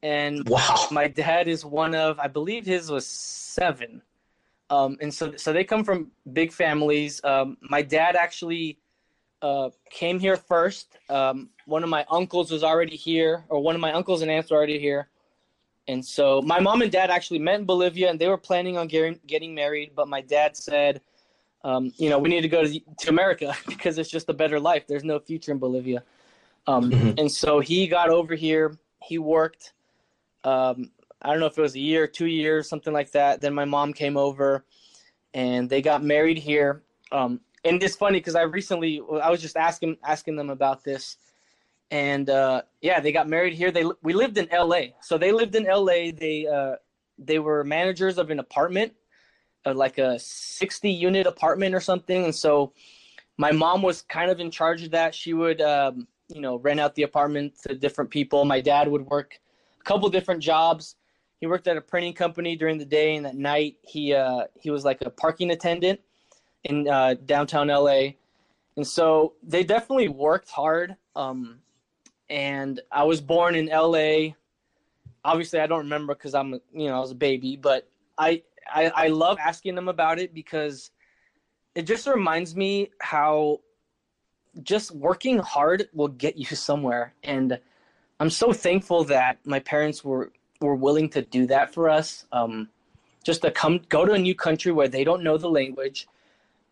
and 0.02 0.48
wow. 0.48 0.86
my 0.90 1.09
dad 1.09 1.48
is 1.48 1.64
one 1.64 1.94
of 1.94 2.19
I 2.19 2.28
believe 2.28 2.66
his 2.66 2.90
was 2.90 3.06
seven. 3.06 4.02
Um, 4.70 4.97
and 5.01 5.12
so 5.12 5.36
so 5.36 5.52
they 5.52 5.64
come 5.64 5.85
from 5.85 6.10
big 6.32 6.52
families. 6.52 7.23
Um, 7.24 7.56
my 7.60 7.82
dad 7.82 8.16
actually 8.16 8.78
uh, 9.43 9.70
came 9.90 10.19
here 10.19 10.36
first. 10.36 10.97
Um, 11.09 11.51
one 11.66 11.82
of 11.82 11.90
my 11.90 12.06
uncles 12.10 12.51
was 12.51 12.62
already 12.64 12.97
here, 12.97 13.44
or 13.48 13.60
one 13.60 13.74
of 13.74 13.81
my 13.81 13.93
uncles 13.93 14.23
and 14.23 14.31
aunts 14.31 14.51
were 14.51 14.56
already 14.56 14.78
here. 14.78 15.09
And 15.89 16.05
so 16.05 16.40
my 16.43 16.60
mom 16.60 16.81
and 16.82 16.93
dad 16.93 17.10
actually 17.10 17.40
met 17.40 17.59
in 17.59 17.66
Bolivia, 17.66 18.09
and 18.09 18.19
they 18.19 18.28
were 18.28 18.39
planning 18.39 18.78
on 18.78 18.86
getting 18.86 19.19
getting 19.27 19.55
married. 19.55 19.93
But 19.94 20.09
my 20.09 20.20
dad 20.20 20.56
said, 20.56 21.01
um, 21.64 21.93
you 21.97 22.09
know, 22.09 22.19
we 22.19 22.28
need 22.28 22.43
to 22.43 22.48
go 22.48 22.64
to, 22.64 22.81
to 23.01 23.09
America 23.10 23.55
because 23.66 23.98
it's 23.98 24.10
just 24.10 24.28
a 24.28 24.32
better 24.32 24.60
life. 24.60 24.86
There's 24.86 25.05
no 25.05 25.19
future 25.19 25.52
in 25.52 25.59
Bolivia. 25.59 26.02
Um, 26.66 26.90
mm-hmm. 26.90 27.18
And 27.18 27.30
so 27.30 27.60
he 27.60 27.86
got 27.86 28.09
over 28.09 28.34
here. 28.34 28.78
He 29.02 29.18
worked. 29.18 29.72
Um, 30.44 30.90
I 31.20 31.30
don't 31.30 31.40
know 31.40 31.47
if 31.47 31.59
it 31.59 31.62
was 31.62 31.74
a 31.74 31.80
year, 31.80 32.06
two 32.06 32.26
years, 32.26 32.68
something 32.68 32.93
like 32.93 33.12
that. 33.12 33.40
Then 33.40 33.55
my 33.55 33.64
mom 33.64 33.93
came 33.93 34.16
over, 34.16 34.64
and 35.34 35.68
they 35.68 35.82
got 35.82 36.02
married 36.02 36.39
here. 36.39 36.82
Um, 37.10 37.40
and 37.64 37.82
it's 37.82 37.97
funny 37.97 38.18
because 38.18 38.34
I 38.34 38.43
recently 38.43 39.01
I 39.22 39.30
was 39.30 39.40
just 39.40 39.56
asking 39.56 39.97
asking 40.05 40.36
them 40.36 40.51
about 40.51 40.82
this, 40.82 41.16
and 41.90 42.28
uh, 42.28 42.62
yeah, 42.80 43.01
they 43.01 43.12
got 43.12 43.28
married 43.28 43.55
here. 43.55 43.70
They 43.70 43.84
we 44.02 44.14
lived 44.14 44.39
in 44.39 44.48
L.A. 44.51 44.94
So 45.01 45.16
they 45.16 45.30
lived 45.30 45.55
in 45.55 45.66
L.A. 45.66 46.10
They 46.10 46.47
uh, 46.47 46.76
they 47.18 47.39
were 47.39 47.62
managers 47.62 48.18
of 48.18 48.30
an 48.30 48.40
apartment, 48.40 48.94
uh, 49.64 49.74
like 49.74 49.98
a 49.98 50.18
sixty 50.18 50.90
unit 50.90 51.26
apartment 51.26 51.74
or 51.74 51.80
something. 51.80 52.24
And 52.24 52.34
so 52.34 52.72
my 53.36 53.52
mom 53.52 53.82
was 53.82 54.02
kind 54.02 54.30
of 54.30 54.40
in 54.40 54.51
charge 54.51 54.82
of 54.82 54.90
that. 54.90 55.14
She 55.14 55.34
would 55.34 55.60
um, 55.60 56.09
you 56.34 56.40
know, 56.40 56.56
rent 56.56 56.80
out 56.80 56.94
the 56.94 57.02
apartment 57.02 57.54
to 57.62 57.74
different 57.74 58.10
people. 58.10 58.44
My 58.44 58.60
dad 58.60 58.88
would 58.88 59.02
work 59.06 59.38
a 59.80 59.84
couple 59.84 60.09
different 60.09 60.42
jobs. 60.42 60.96
He 61.40 61.46
worked 61.46 61.66
at 61.66 61.76
a 61.76 61.80
printing 61.80 62.14
company 62.14 62.56
during 62.56 62.78
the 62.78 62.84
day, 62.84 63.16
and 63.16 63.26
at 63.26 63.36
night 63.36 63.76
he 63.82 64.14
uh, 64.14 64.44
he 64.54 64.70
was 64.70 64.84
like 64.84 65.02
a 65.02 65.10
parking 65.10 65.50
attendant 65.50 66.00
in 66.64 66.88
uh, 66.88 67.14
downtown 67.26 67.68
LA. 67.68 68.12
And 68.76 68.86
so 68.86 69.34
they 69.42 69.64
definitely 69.64 70.09
worked 70.09 70.48
hard. 70.48 70.96
Um, 71.14 71.59
and 72.30 72.80
I 72.90 73.02
was 73.02 73.20
born 73.20 73.54
in 73.54 73.66
LA. 73.66 74.34
Obviously, 75.24 75.60
I 75.60 75.66
don't 75.66 75.80
remember 75.80 76.14
because 76.14 76.34
I'm 76.34 76.52
you 76.72 76.88
know 76.88 76.96
I 76.96 77.00
was 77.00 77.10
a 77.10 77.16
baby, 77.16 77.56
but 77.56 77.88
I, 78.16 78.42
I 78.72 78.90
I 78.94 79.09
love 79.09 79.38
asking 79.38 79.74
them 79.74 79.88
about 79.88 80.18
it 80.18 80.32
because 80.32 80.90
it 81.74 81.82
just 81.82 82.06
reminds 82.06 82.54
me 82.54 82.90
how 83.00 83.60
just 84.62 84.90
working 84.90 85.38
hard 85.38 85.88
will 85.92 86.08
get 86.08 86.36
you 86.36 86.44
somewhere. 86.44 87.14
And 87.22 87.58
I'm 88.20 88.30
so 88.30 88.52
thankful 88.52 89.04
that 89.04 89.38
my 89.44 89.60
parents 89.60 90.04
were 90.04 90.32
were 90.60 90.76
willing 90.76 91.08
to 91.10 91.22
do 91.22 91.46
that 91.46 91.74
for 91.74 91.90
us. 91.90 92.26
Um, 92.32 92.68
just 93.24 93.42
to 93.42 93.50
come 93.50 93.80
go 93.88 94.04
to 94.04 94.12
a 94.12 94.18
new 94.18 94.34
country 94.34 94.72
where 94.72 94.88
they 94.88 95.04
don't 95.04 95.22
know 95.22 95.38
the 95.38 95.48
language, 95.48 96.08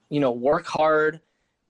you 0.09 0.21
know, 0.21 0.31
work 0.31 0.67
hard, 0.67 1.21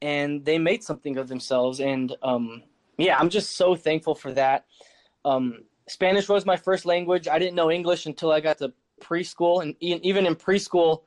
and 0.03 0.45
they 0.45 0.59
made 0.59 0.83
something 0.83 1.17
of 1.17 1.29
themselves. 1.29 1.81
And 1.81 2.15
um, 2.23 2.63
yeah, 2.99 3.19
I'm 3.19 3.31
just 3.31 3.57
so 3.57 3.75
thankful 3.75 4.15
for 4.15 4.33
that. 4.33 4.67
Um, 5.25 5.65
Spanish 5.89 6.29
was 6.29 6.47
my 6.47 6.57
first 6.57 6.87
language. 6.87 7.29
I 7.29 7.39
didn't 7.39 7.57
know 7.57 7.71
English 7.71 8.07
until 8.07 8.33
I 8.33 8.41
got 8.41 8.59
to 8.59 8.73
preschool, 9.01 9.63
and 9.63 9.75
even 9.81 10.27
in 10.27 10.35
preschool, 10.37 11.03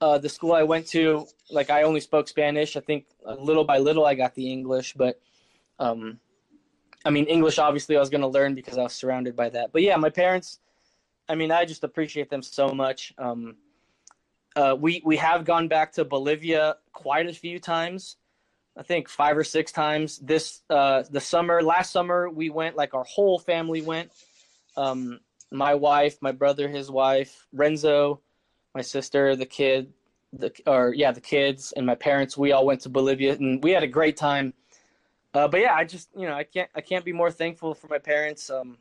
uh, 0.00 0.18
the 0.18 0.28
school 0.28 0.52
I 0.52 0.62
went 0.62 0.86
to, 0.88 1.26
like 1.50 1.70
I 1.70 1.82
only 1.82 2.00
spoke 2.00 2.28
Spanish. 2.28 2.76
I 2.76 2.80
think 2.80 3.06
little 3.24 3.64
by 3.64 3.78
little 3.78 4.06
I 4.06 4.14
got 4.14 4.34
the 4.34 4.50
English, 4.50 4.94
but 4.94 5.20
um, 5.78 6.18
I 7.04 7.10
mean 7.10 7.26
English 7.26 7.58
obviously 7.58 7.96
I 7.96 8.00
was 8.00 8.10
going 8.10 8.22
to 8.22 8.28
learn 8.28 8.54
because 8.54 8.78
I 8.78 8.82
was 8.82 8.94
surrounded 8.94 9.36
by 9.36 9.50
that. 9.50 9.72
But 9.72 9.82
yeah, 9.82 9.96
my 9.96 10.10
parents, 10.10 10.58
I 11.28 11.34
mean 11.34 11.52
I 11.52 11.64
just 11.64 11.84
appreciate 11.84 12.30
them 12.30 12.42
so 12.42 12.68
much. 12.68 13.12
Um, 13.18 13.56
uh, 14.56 14.76
we 14.78 15.02
we 15.04 15.16
have 15.16 15.44
gone 15.44 15.68
back 15.68 15.92
to 15.92 16.04
Bolivia 16.04 16.76
quite 16.92 17.28
a 17.28 17.32
few 17.32 17.58
times. 17.60 18.16
I 18.76 18.82
think 18.82 19.08
five 19.08 19.36
or 19.36 19.44
six 19.44 19.70
times. 19.70 20.18
This 20.18 20.62
uh, 20.70 21.02
the 21.10 21.20
summer, 21.20 21.62
last 21.62 21.92
summer 21.92 22.30
we 22.30 22.48
went 22.50 22.76
like 22.76 22.94
our 22.94 23.04
whole 23.04 23.38
family 23.38 23.82
went. 23.82 24.10
Um, 24.76 25.20
my 25.52 25.74
wife, 25.74 26.16
my 26.22 26.32
brother, 26.32 26.68
his 26.68 26.90
wife, 26.90 27.46
Renzo, 27.52 28.22
my 28.74 28.82
sister, 28.82 29.36
the 29.36 29.46
kid, 29.46 29.92
the 30.32 30.52
or 30.66 30.94
yeah, 30.94 31.12
the 31.12 31.20
kids 31.20 31.72
and 31.72 31.84
my 31.86 31.94
parents. 31.94 32.36
We 32.36 32.52
all 32.52 32.66
went 32.66 32.80
to 32.82 32.88
Bolivia 32.88 33.34
and 33.34 33.62
we 33.62 33.72
had 33.72 33.82
a 33.82 33.88
great 33.88 34.16
time. 34.16 34.54
Uh, 35.34 35.48
but 35.48 35.60
yeah, 35.60 35.74
I 35.74 35.84
just 35.84 36.08
you 36.16 36.26
know 36.26 36.34
I 36.34 36.44
can't 36.44 36.70
I 36.74 36.80
can't 36.80 37.04
be 37.04 37.12
more 37.12 37.30
thankful 37.30 37.74
for 37.74 37.88
my 37.88 37.98
parents. 37.98 38.50
Um, 38.50 38.78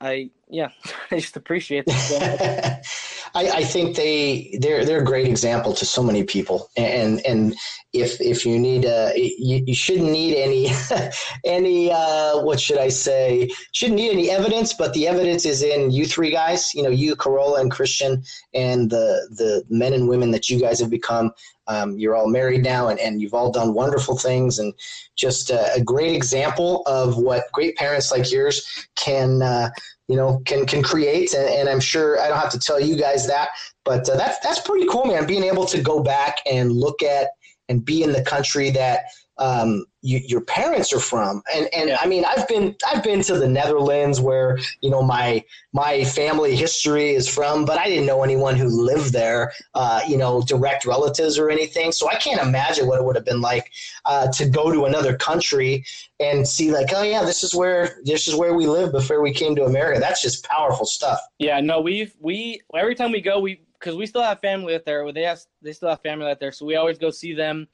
I 0.00 0.30
yeah, 0.48 0.70
I 1.10 1.20
just 1.20 1.36
appreciate 1.36 1.86
them. 1.86 2.80
I, 3.34 3.48
I, 3.48 3.64
think 3.64 3.96
they 3.96 4.56
they're 4.60 4.84
they're 4.84 5.00
a 5.00 5.04
great 5.04 5.26
example 5.26 5.72
to 5.74 5.84
so 5.84 6.02
many 6.04 6.22
people, 6.22 6.70
and 6.76 7.20
and 7.26 7.56
if 7.92 8.20
if 8.20 8.46
you 8.46 8.58
need 8.58 8.86
uh 8.86 9.10
you, 9.16 9.64
you 9.66 9.74
shouldn't 9.74 10.10
need 10.10 10.36
any 10.36 10.70
any 11.44 11.90
uh 11.90 12.40
what 12.40 12.60
should 12.60 12.78
I 12.78 12.88
say 12.88 13.50
shouldn't 13.72 13.98
need 13.98 14.12
any 14.12 14.30
evidence, 14.30 14.72
but 14.72 14.94
the 14.94 15.08
evidence 15.08 15.46
is 15.46 15.62
in 15.62 15.90
you 15.90 16.06
three 16.06 16.30
guys. 16.30 16.72
You 16.74 16.84
know, 16.84 16.90
you 16.90 17.16
Carolla 17.16 17.60
and 17.60 17.72
Christian, 17.72 18.22
and 18.54 18.88
the 18.88 19.28
the 19.30 19.64
men 19.68 19.94
and 19.94 20.08
women 20.08 20.30
that 20.30 20.48
you 20.48 20.60
guys 20.60 20.78
have 20.80 20.90
become. 20.90 21.32
Um, 21.66 21.98
you're 21.98 22.14
all 22.14 22.28
married 22.28 22.62
now, 22.62 22.88
and, 22.88 23.00
and 23.00 23.22
you've 23.22 23.32
all 23.32 23.50
done 23.50 23.72
wonderful 23.72 24.18
things, 24.18 24.58
and 24.58 24.74
just 25.16 25.50
uh, 25.50 25.68
a 25.74 25.82
great 25.82 26.14
example 26.14 26.82
of 26.84 27.16
what 27.16 27.50
great 27.52 27.74
parents 27.76 28.12
like 28.12 28.30
yours 28.30 28.86
can 28.96 29.40
uh, 29.40 29.70
you 30.08 30.16
know 30.16 30.40
can 30.44 30.66
can 30.66 30.82
create. 30.82 31.34
And, 31.34 31.48
and, 31.48 31.68
i'm 31.68 31.80
sure 31.80 32.20
i 32.20 32.28
don't 32.28 32.38
have 32.38 32.50
to 32.50 32.58
tell 32.58 32.80
you 32.80 32.96
guys 32.96 33.26
that 33.26 33.48
but 33.84 34.08
uh, 34.08 34.16
that's 34.16 34.38
that's 34.40 34.60
pretty 34.60 34.86
cool 34.86 35.04
man 35.04 35.26
being 35.26 35.44
able 35.44 35.66
to 35.66 35.80
go 35.80 36.02
back 36.02 36.38
and 36.50 36.72
look 36.72 37.02
at 37.02 37.28
and 37.68 37.84
be 37.84 38.02
in 38.02 38.12
the 38.12 38.22
country 38.22 38.70
that 38.70 39.04
um, 39.38 39.84
you, 40.02 40.20
your 40.26 40.42
parents 40.42 40.92
are 40.92 41.00
from. 41.00 41.42
And 41.54 41.68
and 41.74 41.88
yeah. 41.88 41.98
I 42.00 42.06
mean, 42.06 42.24
I've 42.24 42.46
been 42.46 42.76
I've 42.86 43.02
been 43.02 43.22
to 43.22 43.38
the 43.38 43.48
Netherlands 43.48 44.20
where 44.20 44.58
you 44.80 44.90
know 44.90 45.02
my 45.02 45.44
my 45.72 46.04
family 46.04 46.54
history 46.54 47.14
is 47.14 47.28
from, 47.28 47.64
but 47.64 47.78
I 47.78 47.88
didn't 47.88 48.06
know 48.06 48.22
anyone 48.22 48.56
who 48.56 48.68
lived 48.68 49.12
there. 49.12 49.52
Uh, 49.74 50.00
you 50.06 50.16
know, 50.16 50.42
direct 50.42 50.84
relatives 50.84 51.38
or 51.38 51.50
anything. 51.50 51.90
So 51.90 52.08
I 52.08 52.16
can't 52.16 52.40
imagine 52.40 52.86
what 52.86 53.00
it 53.00 53.04
would 53.04 53.16
have 53.16 53.24
been 53.24 53.40
like 53.40 53.72
uh, 54.04 54.30
to 54.32 54.48
go 54.48 54.70
to 54.72 54.84
another 54.84 55.16
country 55.16 55.84
and 56.20 56.46
see 56.46 56.70
like, 56.70 56.88
oh 56.94 57.02
yeah, 57.02 57.24
this 57.24 57.42
is 57.42 57.54
where 57.54 57.96
this 58.04 58.28
is 58.28 58.34
where 58.34 58.54
we 58.54 58.66
lived 58.66 58.92
before 58.92 59.22
we 59.22 59.32
came 59.32 59.56
to 59.56 59.64
America. 59.64 60.00
That's 60.00 60.22
just 60.22 60.44
powerful 60.44 60.86
stuff. 60.86 61.20
Yeah, 61.38 61.60
no, 61.60 61.80
we've 61.80 62.14
we 62.20 62.60
every 62.74 62.94
time 62.94 63.10
we 63.10 63.20
go, 63.20 63.40
we 63.40 63.62
because 63.84 63.96
we 63.96 64.06
still 64.06 64.22
have 64.22 64.40
family 64.40 64.74
out 64.74 64.84
there. 64.84 65.10
They 65.12 65.22
have, 65.22 65.40
they 65.60 65.72
still 65.72 65.90
have 65.90 66.00
family 66.00 66.26
out 66.26 66.40
there, 66.40 66.52
so 66.52 66.64
we 66.64 66.76
always 66.76 66.98
go 66.98 67.10
see 67.10 67.34
them. 67.34 67.68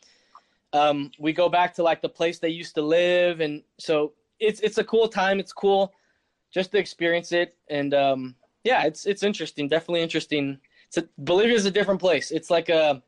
Um, 0.73 1.11
we 1.19 1.33
go 1.33 1.49
back 1.49 1.75
to 1.75 1.83
like 1.83 2.01
the 2.01 2.09
place 2.09 2.39
they 2.39 2.49
used 2.49 2.75
to 2.77 2.83
live, 2.83 3.41
and 3.41 3.63
so 3.79 4.13
it's 4.39 4.61
it's 4.61 4.79
a 4.79 4.85
cool 4.85 5.09
time. 5.09 5.41
It's 5.41 5.53
cool 5.53 5.93
just 6.53 6.73
to 6.73 6.79
experience 6.79 7.33
it, 7.33 7.57
and 7.69 7.93
um, 7.95 8.37
yeah, 8.65 8.85
it's 8.85 9.07
it's 9.07 9.23
interesting. 9.23 9.69
Definitely 9.69 10.03
interesting. 10.03 10.59
It's 10.89 10.99
a, 10.99 11.09
Bolivia 11.19 11.55
is 11.55 11.67
a 11.67 11.71
different 11.71 12.01
place. 12.01 12.31
It's 12.31 12.51
like 12.51 12.69
a 12.69 13.03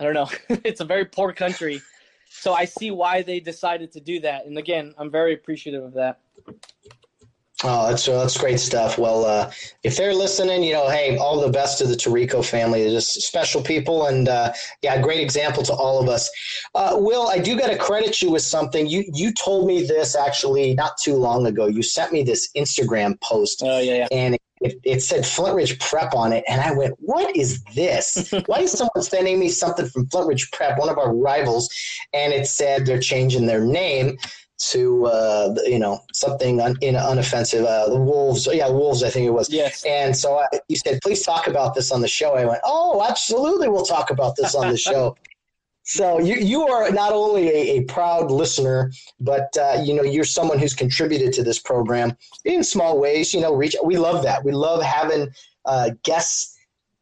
I 0.00 0.04
don't 0.04 0.14
know. 0.14 0.28
it's 0.64 0.80
a 0.80 0.84
very 0.84 1.04
poor 1.04 1.32
country, 1.32 1.80
so 2.28 2.54
I 2.54 2.64
see 2.64 2.90
why 2.90 3.22
they 3.22 3.40
decided 3.40 3.92
to 3.92 4.00
do 4.00 4.20
that. 4.20 4.46
And 4.46 4.58
again, 4.58 4.94
I'm 4.98 5.10
very 5.10 5.34
appreciative 5.34 5.84
of 5.84 5.92
that. 5.94 6.20
Oh, 7.66 7.88
that's 7.88 8.04
that's 8.04 8.36
great 8.36 8.60
stuff. 8.60 8.98
Well, 8.98 9.24
uh, 9.24 9.50
if 9.84 9.96
they're 9.96 10.12
listening, 10.12 10.62
you 10.62 10.74
know, 10.74 10.90
hey, 10.90 11.16
all 11.16 11.40
the 11.40 11.50
best 11.50 11.78
to 11.78 11.86
the 11.86 11.94
Tarico 11.94 12.44
family. 12.44 12.82
They're 12.82 12.92
just 12.92 13.22
special 13.22 13.62
people, 13.62 14.06
and 14.06 14.28
uh, 14.28 14.52
yeah, 14.82 15.00
great 15.00 15.20
example 15.20 15.62
to 15.64 15.72
all 15.72 15.98
of 15.98 16.06
us. 16.06 16.30
Uh, 16.74 16.96
Will, 16.98 17.28
I 17.28 17.38
do 17.38 17.58
got 17.58 17.68
to 17.68 17.78
credit 17.78 18.20
you 18.20 18.30
with 18.30 18.42
something. 18.42 18.86
You 18.86 19.04
you 19.14 19.32
told 19.32 19.66
me 19.66 19.82
this 19.82 20.14
actually 20.14 20.74
not 20.74 20.98
too 21.02 21.14
long 21.16 21.46
ago. 21.46 21.66
You 21.66 21.82
sent 21.82 22.12
me 22.12 22.22
this 22.22 22.50
Instagram 22.54 23.18
post. 23.22 23.62
Oh 23.64 23.80
yeah, 23.80 23.94
yeah. 23.94 24.08
And 24.12 24.36
it, 24.60 24.78
it 24.84 25.02
said 25.02 25.24
Flint 25.24 25.56
Ridge 25.56 25.78
Prep 25.78 26.14
on 26.14 26.34
it, 26.34 26.44
and 26.46 26.60
I 26.60 26.72
went, 26.72 26.94
"What 26.98 27.34
is 27.34 27.64
this? 27.74 28.30
Why 28.46 28.60
is 28.60 28.72
someone 28.72 29.02
sending 29.02 29.38
me 29.38 29.48
something 29.48 29.88
from 29.88 30.06
Flint 30.08 30.28
Ridge 30.28 30.50
Prep, 30.50 30.78
one 30.78 30.90
of 30.90 30.98
our 30.98 31.14
rivals?" 31.14 31.70
And 32.12 32.34
it 32.34 32.46
said 32.46 32.84
they're 32.84 33.00
changing 33.00 33.46
their 33.46 33.64
name 33.64 34.18
to 34.56 35.06
uh, 35.06 35.54
you 35.64 35.78
know 35.78 36.00
something 36.12 36.60
un, 36.60 36.76
in 36.80 36.94
unoffensive. 36.94 37.64
Uh, 37.64 37.88
the 37.88 38.00
Wolves, 38.00 38.48
yeah, 38.52 38.68
Wolves, 38.68 39.02
I 39.02 39.10
think 39.10 39.26
it 39.26 39.30
was. 39.30 39.50
Yes. 39.50 39.84
And 39.84 40.16
so 40.16 40.38
I, 40.38 40.46
you 40.68 40.76
said, 40.76 41.00
please 41.02 41.22
talk 41.22 41.48
about 41.48 41.74
this 41.74 41.90
on 41.90 42.00
the 42.00 42.08
show. 42.08 42.34
I 42.34 42.44
went, 42.44 42.60
oh, 42.64 43.04
absolutely, 43.08 43.68
we'll 43.68 43.84
talk 43.84 44.10
about 44.10 44.36
this 44.36 44.54
on 44.54 44.68
the 44.68 44.76
show. 44.76 45.16
So 45.86 46.18
you 46.18 46.36
you 46.36 46.66
are 46.66 46.90
not 46.90 47.12
only 47.12 47.48
a, 47.48 47.76
a 47.76 47.82
proud 47.82 48.30
listener, 48.30 48.90
but 49.20 49.54
uh, 49.58 49.82
you 49.84 49.92
know 49.92 50.02
you're 50.02 50.24
someone 50.24 50.58
who's 50.58 50.72
contributed 50.72 51.34
to 51.34 51.42
this 51.42 51.58
program 51.58 52.16
in 52.46 52.64
small 52.64 52.98
ways. 52.98 53.34
You 53.34 53.42
know, 53.42 53.54
reach 53.54 53.76
we 53.84 53.98
love 53.98 54.22
that. 54.22 54.42
We 54.42 54.52
love 54.52 54.82
having 54.82 55.28
uh, 55.66 55.90
guests 56.02 56.53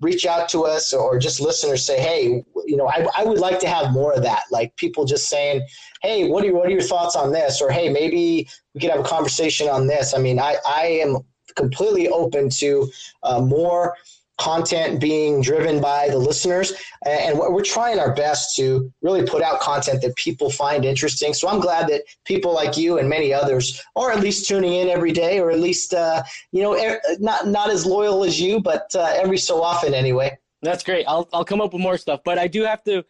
reach 0.03 0.27
out 0.27 0.49
to 0.51 0.65
us 0.65 0.93
or 0.93 1.19
just 1.19 1.41
listeners 1.41 1.87
say, 1.87 2.01
hey, 2.01 2.45
you 2.67 2.77
know, 2.77 2.89
I, 2.89 3.07
I 3.17 3.25
would 3.25 3.39
like 3.39 3.61
to 3.61 3.69
have 3.69 3.93
more 3.93 4.13
of 4.13 4.23
that. 4.23 4.43
Like 4.51 4.77
people 4.77 5.05
just 5.05 5.29
saying, 5.29 5.67
hey, 6.03 6.29
what 6.29 6.45
are, 6.45 6.53
what 6.53 6.67
are 6.67 6.71
your 6.71 6.83
thoughts 6.83 7.17
on 7.17 7.33
this? 7.33 7.63
Or 7.63 7.71
hey, 7.71 7.89
maybe 7.89 8.49
we 8.75 8.81
could 8.81 8.91
have 8.91 9.01
a 9.01 9.05
conversation 9.05 9.69
on 9.69 9.87
this. 9.87 10.13
I 10.15 10.19
mean, 10.19 10.39
I, 10.39 10.57
I 10.67 10.87
am 11.03 11.19
completely 11.55 12.09
open 12.09 12.51
to 12.51 12.91
uh, 13.23 13.41
more 13.41 13.95
content 14.39 15.01
being 15.01 15.41
driven 15.41 15.81
by 15.81 16.09
the 16.09 16.19
listeners. 16.19 16.73
And 17.07 17.39
we're 17.39 17.63
trying 17.63 17.99
our 17.99 18.15
best 18.15 18.57
to 18.57 18.93
really 19.03 19.25
put 19.25 19.43
out 19.43 19.61
content 19.61 20.03
that 20.03 20.17
people 20.17 20.51
find 20.51 20.85
interesting. 20.85 21.35
So 21.35 21.49
I'm 21.49 21.61
glad 21.61 21.89
that 21.89 22.03
people 22.25 22.53
like 22.55 22.77
you 22.77 22.99
and 22.99 23.09
many 23.09 23.33
others 23.33 23.83
are 23.95 24.11
at 24.11 24.21
least 24.21 24.49
tuning 24.49 24.73
in 24.73 24.89
every 24.89 25.13
day, 25.13 25.39
or 25.39 25.51
at 25.51 25.61
least, 25.61 25.95
uh, 25.95 26.23
you 26.51 26.63
know, 26.63 26.99
not, 27.19 27.47
not 27.47 27.71
as 27.71 27.87
loyal 27.87 28.25
as 28.25 28.41
you, 28.41 28.61
but 28.61 28.87
uh, 28.95 29.13
every 29.15 29.39
so 29.39 29.63
often 29.63 29.95
anyway. 29.95 30.37
That's 30.63 30.83
great. 30.83 31.05
I'll, 31.07 31.29
I'll 31.33 31.45
come 31.45 31.61
up 31.61 31.73
with 31.73 31.83
more 31.83 31.99
stuff, 31.99 32.21
but 32.25 32.39
I 32.39 32.47
do 32.47 32.63
have 32.63 32.83
to 32.85 33.05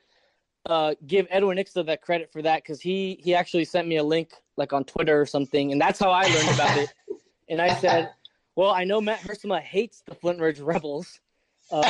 uh, 0.67 0.95
give 1.07 1.27
Edwin 1.31 1.59
Ixta 1.59 1.85
that 1.87 2.03
credit 2.03 2.33
for 2.33 2.43
that 2.43 2.63
because 2.63 2.81
he, 2.81 3.19
he 3.23 3.35
actually 3.35 3.65
sent 3.65 3.89
me 3.89 3.97
a 3.97 4.05
link 4.05 4.33
like 4.57 4.73
on 4.73 4.85
Twitter 4.85 5.21
or 5.21 5.27
something. 5.27 5.73
And 5.73 5.81
that's 5.81 5.99
how 5.99 6.11
I 6.11 6.23
learned 6.25 6.55
about 6.55 6.79
it. 6.79 6.93
And 7.49 7.61
I 7.61 7.75
said, 7.75 8.11
well, 8.57 8.71
I 8.71 8.85
know 8.85 9.01
Matt 9.01 9.21
Hersema 9.21 9.61
hates 9.61 10.03
the 10.07 10.15
Flint 10.15 10.41
Ridge 10.41 10.61
Rebels. 10.61 11.21
Uh, 11.71 11.83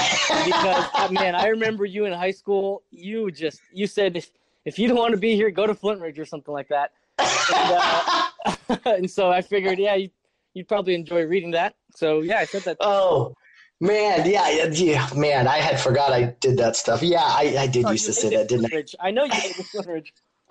because 0.44 0.86
uh, 0.94 1.08
man, 1.10 1.34
I 1.34 1.48
remember 1.48 1.84
you 1.84 2.04
in 2.04 2.12
high 2.12 2.30
school. 2.30 2.82
You 2.90 3.30
just 3.30 3.60
you 3.72 3.86
said 3.86 4.16
if 4.16 4.30
if 4.64 4.78
you 4.78 4.86
don't 4.86 4.98
want 4.98 5.12
to 5.12 5.18
be 5.18 5.34
here, 5.34 5.50
go 5.50 5.66
to 5.66 5.74
Flint 5.74 6.00
Ridge 6.00 6.18
or 6.18 6.24
something 6.24 6.54
like 6.54 6.68
that. 6.68 6.92
And, 7.18 7.78
uh, 7.78 8.76
and 8.86 9.10
so 9.10 9.30
I 9.30 9.42
figured, 9.42 9.78
yeah, 9.78 9.96
you, 9.96 10.10
would 10.54 10.68
probably 10.68 10.94
enjoy 10.94 11.24
reading 11.24 11.50
that. 11.52 11.74
So 11.96 12.20
yeah, 12.20 12.38
I 12.38 12.44
said 12.44 12.62
that. 12.62 12.76
Oh 12.80 13.34
man, 13.80 14.28
yeah, 14.30 14.48
yeah, 14.70 15.08
man, 15.16 15.48
I 15.48 15.56
had 15.56 15.80
forgot 15.80 16.12
I 16.12 16.34
did 16.40 16.58
that 16.58 16.76
stuff. 16.76 17.02
Yeah, 17.02 17.22
I, 17.22 17.56
I 17.58 17.66
did 17.66 17.86
oh, 17.86 17.90
used 17.90 18.06
to 18.06 18.12
say 18.12 18.30
that, 18.36 18.48
didn't 18.48 18.72
I? 18.72 19.08
I 19.08 19.10
know 19.10 19.24
you 19.24 19.32
did 19.32 19.56
Flint 19.56 19.88
Ridge. 19.88 20.14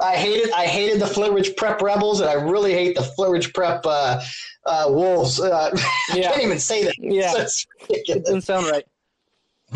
I 0.00 0.16
hated 0.16 0.52
I 0.52 0.66
hated 0.66 1.00
the 1.00 1.06
Flint 1.06 1.34
Ridge 1.34 1.56
Prep 1.56 1.82
Rebels, 1.82 2.20
and 2.20 2.30
I 2.30 2.34
really 2.34 2.72
hate 2.72 2.96
the 2.96 3.02
Flint 3.02 3.32
Ridge 3.32 3.52
Prep 3.52 3.82
uh, 3.84 4.20
uh, 4.66 4.86
Wolves. 4.88 5.40
Uh, 5.40 5.70
yeah. 6.14 6.28
I 6.28 6.32
can't 6.32 6.44
even 6.44 6.58
say 6.58 6.84
that. 6.84 6.94
Yeah, 6.98 7.32
that's 7.34 7.66
ridiculous. 7.80 8.24
Doesn't 8.24 8.42
sound 8.42 8.66
right. 8.66 8.84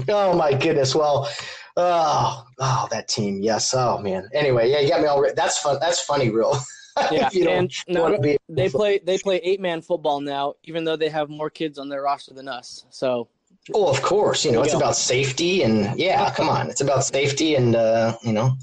Oh 0.08 0.36
my 0.36 0.52
goodness! 0.52 0.94
Well, 0.94 1.28
oh, 1.76 2.44
oh, 2.58 2.88
that 2.90 3.08
team. 3.08 3.40
Yes. 3.42 3.74
Oh 3.74 3.98
man. 3.98 4.28
Anyway, 4.32 4.70
yeah, 4.70 4.80
you 4.80 4.88
got 4.88 5.00
me 5.00 5.06
all. 5.06 5.20
Re- 5.20 5.32
that's 5.34 5.58
fun. 5.58 5.78
That's 5.80 6.00
funny, 6.00 6.30
real. 6.30 6.58
yeah, 7.12 7.28
and 7.48 7.70
no, 7.88 8.18
they 8.48 8.68
play 8.68 8.98
they 9.04 9.18
play 9.18 9.36
eight 9.42 9.60
man 9.60 9.82
football 9.82 10.20
now, 10.20 10.54
even 10.64 10.84
though 10.84 10.96
they 10.96 11.08
have 11.08 11.28
more 11.28 11.50
kids 11.50 11.78
on 11.78 11.88
their 11.88 12.02
roster 12.02 12.32
than 12.32 12.48
us. 12.48 12.86
So 12.90 13.28
Oh, 13.74 13.88
of 13.88 14.00
course. 14.02 14.44
You 14.44 14.52
know, 14.52 14.62
it's 14.62 14.72
go. 14.72 14.78
about 14.78 14.96
safety 14.96 15.62
and 15.62 15.98
yeah, 15.98 16.30
come 16.30 16.48
on. 16.48 16.70
It's 16.70 16.80
about 16.80 17.04
safety 17.04 17.56
and, 17.56 17.74
uh, 17.74 18.16
you 18.22 18.32
know, 18.32 18.56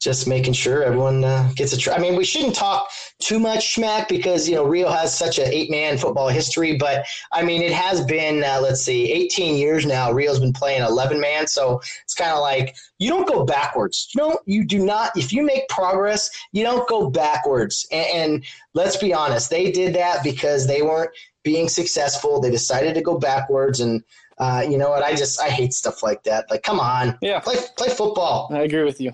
just 0.00 0.28
making 0.28 0.52
sure 0.52 0.84
everyone 0.84 1.24
uh, 1.24 1.50
gets 1.56 1.72
a 1.72 1.76
try. 1.76 1.94
I 1.94 1.98
mean, 1.98 2.14
we 2.14 2.24
shouldn't 2.24 2.54
talk 2.54 2.88
too 3.18 3.40
much 3.40 3.74
smack 3.74 4.08
because, 4.08 4.48
you 4.48 4.54
know, 4.54 4.64
Rio 4.64 4.88
has 4.88 5.16
such 5.16 5.38
an 5.38 5.48
eight 5.48 5.70
man 5.70 5.98
football 5.98 6.28
history, 6.28 6.76
but 6.76 7.04
I 7.32 7.42
mean, 7.42 7.62
it 7.62 7.72
has 7.72 8.04
been, 8.04 8.44
uh, 8.44 8.60
let's 8.62 8.82
see, 8.82 9.12
18 9.12 9.56
years 9.56 9.84
now. 9.84 10.12
Rio's 10.12 10.38
been 10.38 10.52
playing 10.52 10.82
11 10.82 11.20
man. 11.20 11.48
So 11.48 11.80
it's 12.04 12.14
kind 12.14 12.30
of 12.30 12.40
like 12.40 12.76
you 12.98 13.10
don't 13.10 13.26
go 13.26 13.44
backwards. 13.44 14.08
You 14.14 14.22
know, 14.22 14.38
you 14.46 14.64
do 14.64 14.78
not, 14.78 15.16
if 15.16 15.32
you 15.32 15.42
make 15.42 15.68
progress, 15.68 16.30
you 16.52 16.62
don't 16.62 16.88
go 16.88 17.10
backwards. 17.10 17.86
And, 17.90 18.06
and 18.06 18.44
let's 18.74 18.96
be 18.96 19.12
honest, 19.12 19.50
they 19.50 19.72
did 19.72 19.94
that 19.96 20.22
because 20.22 20.66
they 20.66 20.80
weren't 20.80 21.10
being 21.42 21.68
successful. 21.68 22.40
They 22.40 22.50
decided 22.50 22.94
to 22.94 23.02
go 23.02 23.18
backwards 23.18 23.80
and, 23.80 24.04
uh, 24.38 24.64
you 24.68 24.78
know 24.78 24.90
what? 24.90 25.02
I 25.02 25.14
just 25.14 25.40
I 25.40 25.48
hate 25.48 25.72
stuff 25.72 26.02
like 26.02 26.22
that. 26.24 26.50
Like, 26.50 26.62
come 26.62 26.80
on, 26.80 27.18
yeah, 27.20 27.40
play 27.40 27.56
play 27.76 27.88
football. 27.88 28.48
I 28.52 28.60
agree 28.60 28.84
with 28.84 29.00
you. 29.00 29.12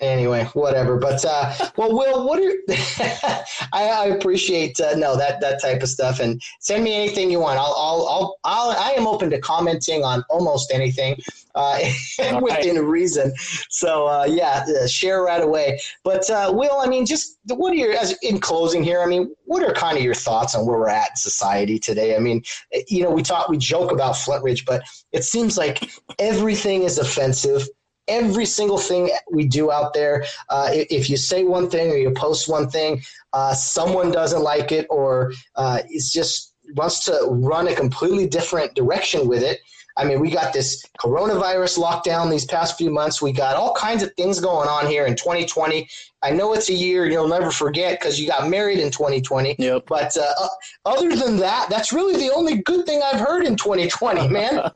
Anyway, 0.00 0.44
whatever. 0.54 0.98
But 0.98 1.24
uh, 1.24 1.54
well, 1.76 1.96
Will, 1.96 2.26
what 2.26 2.38
are 2.38 2.52
I, 3.72 3.88
I 3.88 4.06
appreciate 4.06 4.80
uh, 4.80 4.94
no 4.96 5.16
that 5.16 5.40
that 5.40 5.60
type 5.62 5.82
of 5.82 5.88
stuff, 5.88 6.20
and 6.20 6.40
send 6.60 6.84
me 6.84 6.94
anything 6.94 7.30
you 7.30 7.40
want. 7.40 7.58
I'll 7.58 7.74
I'll 7.76 8.06
I'll, 8.08 8.36
I'll 8.44 8.70
I 8.70 8.90
am 8.90 9.06
open 9.06 9.30
to 9.30 9.40
commenting 9.40 10.04
on 10.04 10.24
almost 10.28 10.72
anything 10.72 11.16
uh, 11.54 11.78
within 12.40 12.76
right. 12.76 12.84
reason. 12.84 13.32
So 13.68 14.06
uh, 14.06 14.24
yeah, 14.24 14.64
uh, 14.82 14.86
share 14.86 15.22
right 15.22 15.42
away. 15.42 15.80
But 16.02 16.28
uh, 16.30 16.52
Will, 16.54 16.80
I 16.80 16.86
mean, 16.86 17.06
just 17.06 17.38
what 17.46 17.72
are 17.72 17.76
your 17.76 17.92
as 17.92 18.12
in 18.22 18.40
closing 18.40 18.82
here? 18.82 19.02
I 19.02 19.06
mean, 19.06 19.34
what 19.44 19.62
are 19.62 19.72
kind 19.72 19.96
of 19.96 20.04
your 20.04 20.14
thoughts 20.14 20.54
on 20.54 20.66
where 20.66 20.78
we're 20.78 20.88
at 20.88 21.10
in 21.10 21.16
society 21.16 21.78
today? 21.78 22.16
I 22.16 22.18
mean, 22.18 22.42
you 22.88 23.02
know, 23.02 23.10
we 23.10 23.22
talk, 23.22 23.48
we 23.48 23.58
joke 23.58 23.92
about 23.92 24.16
Flint 24.16 24.42
Ridge, 24.42 24.64
but 24.64 24.82
it 25.12 25.24
seems 25.24 25.56
like 25.56 25.90
everything 26.18 26.82
is 26.82 26.98
offensive 26.98 27.68
every 28.08 28.44
single 28.44 28.78
thing 28.78 29.10
we 29.32 29.46
do 29.46 29.70
out 29.70 29.94
there. 29.94 30.24
Uh, 30.50 30.68
if 30.72 31.08
you 31.08 31.16
say 31.16 31.44
one 31.44 31.70
thing 31.70 31.90
or 31.90 31.96
you 31.96 32.10
post 32.10 32.48
one 32.48 32.68
thing, 32.68 33.02
uh, 33.32 33.54
someone 33.54 34.10
doesn't 34.10 34.42
like 34.42 34.72
it 34.72 34.86
or 34.90 35.32
uh, 35.56 35.80
it's 35.88 36.12
just 36.12 36.54
wants 36.76 37.04
to 37.04 37.18
run 37.30 37.68
a 37.68 37.74
completely 37.74 38.26
different 38.26 38.74
direction 38.74 39.28
with 39.28 39.42
it. 39.42 39.60
I 39.96 40.04
mean, 40.04 40.18
we 40.18 40.30
got 40.30 40.52
this 40.52 40.84
coronavirus 40.98 41.78
lockdown 41.78 42.30
these 42.30 42.44
past 42.44 42.76
few 42.76 42.90
months. 42.90 43.22
We 43.22 43.32
got 43.32 43.54
all 43.54 43.72
kinds 43.74 44.02
of 44.02 44.12
things 44.14 44.40
going 44.40 44.68
on 44.68 44.86
here 44.86 45.06
in 45.06 45.14
2020. 45.14 45.88
I 46.22 46.30
know 46.30 46.52
it's 46.52 46.68
a 46.68 46.74
year 46.74 47.06
you'll 47.06 47.28
never 47.28 47.52
forget 47.52 48.00
because 48.00 48.18
you 48.18 48.26
got 48.26 48.48
married 48.48 48.80
in 48.80 48.90
2020. 48.90 49.54
Yep. 49.58 49.84
But 49.86 50.16
uh, 50.16 50.48
other 50.84 51.14
than 51.14 51.36
that, 51.36 51.68
that's 51.70 51.92
really 51.92 52.16
the 52.16 52.34
only 52.34 52.58
good 52.58 52.86
thing 52.86 53.02
I've 53.04 53.20
heard 53.20 53.46
in 53.46 53.54
2020, 53.54 54.28
man. 54.30 54.70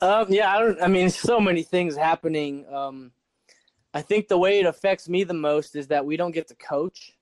um, 0.00 0.26
yeah, 0.30 0.54
I 0.54 0.58
don't. 0.58 0.82
I 0.82 0.86
mean, 0.86 1.10
so 1.10 1.38
many 1.38 1.62
things 1.62 1.94
happening. 1.94 2.64
Um, 2.72 3.12
I 3.92 4.00
think 4.00 4.28
the 4.28 4.38
way 4.38 4.60
it 4.60 4.66
affects 4.66 5.08
me 5.08 5.24
the 5.24 5.34
most 5.34 5.76
is 5.76 5.88
that 5.88 6.06
we 6.06 6.16
don't 6.16 6.32
get 6.32 6.48
to 6.48 6.54
coach 6.54 7.14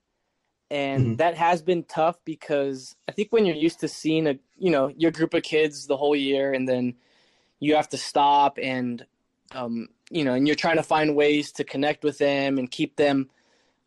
and 0.71 1.03
mm-hmm. 1.03 1.15
that 1.15 1.35
has 1.35 1.61
been 1.61 1.83
tough 1.83 2.17
because 2.25 2.95
I 3.07 3.11
think 3.11 3.31
when 3.31 3.45
you're 3.45 3.55
used 3.55 3.79
to 3.79 3.87
seeing 3.87 4.27
a 4.27 4.35
you 4.57 4.71
know 4.71 4.93
your 4.95 5.11
group 5.11 5.33
of 5.33 5.43
kids 5.43 5.87
the 5.87 5.97
whole 5.97 6.15
year 6.15 6.53
and 6.53 6.67
then 6.67 6.95
you 7.59 7.75
have 7.75 7.89
to 7.89 7.97
stop 7.97 8.57
and 8.61 9.05
um, 9.53 9.89
you 10.09 10.23
know 10.23 10.33
and 10.33 10.47
you're 10.47 10.55
trying 10.55 10.77
to 10.77 10.83
find 10.83 11.15
ways 11.15 11.51
to 11.53 11.63
connect 11.63 12.03
with 12.03 12.17
them 12.17 12.57
and 12.57 12.71
keep 12.71 12.95
them 12.95 13.29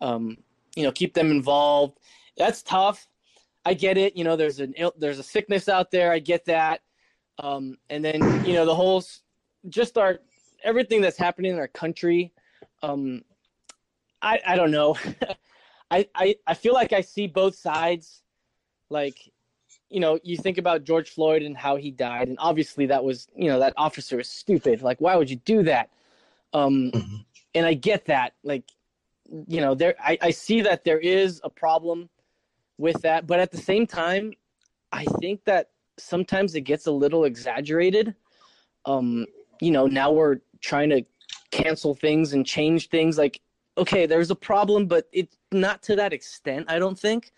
um, 0.00 0.36
you 0.76 0.82
know 0.82 0.92
keep 0.92 1.14
them 1.14 1.30
involved. 1.30 1.98
That's 2.36 2.62
tough. 2.62 3.06
I 3.64 3.74
get 3.74 3.96
it. 3.96 4.16
You 4.16 4.24
know 4.24 4.36
there's 4.36 4.60
an 4.60 4.74
there's 4.98 5.18
a 5.18 5.24
sickness 5.24 5.68
out 5.68 5.90
there. 5.90 6.12
I 6.12 6.18
get 6.18 6.44
that. 6.46 6.80
Um, 7.38 7.78
and 7.90 8.04
then 8.04 8.44
you 8.44 8.54
know 8.54 8.66
the 8.66 8.74
whole 8.74 9.02
just 9.68 9.96
our 9.96 10.18
everything 10.64 11.00
that's 11.00 11.18
happening 11.18 11.52
in 11.52 11.58
our 11.58 11.68
country 11.68 12.32
um, 12.82 13.22
I 14.20 14.40
I 14.46 14.56
don't 14.56 14.70
know. 14.70 14.96
I, 15.90 16.08
I, 16.14 16.36
I 16.46 16.54
feel 16.54 16.72
like 16.72 16.92
I 16.92 17.02
see 17.02 17.26
both 17.26 17.54
sides. 17.54 18.22
Like, 18.88 19.31
you 19.92 20.00
know, 20.00 20.18
you 20.22 20.38
think 20.38 20.56
about 20.56 20.84
George 20.84 21.10
Floyd 21.10 21.42
and 21.42 21.56
how 21.56 21.76
he 21.76 21.90
died, 21.90 22.28
and 22.28 22.38
obviously 22.40 22.86
that 22.86 23.04
was, 23.04 23.28
you 23.36 23.48
know, 23.48 23.58
that 23.58 23.74
officer 23.76 24.18
is 24.18 24.28
stupid. 24.28 24.80
Like, 24.80 25.00
why 25.00 25.16
would 25.16 25.28
you 25.28 25.36
do 25.36 25.62
that? 25.64 25.90
Um, 26.54 26.90
mm-hmm. 26.94 27.16
And 27.54 27.66
I 27.66 27.74
get 27.74 28.06
that. 28.06 28.32
Like, 28.42 28.64
you 29.46 29.60
know, 29.60 29.74
there, 29.74 29.94
I, 30.00 30.18
I 30.22 30.30
see 30.30 30.62
that 30.62 30.84
there 30.84 30.98
is 30.98 31.40
a 31.44 31.50
problem 31.50 32.08
with 32.78 33.02
that, 33.02 33.26
but 33.26 33.38
at 33.38 33.50
the 33.50 33.58
same 33.58 33.86
time, 33.86 34.32
I 34.92 35.04
think 35.20 35.44
that 35.44 35.70
sometimes 35.98 36.54
it 36.54 36.62
gets 36.62 36.86
a 36.86 36.92
little 36.92 37.24
exaggerated. 37.24 38.14
Um, 38.86 39.26
you 39.60 39.70
know, 39.70 39.86
now 39.86 40.10
we're 40.10 40.38
trying 40.60 40.88
to 40.90 41.04
cancel 41.50 41.94
things 41.94 42.32
and 42.32 42.46
change 42.46 42.88
things. 42.88 43.18
Like, 43.18 43.40
okay, 43.76 44.06
there's 44.06 44.30
a 44.30 44.34
problem, 44.34 44.86
but 44.86 45.08
it's 45.12 45.36
not 45.52 45.82
to 45.84 45.96
that 45.96 46.12
extent. 46.14 46.66
I 46.68 46.78
don't 46.78 46.98
think. 46.98 47.32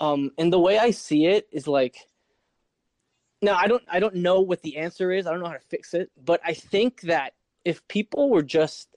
Um, 0.00 0.32
and 0.38 0.52
the 0.52 0.58
way 0.58 0.78
I 0.78 0.90
see 0.90 1.26
it 1.26 1.46
is 1.52 1.68
like, 1.68 2.08
now 3.42 3.54
I 3.54 3.68
don't 3.68 3.82
I 3.90 4.00
don't 4.00 4.16
know 4.16 4.40
what 4.40 4.62
the 4.62 4.78
answer 4.78 5.12
is. 5.12 5.26
I 5.26 5.30
don't 5.30 5.40
know 5.40 5.46
how 5.46 5.52
to 5.54 5.60
fix 5.60 5.94
it, 5.94 6.10
but 6.24 6.40
I 6.44 6.54
think 6.54 7.02
that 7.02 7.34
if 7.64 7.86
people 7.88 8.30
were 8.30 8.42
just, 8.42 8.88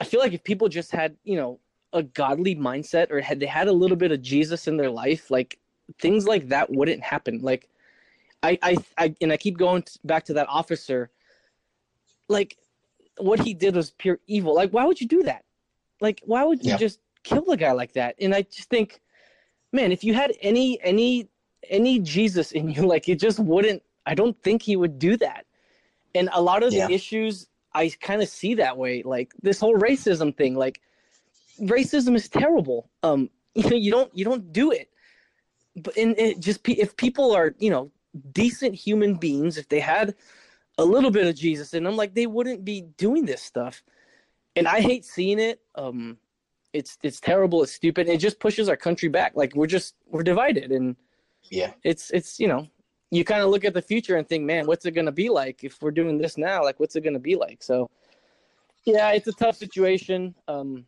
I 0.00 0.04
feel 0.04 0.20
like 0.20 0.32
if 0.32 0.44
people 0.44 0.68
just 0.68 0.90
had 0.90 1.16
you 1.24 1.36
know 1.36 1.60
a 1.92 2.02
godly 2.02 2.54
mindset 2.54 3.10
or 3.10 3.20
had 3.20 3.40
they 3.40 3.46
had 3.46 3.68
a 3.68 3.72
little 3.72 3.96
bit 3.96 4.12
of 4.12 4.22
Jesus 4.22 4.68
in 4.68 4.76
their 4.76 4.90
life, 4.90 5.30
like 5.30 5.58
things 5.98 6.26
like 6.26 6.48
that 6.48 6.70
wouldn't 6.70 7.02
happen. 7.02 7.40
Like, 7.40 7.68
I 8.42 8.58
I, 8.62 8.76
I 8.98 9.14
and 9.20 9.32
I 9.32 9.36
keep 9.36 9.58
going 9.58 9.84
back 10.04 10.24
to 10.26 10.34
that 10.34 10.48
officer. 10.48 11.10
Like, 12.28 12.56
what 13.18 13.40
he 13.40 13.54
did 13.54 13.74
was 13.74 13.90
pure 13.90 14.20
evil. 14.26 14.54
Like, 14.54 14.70
why 14.70 14.84
would 14.84 15.00
you 15.00 15.08
do 15.08 15.22
that? 15.24 15.44
Like, 16.00 16.22
why 16.24 16.44
would 16.44 16.64
you 16.64 16.72
yeah. 16.72 16.76
just 16.76 17.00
kill 17.22 17.50
a 17.50 17.56
guy 17.56 17.72
like 17.72 17.94
that? 17.94 18.16
And 18.20 18.34
I 18.34 18.42
just 18.42 18.70
think 18.70 19.00
man, 19.72 19.92
if 19.92 20.04
you 20.04 20.14
had 20.14 20.32
any 20.40 20.80
any 20.82 21.28
any 21.68 21.98
Jesus 22.00 22.52
in 22.52 22.70
you, 22.70 22.82
like 22.86 23.08
it 23.08 23.16
just 23.16 23.38
wouldn't. 23.38 23.82
I 24.06 24.14
don't 24.14 24.40
think 24.42 24.62
he 24.62 24.76
would 24.76 24.98
do 24.98 25.16
that. 25.18 25.46
And 26.14 26.28
a 26.32 26.42
lot 26.42 26.62
of 26.62 26.72
the 26.72 26.92
issues 26.92 27.46
I 27.72 27.92
kind 28.00 28.22
of 28.22 28.28
see 28.28 28.54
that 28.54 28.76
way, 28.76 29.02
like 29.02 29.32
this 29.42 29.60
whole 29.60 29.76
racism 29.76 30.36
thing. 30.36 30.56
Like 30.56 30.80
racism 31.60 32.16
is 32.16 32.28
terrible. 32.28 32.90
Um, 33.02 33.30
you 33.54 33.68
know, 33.68 33.76
you 33.76 33.90
don't 33.90 34.16
you 34.16 34.24
don't 34.24 34.52
do 34.52 34.72
it. 34.72 34.88
But 35.76 35.96
and 35.96 36.18
it 36.18 36.40
just 36.40 36.66
if 36.68 36.96
people 36.96 37.32
are 37.32 37.54
you 37.58 37.70
know 37.70 37.90
decent 38.32 38.74
human 38.74 39.14
beings, 39.14 39.56
if 39.56 39.68
they 39.68 39.80
had 39.80 40.14
a 40.78 40.84
little 40.84 41.10
bit 41.10 41.26
of 41.26 41.36
Jesus 41.36 41.74
in 41.74 41.84
them, 41.84 41.96
like 41.96 42.14
they 42.14 42.26
wouldn't 42.26 42.64
be 42.64 42.82
doing 42.82 43.24
this 43.24 43.42
stuff. 43.42 43.82
And 44.56 44.66
I 44.66 44.80
hate 44.80 45.04
seeing 45.04 45.38
it. 45.38 45.60
Um, 45.76 46.18
it's 46.72 46.98
it's 47.02 47.20
terrible 47.20 47.62
it's 47.62 47.72
stupid 47.72 48.08
it 48.08 48.18
just 48.18 48.38
pushes 48.38 48.68
our 48.68 48.76
country 48.76 49.08
back 49.08 49.32
like 49.34 49.54
we're 49.56 49.66
just 49.66 49.96
we're 50.06 50.22
divided 50.22 50.70
and 50.70 50.96
yeah. 51.50 51.72
it's 51.82 52.10
it's 52.10 52.38
you 52.38 52.46
know 52.46 52.66
you 53.10 53.24
kind 53.24 53.42
of 53.42 53.50
look 53.50 53.64
at 53.64 53.74
the 53.74 53.82
future 53.82 54.16
and 54.16 54.28
think 54.28 54.44
man 54.44 54.66
what's 54.66 54.86
it 54.86 54.92
going 54.92 55.06
to 55.06 55.12
be 55.12 55.28
like 55.28 55.64
if 55.64 55.82
we're 55.82 55.90
doing 55.90 56.16
this 56.16 56.38
now? 56.38 56.62
Like 56.62 56.78
what's 56.78 56.94
it 56.94 57.00
going 57.00 57.14
to 57.14 57.20
be 57.20 57.34
like? 57.34 57.62
So 57.62 57.90
yeah 58.84 59.10
it's 59.10 59.28
a 59.28 59.32
tough 59.32 59.56
situation 59.56 60.34
um 60.48 60.84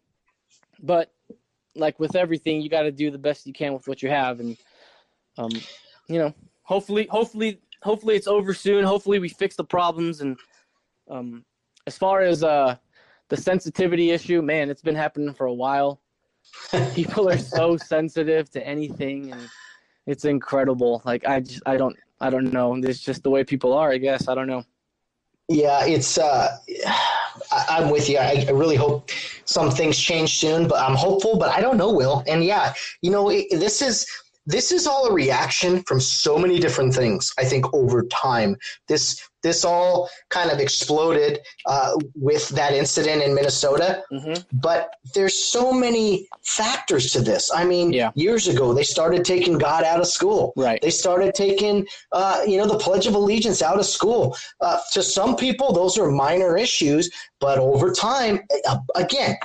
but 0.82 1.12
like 1.74 1.98
with 1.98 2.16
everything 2.16 2.60
you 2.60 2.68
got 2.68 2.82
to 2.82 2.92
do 2.92 3.10
the 3.10 3.18
best 3.18 3.46
you 3.46 3.52
can 3.52 3.72
with 3.72 3.86
what 3.86 4.02
you 4.02 4.09
have 4.09 4.40
and 4.40 4.56
um 5.38 5.50
you 6.09 6.18
know 6.18 6.34
hopefully 6.62 7.06
hopefully 7.10 7.60
hopefully 7.82 8.14
it's 8.14 8.26
over 8.26 8.54
soon 8.54 8.84
hopefully 8.84 9.18
we 9.18 9.28
fix 9.28 9.56
the 9.56 9.64
problems 9.64 10.20
and 10.20 10.36
um 11.10 11.44
as 11.86 11.98
far 11.98 12.22
as 12.22 12.42
uh 12.42 12.76
the 13.32 13.40
sensitivity 13.40 14.10
issue, 14.10 14.42
man, 14.42 14.68
it's 14.68 14.82
been 14.82 14.94
happening 14.94 15.32
for 15.32 15.46
a 15.46 15.54
while. 15.54 16.02
People 16.94 17.30
are 17.30 17.38
so 17.38 17.78
sensitive 17.78 18.50
to 18.50 18.66
anything, 18.66 19.32
and 19.32 19.48
it's 20.06 20.26
incredible. 20.26 21.00
Like 21.06 21.26
I 21.26 21.40
just, 21.40 21.62
I 21.64 21.78
don't, 21.78 21.96
I 22.20 22.28
don't 22.28 22.52
know. 22.52 22.74
It's 22.74 23.00
just 23.00 23.22
the 23.22 23.30
way 23.30 23.42
people 23.42 23.72
are. 23.72 23.90
I 23.90 23.96
guess 23.96 24.28
I 24.28 24.34
don't 24.34 24.48
know. 24.48 24.64
Yeah, 25.48 25.82
it's. 25.86 26.18
uh 26.18 26.59
I, 27.50 27.78
am 27.82 27.88
with 27.88 28.06
you. 28.10 28.18
I, 28.18 28.44
I, 28.46 28.50
really 28.50 28.76
hope 28.76 29.10
some 29.46 29.70
things 29.70 29.98
change 29.98 30.38
soon, 30.38 30.68
but 30.68 30.78
I'm 30.78 30.94
hopeful. 30.94 31.38
But 31.38 31.56
I 31.56 31.62
don't 31.62 31.78
know, 31.78 31.90
Will. 31.90 32.22
And 32.26 32.44
yeah, 32.44 32.74
you 33.00 33.10
know, 33.10 33.30
it, 33.30 33.46
this 33.50 33.80
is 33.80 34.06
this 34.44 34.72
is 34.72 34.86
all 34.86 35.06
a 35.06 35.12
reaction 35.12 35.82
from 35.84 36.00
so 36.00 36.36
many 36.36 36.59
different 36.59 36.92
things 36.92 37.32
i 37.38 37.44
think 37.44 37.64
over 37.72 38.02
time 38.06 38.56
this 38.88 39.28
this 39.43 39.64
all 39.64 40.09
kind 40.31 40.51
of 40.51 40.59
exploded 40.59 41.40
uh, 41.66 41.97
with 42.14 42.48
that 42.51 42.73
incident 42.73 43.23
in 43.23 43.35
minnesota 43.35 44.02
mm-hmm. 44.12 44.40
but 44.52 44.94
there's 45.14 45.51
so 45.51 45.73
many 45.73 46.28
factors 46.43 47.12
to 47.12 47.20
this 47.20 47.51
i 47.55 47.64
mean 47.64 47.93
yeah. 47.93 48.10
years 48.14 48.48
ago 48.48 48.73
they 48.73 48.82
started 48.82 49.24
taking 49.24 49.59
god 49.59 49.85
out 49.85 50.01
of 50.01 50.06
school 50.06 50.52
right 50.56 50.81
they 50.82 50.90
started 50.90 51.35
taking 51.35 51.86
uh, 52.12 52.40
you 52.47 52.56
know 52.56 52.66
the 52.66 52.78
pledge 52.78 53.06
of 53.06 53.14
allegiance 53.14 53.62
out 53.62 53.78
of 53.78 53.86
school 53.86 54.36
uh, 54.60 54.78
to 54.93 55.02
some 55.02 55.36
people 55.36 55.73
those 55.73 55.98
are 55.98 56.10
minor 56.10 56.56
issues 56.56 57.10
but 57.40 57.59
over 57.59 57.93
time 57.93 58.40
again 58.94 59.36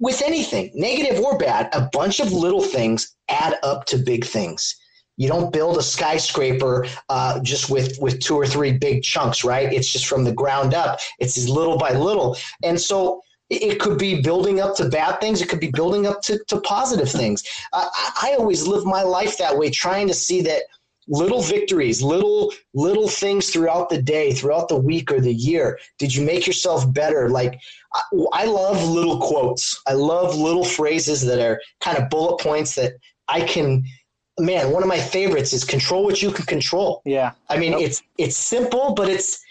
with 0.00 0.22
anything, 0.22 0.70
negative 0.74 1.22
or 1.22 1.38
bad, 1.38 1.68
a 1.72 1.88
bunch 1.92 2.20
of 2.20 2.32
little 2.32 2.62
things 2.62 3.14
add 3.28 3.56
up 3.62 3.84
to 3.84 3.98
big 3.98 4.24
things. 4.24 4.74
You 5.20 5.28
don't 5.28 5.52
build 5.52 5.76
a 5.76 5.82
skyscraper 5.82 6.86
uh, 7.10 7.40
just 7.40 7.68
with 7.68 7.98
with 8.00 8.20
two 8.20 8.36
or 8.36 8.46
three 8.46 8.72
big 8.72 9.02
chunks, 9.02 9.44
right? 9.44 9.70
It's 9.70 9.92
just 9.92 10.06
from 10.06 10.24
the 10.24 10.32
ground 10.32 10.72
up. 10.72 10.98
It's 11.18 11.46
little 11.46 11.76
by 11.76 11.92
little, 11.92 12.38
and 12.64 12.80
so 12.80 13.20
it 13.50 13.78
could 13.80 13.98
be 13.98 14.22
building 14.22 14.60
up 14.60 14.76
to 14.76 14.88
bad 14.88 15.20
things. 15.20 15.42
It 15.42 15.50
could 15.50 15.60
be 15.60 15.72
building 15.72 16.06
up 16.06 16.22
to, 16.22 16.42
to 16.48 16.60
positive 16.62 17.10
things. 17.10 17.44
Uh, 17.74 17.86
I, 18.22 18.34
always 18.38 18.66
live 18.66 18.86
my 18.86 19.02
life 19.02 19.36
that 19.38 19.58
way, 19.58 19.68
trying 19.70 20.06
to 20.08 20.14
see 20.14 20.40
that 20.42 20.62
little 21.06 21.42
victories, 21.42 22.00
little 22.00 22.54
little 22.72 23.08
things 23.08 23.50
throughout 23.50 23.90
the 23.90 24.00
day, 24.00 24.32
throughout 24.32 24.68
the 24.68 24.80
week 24.80 25.12
or 25.12 25.20
the 25.20 25.34
year. 25.34 25.78
Did 25.98 26.14
you 26.14 26.24
make 26.24 26.46
yourself 26.46 26.90
better? 26.94 27.28
Like 27.28 27.60
I 28.32 28.46
love 28.46 28.88
little 28.88 29.20
quotes. 29.20 29.82
I 29.86 29.92
love 29.92 30.34
little 30.34 30.64
phrases 30.64 31.26
that 31.26 31.40
are 31.40 31.60
kind 31.82 31.98
of 31.98 32.08
bullet 32.08 32.40
points 32.40 32.74
that 32.76 32.94
I 33.28 33.42
can 33.42 33.84
man, 34.40 34.72
one 34.72 34.82
of 34.82 34.88
my 34.88 34.98
favorites 34.98 35.52
is 35.52 35.64
control 35.64 36.04
what 36.04 36.22
you 36.22 36.32
can 36.32 36.46
control. 36.46 37.02
Yeah. 37.04 37.32
I 37.48 37.58
mean, 37.58 37.74
it's 37.74 38.02
it's 38.18 38.36
simple, 38.36 38.94
but 38.94 39.08
it's 39.08 39.44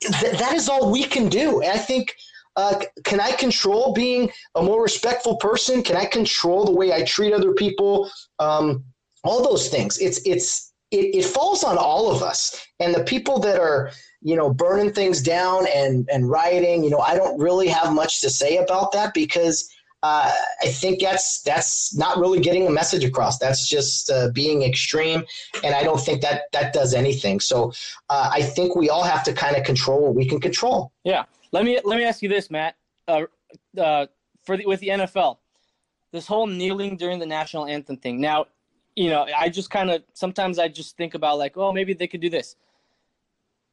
th- 0.00 0.38
that 0.38 0.54
is 0.54 0.68
all 0.68 0.90
we 0.90 1.04
can 1.04 1.28
do. 1.28 1.60
And 1.60 1.72
I 1.72 1.78
think 1.78 2.14
uh, 2.56 2.80
can 3.04 3.20
I 3.20 3.32
control 3.32 3.92
being 3.92 4.30
a 4.54 4.62
more 4.62 4.82
respectful 4.82 5.36
person? 5.36 5.82
Can 5.82 5.96
I 5.96 6.04
control 6.04 6.64
the 6.64 6.72
way 6.72 6.92
I 6.92 7.02
treat 7.04 7.32
other 7.32 7.52
people? 7.52 8.10
Um, 8.38 8.84
all 9.24 9.42
those 9.42 9.68
things. 9.68 9.98
It's 9.98 10.20
it's 10.26 10.72
it, 10.90 11.14
it 11.14 11.24
falls 11.24 11.62
on 11.64 11.76
all 11.76 12.10
of 12.10 12.22
us. 12.22 12.66
And 12.80 12.94
the 12.94 13.04
people 13.04 13.38
that 13.40 13.60
are 13.60 13.90
you 14.22 14.36
know 14.36 14.52
burning 14.52 14.92
things 14.92 15.22
down 15.22 15.66
and 15.74 16.08
and 16.10 16.28
rioting, 16.28 16.82
you 16.82 16.90
know, 16.90 17.00
I 17.00 17.16
don't 17.16 17.38
really 17.38 17.68
have 17.68 17.92
much 17.92 18.20
to 18.22 18.30
say 18.30 18.56
about 18.56 18.92
that 18.92 19.14
because 19.14 19.70
uh, 20.02 20.32
I 20.62 20.68
think 20.68 21.00
that's 21.00 21.42
that's 21.42 21.96
not 21.96 22.18
really 22.18 22.40
getting 22.40 22.66
a 22.66 22.70
message 22.70 23.04
across. 23.04 23.38
That's 23.38 23.68
just 23.68 24.10
uh, 24.10 24.30
being 24.32 24.62
extreme, 24.62 25.24
and 25.64 25.74
I 25.74 25.82
don't 25.82 26.00
think 26.00 26.22
that 26.22 26.42
that 26.52 26.72
does 26.72 26.94
anything. 26.94 27.40
So 27.40 27.72
uh, 28.08 28.30
I 28.32 28.42
think 28.42 28.76
we 28.76 28.90
all 28.90 29.02
have 29.02 29.24
to 29.24 29.32
kind 29.32 29.56
of 29.56 29.64
control 29.64 30.02
what 30.02 30.14
we 30.14 30.26
can 30.26 30.40
control. 30.40 30.92
Yeah. 31.04 31.24
Let 31.52 31.64
me 31.64 31.80
let 31.84 31.96
me 31.96 32.04
ask 32.04 32.22
you 32.22 32.28
this, 32.28 32.50
Matt. 32.50 32.76
Uh, 33.06 33.22
uh, 33.78 34.06
for 34.44 34.56
the, 34.56 34.66
with 34.66 34.80
the 34.80 34.88
NFL, 34.88 35.38
this 36.12 36.26
whole 36.26 36.46
kneeling 36.46 36.96
during 36.96 37.18
the 37.18 37.26
national 37.26 37.66
anthem 37.66 37.96
thing. 37.96 38.20
Now, 38.20 38.46
you 38.96 39.10
know, 39.10 39.26
I 39.36 39.48
just 39.48 39.70
kind 39.70 39.90
of 39.90 40.02
sometimes 40.12 40.58
I 40.58 40.68
just 40.68 40.96
think 40.96 41.14
about 41.14 41.38
like, 41.38 41.56
oh, 41.56 41.72
maybe 41.72 41.94
they 41.94 42.06
could 42.06 42.20
do 42.20 42.30
this. 42.30 42.56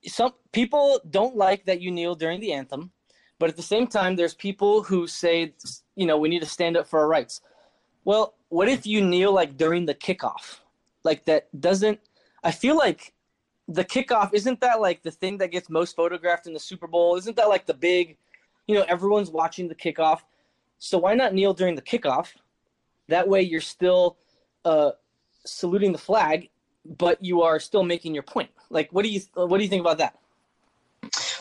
Some 0.05 0.33
people 0.51 0.99
don't 1.09 1.35
like 1.35 1.65
that 1.65 1.81
you 1.81 1.91
kneel 1.91 2.15
during 2.15 2.39
the 2.39 2.53
anthem, 2.53 2.91
but 3.39 3.49
at 3.49 3.55
the 3.55 3.63
same 3.63 3.87
time, 3.87 4.15
there's 4.15 4.33
people 4.33 4.83
who 4.83 5.07
say 5.07 5.53
you 5.95 6.05
know, 6.05 6.17
we 6.17 6.29
need 6.29 6.41
to 6.41 6.45
stand 6.45 6.77
up 6.77 6.87
for 6.87 6.99
our 6.99 7.07
rights. 7.07 7.41
Well, 8.03 8.35
what 8.49 8.67
if 8.67 8.85
you 8.85 9.01
kneel 9.03 9.33
like 9.33 9.57
during 9.57 9.85
the 9.85 9.95
kickoff? 9.95 10.59
Like 11.03 11.25
that 11.25 11.47
doesn't 11.59 11.99
I 12.43 12.51
feel 12.51 12.77
like 12.77 13.13
the 13.67 13.83
kickoff 13.83 14.29
isn't 14.33 14.61
that 14.61 14.79
like 14.79 15.01
the 15.01 15.11
thing 15.11 15.39
that 15.39 15.51
gets 15.51 15.69
most 15.69 15.95
photographed 15.95 16.45
in 16.45 16.53
the 16.53 16.59
Super 16.59 16.87
Bowl? 16.87 17.15
Isn't 17.15 17.35
that 17.37 17.49
like 17.49 17.65
the 17.65 17.73
big, 17.73 18.17
you 18.67 18.75
know, 18.75 18.85
everyone's 18.87 19.31
watching 19.31 19.67
the 19.67 19.75
kickoff. 19.75 20.19
So 20.77 20.99
why 20.99 21.15
not 21.15 21.33
kneel 21.33 21.53
during 21.53 21.75
the 21.75 21.81
kickoff? 21.81 22.27
That 23.07 23.27
way 23.27 23.41
you're 23.41 23.61
still 23.61 24.17
uh, 24.63 24.91
saluting 25.43 25.91
the 25.91 25.97
flag, 25.97 26.49
but 26.85 27.23
you 27.23 27.41
are 27.41 27.59
still 27.59 27.83
making 27.83 28.13
your 28.13 28.23
point. 28.23 28.51
Like, 28.69 28.91
what 28.91 29.03
do 29.03 29.09
you 29.09 29.21
what 29.33 29.57
do 29.57 29.63
you 29.63 29.69
think 29.69 29.81
about 29.81 29.97
that? 29.97 30.17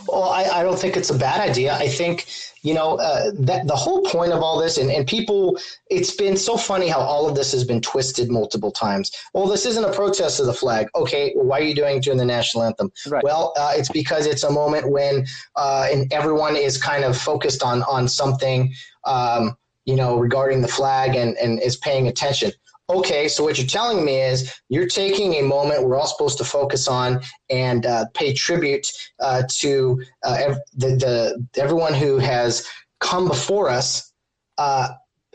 Well, 0.09 0.25
I, 0.25 0.45
I, 0.45 0.63
don't 0.63 0.79
think 0.79 0.97
it's 0.97 1.11
a 1.11 1.19
bad 1.19 1.41
idea. 1.41 1.75
I 1.75 1.89
think, 1.89 2.27
you 2.63 2.75
know, 2.75 2.97
uh, 2.97 3.31
that 3.41 3.67
the 3.67 3.77
whole 3.77 4.03
point 4.03 4.33
of 4.33 4.43
all 4.43 4.59
this, 4.59 4.79
and, 4.79 4.91
and 4.91 5.07
people, 5.07 5.59
it's 5.91 6.15
been 6.15 6.37
so 6.37 6.57
funny 6.57 6.89
how 6.89 6.99
all 6.99 7.29
of 7.29 7.35
this 7.35 7.53
has 7.53 7.65
been 7.65 7.81
twisted 7.81 8.31
multiple 8.31 8.71
times. 8.71 9.13
Well, 9.33 9.47
this 9.47 9.67
isn't 9.67 9.85
a 9.85 9.93
protest 9.93 10.41
of 10.41 10.47
the 10.47 10.55
flag. 10.55 10.89
Okay, 10.95 11.33
why 11.35 11.61
are 11.61 11.63
you 11.63 11.75
doing 11.75 11.99
it 11.99 12.03
during 12.05 12.19
the 12.19 12.25
national 12.25 12.65
anthem? 12.65 12.93
Right. 13.09 13.25
Well, 13.25 13.53
uh, 13.57 13.73
it's 13.77 13.91
because 13.91 14.27
it's 14.27 14.43
a 14.43 14.51
moment 14.51 14.91
when 14.91 15.27
uh, 15.57 15.89
and 15.91 16.13
everyone 16.13 16.57
is 16.57 16.81
kind 16.81 17.05
of 17.05 17.17
focused 17.17 17.63
on 17.63 17.83
on 17.85 18.09
something, 18.09 18.73
um, 19.05 19.57
you 19.85 19.97
know, 19.97 20.19
regarding 20.19 20.63
the 20.63 20.69
flag 20.69 21.15
and, 21.15 21.37
and 21.37 21.61
is 21.61 21.77
paying 21.77 22.09
attention 22.09 22.53
okay, 22.91 23.29
so 23.29 23.43
what 23.43 23.59
you're 23.59 23.67
telling 23.67 24.05
me 24.05 24.21
is 24.21 24.55
you're 24.69 24.87
taking 24.87 25.35
a 25.35 25.43
moment 25.43 25.85
we're 25.85 25.99
all 25.99 26.07
supposed 26.07 26.39
to 26.39 26.45
focus 26.45 26.89
on 26.89 27.21
and 27.51 27.87
uh, 27.87 28.05
pay 28.15 28.33
tribute 28.33 28.87
uh, 29.21 29.43
to 29.49 30.03
uh, 30.25 30.37
ev- 30.39 30.61
the, 30.75 30.89
the 30.97 31.61
everyone 31.61 31.95
who 31.95 32.19
has 32.19 32.69
come 33.01 33.29
before 33.29 33.69
us. 33.69 34.13
Uh, 34.59 34.89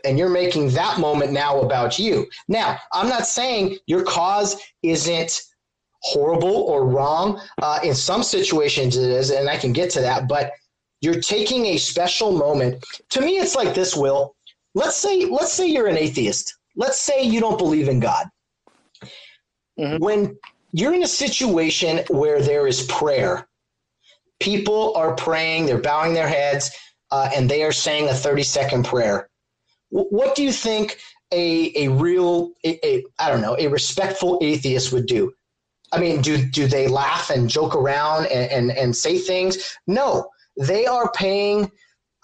and 0.04 0.18
you're 0.18 0.30
making 0.30 0.70
that 0.70 0.98
moment 0.98 1.30
now 1.30 1.60
about 1.60 1.98
you. 1.98 2.26
Now, 2.48 2.78
I'm 2.92 3.08
not 3.08 3.26
saying 3.26 3.76
your 3.86 4.02
cause 4.02 4.56
isn't 4.82 5.42
horrible 6.00 6.54
or 6.54 6.86
wrong. 6.86 7.38
Uh, 7.60 7.80
in 7.84 7.94
some 7.94 8.22
situations, 8.22 8.96
it 8.96 9.10
is, 9.10 9.30
and 9.30 9.50
I 9.50 9.58
can 9.58 9.74
get 9.74 9.90
to 9.90 10.00
that. 10.00 10.26
But 10.26 10.52
you're 11.02 11.20
taking 11.20 11.66
a 11.66 11.76
special 11.76 12.32
moment. 12.32 12.82
To 13.10 13.20
me, 13.20 13.36
it's 13.38 13.54
like 13.54 13.74
this. 13.74 13.94
Will 13.94 14.34
let's 14.74 14.96
say 14.96 15.26
let's 15.26 15.52
say 15.52 15.66
you're 15.66 15.88
an 15.88 15.98
atheist 15.98 16.56
let's 16.80 16.98
say 16.98 17.22
you 17.22 17.40
don't 17.40 17.58
believe 17.58 17.88
in 17.88 18.00
God. 18.00 18.26
Mm-hmm. 19.78 20.02
When 20.02 20.36
you're 20.72 20.94
in 20.94 21.02
a 21.02 21.08
situation 21.08 22.04
where 22.08 22.40
there 22.40 22.66
is 22.66 22.82
prayer, 22.84 23.46
people 24.40 24.94
are 24.96 25.14
praying, 25.14 25.66
they're 25.66 25.78
bowing 25.78 26.14
their 26.14 26.26
heads, 26.28 26.70
uh, 27.10 27.28
and 27.36 27.48
they 27.48 27.62
are 27.62 27.72
saying 27.72 28.08
a 28.08 28.14
30 28.14 28.42
second 28.42 28.84
prayer. 28.86 29.28
W- 29.92 30.08
what 30.10 30.34
do 30.34 30.42
you 30.42 30.52
think 30.52 30.98
a, 31.32 31.72
a 31.84 31.88
real, 31.88 32.52
a, 32.64 32.86
a, 32.86 33.04
I 33.18 33.28
don't 33.28 33.42
know, 33.42 33.56
a 33.58 33.66
respectful 33.68 34.38
atheist 34.40 34.90
would 34.90 35.06
do? 35.06 35.34
I 35.92 36.00
mean, 36.00 36.22
do, 36.22 36.42
do 36.42 36.66
they 36.66 36.88
laugh 36.88 37.28
and 37.28 37.50
joke 37.50 37.74
around 37.74 38.26
and, 38.26 38.50
and, 38.50 38.70
and 38.70 38.96
say 38.96 39.18
things? 39.18 39.76
No, 39.86 40.30
they 40.56 40.86
are 40.86 41.12
paying, 41.12 41.70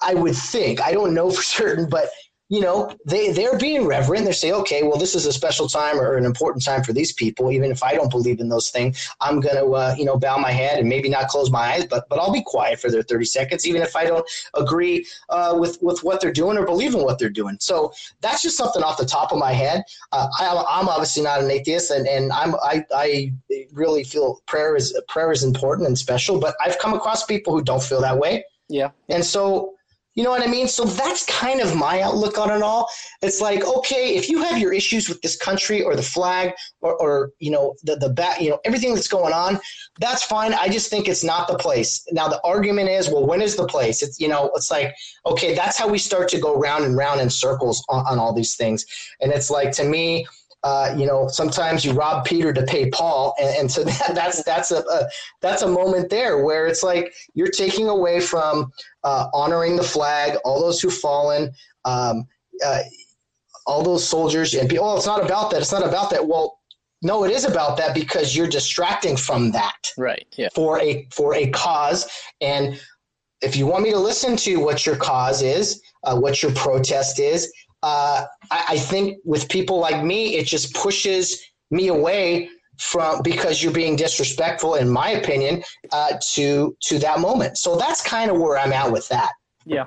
I 0.00 0.14
would 0.14 0.36
think, 0.36 0.80
I 0.80 0.92
don't 0.92 1.12
know 1.12 1.30
for 1.30 1.42
certain, 1.58 1.90
but 1.90 2.08
you 2.48 2.60
know, 2.60 2.94
they, 3.04 3.32
they're 3.32 3.58
being 3.58 3.86
reverent. 3.86 4.24
They 4.24 4.32
say, 4.32 4.52
okay, 4.52 4.84
well, 4.84 4.98
this 4.98 5.16
is 5.16 5.26
a 5.26 5.32
special 5.32 5.68
time 5.68 5.98
or 5.98 6.16
an 6.16 6.24
important 6.24 6.64
time 6.64 6.84
for 6.84 6.92
these 6.92 7.12
people. 7.12 7.50
Even 7.50 7.72
if 7.72 7.82
I 7.82 7.94
don't 7.94 8.10
believe 8.10 8.38
in 8.38 8.48
those 8.48 8.70
things, 8.70 9.08
I'm 9.20 9.40
going 9.40 9.56
to, 9.56 9.72
uh, 9.72 9.94
you 9.98 10.04
know, 10.04 10.16
bow 10.16 10.38
my 10.38 10.52
head 10.52 10.78
and 10.78 10.88
maybe 10.88 11.08
not 11.08 11.28
close 11.28 11.50
my 11.50 11.74
eyes, 11.74 11.86
but, 11.86 12.08
but 12.08 12.20
I'll 12.20 12.32
be 12.32 12.44
quiet 12.44 12.78
for 12.78 12.88
their 12.90 13.02
30 13.02 13.24
seconds, 13.24 13.66
even 13.66 13.82
if 13.82 13.96
I 13.96 14.04
don't 14.04 14.24
agree 14.54 15.06
uh, 15.28 15.56
with, 15.58 15.82
with 15.82 16.04
what 16.04 16.20
they're 16.20 16.32
doing 16.32 16.56
or 16.56 16.64
believe 16.64 16.94
in 16.94 17.02
what 17.02 17.18
they're 17.18 17.30
doing. 17.30 17.56
So 17.60 17.92
that's 18.20 18.42
just 18.42 18.56
something 18.56 18.82
off 18.82 18.96
the 18.96 19.06
top 19.06 19.32
of 19.32 19.38
my 19.38 19.52
head. 19.52 19.82
Uh, 20.12 20.28
I, 20.38 20.80
am 20.80 20.88
obviously 20.88 21.24
not 21.24 21.42
an 21.42 21.50
atheist 21.50 21.90
and, 21.90 22.06
and 22.06 22.32
I'm, 22.32 22.54
I, 22.56 22.84
I 22.94 23.32
really 23.72 24.04
feel 24.04 24.40
prayer 24.46 24.76
is, 24.76 24.98
prayer 25.08 25.32
is 25.32 25.42
important 25.42 25.88
and 25.88 25.98
special, 25.98 26.38
but 26.38 26.54
I've 26.64 26.78
come 26.78 26.94
across 26.94 27.24
people 27.24 27.52
who 27.52 27.62
don't 27.62 27.82
feel 27.82 28.00
that 28.02 28.18
way. 28.18 28.44
Yeah. 28.68 28.90
And 29.08 29.24
so 29.24 29.76
you 30.16 30.24
know 30.24 30.30
what 30.30 30.42
I 30.42 30.46
mean? 30.46 30.66
So 30.66 30.84
that's 30.84 31.24
kind 31.26 31.60
of 31.60 31.76
my 31.76 32.00
outlook 32.00 32.38
on 32.38 32.50
it 32.50 32.62
all. 32.62 32.88
It's 33.22 33.40
like, 33.40 33.64
okay, 33.64 34.16
if 34.16 34.30
you 34.30 34.42
have 34.42 34.58
your 34.58 34.72
issues 34.72 35.08
with 35.10 35.20
this 35.20 35.36
country 35.36 35.82
or 35.82 35.94
the 35.94 36.02
flag 36.02 36.54
or, 36.80 36.96
or 36.96 37.32
you 37.38 37.50
know, 37.50 37.74
the, 37.84 37.96
the 37.96 38.08
bat, 38.08 38.40
you 38.40 38.48
know, 38.48 38.58
everything 38.64 38.94
that's 38.94 39.08
going 39.08 39.34
on, 39.34 39.60
that's 40.00 40.24
fine. 40.24 40.54
I 40.54 40.68
just 40.68 40.88
think 40.88 41.06
it's 41.06 41.22
not 41.22 41.48
the 41.48 41.58
place. 41.58 42.02
Now, 42.12 42.28
the 42.28 42.40
argument 42.44 42.88
is, 42.88 43.10
well, 43.10 43.26
when 43.26 43.42
is 43.42 43.56
the 43.56 43.66
place? 43.66 44.02
It's, 44.02 44.18
you 44.18 44.28
know, 44.28 44.50
it's 44.54 44.70
like, 44.70 44.94
okay, 45.26 45.54
that's 45.54 45.78
how 45.78 45.86
we 45.86 45.98
start 45.98 46.28
to 46.30 46.40
go 46.40 46.58
round 46.58 46.84
and 46.84 46.96
round 46.96 47.20
in 47.20 47.28
circles 47.28 47.84
on, 47.90 48.06
on 48.06 48.18
all 48.18 48.32
these 48.32 48.56
things. 48.56 48.86
And 49.20 49.30
it's 49.32 49.50
like, 49.50 49.70
to 49.72 49.84
me, 49.84 50.26
uh, 50.66 50.92
you 50.98 51.06
know, 51.06 51.28
sometimes 51.28 51.84
you 51.84 51.92
rob 51.92 52.24
Peter 52.24 52.52
to 52.52 52.64
pay 52.64 52.90
Paul, 52.90 53.36
and, 53.40 53.56
and 53.56 53.70
so 53.70 53.84
that, 53.84 54.16
that's 54.16 54.42
that's 54.42 54.72
a, 54.72 54.78
a, 54.78 55.08
that's 55.40 55.62
a 55.62 55.68
moment 55.68 56.10
there 56.10 56.44
where 56.44 56.66
it's 56.66 56.82
like 56.82 57.14
you're 57.34 57.46
taking 57.46 57.88
away 57.88 58.18
from 58.18 58.72
uh, 59.04 59.28
honoring 59.32 59.76
the 59.76 59.84
flag, 59.84 60.36
all 60.44 60.60
those 60.60 60.80
who've 60.80 60.92
fallen, 60.92 61.52
um, 61.84 62.26
uh, 62.64 62.82
all 63.68 63.84
those 63.84 64.06
soldiers, 64.06 64.54
and 64.54 64.68
people. 64.68 64.88
Oh, 64.88 64.96
it's 64.96 65.06
not 65.06 65.24
about 65.24 65.52
that. 65.52 65.60
It's 65.60 65.70
not 65.70 65.86
about 65.86 66.10
that. 66.10 66.26
Well, 66.26 66.58
no, 67.00 67.22
it 67.22 67.30
is 67.30 67.44
about 67.44 67.76
that 67.76 67.94
because 67.94 68.34
you're 68.34 68.48
distracting 68.48 69.16
from 69.16 69.52
that, 69.52 69.92
right? 69.96 70.26
Yeah. 70.36 70.48
For 70.52 70.80
a 70.80 71.06
for 71.12 71.36
a 71.36 71.48
cause, 71.50 72.10
and 72.40 72.82
if 73.40 73.54
you 73.54 73.68
want 73.68 73.84
me 73.84 73.92
to 73.92 73.98
listen 74.00 74.36
to 74.38 74.56
what 74.56 74.84
your 74.84 74.96
cause 74.96 75.42
is, 75.42 75.80
uh, 76.02 76.18
what 76.18 76.42
your 76.42 76.50
protest 76.54 77.20
is, 77.20 77.52
uh, 77.86 78.26
I, 78.50 78.64
I 78.70 78.78
think 78.78 79.18
with 79.24 79.48
people 79.48 79.78
like 79.78 80.02
me, 80.02 80.34
it 80.34 80.44
just 80.44 80.74
pushes 80.74 81.40
me 81.70 81.86
away 81.86 82.50
from 82.78 83.22
because 83.22 83.62
you're 83.62 83.72
being 83.72 83.94
disrespectful, 83.94 84.74
in 84.74 84.88
my 84.88 85.10
opinion, 85.10 85.62
uh, 85.92 86.14
to 86.32 86.76
to 86.86 86.98
that 86.98 87.20
moment. 87.20 87.58
So 87.58 87.76
that's 87.76 88.02
kind 88.02 88.28
of 88.28 88.38
where 88.38 88.58
I'm 88.58 88.72
at 88.72 88.90
with 88.90 89.06
that. 89.10 89.30
Yeah, 89.64 89.84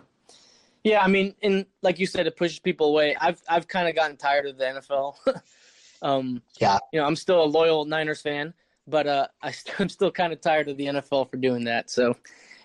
yeah. 0.85 1.03
I 1.03 1.07
mean, 1.07 1.35
and 1.43 1.65
like 1.81 1.99
you 1.99 2.05
said, 2.05 2.25
it 2.25 2.37
pushes 2.37 2.59
people 2.59 2.87
away. 2.87 3.17
I've 3.19 3.41
I've 3.49 3.67
kind 3.67 3.89
of 3.89 3.95
gotten 3.95 4.15
tired 4.15 4.45
of 4.45 4.57
the 4.57 4.63
NFL. 4.63 5.15
um, 6.01 6.41
yeah, 6.61 6.77
you 6.93 7.01
know, 7.01 7.05
I'm 7.05 7.17
still 7.17 7.43
a 7.43 7.49
loyal 7.57 7.83
Niners 7.83 8.21
fan, 8.21 8.53
but 8.87 9.07
uh, 9.07 9.27
I 9.41 9.51
st- 9.51 9.77
I'm 9.81 9.89
still 9.89 10.11
kind 10.11 10.31
of 10.31 10.39
tired 10.39 10.69
of 10.69 10.77
the 10.77 10.85
NFL 10.85 11.29
for 11.29 11.35
doing 11.35 11.65
that. 11.65 11.89
So, 11.89 12.15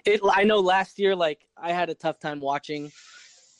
it 0.04 0.20
I 0.32 0.44
know 0.44 0.60
last 0.60 1.00
year, 1.00 1.16
like 1.16 1.44
I 1.56 1.72
had 1.72 1.90
a 1.90 1.94
tough 1.94 2.20
time 2.20 2.38
watching 2.38 2.92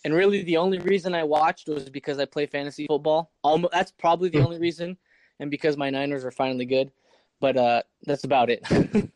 and 0.05 0.13
really, 0.15 0.43
the 0.43 0.59
only 0.59 0.79
reason 0.79 1.15
I 1.15 1.25
watched 1.25 1.69
was 1.69 1.89
because 1.89 2.19
I 2.19 2.27
play 2.27 2.47
fantasy 2.47 2.87
football. 2.87 3.33
Almost, 3.43 3.73
that's 3.73 3.93
probably 3.93 4.29
the 4.29 4.39
hmm. 4.39 4.47
only 4.47 4.59
reason, 4.59 4.97
and 5.41 5.51
because 5.51 5.77
my 5.77 5.91
Niners 5.91 6.25
are 6.25 6.31
finally 6.31 6.67
good. 6.67 6.93
But 7.41 7.57
uh, 7.57 7.83
that's 8.05 8.25
about 8.25 8.51
it. 8.51 8.63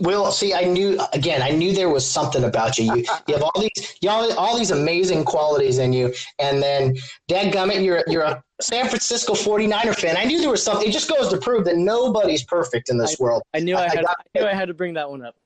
Will, 0.00 0.30
see, 0.30 0.52
I 0.52 0.64
knew 0.64 1.00
again. 1.14 1.40
I 1.40 1.50
knew 1.50 1.72
there 1.72 1.88
was 1.88 2.06
something 2.06 2.44
about 2.44 2.78
you. 2.78 2.94
You, 2.94 3.04
you 3.26 3.34
have 3.34 3.42
all 3.42 3.58
these, 3.58 3.96
you 4.02 4.10
all, 4.10 4.30
all 4.34 4.58
these 4.58 4.70
amazing 4.70 5.24
qualities 5.24 5.78
in 5.78 5.94
you, 5.94 6.12
and 6.38 6.62
then, 6.62 6.94
Dad 7.26 7.54
Gummit, 7.54 7.82
you're 7.82 8.04
you're 8.06 8.22
a 8.22 8.42
San 8.60 8.88
Francisco 8.88 9.32
49er 9.32 9.94
fan. 9.94 10.16
I 10.18 10.24
knew 10.24 10.40
there 10.40 10.50
was 10.50 10.62
something. 10.62 10.86
It 10.86 10.92
just 10.92 11.08
goes 11.08 11.30
to 11.30 11.38
prove 11.38 11.64
that 11.64 11.76
nobody's 11.76 12.44
perfect 12.44 12.90
in 12.90 12.98
this 12.98 13.18
I, 13.18 13.24
world. 13.24 13.42
I 13.54 13.60
knew 13.60 13.76
I, 13.76 13.84
I 13.84 13.88
had. 13.88 14.04
I, 14.04 14.10
I 14.10 14.38
knew 14.38 14.46
I 14.46 14.54
had 14.54 14.68
to 14.68 14.74
bring 14.74 14.92
that 14.94 15.08
one 15.08 15.24
up. 15.24 15.36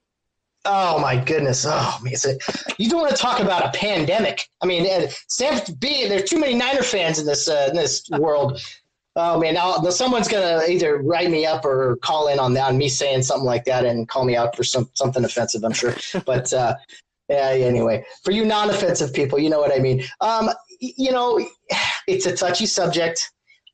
Oh 0.65 1.01
my 1.01 1.17
goodness! 1.17 1.67
Oh, 1.69 1.99
man, 2.03 2.15
you 2.79 2.89
don't 2.89 3.01
want 3.01 3.15
to 3.17 3.21
talk 3.21 3.41
about 3.41 3.65
a 3.65 3.77
pandemic. 3.77 4.49
I 4.63 4.67
mean, 4.67 5.09
Sam 5.29 5.61
B. 5.81 6.07
There's 6.09 6.31
too 6.31 6.39
many 6.39 6.55
Niner 6.55 6.83
fans 6.83 7.19
in 7.19 7.27
this 7.27 7.49
uh, 7.49 7.69
in 7.71 7.77
this 7.77 8.09
world. 8.11 8.61
Oh 9.17 9.39
man, 9.41 9.57
someone's 9.91 10.29
gonna 10.29 10.63
either 10.69 10.99
write 11.03 11.31
me 11.31 11.45
up 11.45 11.65
or 11.65 11.97
call 11.97 12.29
in 12.29 12.39
on 12.39 12.55
that 12.55 12.69
on 12.69 12.79
me 12.79 12.89
saying 12.89 13.23
something 13.23 13.45
like 13.45 13.65
that 13.65 13.85
and 13.85 14.09
call 14.09 14.25
me 14.25 14.37
out 14.37 14.57
for 14.57 14.65
some 14.65 14.89
something 14.95 15.25
offensive. 15.25 15.65
I'm 15.65 15.73
sure, 15.73 15.95
but 16.27 16.53
uh, 16.53 16.77
yeah. 17.29 17.51
Anyway, 17.51 18.05
for 18.23 18.31
you 18.31 18.45
non-offensive 18.45 19.13
people, 19.13 19.39
you 19.39 19.51
know 19.51 19.61
what 19.61 19.75
I 19.75 19.81
mean. 19.81 20.05
Um, 20.21 20.51
you 20.81 21.11
know, 21.11 21.45
it's 22.07 22.27
a 22.27 22.37
touchy 22.37 22.67
subject. 22.67 23.31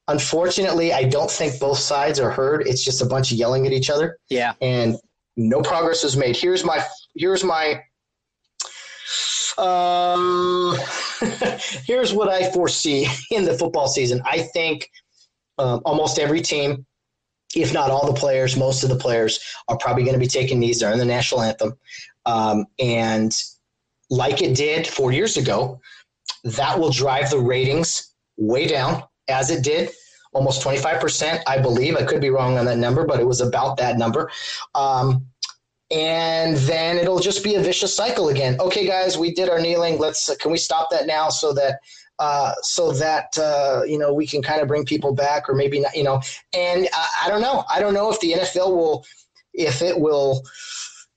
Unfortunately, 0.09 0.95
I 0.95 1.05
don't 1.05 1.31
think 1.31 1.61
both 1.61 1.79
sides 1.79 2.19
are 2.19 2.31
heard. 2.31 2.67
It's 2.67 2.83
just 2.83 3.03
a 3.03 3.07
bunch 3.07 3.31
of 3.31 3.37
yelling 3.37 3.67
at 3.67 3.73
each 3.73 3.91
other. 3.91 4.19
Yeah. 4.31 4.55
And 4.63 4.97
no 5.39 5.63
progress 5.63 6.05
is 6.05 6.17
made. 6.17 6.37
Here's 6.37 6.65
my 6.65 6.85
here's 7.17 7.45
my 7.45 7.81
um, 9.57 10.77
here's 11.87 12.13
what 12.13 12.29
I 12.29 12.51
foresee 12.51 13.07
in 13.31 13.45
the 13.45 13.57
football 13.57 13.87
season. 13.87 14.21
I 14.27 14.41
think 14.41 14.91
um, 15.57 15.81
almost 15.85 16.19
every 16.19 16.41
team, 16.41 16.85
if 17.55 17.73
not 17.73 17.91
all 17.91 18.13
the 18.13 18.19
players, 18.19 18.57
most 18.57 18.83
of 18.83 18.91
the 18.91 18.97
players 18.97 19.39
are 19.69 19.79
probably 19.79 20.03
going 20.03 20.15
to 20.15 20.21
be 20.21 20.27
taking 20.27 20.59
knees 20.59 20.81
during 20.81 20.99
the 20.99 21.05
national 21.05 21.43
anthem. 21.43 21.75
Um, 22.27 22.67
and 22.79 23.33
like 24.11 24.43
it 24.43 24.57
did 24.57 24.87
four 24.87 25.13
years 25.13 25.37
ago, 25.37 25.81
that 26.45 26.79
will 26.79 26.91
drive 26.91 27.31
the 27.31 27.39
ratings 27.39 28.13
way 28.37 28.67
down, 28.67 29.05
as 29.29 29.51
it 29.51 29.63
did 29.63 29.91
almost 30.39 30.63
25%, 30.63 31.43
I 31.49 31.59
believe. 31.59 31.97
I 31.97 32.05
could 32.05 32.21
be 32.21 32.31
wrong 32.31 32.59
on 32.59 32.65
that 32.67 32.79
number, 32.79 33.05
but 33.05 33.19
it 33.19 33.27
was 33.27 33.41
about 33.41 33.77
that 33.79 33.99
number. 33.99 34.31
Um, 34.77 35.27
and 35.91 36.57
then 36.59 36.97
it'll 36.97 37.19
just 37.19 37.43
be 37.43 37.57
a 37.57 37.61
vicious 37.61 37.95
cycle 37.95 38.29
again. 38.29 38.57
Okay, 38.61 38.87
guys, 38.87 39.19
we 39.19 39.35
did 39.35 39.49
our 39.49 39.61
kneeling. 39.61 39.99
Let's 39.99 40.35
can 40.37 40.53
we 40.53 40.59
stop 40.59 40.91
that 40.91 41.07
now 41.07 41.29
so 41.29 41.53
that 41.55 41.81
uh, 42.21 42.53
so 42.63 42.93
that 42.93 43.37
uh, 43.39 43.83
you 43.87 43.99
know 43.99 44.13
we 44.13 44.27
can 44.27 44.43
kind 44.43 44.61
of 44.61 44.69
bring 44.69 44.85
people 44.85 45.15
back, 45.15 45.49
or 45.49 45.55
maybe 45.55 45.81
not, 45.81 45.97
you 45.97 46.05
know. 46.05 46.21
And 46.53 46.89
I, 46.93 47.25
I 47.25 47.29
don't 47.29 47.41
know. 47.41 47.65
I 47.71 47.81
don't 47.81 47.95
know 47.95 48.13
if 48.13 48.21
the 48.21 48.33
NFL 48.33 48.77
will 48.77 49.05
if 49.55 49.83
it 49.83 49.99
will 49.99 50.45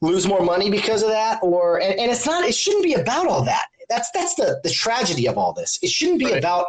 lose 0.01 0.25
more 0.25 0.41
money 0.41 0.71
because 0.71 1.03
of 1.03 1.09
that, 1.09 1.39
or 1.43 1.81
and, 1.81 1.99
and 1.99 2.09
it's 2.09 2.25
not. 2.25 2.45
It 2.45 2.55
shouldn't 2.55 2.83
be 2.83 2.93
about 2.93 3.27
all 3.27 3.43
that. 3.43 3.65
That's 3.89 4.09
that's 4.11 4.35
the 4.35 4.61
the 4.63 4.69
tragedy 4.69 5.27
of 5.27 5.37
all 5.37 5.51
this. 5.51 5.79
It 5.83 5.89
shouldn't 5.89 6.19
be 6.19 6.25
right. 6.27 6.37
about 6.37 6.67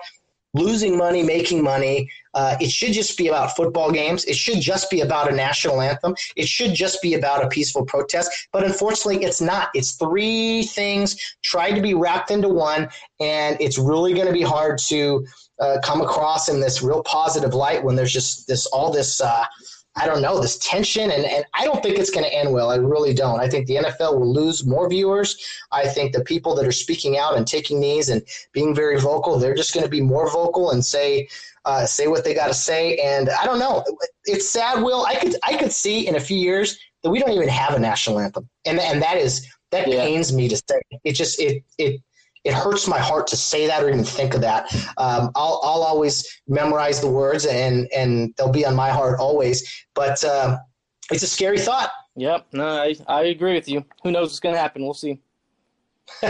losing 0.55 0.97
money, 0.97 1.23
making 1.23 1.63
money. 1.63 2.11
Uh, 2.35 2.57
it 2.61 2.71
should 2.71 2.93
just 2.93 3.17
be 3.17 3.29
about 3.29 3.57
football 3.57 3.91
games. 3.91 4.25
It 4.25 4.37
should 4.37 4.61
just 4.61 4.91
be 4.91 5.01
about 5.01 5.31
a 5.31 5.35
national 5.35 5.81
anthem. 5.81 6.15
It 6.37 6.49
should 6.49 6.75
just 6.75 7.01
be 7.03 7.15
about 7.15 7.45
a 7.45 7.49
peaceful 7.49 7.85
protest. 7.85 8.49
But 8.53 8.65
unfortunately, 8.65 9.25
it's 9.25 9.41
not. 9.41 9.69
It's 9.75 9.93
three 9.93 10.65
things 10.65 11.17
tried 11.43 11.73
to 11.73 11.81
be 11.81 11.95
wrapped 11.95 12.31
into 12.31 12.49
one, 12.49 12.89
and 13.21 13.57
it's 13.61 13.79
really 13.79 14.15
going 14.15 14.27
to 14.27 14.33
be 14.33 14.43
hard 14.43 14.79
to 14.89 15.27
uh, 15.59 15.79
come 15.83 16.01
across 16.01 16.49
in 16.49 16.61
this 16.61 16.83
real 16.83 17.03
positive 17.03 17.55
light 17.55 17.83
when 17.83 17.97
there's 17.97 18.13
just 18.13 18.47
this 18.47 18.67
all 18.67 18.91
this. 18.91 19.21
Uh, 19.21 19.45
I 19.95 20.07
don't 20.07 20.23
know, 20.23 20.41
this 20.41 20.57
tension, 20.59 21.11
and, 21.11 21.25
and 21.25 21.45
I 21.53 21.65
don't 21.65 21.83
think 21.83 21.99
it's 21.99 22.11
going 22.11 22.25
to 22.25 22.35
end 22.35 22.51
well. 22.51 22.71
I 22.71 22.77
really 22.77 23.13
don't. 23.13 23.41
I 23.41 23.49
think 23.49 23.67
the 23.67 23.77
NFL 23.77 24.19
will 24.19 24.33
lose 24.33 24.65
more 24.65 24.89
viewers. 24.89 25.37
I 25.71 25.87
think 25.87 26.13
the 26.13 26.25
people 26.25 26.55
that 26.55 26.67
are 26.67 26.73
speaking 26.73 27.19
out 27.19 27.37
and 27.37 27.47
taking 27.47 27.79
knees 27.79 28.09
and 28.09 28.23
being 28.53 28.75
very 28.75 28.99
vocal, 28.99 29.39
they're 29.39 29.55
just 29.55 29.75
going 29.75 29.85
to 29.85 29.91
be 29.91 30.01
more 30.01 30.31
vocal 30.31 30.71
and 30.71 30.83
say, 30.83 31.29
uh, 31.67 31.85
say 31.85 32.07
what 32.07 32.25
they 32.25 32.33
got 32.33 32.47
to 32.47 32.55
say. 32.55 32.97
And 32.97 33.29
I 33.29 33.45
don't 33.45 33.59
know. 33.59 33.85
It's 34.25 34.51
sad, 34.51 34.83
Will. 34.83 35.05
I 35.05 35.17
could 35.17 35.37
I 35.45 35.57
could 35.57 35.73
see 35.73 36.07
in 36.07 36.17
a 36.17 36.21
few 36.21 36.39
years 36.39 36.79
that 37.03 37.11
we 37.11 37.19
don't 37.19 37.33
even 37.33 37.49
have 37.49 37.75
a 37.75 37.79
national 37.79 38.19
anthem, 38.19 38.49
and 38.65 38.81
and 38.81 39.03
that 39.03 39.19
is 39.19 39.47
that 39.73 39.89
yeah. 39.89 40.05
pains 40.05 40.33
me 40.33 40.49
to 40.49 40.57
say. 40.57 40.81
It 41.05 41.13
just 41.13 41.39
it 41.39 41.65
it 41.79 42.01
it 42.45 42.55
hurts 42.55 42.89
my 42.89 42.99
heart 42.99 43.27
to 43.29 43.37
say 43.37 43.67
that 43.67 43.83
or 43.83 43.89
even 43.89 44.05
think 44.05 44.35
of 44.35 44.41
that. 44.41 44.73
Um, 44.97 45.31
I'll 45.35 45.61
I'll 45.63 45.83
always 45.83 46.41
memorize 46.49 47.01
the 47.01 47.11
words 47.11 47.47
and 47.47 47.89
and 47.95 48.35
they'll 48.37 48.53
be 48.53 48.67
on 48.67 48.75
my 48.75 48.91
heart 48.91 49.19
always. 49.21 49.85
But 49.95 50.23
uh, 50.25 50.59
it's 51.11 51.23
a 51.23 51.29
scary 51.29 51.59
thought. 51.59 51.91
Yep, 52.17 52.47
no, 52.53 52.67
I 52.67 52.95
I 53.09 53.23
agree 53.25 53.55
with 53.55 53.69
you. 53.69 53.85
Who 54.03 54.11
knows 54.11 54.29
what's 54.29 54.41
going 54.41 54.55
to 54.55 54.61
happen? 54.61 54.83
We'll 54.83 54.95
see. 54.95 55.19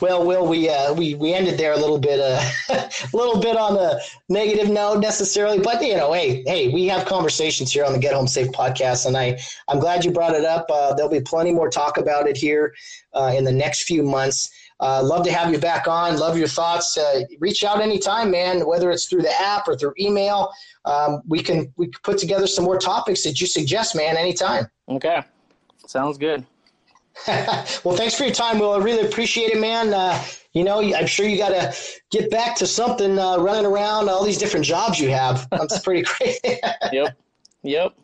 well, 0.00 0.24
Will, 0.26 0.46
we 0.46 0.68
uh, 0.68 0.92
we 0.92 1.14
we 1.14 1.34
ended 1.34 1.58
there 1.58 1.72
a 1.72 1.76
little 1.76 1.98
bit 1.98 2.20
uh, 2.20 2.40
a 2.68 3.16
little 3.16 3.40
bit 3.40 3.56
on 3.56 3.76
a 3.76 4.00
negative 4.28 4.70
note 4.70 5.00
necessarily, 5.00 5.58
but 5.58 5.82
you 5.82 5.94
know, 5.94 6.12
hey, 6.12 6.42
hey, 6.46 6.68
we 6.68 6.86
have 6.86 7.06
conversations 7.06 7.72
here 7.72 7.84
on 7.84 7.92
the 7.92 7.98
Get 7.98 8.14
Home 8.14 8.26
Safe 8.26 8.48
podcast, 8.48 9.06
and 9.06 9.16
I 9.16 9.38
I'm 9.68 9.78
glad 9.78 10.04
you 10.04 10.10
brought 10.10 10.34
it 10.34 10.44
up. 10.44 10.66
Uh, 10.70 10.94
there'll 10.94 11.10
be 11.10 11.20
plenty 11.20 11.52
more 11.52 11.68
talk 11.70 11.96
about 11.98 12.26
it 12.26 12.36
here 12.36 12.74
uh, 13.12 13.32
in 13.36 13.44
the 13.44 13.52
next 13.52 13.84
few 13.84 14.02
months. 14.02 14.50
Uh, 14.84 15.02
love 15.02 15.24
to 15.24 15.32
have 15.32 15.50
you 15.50 15.58
back 15.58 15.88
on. 15.88 16.18
Love 16.18 16.36
your 16.36 16.46
thoughts. 16.46 16.98
Uh, 16.98 17.22
reach 17.40 17.64
out 17.64 17.80
anytime, 17.80 18.30
man. 18.30 18.66
Whether 18.66 18.90
it's 18.90 19.06
through 19.06 19.22
the 19.22 19.32
app 19.40 19.66
or 19.66 19.76
through 19.76 19.94
email, 19.98 20.52
um, 20.84 21.22
we 21.26 21.42
can 21.42 21.72
we 21.78 21.86
can 21.86 21.98
put 22.02 22.18
together 22.18 22.46
some 22.46 22.66
more 22.66 22.78
topics 22.78 23.22
that 23.22 23.40
you 23.40 23.46
suggest, 23.46 23.96
man. 23.96 24.18
Anytime. 24.18 24.66
Okay, 24.90 25.22
sounds 25.86 26.18
good. 26.18 26.44
well, 27.26 27.96
thanks 27.96 28.14
for 28.14 28.24
your 28.24 28.34
time, 28.34 28.58
Will. 28.58 28.72
I 28.72 28.78
really 28.78 29.06
appreciate 29.06 29.52
it, 29.52 29.58
man. 29.58 29.94
Uh, 29.94 30.22
you 30.52 30.64
know, 30.64 30.82
I'm 30.82 31.06
sure 31.06 31.26
you 31.26 31.38
got 31.38 31.48
to 31.50 31.74
get 32.10 32.30
back 32.30 32.54
to 32.56 32.66
something 32.66 33.18
uh, 33.18 33.38
running 33.38 33.64
around 33.64 34.10
all 34.10 34.22
these 34.22 34.36
different 34.36 34.66
jobs 34.66 35.00
you 35.00 35.08
have. 35.10 35.48
That's 35.50 35.78
pretty 35.78 36.02
crazy. 36.04 36.60
yep. 36.92 37.16
Yep. 37.62 37.94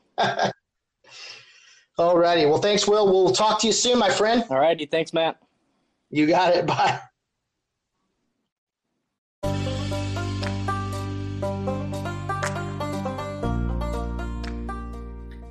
All 1.98 2.16
righty. 2.16 2.47
Well, 2.47 2.59
thanks, 2.59 2.89
Will. 2.89 3.07
We'll 3.07 3.35
talk 3.35 3.61
to 3.61 3.66
you 3.66 3.74
soon, 3.74 3.98
my 3.98 4.09
friend. 4.09 4.44
All 4.48 4.59
righty. 4.59 4.86
Thanks, 4.86 5.12
Matt. 5.12 5.39
You 6.11 6.27
got 6.27 6.55
it. 6.55 6.66
Bye. 6.66 7.01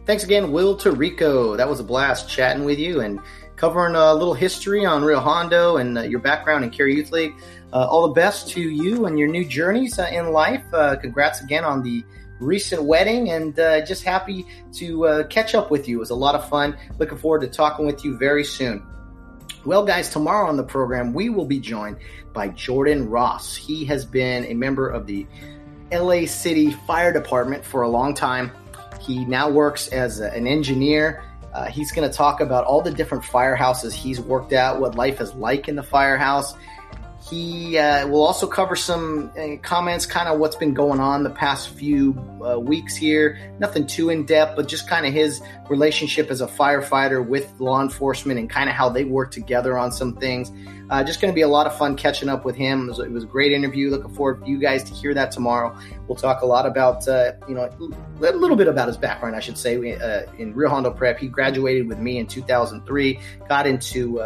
Thanks 0.05 0.23
again, 0.23 0.51
Will 0.51 0.75
Tirico. 0.75 1.55
That 1.55 1.69
was 1.69 1.79
a 1.79 1.83
blast 1.83 2.27
chatting 2.27 2.65
with 2.65 2.79
you 2.79 3.01
and 3.01 3.19
covering 3.57 3.93
a 3.93 4.11
little 4.15 4.33
history 4.33 4.83
on 4.83 5.03
Rio 5.03 5.19
Hondo 5.19 5.77
and 5.77 5.99
uh, 5.99 6.01
your 6.01 6.19
background 6.19 6.63
in 6.63 6.71
Kare 6.71 6.87
Youth 6.87 7.11
League. 7.11 7.35
Uh, 7.71 7.85
all 7.87 8.07
the 8.07 8.13
best 8.15 8.49
to 8.49 8.59
you 8.59 9.05
and 9.05 9.19
your 9.19 9.27
new 9.27 9.45
journeys 9.45 9.99
uh, 9.99 10.09
in 10.11 10.31
life. 10.31 10.63
Uh, 10.73 10.95
congrats 10.95 11.41
again 11.41 11.63
on 11.63 11.83
the 11.83 12.03
recent 12.39 12.81
wedding 12.83 13.29
and 13.29 13.59
uh, 13.59 13.85
just 13.85 14.03
happy 14.03 14.47
to 14.73 15.05
uh, 15.05 15.27
catch 15.27 15.53
up 15.53 15.69
with 15.69 15.87
you. 15.87 15.97
It 15.97 15.99
was 15.99 16.09
a 16.09 16.15
lot 16.15 16.33
of 16.33 16.49
fun. 16.49 16.75
Looking 16.97 17.19
forward 17.19 17.41
to 17.41 17.47
talking 17.47 17.85
with 17.85 18.03
you 18.03 18.17
very 18.17 18.43
soon. 18.43 18.83
Well, 19.69 19.85
guys, 19.85 20.09
tomorrow 20.09 20.49
on 20.49 20.57
the 20.57 20.63
program, 20.63 21.13
we 21.13 21.29
will 21.29 21.45
be 21.45 21.59
joined 21.59 21.97
by 22.33 22.47
Jordan 22.47 23.07
Ross. 23.07 23.55
He 23.55 23.85
has 23.85 24.03
been 24.03 24.45
a 24.45 24.55
member 24.55 24.89
of 24.89 25.05
the 25.05 25.27
LA 25.91 26.25
City 26.25 26.71
Fire 26.71 27.13
Department 27.13 27.63
for 27.63 27.83
a 27.83 27.87
long 27.87 28.15
time. 28.15 28.51
He 28.99 29.25
now 29.25 29.47
works 29.47 29.87
as 29.89 30.21
a, 30.21 30.31
an 30.33 30.47
engineer 30.47 31.23
uh, 31.53 31.65
he's 31.65 31.91
going 31.91 32.09
to 32.09 32.15
talk 32.15 32.41
about 32.41 32.65
all 32.65 32.81
the 32.81 32.91
different 32.91 33.23
firehouses 33.23 33.91
he's 33.91 34.19
worked 34.19 34.53
at, 34.53 34.79
what 34.79 34.95
life 34.95 35.19
is 35.19 35.33
like 35.33 35.67
in 35.67 35.75
the 35.75 35.83
firehouse. 35.83 36.53
He 37.29 37.77
uh, 37.77 38.07
will 38.07 38.25
also 38.25 38.47
cover 38.47 38.75
some 38.75 39.31
uh, 39.37 39.57
comments, 39.61 40.07
kind 40.07 40.27
of 40.27 40.39
what's 40.39 40.55
been 40.55 40.73
going 40.73 40.99
on 40.99 41.23
the 41.23 41.29
past 41.29 41.69
few 41.69 42.17
uh, 42.43 42.59
weeks 42.59 42.95
here. 42.95 43.53
Nothing 43.59 43.85
too 43.85 44.09
in 44.09 44.25
depth, 44.25 44.55
but 44.55 44.67
just 44.67 44.87
kind 44.87 45.05
of 45.05 45.13
his 45.13 45.39
relationship 45.69 46.31
as 46.31 46.41
a 46.41 46.47
firefighter 46.47 47.25
with 47.25 47.53
law 47.59 47.83
enforcement 47.83 48.39
and 48.39 48.49
kind 48.49 48.67
of 48.67 48.75
how 48.75 48.89
they 48.89 49.03
work 49.03 49.29
together 49.29 49.77
on 49.77 49.91
some 49.91 50.15
things. 50.15 50.51
Uh, 50.89 51.03
just 51.03 51.21
going 51.21 51.31
to 51.31 51.35
be 51.35 51.43
a 51.43 51.47
lot 51.47 51.67
of 51.67 51.77
fun 51.77 51.95
catching 51.95 52.29
up 52.29 52.45
with 52.45 52.55
him. 52.55 52.85
It 52.85 52.89
was, 52.89 52.99
it 52.99 53.11
was, 53.11 53.23
a 53.25 53.27
great 53.27 53.51
interview. 53.51 53.91
Looking 53.91 54.15
forward 54.15 54.39
for 54.39 54.47
you 54.47 54.57
guys 54.57 54.83
to 54.85 54.93
hear 54.95 55.13
that 55.13 55.31
tomorrow. 55.31 55.77
We'll 56.07 56.15
talk 56.15 56.41
a 56.41 56.47
lot 56.47 56.65
about, 56.65 57.07
uh, 57.07 57.33
you 57.47 57.53
know, 57.53 57.69
a 58.21 58.31
little 58.31 58.57
bit 58.57 58.67
about 58.67 58.87
his 58.87 58.97
background, 58.97 59.35
I 59.35 59.39
should 59.39 59.57
say, 59.57 59.75
uh, 59.93 60.23
in 60.39 60.55
Rio 60.55 60.69
Hondo 60.69 60.89
Prep. 60.89 61.19
He 61.19 61.27
graduated 61.27 61.87
with 61.87 61.99
me 61.99 62.17
in 62.17 62.25
2003, 62.25 63.19
got 63.47 63.67
into 63.67 64.19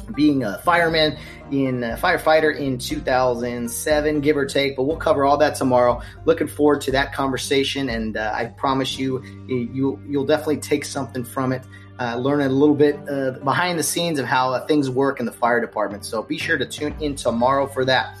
being 0.00 0.44
a 0.44 0.58
fireman 0.58 1.18
in 1.50 1.82
a 1.82 1.96
firefighter 1.96 2.56
in 2.56 2.78
2007 2.78 4.20
give 4.20 4.36
or 4.36 4.46
take 4.46 4.76
but 4.76 4.84
we'll 4.84 4.96
cover 4.96 5.24
all 5.24 5.36
that 5.36 5.54
tomorrow 5.54 6.00
looking 6.24 6.46
forward 6.46 6.80
to 6.80 6.90
that 6.90 7.12
conversation 7.12 7.88
and 7.88 8.16
uh, 8.16 8.32
i 8.34 8.44
promise 8.44 8.98
you 8.98 9.22
you 9.46 10.00
you'll 10.06 10.26
definitely 10.26 10.58
take 10.58 10.84
something 10.84 11.24
from 11.24 11.52
it 11.52 11.62
uh, 12.00 12.16
learning 12.16 12.46
a 12.46 12.50
little 12.50 12.74
bit 12.74 12.96
uh, 13.08 13.32
behind 13.42 13.78
the 13.78 13.82
scenes 13.82 14.18
of 14.18 14.26
how 14.26 14.52
uh, 14.52 14.66
things 14.66 14.88
work 14.88 15.20
in 15.20 15.26
the 15.26 15.32
fire 15.32 15.60
department. 15.60 16.04
So 16.04 16.22
be 16.22 16.38
sure 16.38 16.56
to 16.56 16.66
tune 16.66 16.94
in 17.00 17.16
tomorrow 17.16 17.66
for 17.66 17.84
that. 17.86 18.16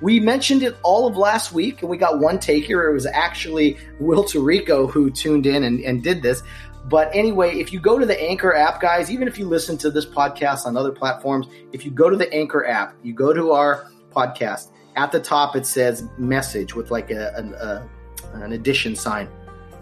We 0.00 0.18
mentioned 0.18 0.62
it 0.62 0.76
all 0.82 1.06
of 1.06 1.16
last 1.16 1.52
week, 1.52 1.82
and 1.82 1.90
we 1.90 1.98
got 1.98 2.18
one 2.18 2.38
taker. 2.38 2.88
It 2.88 2.94
was 2.94 3.06
actually 3.06 3.76
Will 3.98 4.24
Tirico 4.24 4.90
who 4.90 5.10
tuned 5.10 5.46
in 5.46 5.62
and, 5.62 5.80
and 5.80 6.02
did 6.02 6.22
this. 6.22 6.42
But 6.86 7.14
anyway, 7.14 7.58
if 7.58 7.72
you 7.72 7.80
go 7.80 7.98
to 7.98 8.06
the 8.06 8.20
Anchor 8.20 8.54
app, 8.54 8.80
guys, 8.80 9.10
even 9.10 9.28
if 9.28 9.38
you 9.38 9.46
listen 9.46 9.76
to 9.78 9.90
this 9.90 10.06
podcast 10.06 10.66
on 10.66 10.76
other 10.76 10.92
platforms, 10.92 11.46
if 11.72 11.84
you 11.84 11.90
go 11.90 12.10
to 12.10 12.16
the 12.16 12.32
Anchor 12.32 12.66
app, 12.66 12.94
you 13.02 13.12
go 13.12 13.32
to 13.32 13.52
our 13.52 13.86
podcast, 14.12 14.68
at 14.96 15.12
the 15.12 15.20
top 15.20 15.54
it 15.54 15.66
says 15.66 16.08
message 16.18 16.74
with 16.74 16.90
like 16.90 17.10
a, 17.10 17.88
a, 18.32 18.36
an 18.38 18.52
addition 18.52 18.96
sign 18.96 19.28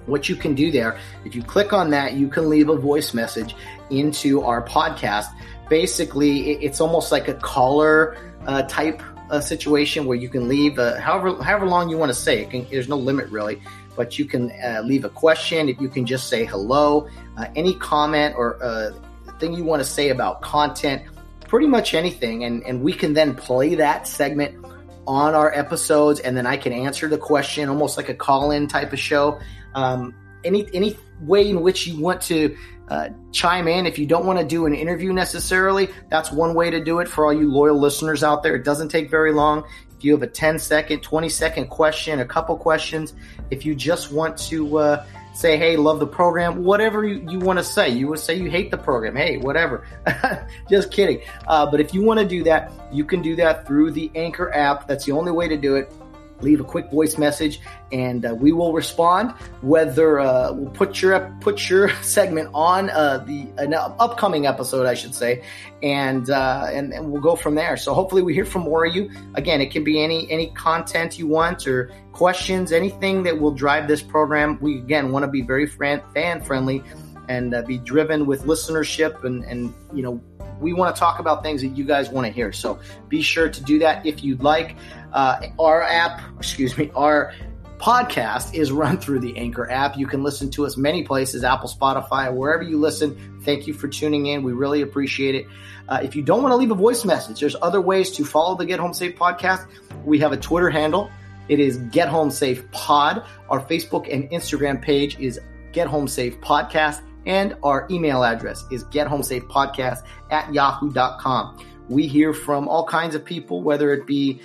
what 0.09 0.29
you 0.29 0.35
can 0.35 0.55
do 0.55 0.71
there, 0.71 0.99
if 1.25 1.37
you 1.37 1.43
click 1.43 1.73
on 1.73 1.91
that, 1.91 2.15
you 2.15 2.29
can 2.29 2.49
leave 2.49 2.69
a 2.69 2.77
voice 2.77 3.15
message 3.15 3.55
into 3.91 4.43
our 4.43 4.63
podcast. 4.63 5.27
Basically, 5.69 6.53
it's 6.65 6.81
almost 6.81 7.13
like 7.13 7.29
a 7.29 7.35
caller 7.35 8.17
uh, 8.47 8.63
type 8.63 9.03
uh, 9.31 9.41
situation 9.41 10.07
where 10.07 10.17
you 10.17 10.29
can 10.29 10.49
leave 10.49 10.79
uh, 10.79 10.99
however 10.99 11.43
however 11.43 11.67
long 11.67 11.91
you 11.91 11.99
want 11.99 12.09
to 12.09 12.15
say. 12.15 12.47
Can, 12.47 12.67
there's 12.71 12.89
no 12.89 12.97
limit 12.97 13.29
really, 13.29 13.61
but 13.99 14.19
you 14.19 14.25
can 14.25 14.51
uh, 14.65 14.81
leave 14.85 15.05
a 15.05 15.11
question. 15.11 15.69
If 15.69 15.81
you 15.81 15.89
can 15.89 16.07
just 16.07 16.29
say 16.29 16.47
hello, 16.47 17.09
uh, 17.37 17.47
any 17.57 17.75
comment 17.75 18.37
or 18.39 18.63
uh, 18.63 18.93
thing 19.39 19.53
you 19.53 19.65
want 19.65 19.83
to 19.83 19.89
say 19.89 20.09
about 20.11 20.41
content, 20.41 21.03
pretty 21.49 21.67
much 21.67 21.93
anything, 21.93 22.45
and 22.45 22.63
and 22.63 22.81
we 22.81 22.95
can 22.95 23.13
then 23.13 23.35
play 23.35 23.75
that 23.75 24.07
segment 24.07 24.65
on 25.07 25.35
our 25.35 25.53
episodes, 25.53 26.21
and 26.21 26.37
then 26.37 26.47
I 26.47 26.57
can 26.57 26.73
answer 26.73 27.09
the 27.09 27.19
question 27.19 27.69
almost 27.69 27.97
like 27.97 28.09
a 28.09 28.15
call 28.15 28.53
in 28.53 28.69
type 28.69 28.93
of 28.93 29.01
show. 29.01 29.41
Um, 29.75 30.15
any 30.45 30.67
any 30.73 30.97
way 31.21 31.51
in 31.51 31.61
which 31.61 31.87
you 31.87 32.01
want 32.01 32.23
to 32.23 32.57
uh, 32.89 33.09
chime 33.33 33.69
in. 33.69 33.85
If 33.85 33.99
you 33.99 34.07
don't 34.07 34.25
want 34.25 34.39
to 34.39 34.45
do 34.45 34.65
an 34.65 34.75
interview 34.75 35.13
necessarily, 35.13 35.89
that's 36.09 36.33
one 36.33 36.55
way 36.55 36.71
to 36.71 36.83
do 36.83 37.01
it 37.01 37.09
for 37.09 37.27
all 37.27 37.35
you 37.35 37.51
loyal 37.51 37.79
listeners 37.79 38.23
out 38.23 38.43
there. 38.43 38.55
It 38.55 38.65
doesn't 38.65 38.89
take 38.89 39.11
very 39.11 39.33
long. 39.33 39.65
If 39.99 40.05
you 40.05 40.13
have 40.13 40.23
a 40.23 40.29
10 40.29 40.59
second, 40.61 41.03
20 41.03 41.29
second 41.29 41.67
question, 41.69 42.21
a 42.21 42.25
couple 42.25 42.57
questions, 42.57 43.15
if 43.51 43.65
you 43.65 43.75
just 43.75 44.13
want 44.13 44.37
to 44.39 44.79
uh, 44.79 45.07
say, 45.35 45.57
hey, 45.57 45.77
love 45.77 46.01
the 46.01 46.07
program, 46.07 46.65
whatever 46.65 47.07
you, 47.07 47.25
you 47.31 47.39
want 47.39 47.59
to 47.59 47.65
say, 47.65 47.89
you 47.89 48.09
would 48.09 48.19
say 48.19 48.35
you 48.35 48.51
hate 48.51 48.71
the 48.71 48.77
program, 48.77 49.15
hey, 49.15 49.37
whatever. 49.39 49.87
just 50.71 50.91
kidding. 50.91 51.21
Uh, 51.47 51.71
but 51.71 51.81
if 51.81 51.95
you 51.95 52.03
want 52.03 52.19
to 52.19 52.27
do 52.27 52.43
that, 52.45 52.73
you 52.93 53.05
can 53.05 53.23
do 53.23 53.37
that 53.37 53.67
through 53.67 53.93
the 53.93 54.11
Anchor 54.15 54.53
app. 54.53 54.89
That's 54.89 55.05
the 55.05 55.13
only 55.13 55.33
way 55.33 55.49
to 55.49 55.57
do 55.57 55.77
it 55.77 55.93
leave 56.41 56.61
a 56.61 56.65
quick 56.65 56.91
voice 56.91 57.19
message 57.19 57.61
and 57.93 58.25
uh, 58.25 58.35
we 58.35 58.53
will 58.53 58.73
respond 58.73 59.33
whether 59.61 60.21
uh, 60.21 60.53
we'll 60.53 60.71
put 60.71 61.03
your 61.03 61.37
put 61.41 61.69
your 61.69 61.91
segment 62.03 62.49
on 62.55 62.91
uh, 62.91 63.19
the 63.27 63.49
an 63.59 63.75
upcoming 63.75 64.47
episode 64.47 64.87
I 64.87 64.95
should 64.95 65.15
say 65.15 65.43
and, 65.83 66.29
uh, 66.31 66.67
and 66.71 66.93
and 66.93 67.11
we'll 67.11 67.23
go 67.23 67.37
from 67.37 67.55
there. 67.55 67.77
So 67.77 67.95
hopefully 67.95 68.23
we 68.23 68.35
hear 68.35 68.45
from 68.45 68.63
more 68.63 68.85
of 68.87 68.95
you. 68.95 69.11
Again 69.35 69.61
it 69.61 69.71
can 69.71 69.85
be 69.85 70.03
any 70.03 70.31
any 70.31 70.51
content 70.51 71.19
you 71.19 71.27
want 71.27 71.67
or 71.67 71.91
questions 72.13 72.73
anything 72.73 73.23
that 73.25 73.39
will 73.39 73.53
drive 73.53 73.89
this 73.89 74.03
program. 74.03 74.59
We 74.61 74.79
again 74.79 75.13
want 75.13 75.25
to 75.25 75.31
be 75.31 75.43
very 75.43 75.67
fan 75.67 76.41
friendly 76.43 76.83
and 77.29 77.55
uh, 77.55 77.63
be 77.63 77.79
driven 77.79 78.27
with 78.27 78.45
listenership 78.45 79.25
and 79.25 79.45
and 79.45 79.73
you 79.93 80.03
know 80.03 80.21
we 80.61 80.73
want 80.73 80.95
to 80.95 80.99
talk 80.99 81.19
about 81.19 81.43
things 81.43 81.63
that 81.63 81.69
you 81.69 81.85
guys 81.85 82.11
want 82.11 82.27
to 82.27 82.33
hear. 82.33 82.53
So 82.53 82.79
be 83.09 83.23
sure 83.23 83.49
to 83.49 83.63
do 83.63 83.79
that 83.81 84.05
if 84.07 84.23
you'd 84.23 84.43
like. 84.43 84.77
Uh, 85.13 85.47
our 85.59 85.83
app, 85.83 86.21
excuse 86.39 86.77
me, 86.77 86.91
our 86.95 87.33
podcast 87.79 88.55
is 88.55 88.73
run 88.73 88.99
through 88.99 89.21
the 89.21 89.37
Anchor 89.37 89.71
app. 89.71 89.97
You 89.97 90.07
can 90.07 90.23
listen 90.23 90.51
to 90.51 90.67
us 90.67 90.77
many 90.77 91.05
places, 91.05 91.45
Apple, 91.45 91.69
Spotify, 91.69 92.33
wherever 92.33 92.63
you 92.63 92.79
listen. 92.79 93.41
Thank 93.45 93.67
you 93.67 93.73
for 93.73 93.89
tuning 93.89 94.27
in. 94.27 94.43
We 94.43 94.53
really 94.53 94.83
appreciate 94.83 95.35
it. 95.35 95.47
Uh, 95.89 96.01
if 96.03 96.15
you 96.15 96.23
don't 96.23 96.43
want 96.43 96.53
to 96.53 96.57
leave 96.57 96.71
a 96.71 96.75
voice 96.75 97.05
message, 97.05 97.41
there's 97.41 97.57
other 97.63 97.81
ways 97.81 98.11
to 98.13 98.25
follow 98.25 98.57
the 98.57 98.67
Get 98.67 98.79
Home 98.81 98.93
Safe 98.93 99.17
podcast. 99.17 99.67
We 100.05 100.19
have 100.19 100.33
a 100.33 100.37
Twitter 100.37 100.69
handle. 100.69 101.11
It 101.49 101.61
is 101.61 101.79
Get 101.79 102.09
Home 102.09 102.31
Safe 102.31 102.71
Pod. 102.73 103.25
Our 103.49 103.61
Facebook 103.65 104.13
and 104.13 104.29
Instagram 104.31 104.83
page 104.83 105.19
is 105.19 105.41
Get 105.73 105.87
Home 105.87 106.09
Safe 106.09 106.39
Podcast. 106.41 107.01
And 107.29 107.55
our 107.63 107.87
email 107.91 108.25
address 108.25 108.65
is 108.71 108.85
gethomesafepodcast 108.85 110.03
at 110.31 110.53
yahoo.com. 110.53 111.65
We 111.89 112.07
hear 112.07 112.33
from 112.33 112.67
all 112.69 112.87
kinds 112.87 113.15
of 113.15 113.25
people, 113.25 113.63
whether 113.63 113.93
it 113.93 114.07
be 114.07 114.41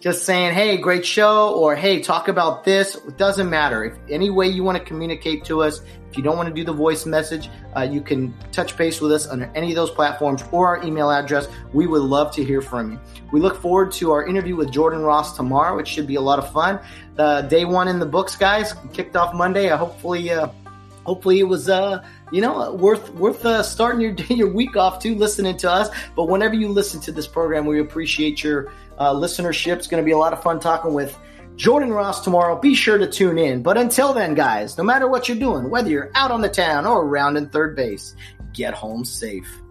just 0.00 0.24
saying, 0.24 0.54
hey, 0.54 0.76
great 0.76 1.04
show, 1.04 1.54
or 1.54 1.74
hey, 1.74 2.00
talk 2.00 2.28
about 2.28 2.64
this. 2.64 2.94
It 2.94 3.18
doesn't 3.18 3.50
matter. 3.50 3.84
If 3.84 3.94
any 4.08 4.30
way 4.30 4.46
you 4.46 4.62
want 4.62 4.78
to 4.78 4.84
communicate 4.84 5.44
to 5.46 5.62
us, 5.62 5.80
if 6.10 6.16
you 6.16 6.22
don't 6.22 6.36
want 6.36 6.48
to 6.48 6.54
do 6.54 6.64
the 6.64 6.72
voice 6.72 7.04
message, 7.04 7.50
uh, 7.76 7.80
you 7.82 8.00
can 8.00 8.32
touch 8.52 8.76
base 8.76 9.00
with 9.00 9.10
us 9.10 9.26
under 9.26 9.50
any 9.54 9.70
of 9.70 9.76
those 9.76 9.90
platforms 9.90 10.44
or 10.52 10.68
our 10.68 10.84
email 10.84 11.10
address. 11.10 11.48
We 11.72 11.86
would 11.86 12.02
love 12.02 12.30
to 12.36 12.44
hear 12.44 12.62
from 12.62 12.92
you. 12.92 13.00
We 13.32 13.40
look 13.40 13.60
forward 13.60 13.90
to 13.92 14.12
our 14.12 14.26
interview 14.26 14.54
with 14.54 14.70
Jordan 14.70 15.00
Ross 15.00 15.36
tomorrow, 15.36 15.76
which 15.76 15.88
should 15.88 16.06
be 16.06 16.14
a 16.14 16.20
lot 16.20 16.38
of 16.38 16.52
fun. 16.52 16.78
Uh, 17.18 17.42
day 17.42 17.64
one 17.64 17.88
in 17.88 17.98
the 17.98 18.06
books, 18.06 18.36
guys. 18.36 18.74
Kicked 18.92 19.16
off 19.16 19.34
Monday. 19.34 19.70
Uh, 19.70 19.76
hopefully, 19.78 20.30
hopefully 21.08 21.40
it 21.40 21.48
was 21.48 21.70
uh 21.70 22.04
you 22.30 22.40
know 22.40 22.72
worth 22.74 23.12
worth 23.14 23.44
uh, 23.44 23.62
starting 23.62 24.00
your 24.00 24.12
day, 24.12 24.26
your 24.34 24.52
week 24.52 24.76
off 24.76 25.00
too 25.00 25.14
listening 25.14 25.56
to 25.58 25.70
us. 25.70 25.88
But 26.16 26.26
whenever 26.26 26.54
you 26.54 26.68
listen 26.68 27.00
to 27.02 27.12
this 27.12 27.26
program 27.26 27.66
we 27.66 27.80
appreciate 27.80 28.42
your 28.42 28.72
uh, 28.98 29.12
listenership. 29.14 29.76
It's 29.76 29.86
going 29.86 30.02
to 30.02 30.04
be 30.04 30.12
a 30.12 30.18
lot 30.18 30.32
of 30.32 30.42
fun 30.42 30.60
talking 30.60 30.92
with 30.92 31.18
jordan 31.56 31.92
ross 31.92 32.22
tomorrow. 32.22 32.58
Be 32.58 32.74
sure 32.74 32.98
to 32.98 33.08
tune 33.08 33.38
in. 33.38 33.62
But 33.62 33.78
until 33.78 34.12
then 34.12 34.34
guys 34.34 34.78
no 34.78 34.84
matter 34.84 35.08
what 35.08 35.28
you're 35.28 35.38
doing 35.38 35.70
whether 35.70 35.90
you're 35.90 36.10
out 36.14 36.30
on 36.30 36.40
the 36.40 36.48
town 36.48 36.86
or 36.86 37.04
around 37.04 37.36
in 37.36 37.48
third 37.48 37.76
base 37.76 38.14
get 38.52 38.74
home 38.74 39.04
safe 39.04 39.62